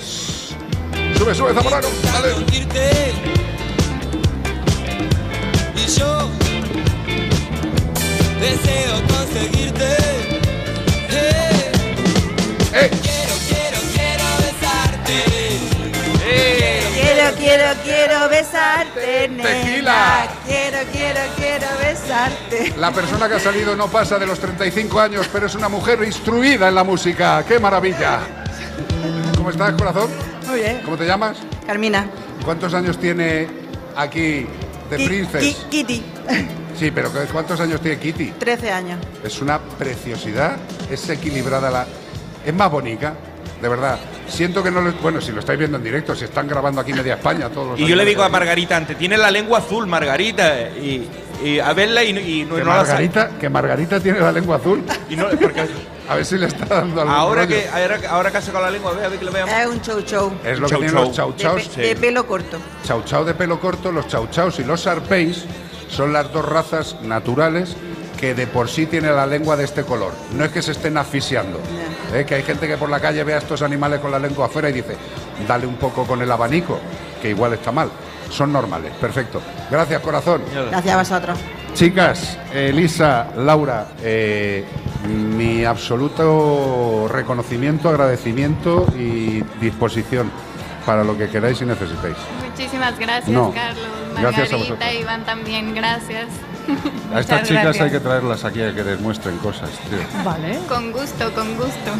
Sube, 1.18 1.34
sube, 1.34 1.54
Zamorano. 1.54 1.88
Dale. 2.04 2.34
Y 5.76 5.88
yo 5.98 6.30
deseo 8.40 9.02
conseguirte. 9.08 9.98
Eh. 12.74 13.13
Quiero, 17.56 17.82
quiero, 17.84 18.30
besarte, 18.30 19.30
nena. 19.30 19.44
Tequila. 19.44 20.28
Quiero, 20.44 20.78
quiero, 20.92 21.20
quiero 21.36 21.68
besarte. 21.80 22.74
La 22.80 22.90
persona 22.92 23.30
que 23.30 23.36
ha 23.36 23.40
salido 23.40 23.76
no 23.76 23.90
pasa 23.90 24.18
de 24.18 24.26
los 24.26 24.40
35 24.40 25.00
años, 25.00 25.30
pero 25.32 25.46
es 25.46 25.54
una 25.54 25.70
mujer 25.70 26.02
instruida 26.04 26.68
en 26.70 26.74
la 26.74 26.84
música. 26.84 27.46
¡Qué 27.48 27.60
maravilla! 27.60 28.22
¿Cómo 29.38 29.52
estás, 29.52 29.74
corazón? 29.74 30.10
Muy 30.48 30.62
bien. 30.62 30.82
¿Cómo 30.84 30.98
te 30.98 31.06
llamas? 31.06 31.38
Carmina. 31.68 32.08
¿Cuántos 32.44 32.74
años 32.74 32.98
tiene 32.98 33.48
aquí 33.96 34.48
The 34.90 34.98
Ki- 34.98 35.06
Princess? 35.06 35.42
Ki- 35.44 35.56
Kitty. 35.70 36.04
Sí, 36.80 36.90
pero 36.90 37.12
¿cuántos 37.32 37.60
años 37.60 37.80
tiene 37.82 38.00
Kitty? 38.00 38.32
13 38.32 38.72
años. 38.72 39.00
Es 39.24 39.40
una 39.44 39.60
preciosidad, 39.60 40.58
es 40.90 41.08
equilibrada, 41.08 41.70
la, 41.70 41.86
es 42.44 42.54
más 42.54 42.72
bonita, 42.72 43.14
de 43.64 43.70
verdad. 43.70 43.98
Siento 44.28 44.62
que 44.62 44.70
no 44.70 44.82
lo... 44.82 44.92
Bueno, 44.94 45.22
si 45.22 45.32
lo 45.32 45.40
estáis 45.40 45.58
viendo 45.58 45.78
en 45.78 45.84
directo, 45.84 46.14
si 46.16 46.26
están 46.26 46.48
grabando 46.48 46.82
aquí 46.82 46.92
media 46.94 47.16
España 47.16 47.50
todos 47.50 47.70
los 47.70 47.80
Y 47.80 47.88
yo 47.88 47.96
le 47.96 48.04
digo 48.06 48.22
a 48.22 48.30
Margarita 48.30 48.76
antes, 48.76 48.98
tiene 48.98 49.18
la 49.18 49.32
lengua 49.32 49.60
azul, 49.60 49.88
Margarita. 49.88 50.70
Y, 50.70 51.08
y 51.44 51.60
a 51.60 51.72
verla 51.74 52.04
y, 52.04 52.10
y 52.10 52.44
no, 52.46 52.56
Que 52.56 52.62
no 52.64 52.68
la 52.72 52.76
sabe. 52.86 52.88
Margarita, 53.08 53.30
que 53.40 53.50
Margarita 53.50 54.00
tiene 54.02 54.20
la 54.20 54.32
lengua 54.34 54.58
azul. 54.58 54.84
Y 55.10 55.16
no, 55.16 55.28
porque 55.30 55.66
A 56.10 56.16
ver 56.16 56.26
si 56.26 56.38
le 56.38 56.48
está 56.48 56.66
dando 56.66 57.00
algún 57.00 57.16
ahora 57.16 57.44
rollo. 57.46 57.56
que, 57.56 57.70
ahora, 57.70 57.98
que- 57.98 58.08
ahora 58.08 58.30
que 58.32 58.38
ha 58.38 58.42
sacado 58.42 58.66
la 58.66 58.72
lengua, 58.72 58.92
a 58.92 58.96
ver, 58.96 59.06
a 59.06 59.08
ver 59.08 59.20
que 59.20 59.24
le 59.26 59.32
veamos. 59.32 59.56
Es 59.56 59.68
un 59.68 59.82
show 59.82 60.02
show. 60.06 60.34
Es 60.44 60.60
lo 60.60 60.68
que 60.68 60.72
Chau 60.72 60.80
tienen 60.82 60.96
chau. 60.96 61.06
los 61.08 61.16
chau 61.16 61.32
De, 61.32 61.38
chaus. 61.38 61.68
pe- 61.70 61.82
de 61.82 61.96
pelo 61.96 62.28
corto. 62.28 62.58
Chau 62.86 63.02
chau 63.06 63.24
de 63.24 63.34
pelo 63.34 63.58
corto, 63.62 63.90
los 63.94 64.06
chau 64.10 64.28
chaus 64.30 64.60
y 64.60 64.66
los 64.66 64.82
sarpeis 64.82 65.46
son 65.90 66.12
las 66.12 66.30
dos 66.34 66.44
razas 66.44 66.98
naturales 67.02 67.78
que 68.24 68.34
de 68.34 68.48
por 68.48 68.70
sí 68.70 68.86
tienen 68.86 69.18
la 69.18 69.28
lengua 69.28 69.58
de 69.58 69.66
este 69.66 69.84
color. 69.84 70.14
No 70.34 70.46
es 70.46 70.52
que 70.54 70.62
se 70.62 70.72
estén 70.72 70.96
asfixiando. 70.96 71.60
¿eh? 72.14 72.24
Que 72.26 72.36
hay 72.36 72.44
gente 72.44 72.70
que 72.70 72.78
por 72.78 72.90
la 72.90 73.02
calle 73.02 73.22
ve 73.26 73.34
a 73.34 73.40
estos 73.40 73.62
animales 73.62 74.00
con 74.00 74.12
la 74.12 74.18
lengua 74.18 74.46
afuera 74.46 74.70
y 74.70 74.72
dice, 74.72 74.96
dale 75.46 75.68
un 75.68 75.76
poco 75.76 76.06
con 76.06 76.22
el 76.22 76.32
abanico, 76.32 76.80
que 77.22 77.32
igual 77.32 77.52
está 77.52 77.74
mal. 77.74 77.90
Son 78.30 78.54
normales. 78.54 78.94
Perfecto. 78.94 79.42
Gracias, 79.70 80.00
corazón. 80.00 80.42
Gracias 80.54 80.96
a 80.96 80.98
vosotros. 81.00 81.40
Chicas, 81.74 82.38
Elisa, 82.54 83.28
Laura, 83.36 83.88
eh, 84.02 84.64
mi 85.06 85.66
absoluto 85.66 87.10
reconocimiento, 87.10 87.90
agradecimiento 87.90 88.86
y 88.98 89.44
disposición 89.60 90.32
para 90.86 91.04
lo 91.04 91.18
que 91.18 91.28
queráis 91.28 91.62
y 91.62 91.66
necesitéis. 91.66 92.16
Muchísimas 92.50 92.98
gracias, 92.98 93.28
No, 93.28 93.54
Carlos. 93.54 93.86
gracias 94.18 94.24
a 94.24 94.32
Margarita, 94.32 94.56
vosotros. 94.56 94.94
Iván 95.02 95.26
también, 95.26 95.76
gracias. 95.76 96.28
A 97.14 97.20
estas 97.20 97.42
Muchas 97.42 97.48
chicas 97.48 97.64
gracias. 97.64 97.86
hay 97.86 97.92
que 97.92 98.00
traerlas 98.00 98.44
aquí 98.46 98.62
a 98.62 98.74
que 98.74 98.84
demuestren 98.84 99.38
cosas, 99.38 99.70
tío. 99.90 100.00
Vale. 100.24 100.60
Con 100.68 100.92
gusto, 100.92 101.32
con 101.34 101.56
gusto. 101.56 101.92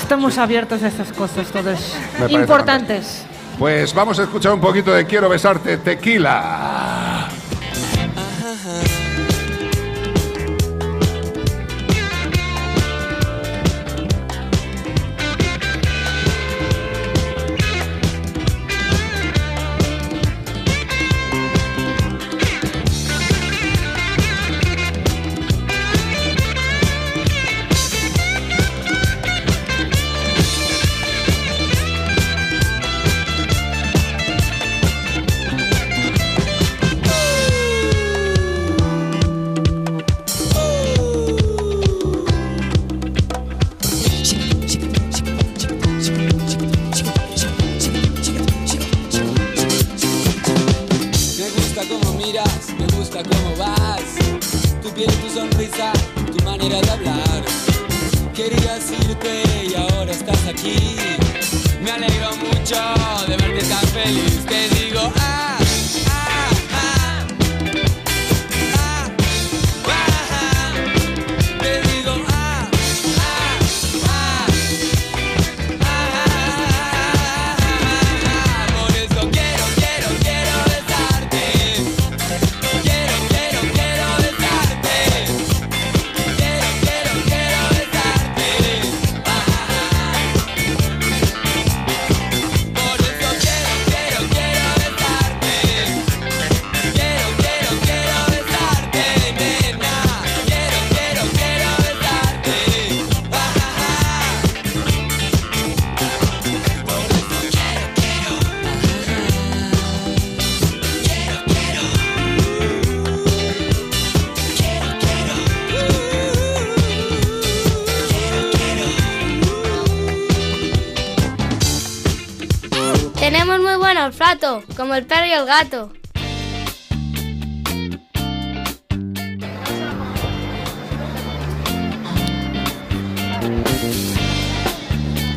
Estamos 0.00 0.38
abiertos 0.38 0.82
a 0.82 0.88
estas 0.88 1.12
cosas 1.12 1.46
todas 1.48 1.96
importantes. 2.28 3.24
Pues 3.58 3.92
vamos 3.94 4.18
a 4.18 4.22
escuchar 4.24 4.52
un 4.52 4.60
poquito 4.60 4.92
de 4.92 5.06
Quiero 5.06 5.28
besarte, 5.28 5.76
tequila. 5.78 7.11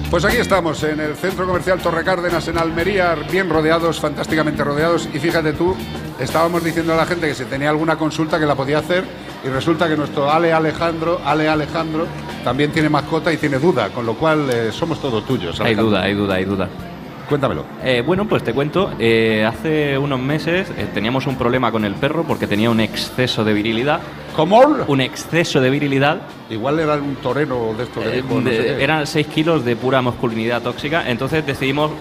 Pues 0.10 0.24
aquí 0.24 0.38
estamos, 0.38 0.82
en 0.84 1.00
el 1.00 1.16
Centro 1.16 1.46
Comercial 1.46 1.80
Torre 1.80 2.04
Cárdenas, 2.04 2.48
en 2.48 2.58
Almería, 2.58 3.16
bien 3.30 3.50
rodeados, 3.50 4.00
fantásticamente 4.00 4.64
rodeados. 4.64 5.10
Y 5.14 5.20
fíjate 5.20 5.54
tú, 5.54 5.76
estábamos 6.20 6.64
diciendo 6.64 6.94
a 6.94 6.96
la 6.96 7.06
gente 7.06 7.28
que 7.28 7.36
si 7.36 7.46
tenía 7.46 7.70
alguna 7.70 7.98
consulta 7.98 8.40
que 8.40 8.46
la 8.46 8.56
podía 8.56 8.80
hacer, 8.80 9.04
y 9.44 9.50
resulta 9.50 9.88
que 9.88 9.98
nuestro 9.98 10.32
Ale 10.32 10.54
Alejandro, 10.54 11.20
Ale 11.24 11.50
Alejandro, 11.50 12.08
también 12.44 12.72
tiene 12.72 12.90
mascota 12.90 13.32
y 13.34 13.38
tiene 13.38 13.60
duda, 13.60 13.90
con 13.90 14.06
lo 14.06 14.16
cual 14.16 14.50
eh, 14.50 14.72
somos 14.72 15.02
todos 15.02 15.26
tuyos. 15.26 15.60
Hay 15.60 15.76
duda, 15.76 16.02
hay 16.02 16.14
duda, 16.14 16.36
hay 16.36 16.46
duda. 16.46 16.70
Cuéntamelo. 17.28 17.66
Eh, 17.84 18.04
bueno, 18.06 18.26
pues 18.28 18.44
te 18.44 18.54
cuento. 18.54 18.92
eh, 19.00 19.44
hace 19.48 19.98
unos 19.98 20.20
meses 20.20 20.70
eh, 20.78 20.88
teníamos 20.94 21.26
un 21.28 21.36
problema 21.38 21.72
con 21.72 21.84
el 21.86 21.96
perro 21.96 22.24
porque 22.24 22.46
tenía 22.48 22.70
un 22.70 22.80
exceso 22.80 23.44
de 23.44 23.54
virilidad. 23.54 24.00
¿Cómo? 24.36 24.60
Un 24.88 25.02
exceso 25.02 25.60
de 25.62 25.70
virilidad. 25.70 26.22
Igual 26.50 26.80
era 26.80 26.96
un 26.96 27.16
torero 27.16 27.74
de 27.78 27.84
esto 27.86 28.02
que 28.02 28.10
Eh, 28.10 28.22
dijo, 28.22 28.36
no 28.42 28.50
de- 28.50 28.58
sé 28.58 28.64
qué. 28.78 28.84
eran 28.84 29.08
6 29.08 29.28
kilos 29.28 29.66
de 29.66 29.76
pura 29.76 30.02
masculinidad 30.02 30.62
tóxica, 30.62 31.10
entonces 31.10 31.46
decidimos 31.46 31.92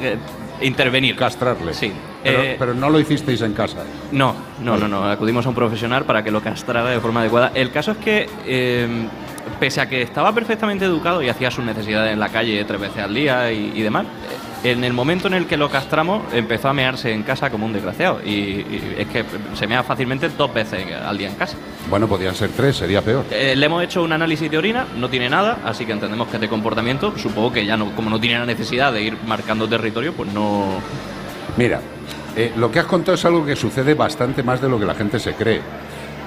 intervenir. 0.60 1.16
Castrarle. 1.16 1.72
Sí. 1.74 1.92
Pero, 2.22 2.42
Eh, 2.42 2.56
pero 2.58 2.74
no 2.74 2.90
lo 2.90 2.98
hicisteis 3.00 3.40
en 3.42 3.52
casa. 3.54 3.78
no, 4.12 4.34
no, 4.62 4.76
no, 4.76 4.88
no. 4.88 5.04
Acudimos 5.04 5.46
a 5.46 5.48
un 5.50 5.54
profesional 5.54 6.04
para 6.04 6.22
que 6.22 6.30
lo 6.30 6.40
castrara 6.40 6.90
de 6.90 7.00
forma 7.00 7.20
adecuada. 7.20 7.50
El 7.54 7.70
caso 7.70 7.92
es 7.92 7.96
que, 7.98 8.28
eh, 8.46 8.86
pese 9.60 9.80
a 9.80 9.88
que 9.88 10.02
estaba 10.02 10.32
perfectamente 10.34 10.84
educado 10.84 11.22
y 11.22 11.28
hacía 11.28 11.50
sus 11.50 11.64
necesidades 11.64 12.12
en 12.12 12.20
la 12.20 12.28
calle 12.28 12.64
tres 12.64 12.80
veces 12.80 13.02
al 13.02 13.14
día 13.14 13.50
y, 13.52 13.72
y 13.74 13.82
demás, 13.82 14.04
eh, 14.04 14.08
en 14.64 14.82
el 14.82 14.92
momento 14.92 15.28
en 15.28 15.34
el 15.34 15.46
que 15.46 15.56
lo 15.56 15.70
castramos 15.70 16.22
empezó 16.32 16.68
a 16.68 16.72
mearse 16.72 17.12
en 17.12 17.22
casa 17.22 17.50
como 17.50 17.66
un 17.66 17.72
desgraciado. 17.72 18.20
Y, 18.24 18.30
y 18.30 18.94
es 18.98 19.06
que 19.08 19.24
se 19.54 19.66
mea 19.66 19.82
fácilmente 19.82 20.30
dos 20.30 20.52
veces 20.52 20.86
al 20.92 21.16
día 21.18 21.28
en 21.28 21.34
casa. 21.34 21.56
Bueno, 21.90 22.08
podían 22.08 22.34
ser 22.34 22.50
tres, 22.50 22.76
sería 22.76 23.02
peor. 23.02 23.26
Eh, 23.30 23.54
le 23.54 23.66
hemos 23.66 23.82
hecho 23.84 24.02
un 24.02 24.12
análisis 24.12 24.50
de 24.50 24.56
orina, 24.56 24.86
no 24.96 25.08
tiene 25.10 25.28
nada, 25.28 25.58
así 25.64 25.84
que 25.84 25.92
entendemos 25.92 26.28
que 26.28 26.36
es 26.36 26.40
de 26.40 26.48
comportamiento. 26.48 27.12
Supongo 27.18 27.52
que 27.52 27.66
ya 27.66 27.76
no, 27.76 27.94
como 27.94 28.08
no 28.08 28.18
tiene 28.18 28.38
la 28.38 28.46
necesidad 28.46 28.92
de 28.92 29.02
ir 29.02 29.18
marcando 29.26 29.68
territorio, 29.68 30.14
pues 30.14 30.32
no. 30.32 30.80
Mira, 31.56 31.80
eh, 32.34 32.52
lo 32.56 32.70
que 32.70 32.80
has 32.80 32.86
contado 32.86 33.14
es 33.14 33.24
algo 33.26 33.44
que 33.44 33.56
sucede 33.56 33.94
bastante 33.94 34.42
más 34.42 34.60
de 34.60 34.68
lo 34.68 34.78
que 34.78 34.86
la 34.86 34.94
gente 34.94 35.20
se 35.20 35.34
cree. 35.34 35.60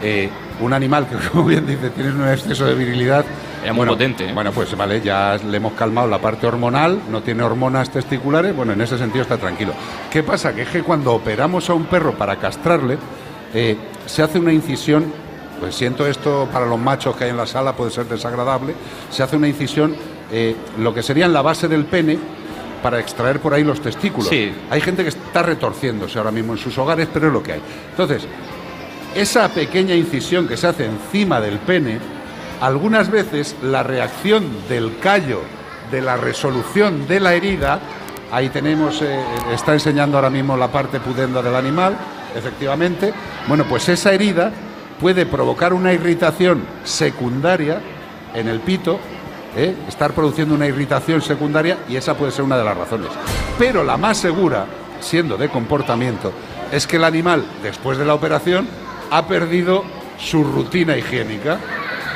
Eh, 0.03 0.29
un 0.61 0.73
animal 0.73 1.07
que, 1.07 1.15
como 1.29 1.45
bien 1.45 1.65
dice, 1.65 1.89
tiene 1.89 2.11
un 2.11 2.27
exceso 2.27 2.65
de 2.65 2.75
virilidad. 2.75 3.25
Era 3.63 3.73
muy 3.73 3.87
potente, 3.87 4.29
¿eh? 4.29 4.33
Bueno, 4.33 4.51
pues 4.51 4.75
vale, 4.77 5.01
ya 5.01 5.37
le 5.37 5.57
hemos 5.57 5.73
calmado 5.73 6.07
la 6.07 6.19
parte 6.19 6.47
hormonal, 6.47 6.99
no 7.09 7.21
tiene 7.21 7.43
hormonas 7.43 7.89
testiculares, 7.89 8.55
bueno, 8.55 8.73
en 8.73 8.81
ese 8.81 8.97
sentido 8.97 9.23
está 9.23 9.37
tranquilo. 9.37 9.73
¿Qué 10.11 10.23
pasa? 10.23 10.53
Que 10.53 10.61
es 10.61 10.69
que 10.69 10.83
cuando 10.83 11.13
operamos 11.13 11.69
a 11.69 11.73
un 11.73 11.85
perro 11.85 12.13
para 12.13 12.37
castrarle, 12.37 12.97
eh, 13.53 13.77
se 14.05 14.23
hace 14.23 14.39
una 14.39 14.53
incisión, 14.53 15.05
pues 15.59 15.75
siento 15.75 16.05
esto 16.05 16.47
para 16.51 16.65
los 16.65 16.79
machos 16.79 17.15
que 17.15 17.25
hay 17.25 17.29
en 17.31 17.37
la 17.37 17.47
sala, 17.47 17.73
puede 17.73 17.91
ser 17.91 18.05
desagradable, 18.05 18.73
se 19.09 19.23
hace 19.23 19.35
una 19.35 19.47
incisión, 19.47 19.95
eh, 20.31 20.55
lo 20.77 20.93
que 20.93 21.01
sería 21.01 21.25
en 21.25 21.33
la 21.33 21.41
base 21.41 21.67
del 21.67 21.85
pene, 21.85 22.19
para 22.81 22.99
extraer 22.99 23.39
por 23.39 23.53
ahí 23.53 23.63
los 23.63 23.81
testículos. 23.81 24.29
Sí. 24.29 24.51
Hay 24.69 24.81
gente 24.81 25.01
que 25.03 25.09
está 25.09 25.41
retorciéndose 25.41 26.17
ahora 26.19 26.31
mismo 26.31 26.53
en 26.53 26.59
sus 26.59 26.77
hogares, 26.77 27.07
pero 27.11 27.27
es 27.27 27.33
lo 27.33 27.41
que 27.41 27.53
hay. 27.53 27.61
Entonces, 27.89 28.27
esa 29.15 29.49
pequeña 29.49 29.95
incisión 29.95 30.47
que 30.47 30.55
se 30.55 30.67
hace 30.67 30.85
encima 30.85 31.41
del 31.41 31.57
pene, 31.57 31.99
algunas 32.61 33.09
veces 33.09 33.55
la 33.61 33.83
reacción 33.83 34.45
del 34.67 34.99
callo, 34.99 35.41
de 35.91 36.01
la 36.01 36.17
resolución 36.17 37.07
de 37.07 37.19
la 37.19 37.33
herida, 37.33 37.79
ahí 38.31 38.49
tenemos, 38.49 39.01
eh, 39.01 39.23
está 39.53 39.73
enseñando 39.73 40.17
ahora 40.17 40.29
mismo 40.29 40.57
la 40.57 40.67
parte 40.67 40.99
pudenda 40.99 41.41
del 41.41 41.55
animal, 41.55 41.95
efectivamente, 42.35 43.13
bueno, 43.47 43.65
pues 43.65 43.87
esa 43.89 44.11
herida 44.11 44.51
puede 44.99 45.25
provocar 45.25 45.73
una 45.73 45.93
irritación 45.93 46.63
secundaria 46.83 47.79
en 48.33 48.47
el 48.47 48.59
pito, 48.59 48.99
¿eh? 49.55 49.75
estar 49.87 50.13
produciendo 50.13 50.55
una 50.55 50.67
irritación 50.67 51.21
secundaria 51.21 51.77
y 51.87 51.95
esa 51.95 52.15
puede 52.15 52.31
ser 52.31 52.43
una 52.43 52.57
de 52.57 52.63
las 52.63 52.77
razones. 52.77 53.09
Pero 53.57 53.83
la 53.83 53.97
más 53.97 54.17
segura, 54.17 54.65
siendo 54.99 55.37
de 55.37 55.49
comportamiento, 55.49 56.33
es 56.71 56.85
que 56.85 56.97
el 56.97 57.03
animal, 57.03 57.45
después 57.63 57.97
de 57.97 58.05
la 58.05 58.13
operación, 58.13 58.67
ha 59.09 59.27
perdido 59.27 59.83
su 60.19 60.43
rutina 60.43 60.97
higiénica, 60.97 61.59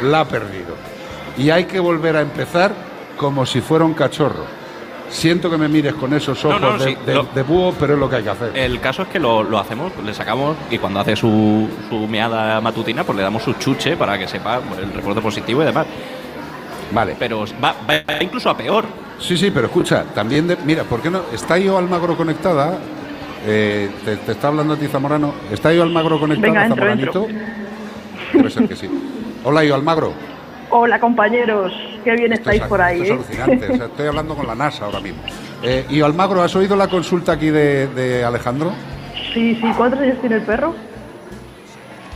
la 0.04 0.22
ha 0.22 0.26
perdido. 0.28 0.76
Y 1.38 1.50
hay 1.50 1.66
que 1.66 1.80
volver 1.80 2.16
a 2.18 2.22
empezar 2.22 2.72
como 3.18 3.46
si 3.46 3.62
fuera 3.62 3.86
un 3.86 3.94
cachorro. 3.94 4.46
Siento 5.10 5.50
que 5.50 5.58
me 5.58 5.68
mires 5.68 5.94
con 5.96 6.14
esos 6.14 6.44
ojos 6.46 6.62
no, 6.62 6.78
de, 6.78 6.86
sí, 6.92 6.98
de- 7.06 7.16
lo- 7.16 7.24
de 7.24 7.44
búho, 7.44 7.74
pero 7.78 7.94
es 7.96 8.00
lo 8.00 8.10
que 8.10 8.16
hay 8.18 8.24
que 8.24 8.30
hacer. 8.30 8.58
El 8.58 8.80
caso 8.80 9.02
es 9.04 9.10
que 9.10 9.20
lo, 9.20 9.44
lo 9.44 9.60
hacemos, 9.60 9.92
le 10.06 10.14
sacamos 10.14 10.56
y 10.70 10.78
cuando 10.78 11.02
hace 11.02 11.16
su, 11.18 11.68
su 11.90 12.08
meada 12.08 12.62
matutina, 12.62 13.04
pues 13.04 13.18
le 13.18 13.22
damos 13.24 13.44
su 13.44 13.54
chuche 13.54 13.98
para 13.98 14.18
que 14.18 14.28
sepa 14.28 14.60
pues, 14.62 14.80
el 14.80 14.94
reporte 14.94 15.20
positivo 15.22 15.62
y 15.64 15.66
demás. 15.66 15.86
Vale. 16.94 17.16
Pero 17.20 17.44
va, 17.62 17.76
va 17.90 18.22
incluso 18.22 18.50
a 18.50 18.56
peor. 18.58 18.86
Sí, 19.20 19.36
sí, 19.38 19.52
pero 19.52 19.68
escucha, 19.68 20.04
también, 20.16 20.48
de- 20.48 20.58
mira, 20.66 20.84
¿por 20.86 21.02
qué 21.02 21.10
no? 21.10 21.24
¿Está 21.34 21.58
yo 21.58 21.78
Almagro 21.78 22.16
conectada? 22.16 22.78
Eh, 23.46 23.90
te, 24.06 24.16
te 24.18 24.32
está 24.32 24.48
hablando 24.48 24.76
a 24.76 24.78
ti, 24.78 24.88
Zamorano. 24.88 25.34
¿Está 25.52 25.74
yo 25.74 25.84
Almagro 25.84 26.20
conectada, 26.20 26.48
Venga, 26.48 26.66
entro, 26.66 26.78
Zamoranito? 26.78 27.28
Debe 28.34 28.50
ser 28.50 28.68
que 28.68 28.76
sí. 28.78 28.90
Hola, 29.44 29.64
yo 29.64 29.76
Almagro. 29.76 30.14
Hola 30.70 31.00
compañeros, 31.00 31.74
qué 32.04 32.12
bien 32.16 32.32
Esto 32.32 32.50
estáis 32.50 32.62
es- 32.62 32.68
por 32.68 32.82
ahí. 32.82 33.02
esto 33.02 33.14
¿eh? 33.14 33.18
es 33.30 33.40
alucinante. 33.40 33.74
o 33.74 33.78
sea, 33.78 33.86
estoy 33.88 34.08
hablando 34.08 34.36
con 34.36 34.48
la 34.48 34.56
NASA 34.56 34.86
ahora 34.86 35.00
mismo. 35.02 35.22
Eh, 35.64 35.86
y 35.90 36.02
Almagro, 36.02 36.42
¿has 36.42 36.56
oído 36.56 36.76
la 36.76 36.88
consulta 36.88 37.34
aquí 37.34 37.50
de, 37.50 37.88
de 37.88 38.24
Alejandro? 38.24 38.72
Sí, 39.34 39.56
sí, 39.62 39.72
¿cuántos 39.76 40.00
años 40.00 40.20
tiene 40.22 40.38
el 40.38 40.42
perro? 40.44 40.74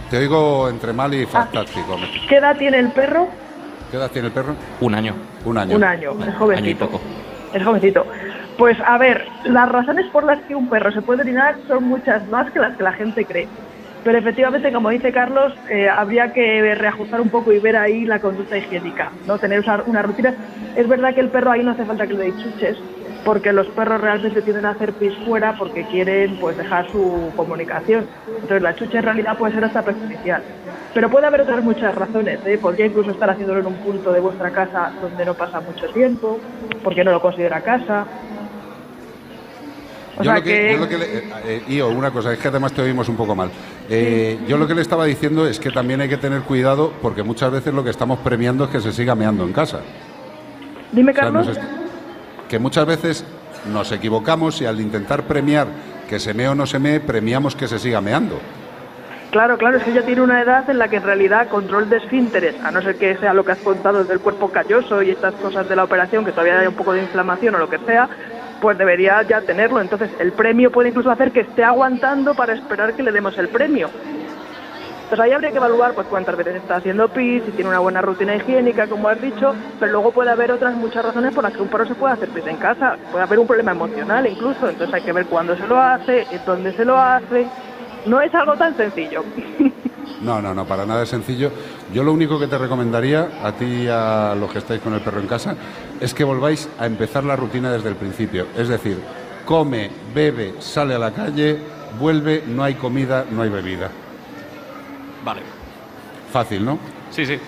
Te 0.09 0.17
oigo 0.19 0.69
entre 0.69 0.93
mal 0.93 1.11
Ah. 1.11 1.15
y 1.15 1.25
fantástico. 1.25 1.97
¿Qué 2.29 2.37
edad 2.37 2.55
tiene 2.57 2.79
el 2.79 2.89
perro? 2.91 3.27
¿Qué 3.91 3.97
edad 3.97 4.09
tiene 4.11 4.27
el 4.27 4.33
perro? 4.33 4.55
Un 4.79 4.95
año. 4.95 5.15
Un 5.43 5.57
año. 5.57 5.75
Un 5.75 5.83
año, 5.83 6.11
es 6.25 6.35
jovencito. 6.35 6.63
Año 6.63 6.69
y 6.69 6.75
poco. 6.75 7.01
Es 7.53 7.63
jovencito. 7.63 8.05
Pues 8.57 8.77
a 8.85 8.97
ver, 8.97 9.27
las 9.45 9.67
razones 9.69 10.05
por 10.13 10.23
las 10.23 10.39
que 10.43 10.55
un 10.55 10.69
perro 10.69 10.91
se 10.93 11.01
puede 11.01 11.21
orinar 11.21 11.55
son 11.67 11.83
muchas 11.83 12.25
más 12.29 12.49
que 12.51 12.59
las 12.59 12.75
que 12.77 12.83
la 12.83 12.93
gente 12.93 13.25
cree. 13.25 13.47
Pero 14.05 14.19
efectivamente, 14.19 14.71
como 14.71 14.91
dice 14.91 15.11
Carlos, 15.11 15.51
eh, 15.67 15.89
habría 15.89 16.31
que 16.31 16.75
reajustar 16.75 17.19
un 17.19 17.29
poco 17.29 17.51
y 17.51 17.57
ver 17.57 17.75
ahí 17.75 18.05
la 18.05 18.19
conducta 18.19 18.55
higiénica, 18.55 19.11
¿no? 19.25 19.39
Tener 19.39 19.61
una, 19.61 19.83
una 19.87 20.01
rutina. 20.03 20.31
Es 20.77 20.87
verdad 20.87 21.15
que 21.15 21.21
el 21.21 21.29
perro 21.29 21.49
ahí 21.49 21.63
no 21.63 21.71
hace 21.71 21.85
falta 21.85 22.05
que 22.05 22.13
le 22.13 22.25
deis 22.25 22.35
chuches, 22.37 22.77
porque 23.25 23.51
los 23.51 23.65
perros 23.69 23.99
realmente 23.99 24.43
tienden 24.43 24.67
a 24.67 24.69
hacer 24.69 24.93
pis 24.93 25.11
fuera 25.25 25.55
porque 25.57 25.83
quieren 25.85 26.37
pues 26.39 26.55
dejar 26.55 26.87
su 26.91 27.33
comunicación. 27.35 28.05
Entonces 28.27 28.61
la 28.61 28.75
chucha 28.75 28.99
en 28.99 29.05
realidad 29.05 29.39
puede 29.39 29.55
ser 29.55 29.65
hasta 29.65 29.81
perjudicial. 29.81 30.43
Pero 30.93 31.09
puede 31.09 31.25
haber 31.25 31.41
otras 31.41 31.63
muchas 31.63 31.95
razones, 31.95 32.39
¿eh? 32.45 32.59
Podría 32.61 32.85
incluso 32.85 33.09
estar 33.09 33.31
haciéndolo 33.31 33.61
en 33.61 33.65
un 33.65 33.75
punto 33.77 34.13
de 34.13 34.19
vuestra 34.19 34.51
casa 34.51 34.91
donde 35.01 35.25
no 35.25 35.33
pasa 35.33 35.61
mucho 35.61 35.87
tiempo, 35.87 36.39
porque 36.83 37.03
no 37.03 37.11
lo 37.11 37.21
considera 37.21 37.59
casa. 37.61 38.05
O 40.17 40.23
yo, 40.23 40.31
sea 40.31 40.35
lo 40.35 40.43
que, 40.43 40.49
que- 40.49 40.71
yo 40.73 40.77
lo 40.79 40.87
que 40.89 40.97
le- 40.97 41.17
eh, 41.17 41.23
eh, 41.45 41.63
Io, 41.67 41.89
una 41.89 42.11
cosa, 42.11 42.31
es 42.33 42.39
que 42.39 42.47
además 42.47 42.71
te 42.73 42.81
oímos 42.81 43.09
un 43.09 43.15
poco 43.17 43.35
mal. 43.35 43.49
Eh, 43.89 44.39
Yo 44.47 44.57
lo 44.57 44.65
que 44.67 44.73
le 44.73 44.81
estaba 44.81 45.05
diciendo 45.05 45.45
es 45.47 45.59
que 45.59 45.71
también 45.71 46.01
hay 46.01 46.09
que 46.09 46.17
tener 46.17 46.41
cuidado 46.41 46.93
porque 47.01 47.21
muchas 47.23 47.51
veces 47.51 47.73
lo 47.73 47.83
que 47.83 47.89
estamos 47.89 48.19
premiando 48.19 48.63
es 48.65 48.69
que 48.69 48.79
se 48.79 48.91
siga 48.93 49.13
meando 49.15 49.43
en 49.43 49.51
casa. 49.53 49.81
Dime, 50.91 51.11
O 51.11 51.15
sea, 51.15 51.23
Carlos. 51.23 51.49
que 52.47 52.59
muchas 52.59 52.85
veces 52.85 53.25
nos 53.71 53.91
equivocamos 53.91 54.61
y 54.61 54.65
al 54.65 54.79
intentar 54.79 55.23
premiar 55.23 55.67
que 56.09 56.19
se 56.19 56.33
mee 56.33 56.47
o 56.47 56.55
no 56.55 56.65
se 56.65 56.79
mee, 56.79 56.99
premiamos 56.99 57.55
que 57.55 57.67
se 57.67 57.79
siga 57.79 57.99
meando. 57.99 58.39
Claro, 59.31 59.57
claro, 59.57 59.77
es 59.77 59.83
que 59.83 59.91
ella 59.91 60.05
tiene 60.05 60.21
una 60.21 60.41
edad 60.41 60.69
en 60.69 60.77
la 60.77 60.87
que 60.87 60.95
en 60.97 61.03
realidad 61.03 61.49
control 61.49 61.89
de 61.89 61.97
esfínteres, 61.97 62.55
a 62.63 62.71
no 62.71 62.81
ser 62.81 62.95
que 62.95 63.17
sea 63.17 63.33
lo 63.33 63.43
que 63.43 63.51
has 63.51 63.57
contado 63.57 64.05
del 64.05 64.19
cuerpo 64.19 64.49
calloso 64.49 65.01
y 65.01 65.09
estas 65.09 65.33
cosas 65.35 65.67
de 65.67 65.75
la 65.75 65.83
operación, 65.83 66.23
que 66.23 66.31
todavía 66.31 66.59
hay 66.59 66.67
un 66.67 66.75
poco 66.75 66.93
de 66.93 67.01
inflamación 67.01 67.55
o 67.55 67.57
lo 67.57 67.69
que 67.69 67.79
sea, 67.79 68.07
pues 68.65 68.79
debería 68.79 69.21
ya 69.21 69.41
tenerlo. 69.41 69.79
Entonces, 69.79 70.09
el 70.17 70.31
premio 70.31 70.71
puede 70.71 70.89
incluso 70.89 71.11
hacer 71.11 71.31
que 71.31 71.41
esté 71.41 71.63
aguantando 71.63 72.33
para 72.33 72.53
esperar 72.53 72.95
que 72.95 73.03
le 73.03 73.11
demos 73.11 73.37
el 73.37 73.47
premio. 73.47 73.91
Entonces 75.03 75.19
ahí 75.19 75.33
habría 75.33 75.51
que 75.51 75.57
evaluar 75.57 75.93
pues 75.93 76.07
cuántas 76.07 76.35
veces 76.35 76.55
está 76.55 76.77
haciendo 76.77 77.07
pis, 77.09 77.43
si 77.45 77.51
tiene 77.51 77.69
una 77.69 77.77
buena 77.77 78.01
rutina 78.01 78.35
higiénica, 78.35 78.87
como 78.87 79.07
has 79.07 79.21
dicho, 79.21 79.53
pero 79.79 79.91
luego 79.91 80.11
puede 80.11 80.31
haber 80.31 80.51
otras 80.51 80.73
muchas 80.73 81.05
razones 81.05 81.31
por 81.31 81.43
las 81.43 81.53
que 81.53 81.61
un 81.61 81.67
perro 81.67 81.85
se 81.85 81.93
puede 81.93 82.15
hacer 82.15 82.29
pis 82.29 82.47
en 82.47 82.57
casa. 82.57 82.97
Puede 83.11 83.23
haber 83.23 83.37
un 83.37 83.45
problema 83.45 83.73
emocional 83.73 84.25
incluso, 84.25 84.67
entonces 84.67 84.91
hay 84.91 85.03
que 85.03 85.13
ver 85.13 85.27
cuándo 85.27 85.55
se 85.55 85.67
lo 85.67 85.79
hace, 85.79 86.25
dónde 86.47 86.73
se 86.73 86.85
lo 86.85 86.97
hace. 86.97 87.45
No 88.05 88.21
es 88.21 88.33
algo 88.33 88.55
tan 88.55 88.75
sencillo. 88.77 89.23
No, 90.21 90.41
no, 90.41 90.53
no, 90.53 90.65
para 90.65 90.85
nada 90.85 91.03
es 91.03 91.09
sencillo. 91.09 91.51
Yo 91.93 92.03
lo 92.03 92.13
único 92.13 92.39
que 92.39 92.47
te 92.47 92.57
recomendaría 92.57 93.29
a 93.43 93.51
ti 93.51 93.65
y 93.65 93.87
a 93.87 94.35
los 94.39 94.51
que 94.51 94.59
estáis 94.59 94.81
con 94.81 94.93
el 94.93 95.01
perro 95.01 95.19
en 95.19 95.27
casa 95.27 95.55
es 95.99 96.13
que 96.13 96.23
volváis 96.23 96.69
a 96.79 96.85
empezar 96.85 97.23
la 97.23 97.35
rutina 97.35 97.71
desde 97.71 97.89
el 97.89 97.95
principio. 97.95 98.47
Es 98.57 98.67
decir, 98.67 98.97
come, 99.45 99.91
bebe, 100.13 100.55
sale 100.59 100.95
a 100.95 100.99
la 100.99 101.11
calle, 101.11 101.59
vuelve, 101.99 102.43
no 102.47 102.63
hay 102.63 102.75
comida, 102.75 103.25
no 103.29 103.41
hay 103.41 103.49
bebida. 103.49 103.89
Vale. 105.23 105.41
Fácil, 106.31 106.65
¿no? 106.65 106.79
Sí, 107.11 107.25
sí. 107.25 107.39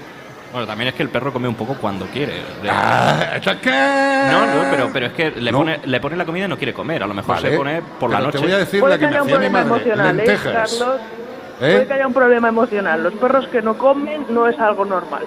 Bueno, 0.52 0.66
también 0.66 0.88
es 0.90 0.94
que 0.96 1.04
el 1.04 1.10
perro 1.10 1.32
come 1.34 1.48
un 1.48 1.56
poco 1.56 1.76
cuando 1.76 2.06
quiere. 2.08 2.42
Ah, 2.70 3.34
¿está 3.36 3.60
qué? 3.60 3.70
No, 3.70 4.46
no, 4.46 4.72
pero, 4.72 4.90
pero 4.94 5.06
es 5.08 5.14
que 5.14 5.32
le, 5.32 5.52
No. 5.52 5.60
pone, 5.60 5.80
le 5.84 6.00
pone 6.00 6.16
la 6.16 6.26
comida 6.26 6.46
y 6.46 6.48
no 6.48 6.58
quiere 6.58 6.74
comer. 6.74 7.04
A 7.04 7.08
lo 7.08 7.14
mejor 7.14 7.36
Vale. 7.36 7.52
se 7.52 7.58
pone 7.58 7.82
por 8.00 8.10
la 8.10 8.20
noche. 8.20 8.38
te 8.40 8.44
voy 8.46 8.54
a 8.54 8.58
decir 8.58 8.80
Puede 8.80 8.94
la 8.96 9.00
que 9.00 9.06
me 9.08 9.12
haya 9.12 9.22
un 9.24 9.28
hacía 9.28 9.40
mi 9.40 9.46
problema 9.50 9.64
madre. 9.70 9.84
emocional, 9.84 10.08
¿eh, 10.08 10.14
Lentejas. 10.26 10.54
Carlos? 10.80 11.02
¿Eh? 11.02 11.72
Puede 11.74 11.88
que 11.88 11.94
haya 11.94 12.08
un 12.08 12.14
problema 12.14 12.48
emocional. 12.48 13.04
Los 13.04 13.14
perros 13.16 13.48
que 13.50 13.62
no 13.62 13.78
comen 13.78 14.26
no 14.30 14.48
es 14.48 14.58
algo 14.60 14.86
normal. 14.86 15.24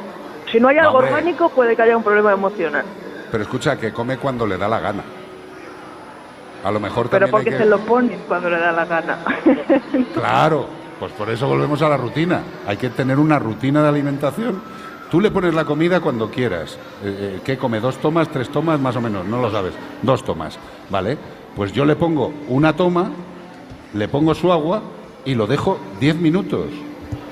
Si 0.50 0.58
no 0.58 0.68
hay 0.68 0.78
algo 0.78 0.98
hombre. 0.98 1.12
orgánico, 1.12 1.48
puede 1.50 1.76
que 1.76 1.82
haya 1.82 1.96
un 1.96 2.02
problema 2.02 2.32
emocional. 2.32 2.84
Pero 3.30 3.42
escucha, 3.42 3.76
que 3.78 3.92
come 3.92 4.16
cuando 4.16 4.46
le 4.46 4.56
da 4.58 4.68
la 4.68 4.80
gana. 4.80 5.02
A 6.64 6.70
lo 6.70 6.80
mejor 6.80 7.08
Pero 7.08 7.26
también 7.26 7.30
porque 7.30 7.50
hay 7.50 7.56
que... 7.58 7.62
se 7.64 7.68
lo 7.70 7.78
ponen 7.80 8.20
cuando 8.26 8.50
le 8.50 8.58
da 8.58 8.72
la 8.72 8.84
gana. 8.84 9.18
Claro, 10.14 10.66
pues 10.98 11.12
por 11.12 11.30
eso 11.30 11.46
volvemos 11.46 11.80
a 11.82 11.88
la 11.88 11.96
rutina. 11.96 12.40
Hay 12.66 12.76
que 12.76 12.90
tener 12.90 13.18
una 13.18 13.38
rutina 13.38 13.82
de 13.82 13.88
alimentación. 13.88 14.60
Tú 15.10 15.20
le 15.20 15.30
pones 15.30 15.52
la 15.54 15.64
comida 15.64 16.00
cuando 16.00 16.30
quieras. 16.30 16.74
Eh, 17.02 17.38
eh, 17.38 17.40
¿Qué 17.44 17.58
come? 17.58 17.80
¿Dos 17.80 17.98
tomas? 17.98 18.28
¿Tres 18.28 18.48
tomas? 18.48 18.78
Más 18.78 18.94
o 18.94 19.00
menos, 19.00 19.26
no 19.26 19.42
lo 19.42 19.50
sabes. 19.50 19.74
Dos 20.02 20.24
tomas, 20.24 20.58
¿vale? 20.88 21.18
Pues 21.56 21.72
yo 21.72 21.84
le 21.84 21.96
pongo 21.96 22.32
una 22.48 22.74
toma, 22.74 23.10
le 23.92 24.06
pongo 24.06 24.34
su 24.34 24.52
agua 24.52 24.82
y 25.24 25.34
lo 25.34 25.48
dejo 25.48 25.78
10 25.98 26.16
minutos. 26.16 26.66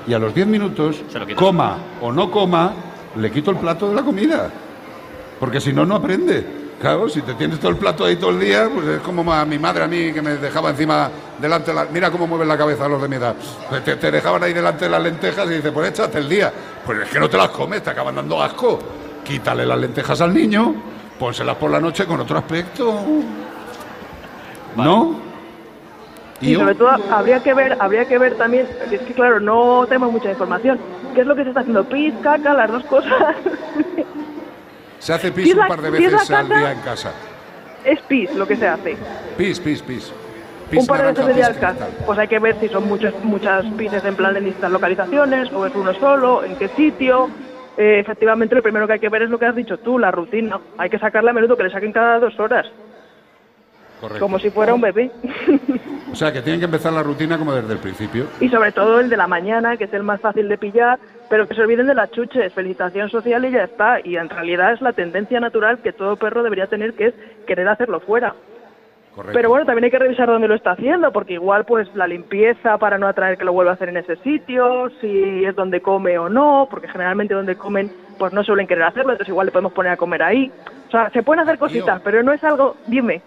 Y 0.07 0.13
a 0.13 0.19
los 0.19 0.33
10 0.33 0.47
minutos, 0.47 1.01
coma 1.35 1.77
o 2.01 2.11
no 2.11 2.29
coma, 2.29 2.73
le 3.15 3.31
quito 3.31 3.51
el 3.51 3.57
plato 3.57 3.87
de 3.87 3.95
la 3.95 4.03
comida. 4.03 4.51
Porque 5.39 5.61
si 5.61 5.71
no, 5.71 5.85
no 5.85 5.95
aprende. 5.95 6.58
Claro, 6.79 7.09
si 7.09 7.21
te 7.21 7.33
tienes 7.33 7.59
todo 7.59 7.71
el 7.71 7.77
plato 7.77 8.05
ahí 8.05 8.15
todo 8.15 8.29
el 8.29 8.39
día, 8.39 8.69
pues 8.73 8.87
es 8.87 8.99
como 9.01 9.33
a 9.33 9.43
mi 9.43 9.59
madre 9.59 9.83
a 9.83 9.87
mí 9.87 10.13
que 10.13 10.21
me 10.21 10.35
dejaba 10.37 10.69
encima 10.69 11.09
delante. 11.37 11.73
La, 11.73 11.85
mira 11.85 12.09
cómo 12.09 12.25
mueven 12.25 12.47
la 12.47 12.57
cabeza 12.57 12.87
los 12.87 13.01
de 13.01 13.09
mi 13.09 13.17
edad. 13.17 13.35
Pues 13.67 13.83
te, 13.83 13.97
te 13.97 14.09
dejaban 14.09 14.43
ahí 14.43 14.53
delante 14.53 14.85
de 14.85 14.91
las 14.91 15.03
lentejas 15.03 15.45
y 15.47 15.55
dice, 15.55 15.73
pues 15.73 15.89
échate 15.89 16.19
el 16.19 16.29
día. 16.29 16.53
Pues 16.85 16.99
es 16.99 17.09
que 17.09 17.19
no 17.19 17.29
te 17.29 17.35
las 17.35 17.49
comes, 17.49 17.83
te 17.83 17.89
acaban 17.89 18.15
dando 18.15 18.41
asco. 18.41 18.79
Quítale 19.25 19.65
las 19.65 19.77
lentejas 19.77 20.21
al 20.21 20.33
niño, 20.33 20.73
pónselas 21.19 21.57
por 21.57 21.69
la 21.69 21.81
noche 21.81 22.05
con 22.05 22.21
otro 22.21 22.37
aspecto. 22.37 23.03
¿No? 24.77 25.19
Y 26.41 26.55
sobre 26.55 26.75
todo 26.75 26.89
habría 27.11 27.43
que 27.43 27.53
ver, 27.53 27.75
habría 27.81 28.05
que 28.05 28.17
ver 28.17 28.35
también, 28.35 28.65
es 28.89 29.01
que 29.01 29.13
claro, 29.13 29.41
no 29.41 29.85
tenemos 29.85 30.13
mucha 30.13 30.29
información. 30.29 30.79
¿Qué 31.13 31.21
es 31.21 31.27
lo 31.27 31.35
que 31.35 31.43
se 31.43 31.49
está 31.49 31.59
haciendo? 31.59 31.83
Pis, 31.83 32.13
caca, 32.23 32.53
las 32.53 32.71
dos 32.71 32.85
cosas. 32.85 33.35
Se 34.99 35.13
hace 35.13 35.31
pis 35.31 35.55
un 35.55 35.67
par 35.67 35.81
de 35.81 35.89
veces 35.89 36.29
al 36.29 36.47
día 36.47 36.71
en 36.71 36.79
casa. 36.81 37.11
es 37.83 37.99
pis 38.01 38.33
lo 38.35 38.47
que 38.47 38.55
se 38.55 38.67
hace. 38.67 38.97
Pis, 39.37 39.59
pis, 39.59 39.81
pis. 39.81 40.11
Pis 40.69 40.81
un 40.81 40.87
par 40.87 41.01
de 41.01 41.07
veces 41.07 41.25
al 41.25 41.35
día 41.35 41.47
al 41.47 41.59
casa. 41.59 41.87
Pues 42.05 42.19
hay 42.19 42.27
que 42.27 42.39
ver 42.39 42.55
si 42.59 42.67
son 42.67 42.87
muchas, 42.87 43.13
muchas 43.23 43.65
pises 43.77 44.03
en 44.03 44.15
plan 44.15 44.35
en 44.35 44.45
distintas 44.45 44.71
localizaciones, 44.71 45.51
o 45.51 45.65
es 45.65 45.73
uno 45.73 45.93
solo, 45.95 46.43
en 46.43 46.55
qué 46.57 46.67
sitio. 46.69 47.29
Eh, 47.77 47.99
efectivamente, 47.99 48.55
lo 48.55 48.61
primero 48.61 48.85
que 48.85 48.93
hay 48.93 48.99
que 48.99 49.09
ver 49.09 49.23
es 49.23 49.29
lo 49.29 49.39
que 49.39 49.45
has 49.45 49.55
dicho 49.55 49.77
tú, 49.79 49.97
la 49.97 50.11
rutina. 50.11 50.59
Hay 50.77 50.89
que 50.89 50.99
sacarla 50.99 51.31
a 51.31 51.33
menudo, 51.33 51.55
que 51.55 51.63
le 51.63 51.71
saquen 51.71 51.93
cada 51.93 52.19
dos 52.19 52.37
horas, 52.39 52.67
Correcto. 53.99 54.23
como 54.23 54.39
si 54.39 54.49
fuera 54.49 54.73
un 54.73 54.81
bebé. 54.81 55.11
O 56.11 56.15
sea, 56.15 56.33
que 56.33 56.41
tienen 56.41 56.59
que 56.59 56.65
empezar 56.65 56.91
la 56.91 57.03
rutina 57.03 57.37
como 57.37 57.53
desde 57.53 57.73
el 57.73 57.79
principio. 57.79 58.25
y 58.39 58.49
sobre 58.49 58.71
todo 58.71 58.99
el 58.99 59.09
de 59.09 59.17
la 59.17 59.27
mañana, 59.27 59.77
que 59.77 59.83
es 59.83 59.93
el 59.93 60.03
más 60.03 60.19
fácil 60.19 60.49
de 60.49 60.57
pillar, 60.57 60.97
pero 61.29 61.47
que 61.47 61.53
se 61.53 61.61
olviden 61.61 61.85
de 61.85 61.93
las 61.93 62.09
chuches, 62.11 62.51
felicitación 62.53 63.09
social 63.09 63.45
y 63.45 63.51
ya 63.51 63.65
está. 63.65 63.99
Y 64.03 64.17
en 64.17 64.29
realidad 64.29 64.73
es 64.73 64.81
la 64.81 64.93
tendencia 64.93 65.39
natural 65.39 65.79
que 65.79 65.93
todo 65.93 66.15
perro 66.15 66.41
debería 66.41 66.67
tener, 66.67 66.93
que 66.93 67.07
es 67.07 67.13
querer 67.45 67.67
hacerlo 67.67 67.99
fuera. 67.99 68.33
Correcto. 69.13 69.33
Pero 69.35 69.49
bueno, 69.49 69.65
también 69.65 69.85
hay 69.85 69.91
que 69.91 69.99
revisar 69.99 70.27
dónde 70.27 70.47
lo 70.47 70.55
está 70.55 70.71
haciendo, 70.71 71.11
porque 71.11 71.33
igual 71.33 71.65
pues 71.65 71.93
la 71.93 72.07
limpieza 72.07 72.77
para 72.77 72.97
no 72.97 73.07
atraer 73.07 73.37
que 73.37 73.43
lo 73.43 73.53
vuelva 73.53 73.71
a 73.71 73.75
hacer 73.75 73.89
en 73.89 73.97
ese 73.97 74.15
sitio, 74.17 74.89
si 75.01 75.45
es 75.45 75.55
donde 75.55 75.81
come 75.81 76.17
o 76.17 76.29
no, 76.29 76.67
porque 76.69 76.87
generalmente 76.87 77.33
donde 77.33 77.55
comen 77.55 77.91
pues 78.17 78.33
no 78.33 78.43
suelen 78.43 78.67
querer 78.67 78.83
hacerlo, 78.83 79.11
entonces 79.11 79.29
igual 79.29 79.47
le 79.47 79.51
podemos 79.51 79.73
poner 79.73 79.91
a 79.91 79.97
comer 79.97 80.23
ahí. 80.23 80.51
O 80.87 80.91
sea, 80.91 81.09
se 81.11 81.21
pueden 81.21 81.41
hacer 81.43 81.57
cositas, 81.59 82.01
pero 82.03 82.23
no 82.23 82.33
es 82.33 82.43
algo, 82.43 82.75
dime. 82.87 83.21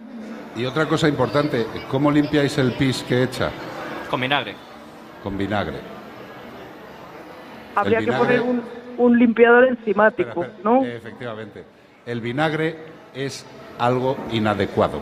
Y 0.54 0.64
otra 0.66 0.86
cosa 0.86 1.08
importante, 1.08 1.66
¿cómo 1.90 2.10
limpiáis 2.10 2.58
el 2.58 2.72
pis 2.72 3.02
que 3.02 3.22
echa? 3.22 3.50
Con 4.10 4.20
vinagre. 4.20 4.54
Con 5.22 5.38
vinagre. 5.38 5.78
habría 7.74 8.00
que 8.00 8.12
poner 8.12 8.40
un, 8.42 8.62
un 8.98 9.18
limpiador 9.18 9.64
enzimático, 9.68 10.42
Espera, 10.42 10.46
espera. 10.48 10.70
¿no? 10.70 10.84
Efectivamente. 10.84 11.64
El 12.04 12.20
vinagre 12.20 12.76
es 13.14 13.46
algo 13.78 14.16
inadecuado. 14.30 15.00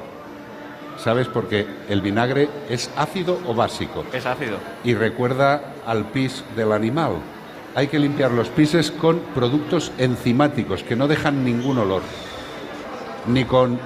¿Sabes? 0.98 1.28
Porque 1.28 1.66
el 1.88 2.00
vinagre 2.02 2.48
es 2.68 2.90
ácido 2.96 3.40
o 3.46 3.54
básico. 3.54 4.04
Es 4.12 4.26
ácido. 4.26 4.58
Y 4.84 4.94
recuerda 4.94 5.62
al 5.86 6.04
pis 6.04 6.44
del 6.54 6.72
animal. 6.72 7.14
Hay 7.74 7.88
que 7.88 7.98
limpiar 7.98 8.30
los 8.32 8.48
pises 8.50 8.90
con 8.90 9.18
productos 9.34 9.92
enzimáticos 9.96 10.82
que 10.82 10.96
no 10.96 11.08
dejan 11.08 11.44
ningún 11.44 11.78
olor. 11.78 12.02
Ni 13.26 13.44
con 13.44 13.78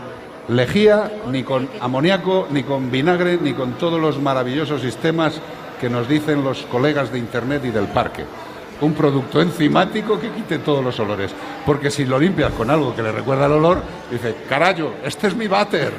lejía, 0.48 1.10
ni 1.30 1.42
con 1.42 1.68
amoníaco, 1.80 2.46
ni 2.50 2.62
con 2.62 2.90
vinagre, 2.90 3.38
ni 3.40 3.52
con 3.54 3.72
todos 3.72 4.00
los 4.00 4.20
maravillosos 4.20 4.80
sistemas 4.80 5.40
que 5.80 5.88
nos 5.88 6.08
dicen 6.08 6.44
los 6.44 6.62
colegas 6.70 7.10
de 7.12 7.18
Internet 7.18 7.64
y 7.64 7.70
del 7.70 7.86
parque. 7.86 8.24
Un 8.80 8.92
producto 8.92 9.40
enzimático 9.40 10.18
que 10.18 10.30
quite 10.30 10.58
todos 10.58 10.84
los 10.84 10.98
olores. 11.00 11.30
Porque 11.64 11.90
si 11.90 12.04
lo 12.04 12.18
limpias 12.18 12.52
con 12.52 12.70
algo 12.70 12.94
que 12.94 13.02
le 13.02 13.12
recuerda 13.12 13.46
el 13.46 13.52
olor, 13.52 13.80
dice, 14.10 14.34
carayo, 14.48 14.90
este 15.04 15.28
es 15.28 15.36
mi 15.36 15.46
váter. 15.46 15.92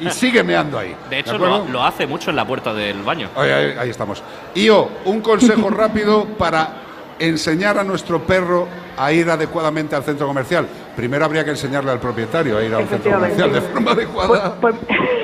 Y 0.00 0.10
sigue 0.10 0.42
meando 0.42 0.78
ahí. 0.78 0.96
De 1.10 1.20
hecho, 1.20 1.36
lo, 1.38 1.68
lo 1.68 1.84
hace 1.84 2.06
mucho 2.06 2.30
en 2.30 2.36
la 2.36 2.46
puerta 2.46 2.72
del 2.72 3.02
baño. 3.02 3.28
Ahí, 3.36 3.50
ahí- 3.50 3.74
ahí 3.78 3.90
estamos. 3.90 4.22
Io, 4.54 4.88
un 5.04 5.20
consejo 5.20 5.68
rápido 5.70 6.24
para 6.24 6.80
enseñar 7.18 7.78
a 7.78 7.84
nuestro 7.84 8.22
perro 8.22 8.66
a 8.96 9.12
ir 9.12 9.28
adecuadamente 9.28 9.94
al 9.94 10.02
centro 10.02 10.26
comercial. 10.26 10.66
Primero 10.96 11.24
habría 11.24 11.44
que 11.44 11.50
enseñarle 11.50 11.90
al 11.90 11.98
propietario 11.98 12.58
a 12.58 12.62
ir 12.62 12.72
a 12.72 12.78
un 12.78 12.86
centro 12.86 13.12
comercial 13.12 13.52
de 13.52 13.60
forma 13.60 13.92
adecuada. 13.92 14.54
Pues, 14.60 14.74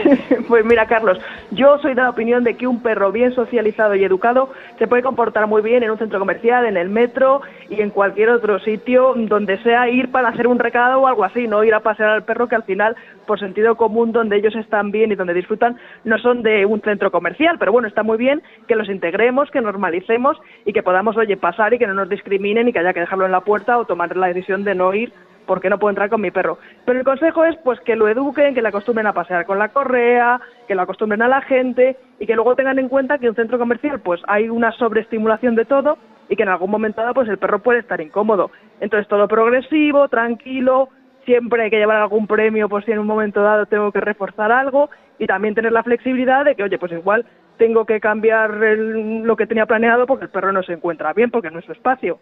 pues 0.49 0.65
mira, 0.65 0.87
Carlos, 0.87 1.19
yo 1.53 1.79
soy 1.79 1.95
de 1.95 2.03
la 2.03 2.11
opinión 2.11 2.43
de 2.43 2.57
que 2.57 2.67
un 2.67 2.83
perro 2.83 3.13
bien 3.13 3.35
socializado 3.35 3.95
y 3.95 4.05
educado 4.05 4.51
se 4.79 4.89
puede 4.89 5.03
comportar 5.03 5.47
muy 5.47 5.63
bien 5.63 5.83
en 5.83 5.91
un 5.91 5.99
centro 5.99 6.19
comercial, 6.19 6.67
en 6.67 6.77
el 6.77 6.89
metro 6.89 7.43
y 7.69 7.81
en 7.81 7.91
cualquier 7.91 8.31
otro 8.31 8.59
sitio 8.59 9.15
donde 9.17 9.63
sea 9.63 9.89
ir 9.89 10.11
para 10.11 10.31
hacer 10.31 10.49
un 10.49 10.59
recado 10.59 11.01
o 11.01 11.07
algo 11.07 11.25
así, 11.25 11.47
no 11.47 11.63
ir 11.63 11.75
a 11.75 11.81
pasear 11.81 12.11
al 12.11 12.25
perro 12.25 12.49
que 12.49 12.57
al 12.57 12.65
final, 12.65 12.97
por 13.27 13.39
sentido 13.39 13.77
común, 13.77 14.11
donde 14.11 14.37
ellos 14.37 14.57
están 14.57 14.91
bien 14.91 15.13
y 15.13 15.15
donde 15.15 15.35
disfrutan, 15.35 15.77
no 16.05 16.19
son 16.19 16.43
de 16.43 16.67
un 16.67 16.81
centro 16.81 17.13
comercial. 17.13 17.57
Pero 17.59 17.71
bueno, 17.71 17.87
está 17.87 18.03
muy 18.03 18.19
bien 18.19 18.43
que 18.67 18.75
los 18.75 18.89
integremos, 18.89 19.51
que 19.51 19.61
normalicemos 19.61 20.37
y 20.65 20.73
que 20.73 20.83
podamos, 20.83 21.17
oye, 21.17 21.37
pasar 21.37 21.75
y 21.75 21.79
que 21.79 21.87
no 21.87 21.95
nos 21.95 22.09
discriminen 22.09 22.69
y 22.69 22.73
que 22.73 22.81
haya 22.81 22.93
que 22.93 23.01
dejarlo 23.01 23.27
en 23.27 23.33
la 23.33 23.43
puerta 23.43 23.60
o 23.69 23.85
tomar 23.85 24.17
la 24.17 24.29
decisión 24.29 24.65
de 24.65 24.75
no 24.75 24.93
ir 24.95 25.13
porque 25.47 25.69
no 25.71 25.79
puedo 25.79 25.91
entrar 25.91 26.09
con 26.11 26.21
mi 26.21 26.31
perro. 26.31 26.59
Pero 26.85 26.99
el 27.01 27.05
consejo 27.05 27.45
es 27.45 27.57
pues 27.65 27.81
que 27.81 27.97
lo 27.97 28.07
eduquen, 28.09 28.55
que 28.55 28.63
le 28.63 28.69
acostumbren 28.69 29.07
a 29.09 29.13
pasear 29.13 29.47
con 29.47 29.59
la 29.59 29.71
correa, 29.71 30.41
que 30.69 30.75
lo 30.77 30.83
acostumbren 30.83 31.23
a 31.23 31.29
la 31.29 31.41
gente 31.41 31.97
y 32.21 32.27
que 32.27 32.35
luego 32.37 32.55
tengan 32.55 32.79
en 32.79 32.89
cuenta 32.89 33.19
que 33.19 33.27
en 33.27 33.31
un 33.31 33.37
centro 33.37 33.59
comercial 33.59 34.01
pues 34.01 34.21
hay 34.29 34.49
una 34.49 34.71
sobreestimulación 34.73 35.57
de 35.57 35.65
todo 35.65 35.99
y 36.29 36.37
que 36.37 36.45
en 36.45 36.51
algún 36.51 36.71
momento 36.71 37.01
dado 37.01 37.15
pues 37.15 37.29
el 37.29 37.39
perro 37.39 37.59
puede 37.59 37.81
estar 37.81 38.01
incómodo. 38.01 38.53
Entonces 38.81 39.09
todo 39.09 39.27
progresivo, 39.27 40.09
tranquilo, 40.09 40.89
siempre 41.25 41.65
hay 41.65 41.71
que 41.71 41.79
llevar 41.79 41.97
algún 41.97 42.29
premio 42.29 42.69
por 42.69 42.85
si 42.85 42.93
en 42.93 43.01
un 43.01 43.07
momento 43.07 43.43
dado 43.43 43.67
tengo 43.67 43.91
que 43.91 44.01
reforzar 44.01 44.53
algo 44.53 44.89
y 45.19 45.27
también 45.27 45.55
tener 45.57 45.73
la 45.73 45.83
flexibilidad 45.83 46.45
de 46.45 46.55
que 46.55 46.63
oye 46.63 46.79
pues 46.79 46.93
igual 46.93 47.27
tengo 47.59 47.85
que 47.85 47.99
cambiar 47.99 48.53
el- 48.63 49.23
lo 49.23 49.37
que 49.37 49.47
tenía 49.47 49.67
planeado 49.67 50.07
porque 50.07 50.27
el 50.27 50.31
perro 50.31 50.53
no 50.53 50.63
se 50.63 50.75
encuentra 50.75 51.13
bien 51.13 51.31
porque 51.31 51.51
no 51.51 51.59
es 51.59 51.65
su 51.65 51.73
espacio. 51.73 52.21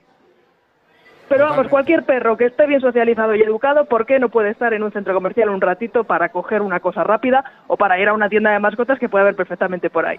Pero 1.28 1.44
vamos, 1.44 1.68
cualquier 1.68 2.04
perro 2.04 2.36
que 2.36 2.46
esté 2.46 2.66
bien 2.66 2.80
socializado 2.80 3.34
y 3.34 3.42
educado, 3.42 3.84
¿por 3.84 4.06
qué 4.06 4.18
no 4.18 4.28
puede 4.30 4.50
estar 4.50 4.72
en 4.72 4.82
un 4.82 4.92
centro 4.92 5.12
comercial 5.14 5.50
un 5.50 5.60
ratito 5.60 6.04
para 6.04 6.30
coger 6.30 6.62
una 6.62 6.80
cosa 6.80 7.04
rápida 7.04 7.44
o 7.66 7.76
para 7.76 7.98
ir 8.00 8.08
a 8.08 8.14
una 8.14 8.28
tienda 8.28 8.50
de 8.50 8.58
mascotas 8.58 8.98
que 8.98 9.08
puede 9.08 9.22
haber 9.22 9.36
perfectamente 9.36 9.90
por 9.90 10.06
ahí? 10.06 10.18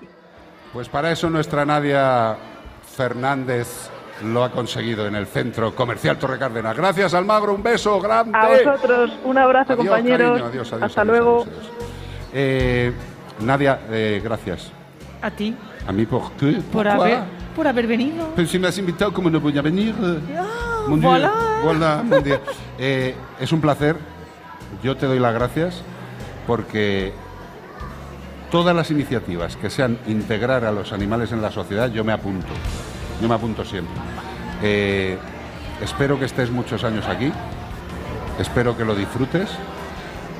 Pues 0.72 0.88
para 0.88 1.12
eso 1.12 1.30
nuestra 1.30 1.66
Nadia 1.66 2.36
Fernández 2.84 3.90
lo 4.24 4.44
ha 4.44 4.52
conseguido 4.52 5.08
en 5.08 5.16
el 5.16 5.26
centro 5.26 5.74
comercial 5.74 6.18
Torre 6.20 6.38
Cárdenas. 6.38 6.76
Gracias, 6.78 7.14
Almagro, 7.14 7.54
un 7.56 7.64
beso 7.64 8.00
grande. 8.02 8.38
A 8.38 8.48
vosotros, 8.50 9.12
un 9.24 9.38
abrazo, 9.38 9.74
Adiós, 9.74 9.88
compañeros. 9.88 10.30
cariño, 10.32 10.46
adiós, 10.48 10.74
adiós, 10.74 10.84
Hasta 10.90 11.02
adiós, 11.02 11.18
luego. 11.18 11.42
adiós, 11.44 11.58
adiós. 11.58 11.90
Eh, 12.34 12.92
Nadia, 13.42 13.80
eh, 13.90 14.22
gracias. 14.24 14.72
A 15.22 15.32
ti, 15.32 15.56
A 15.88 15.92
mí 15.92 16.06
por 16.06 16.32
qué? 16.34 16.60
por 16.72 16.88
haber, 16.88 17.20
por 17.56 17.68
haber 17.68 17.88
venido. 17.88 18.28
Pero 18.36 18.48
si 18.48 18.60
me 18.60 18.68
has 18.68 18.78
invitado, 18.78 19.12
¿cómo 19.14 19.30
no 19.30 19.40
voy 19.40 19.58
a 19.58 19.62
venir? 19.62 19.96
Mon 20.90 20.98
Dieu. 21.00 21.10
voilà. 21.10 21.32
Voilà, 21.64 22.04
mon 22.04 22.22
Dieu. 22.22 22.40
Eh, 22.78 23.16
es 23.40 23.52
un 23.52 23.62
placer. 23.62 23.96
Yo 24.84 24.96
te 24.96 25.06
doy 25.06 25.20
las 25.20 25.34
gracias 25.34 25.82
porque 26.48 27.12
todas 28.52 28.76
las 28.76 28.90
iniciativas 28.92 29.56
que 29.56 29.70
sean 29.70 30.00
integrar 30.08 30.66
a 30.66 30.72
los 30.72 30.94
animales 30.94 31.32
en 31.32 31.42
la 31.42 31.52
sociedad, 31.52 31.92
yo 31.92 32.04
me 32.04 32.14
apunto. 32.14 32.48
Yo 33.22 33.28
me 33.28 33.36
apunto 33.36 33.66
siempre. 33.66 33.96
Eh, 34.62 35.18
espero 35.82 36.18
que 36.18 36.26
estés 36.26 36.52
muchos 36.52 36.84
años 36.84 37.06
aquí. 37.08 37.32
Espero 38.40 38.78
que 38.78 38.86
lo 38.86 38.96
disfrutes. 38.96 39.50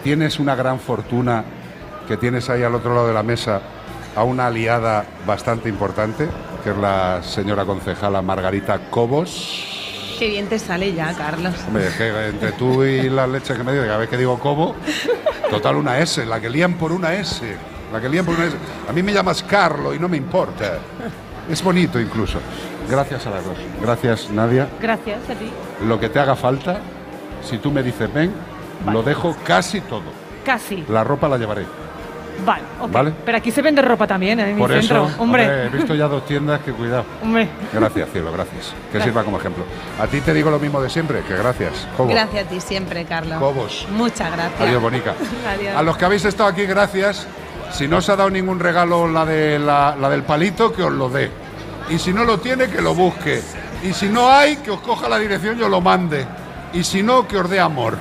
Tienes 0.04 0.40
una 0.40 0.56
gran 0.56 0.80
fortuna 0.80 1.44
que 2.08 2.18
tienes 2.18 2.50
ahí 2.50 2.64
al 2.64 2.74
otro 2.74 2.94
lado 2.96 3.08
de 3.08 3.14
la 3.14 3.24
mesa 3.24 3.62
a 4.16 4.24
una 4.24 4.48
aliada 4.48 5.06
bastante 5.28 5.70
importante, 5.70 6.28
que 6.64 6.72
es 6.72 6.78
la 6.78 7.22
señora 7.22 7.66
concejala 7.66 8.22
Margarita 8.22 8.90
Cobos. 8.90 9.69
Qué 10.20 10.28
bien 10.28 10.48
te 10.48 10.60
sale 10.60 10.94
ya, 10.94 11.14
Carlos. 11.14 11.54
Hombre, 11.66 11.88
es 11.88 11.96
que 11.96 12.28
entre 12.28 12.52
tú 12.52 12.84
y 12.84 13.10
las 13.10 13.30
leches 13.30 13.58
que 13.58 13.64
me 13.64 13.72
dio, 13.72 13.84
cada 13.84 14.00
vez 14.00 14.10
que 14.10 14.18
digo 14.18 14.38
Cobo, 14.38 14.76
total 15.50 15.78
una 15.78 15.98
S, 16.00 16.26
la 16.26 16.42
que 16.42 16.50
lían 16.50 16.74
por 16.74 16.92
una 16.92 17.14
S. 17.14 17.56
La 17.94 18.02
que 18.02 18.10
lían 18.10 18.26
por 18.26 18.36
una 18.36 18.48
S. 18.48 18.58
A 18.90 18.92
mí 18.92 19.02
me 19.02 19.14
llamas 19.14 19.42
Carlo 19.44 19.96
y 19.96 20.00
no 20.00 20.10
me 20.10 20.18
importa. 20.18 20.80
Es 21.50 21.64
bonito 21.64 22.02
incluso. 22.02 22.40
Gracias 22.90 23.26
a 23.28 23.30
las 23.30 23.46
dos. 23.46 23.58
Gracias, 23.82 24.30
Nadia. 24.30 24.68
Gracias 24.82 25.22
a 25.30 25.36
ti. 25.36 25.50
Lo 25.88 25.98
que 26.02 26.10
te 26.10 26.20
haga 26.20 26.36
falta, 26.36 26.82
si 27.42 27.58
tú 27.58 27.72
me 27.72 27.82
dices 27.82 28.14
ven, 28.14 28.34
lo 28.92 29.02
dejo 29.04 29.38
casi 29.46 29.80
todo. 29.80 30.04
Casi. 30.44 30.84
La 30.90 31.06
ropa 31.06 31.30
la 31.30 31.38
llevaré. 31.38 31.66
Vale. 32.46 33.14
Pero 33.26 33.38
aquí 33.38 33.52
se 33.52 33.62
vende 33.62 33.82
ropa 33.82 34.08
también, 34.08 34.40
¿eh? 34.40 34.50
en 34.50 34.56
mi 34.56 34.62
Por 34.62 34.72
centro. 34.72 35.08
eso, 35.08 35.22
hombre. 35.22 35.66
he 35.66 35.70
visto 35.70 35.94
ya 35.96 36.08
dos 36.08 36.26
tiendas 36.26 36.62
que 36.62 36.72
cuidado. 36.72 37.06
Hombre. 37.22 37.48
Gracias, 37.74 38.10
cielo, 38.12 38.32
gracias. 38.32 38.74
Que 38.92 39.02
sirva 39.02 39.24
como 39.24 39.38
ejemplo. 39.38 39.64
A 40.00 40.08
ti 40.08 40.22
te 40.22 40.34
digo 40.34 40.50
lo 40.50 40.60
mismo 40.60 40.82
de 40.82 40.90
siempre, 40.90 41.22
que 41.22 41.36
gracias. 41.36 41.88
Gracias 41.98 42.46
a 42.46 42.50
ti 42.50 42.62
siempre, 42.62 43.06
Carlos. 43.06 43.40
Cobos. 43.40 43.88
Muchas 43.92 44.32
gracias. 44.32 44.62
Adiós, 44.62 44.82
Bonica. 44.82 45.14
Adiós. 45.48 45.76
A 45.76 45.84
los 45.84 45.98
que 45.98 46.06
habéis 46.06 46.26
estado 46.26 46.50
aquí, 46.50 46.66
gracias. 46.66 47.28
Si 47.72 47.88
no 47.88 47.98
os 47.98 48.10
ha 48.10 48.16
dado 48.16 48.30
ningún 48.30 48.60
regalo 48.60 49.08
la, 49.08 49.26
de 49.26 49.60
la, 49.60 49.96
la 50.00 50.10
del 50.10 50.24
palito, 50.24 50.74
que 50.74 50.82
os 50.84 50.92
lo 50.92 51.10
dé. 51.10 51.30
Y 51.90 52.00
si 52.00 52.14
no 52.14 52.24
lo 52.24 52.40
tiene, 52.40 52.68
que 52.68 52.82
lo 52.82 52.96
busque. 52.96 53.42
Y 53.84 53.94
si 53.94 54.08
no 54.08 54.30
hay, 54.30 54.58
que 54.58 54.72
os 54.72 54.80
coja 54.82 55.08
la 55.08 55.18
dirección 55.20 55.60
y 55.60 55.62
os 55.62 55.70
lo 55.70 55.80
mande. 55.82 56.26
Y 56.74 56.84
si 56.84 57.04
no, 57.04 57.28
que 57.28 57.38
os 57.38 57.50
dé 57.50 57.60
amor. 57.60 57.98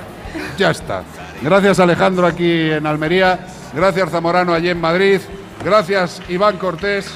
Ya 0.57 0.71
está. 0.71 1.03
Gracias, 1.41 1.79
Alejandro, 1.79 2.27
aquí 2.27 2.71
en 2.71 2.85
Almería. 2.85 3.39
Gracias, 3.73 4.09
Zamorano, 4.09 4.53
allí 4.53 4.69
en 4.69 4.81
Madrid. 4.81 5.21
Gracias, 5.63 6.21
Iván 6.29 6.57
Cortés. 6.57 7.11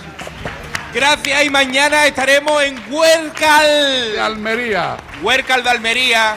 Gracias 0.94 1.46
y 1.46 1.50
mañana 1.50 2.06
estaremos 2.06 2.62
en 2.64 2.80
Huércal. 2.92 3.66
De 4.14 4.20
Almería. 4.20 4.98
Huércal 5.24 5.64
de 5.64 5.70
Almería. 5.70 6.36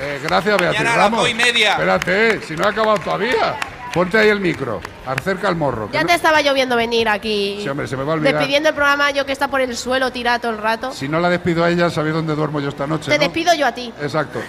Eh, 0.00 0.20
gracias, 0.22 0.56
Beatriz 0.56 0.80
Mañana 0.80 1.06
a 1.06 1.10
las 1.10 1.28
y 1.30 1.34
media. 1.34 1.72
Espérate, 1.72 2.30
eh, 2.36 2.40
si 2.46 2.54
no 2.56 2.64
he 2.64 2.68
acabado 2.68 2.98
todavía. 2.98 3.56
Ponte 3.92 4.16
ahí 4.18 4.28
el 4.28 4.40
micro. 4.40 4.80
Acerca 5.06 5.48
el 5.48 5.56
morro. 5.56 5.88
Ya 5.92 6.02
no- 6.02 6.06
te 6.08 6.14
estaba 6.14 6.40
yo 6.40 6.54
viendo 6.54 6.76
venir 6.76 7.08
aquí. 7.08 7.58
Sí, 7.62 7.68
hombre, 7.68 7.86
se 7.88 7.96
me 7.96 8.04
va 8.04 8.12
a 8.12 8.14
olvidar. 8.16 8.34
Despidiendo 8.34 8.68
el 8.68 8.74
programa, 8.74 9.10
yo 9.10 9.26
que 9.26 9.32
está 9.32 9.48
por 9.48 9.60
el 9.60 9.76
suelo 9.76 10.12
tirado 10.12 10.40
todo 10.40 10.52
el 10.52 10.58
rato. 10.58 10.92
Si 10.92 11.08
no 11.08 11.18
la 11.20 11.28
despido 11.28 11.64
a 11.64 11.70
ella, 11.70 11.90
sabéis 11.90 12.14
dónde 12.14 12.34
duermo 12.34 12.60
yo 12.60 12.68
esta 12.68 12.86
noche. 12.86 13.10
Te 13.10 13.18
¿no? 13.18 13.24
despido 13.24 13.54
yo 13.54 13.66
a 13.66 13.72
ti. 13.72 13.92
Exacto. 14.00 14.40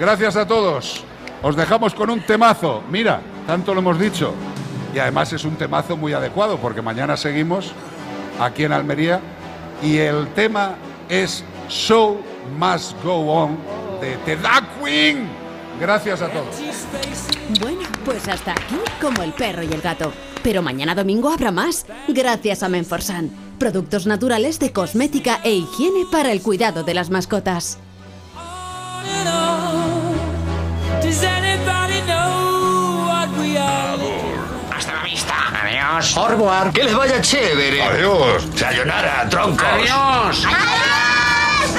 Gracias 0.00 0.36
a 0.36 0.46
todos. 0.46 1.04
Os 1.42 1.54
dejamos 1.56 1.94
con 1.94 2.08
un 2.08 2.20
temazo. 2.22 2.82
Mira, 2.88 3.20
tanto 3.46 3.74
lo 3.74 3.80
hemos 3.80 3.98
dicho. 3.98 4.32
Y 4.94 4.98
además 5.00 5.32
es 5.32 5.44
un 5.44 5.56
temazo 5.56 5.96
muy 5.96 6.12
adecuado 6.12 6.56
porque 6.58 6.80
mañana 6.80 7.16
seguimos 7.16 7.72
aquí 8.38 8.62
en 8.62 8.72
Almería 8.72 9.20
y 9.82 9.98
el 9.98 10.28
tema 10.34 10.76
es 11.08 11.42
Show 11.68 12.20
Must 12.56 13.02
Go 13.02 13.14
On 13.14 13.58
de 14.00 14.16
The 14.24 14.36
Dark 14.36 14.68
Queen. 14.80 15.28
Gracias 15.80 16.22
a 16.22 16.28
todos. 16.28 16.46
Bueno, 17.60 17.80
pues 18.04 18.28
hasta 18.28 18.52
aquí 18.52 18.76
como 19.00 19.24
el 19.24 19.32
perro 19.32 19.64
y 19.64 19.72
el 19.72 19.80
gato. 19.80 20.12
Pero 20.44 20.62
mañana 20.62 20.94
domingo 20.94 21.30
habrá 21.30 21.50
más, 21.50 21.86
gracias 22.06 22.62
a 22.62 22.68
Menforsan. 22.68 23.30
Productos 23.58 24.06
naturales 24.06 24.60
de 24.60 24.72
cosmética 24.72 25.40
e 25.42 25.54
higiene 25.54 26.04
para 26.12 26.30
el 26.30 26.40
cuidado 26.40 26.84
de 26.84 26.94
las 26.94 27.10
mascotas. 27.10 27.78
Adiós. 35.84 36.72
Que 36.72 36.82
les 36.82 36.94
vaya 36.94 37.20
chévere. 37.20 37.80
Adiós. 37.82 38.42
Sayonara, 38.56 39.26
troncos. 39.28 39.66
Adiós. 39.66 40.46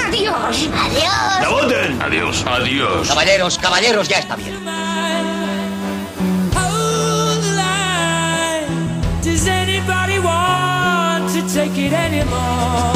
Adiós. 0.05 0.69
Adiós. 0.85 1.41
¡La 1.41 1.49
voten! 1.49 2.01
Adiós. 2.01 2.45
Adiós. 2.45 3.07
Caballeros, 3.07 3.57
caballeros, 3.57 4.07
ya 4.07 4.19
está 4.19 4.35
bien. 4.35 4.53
Does 9.23 9.47
anybody 9.47 10.19
want 10.19 11.29
to 11.33 11.41
take 11.53 11.77
it 11.77 11.93
anymore? 11.93 12.94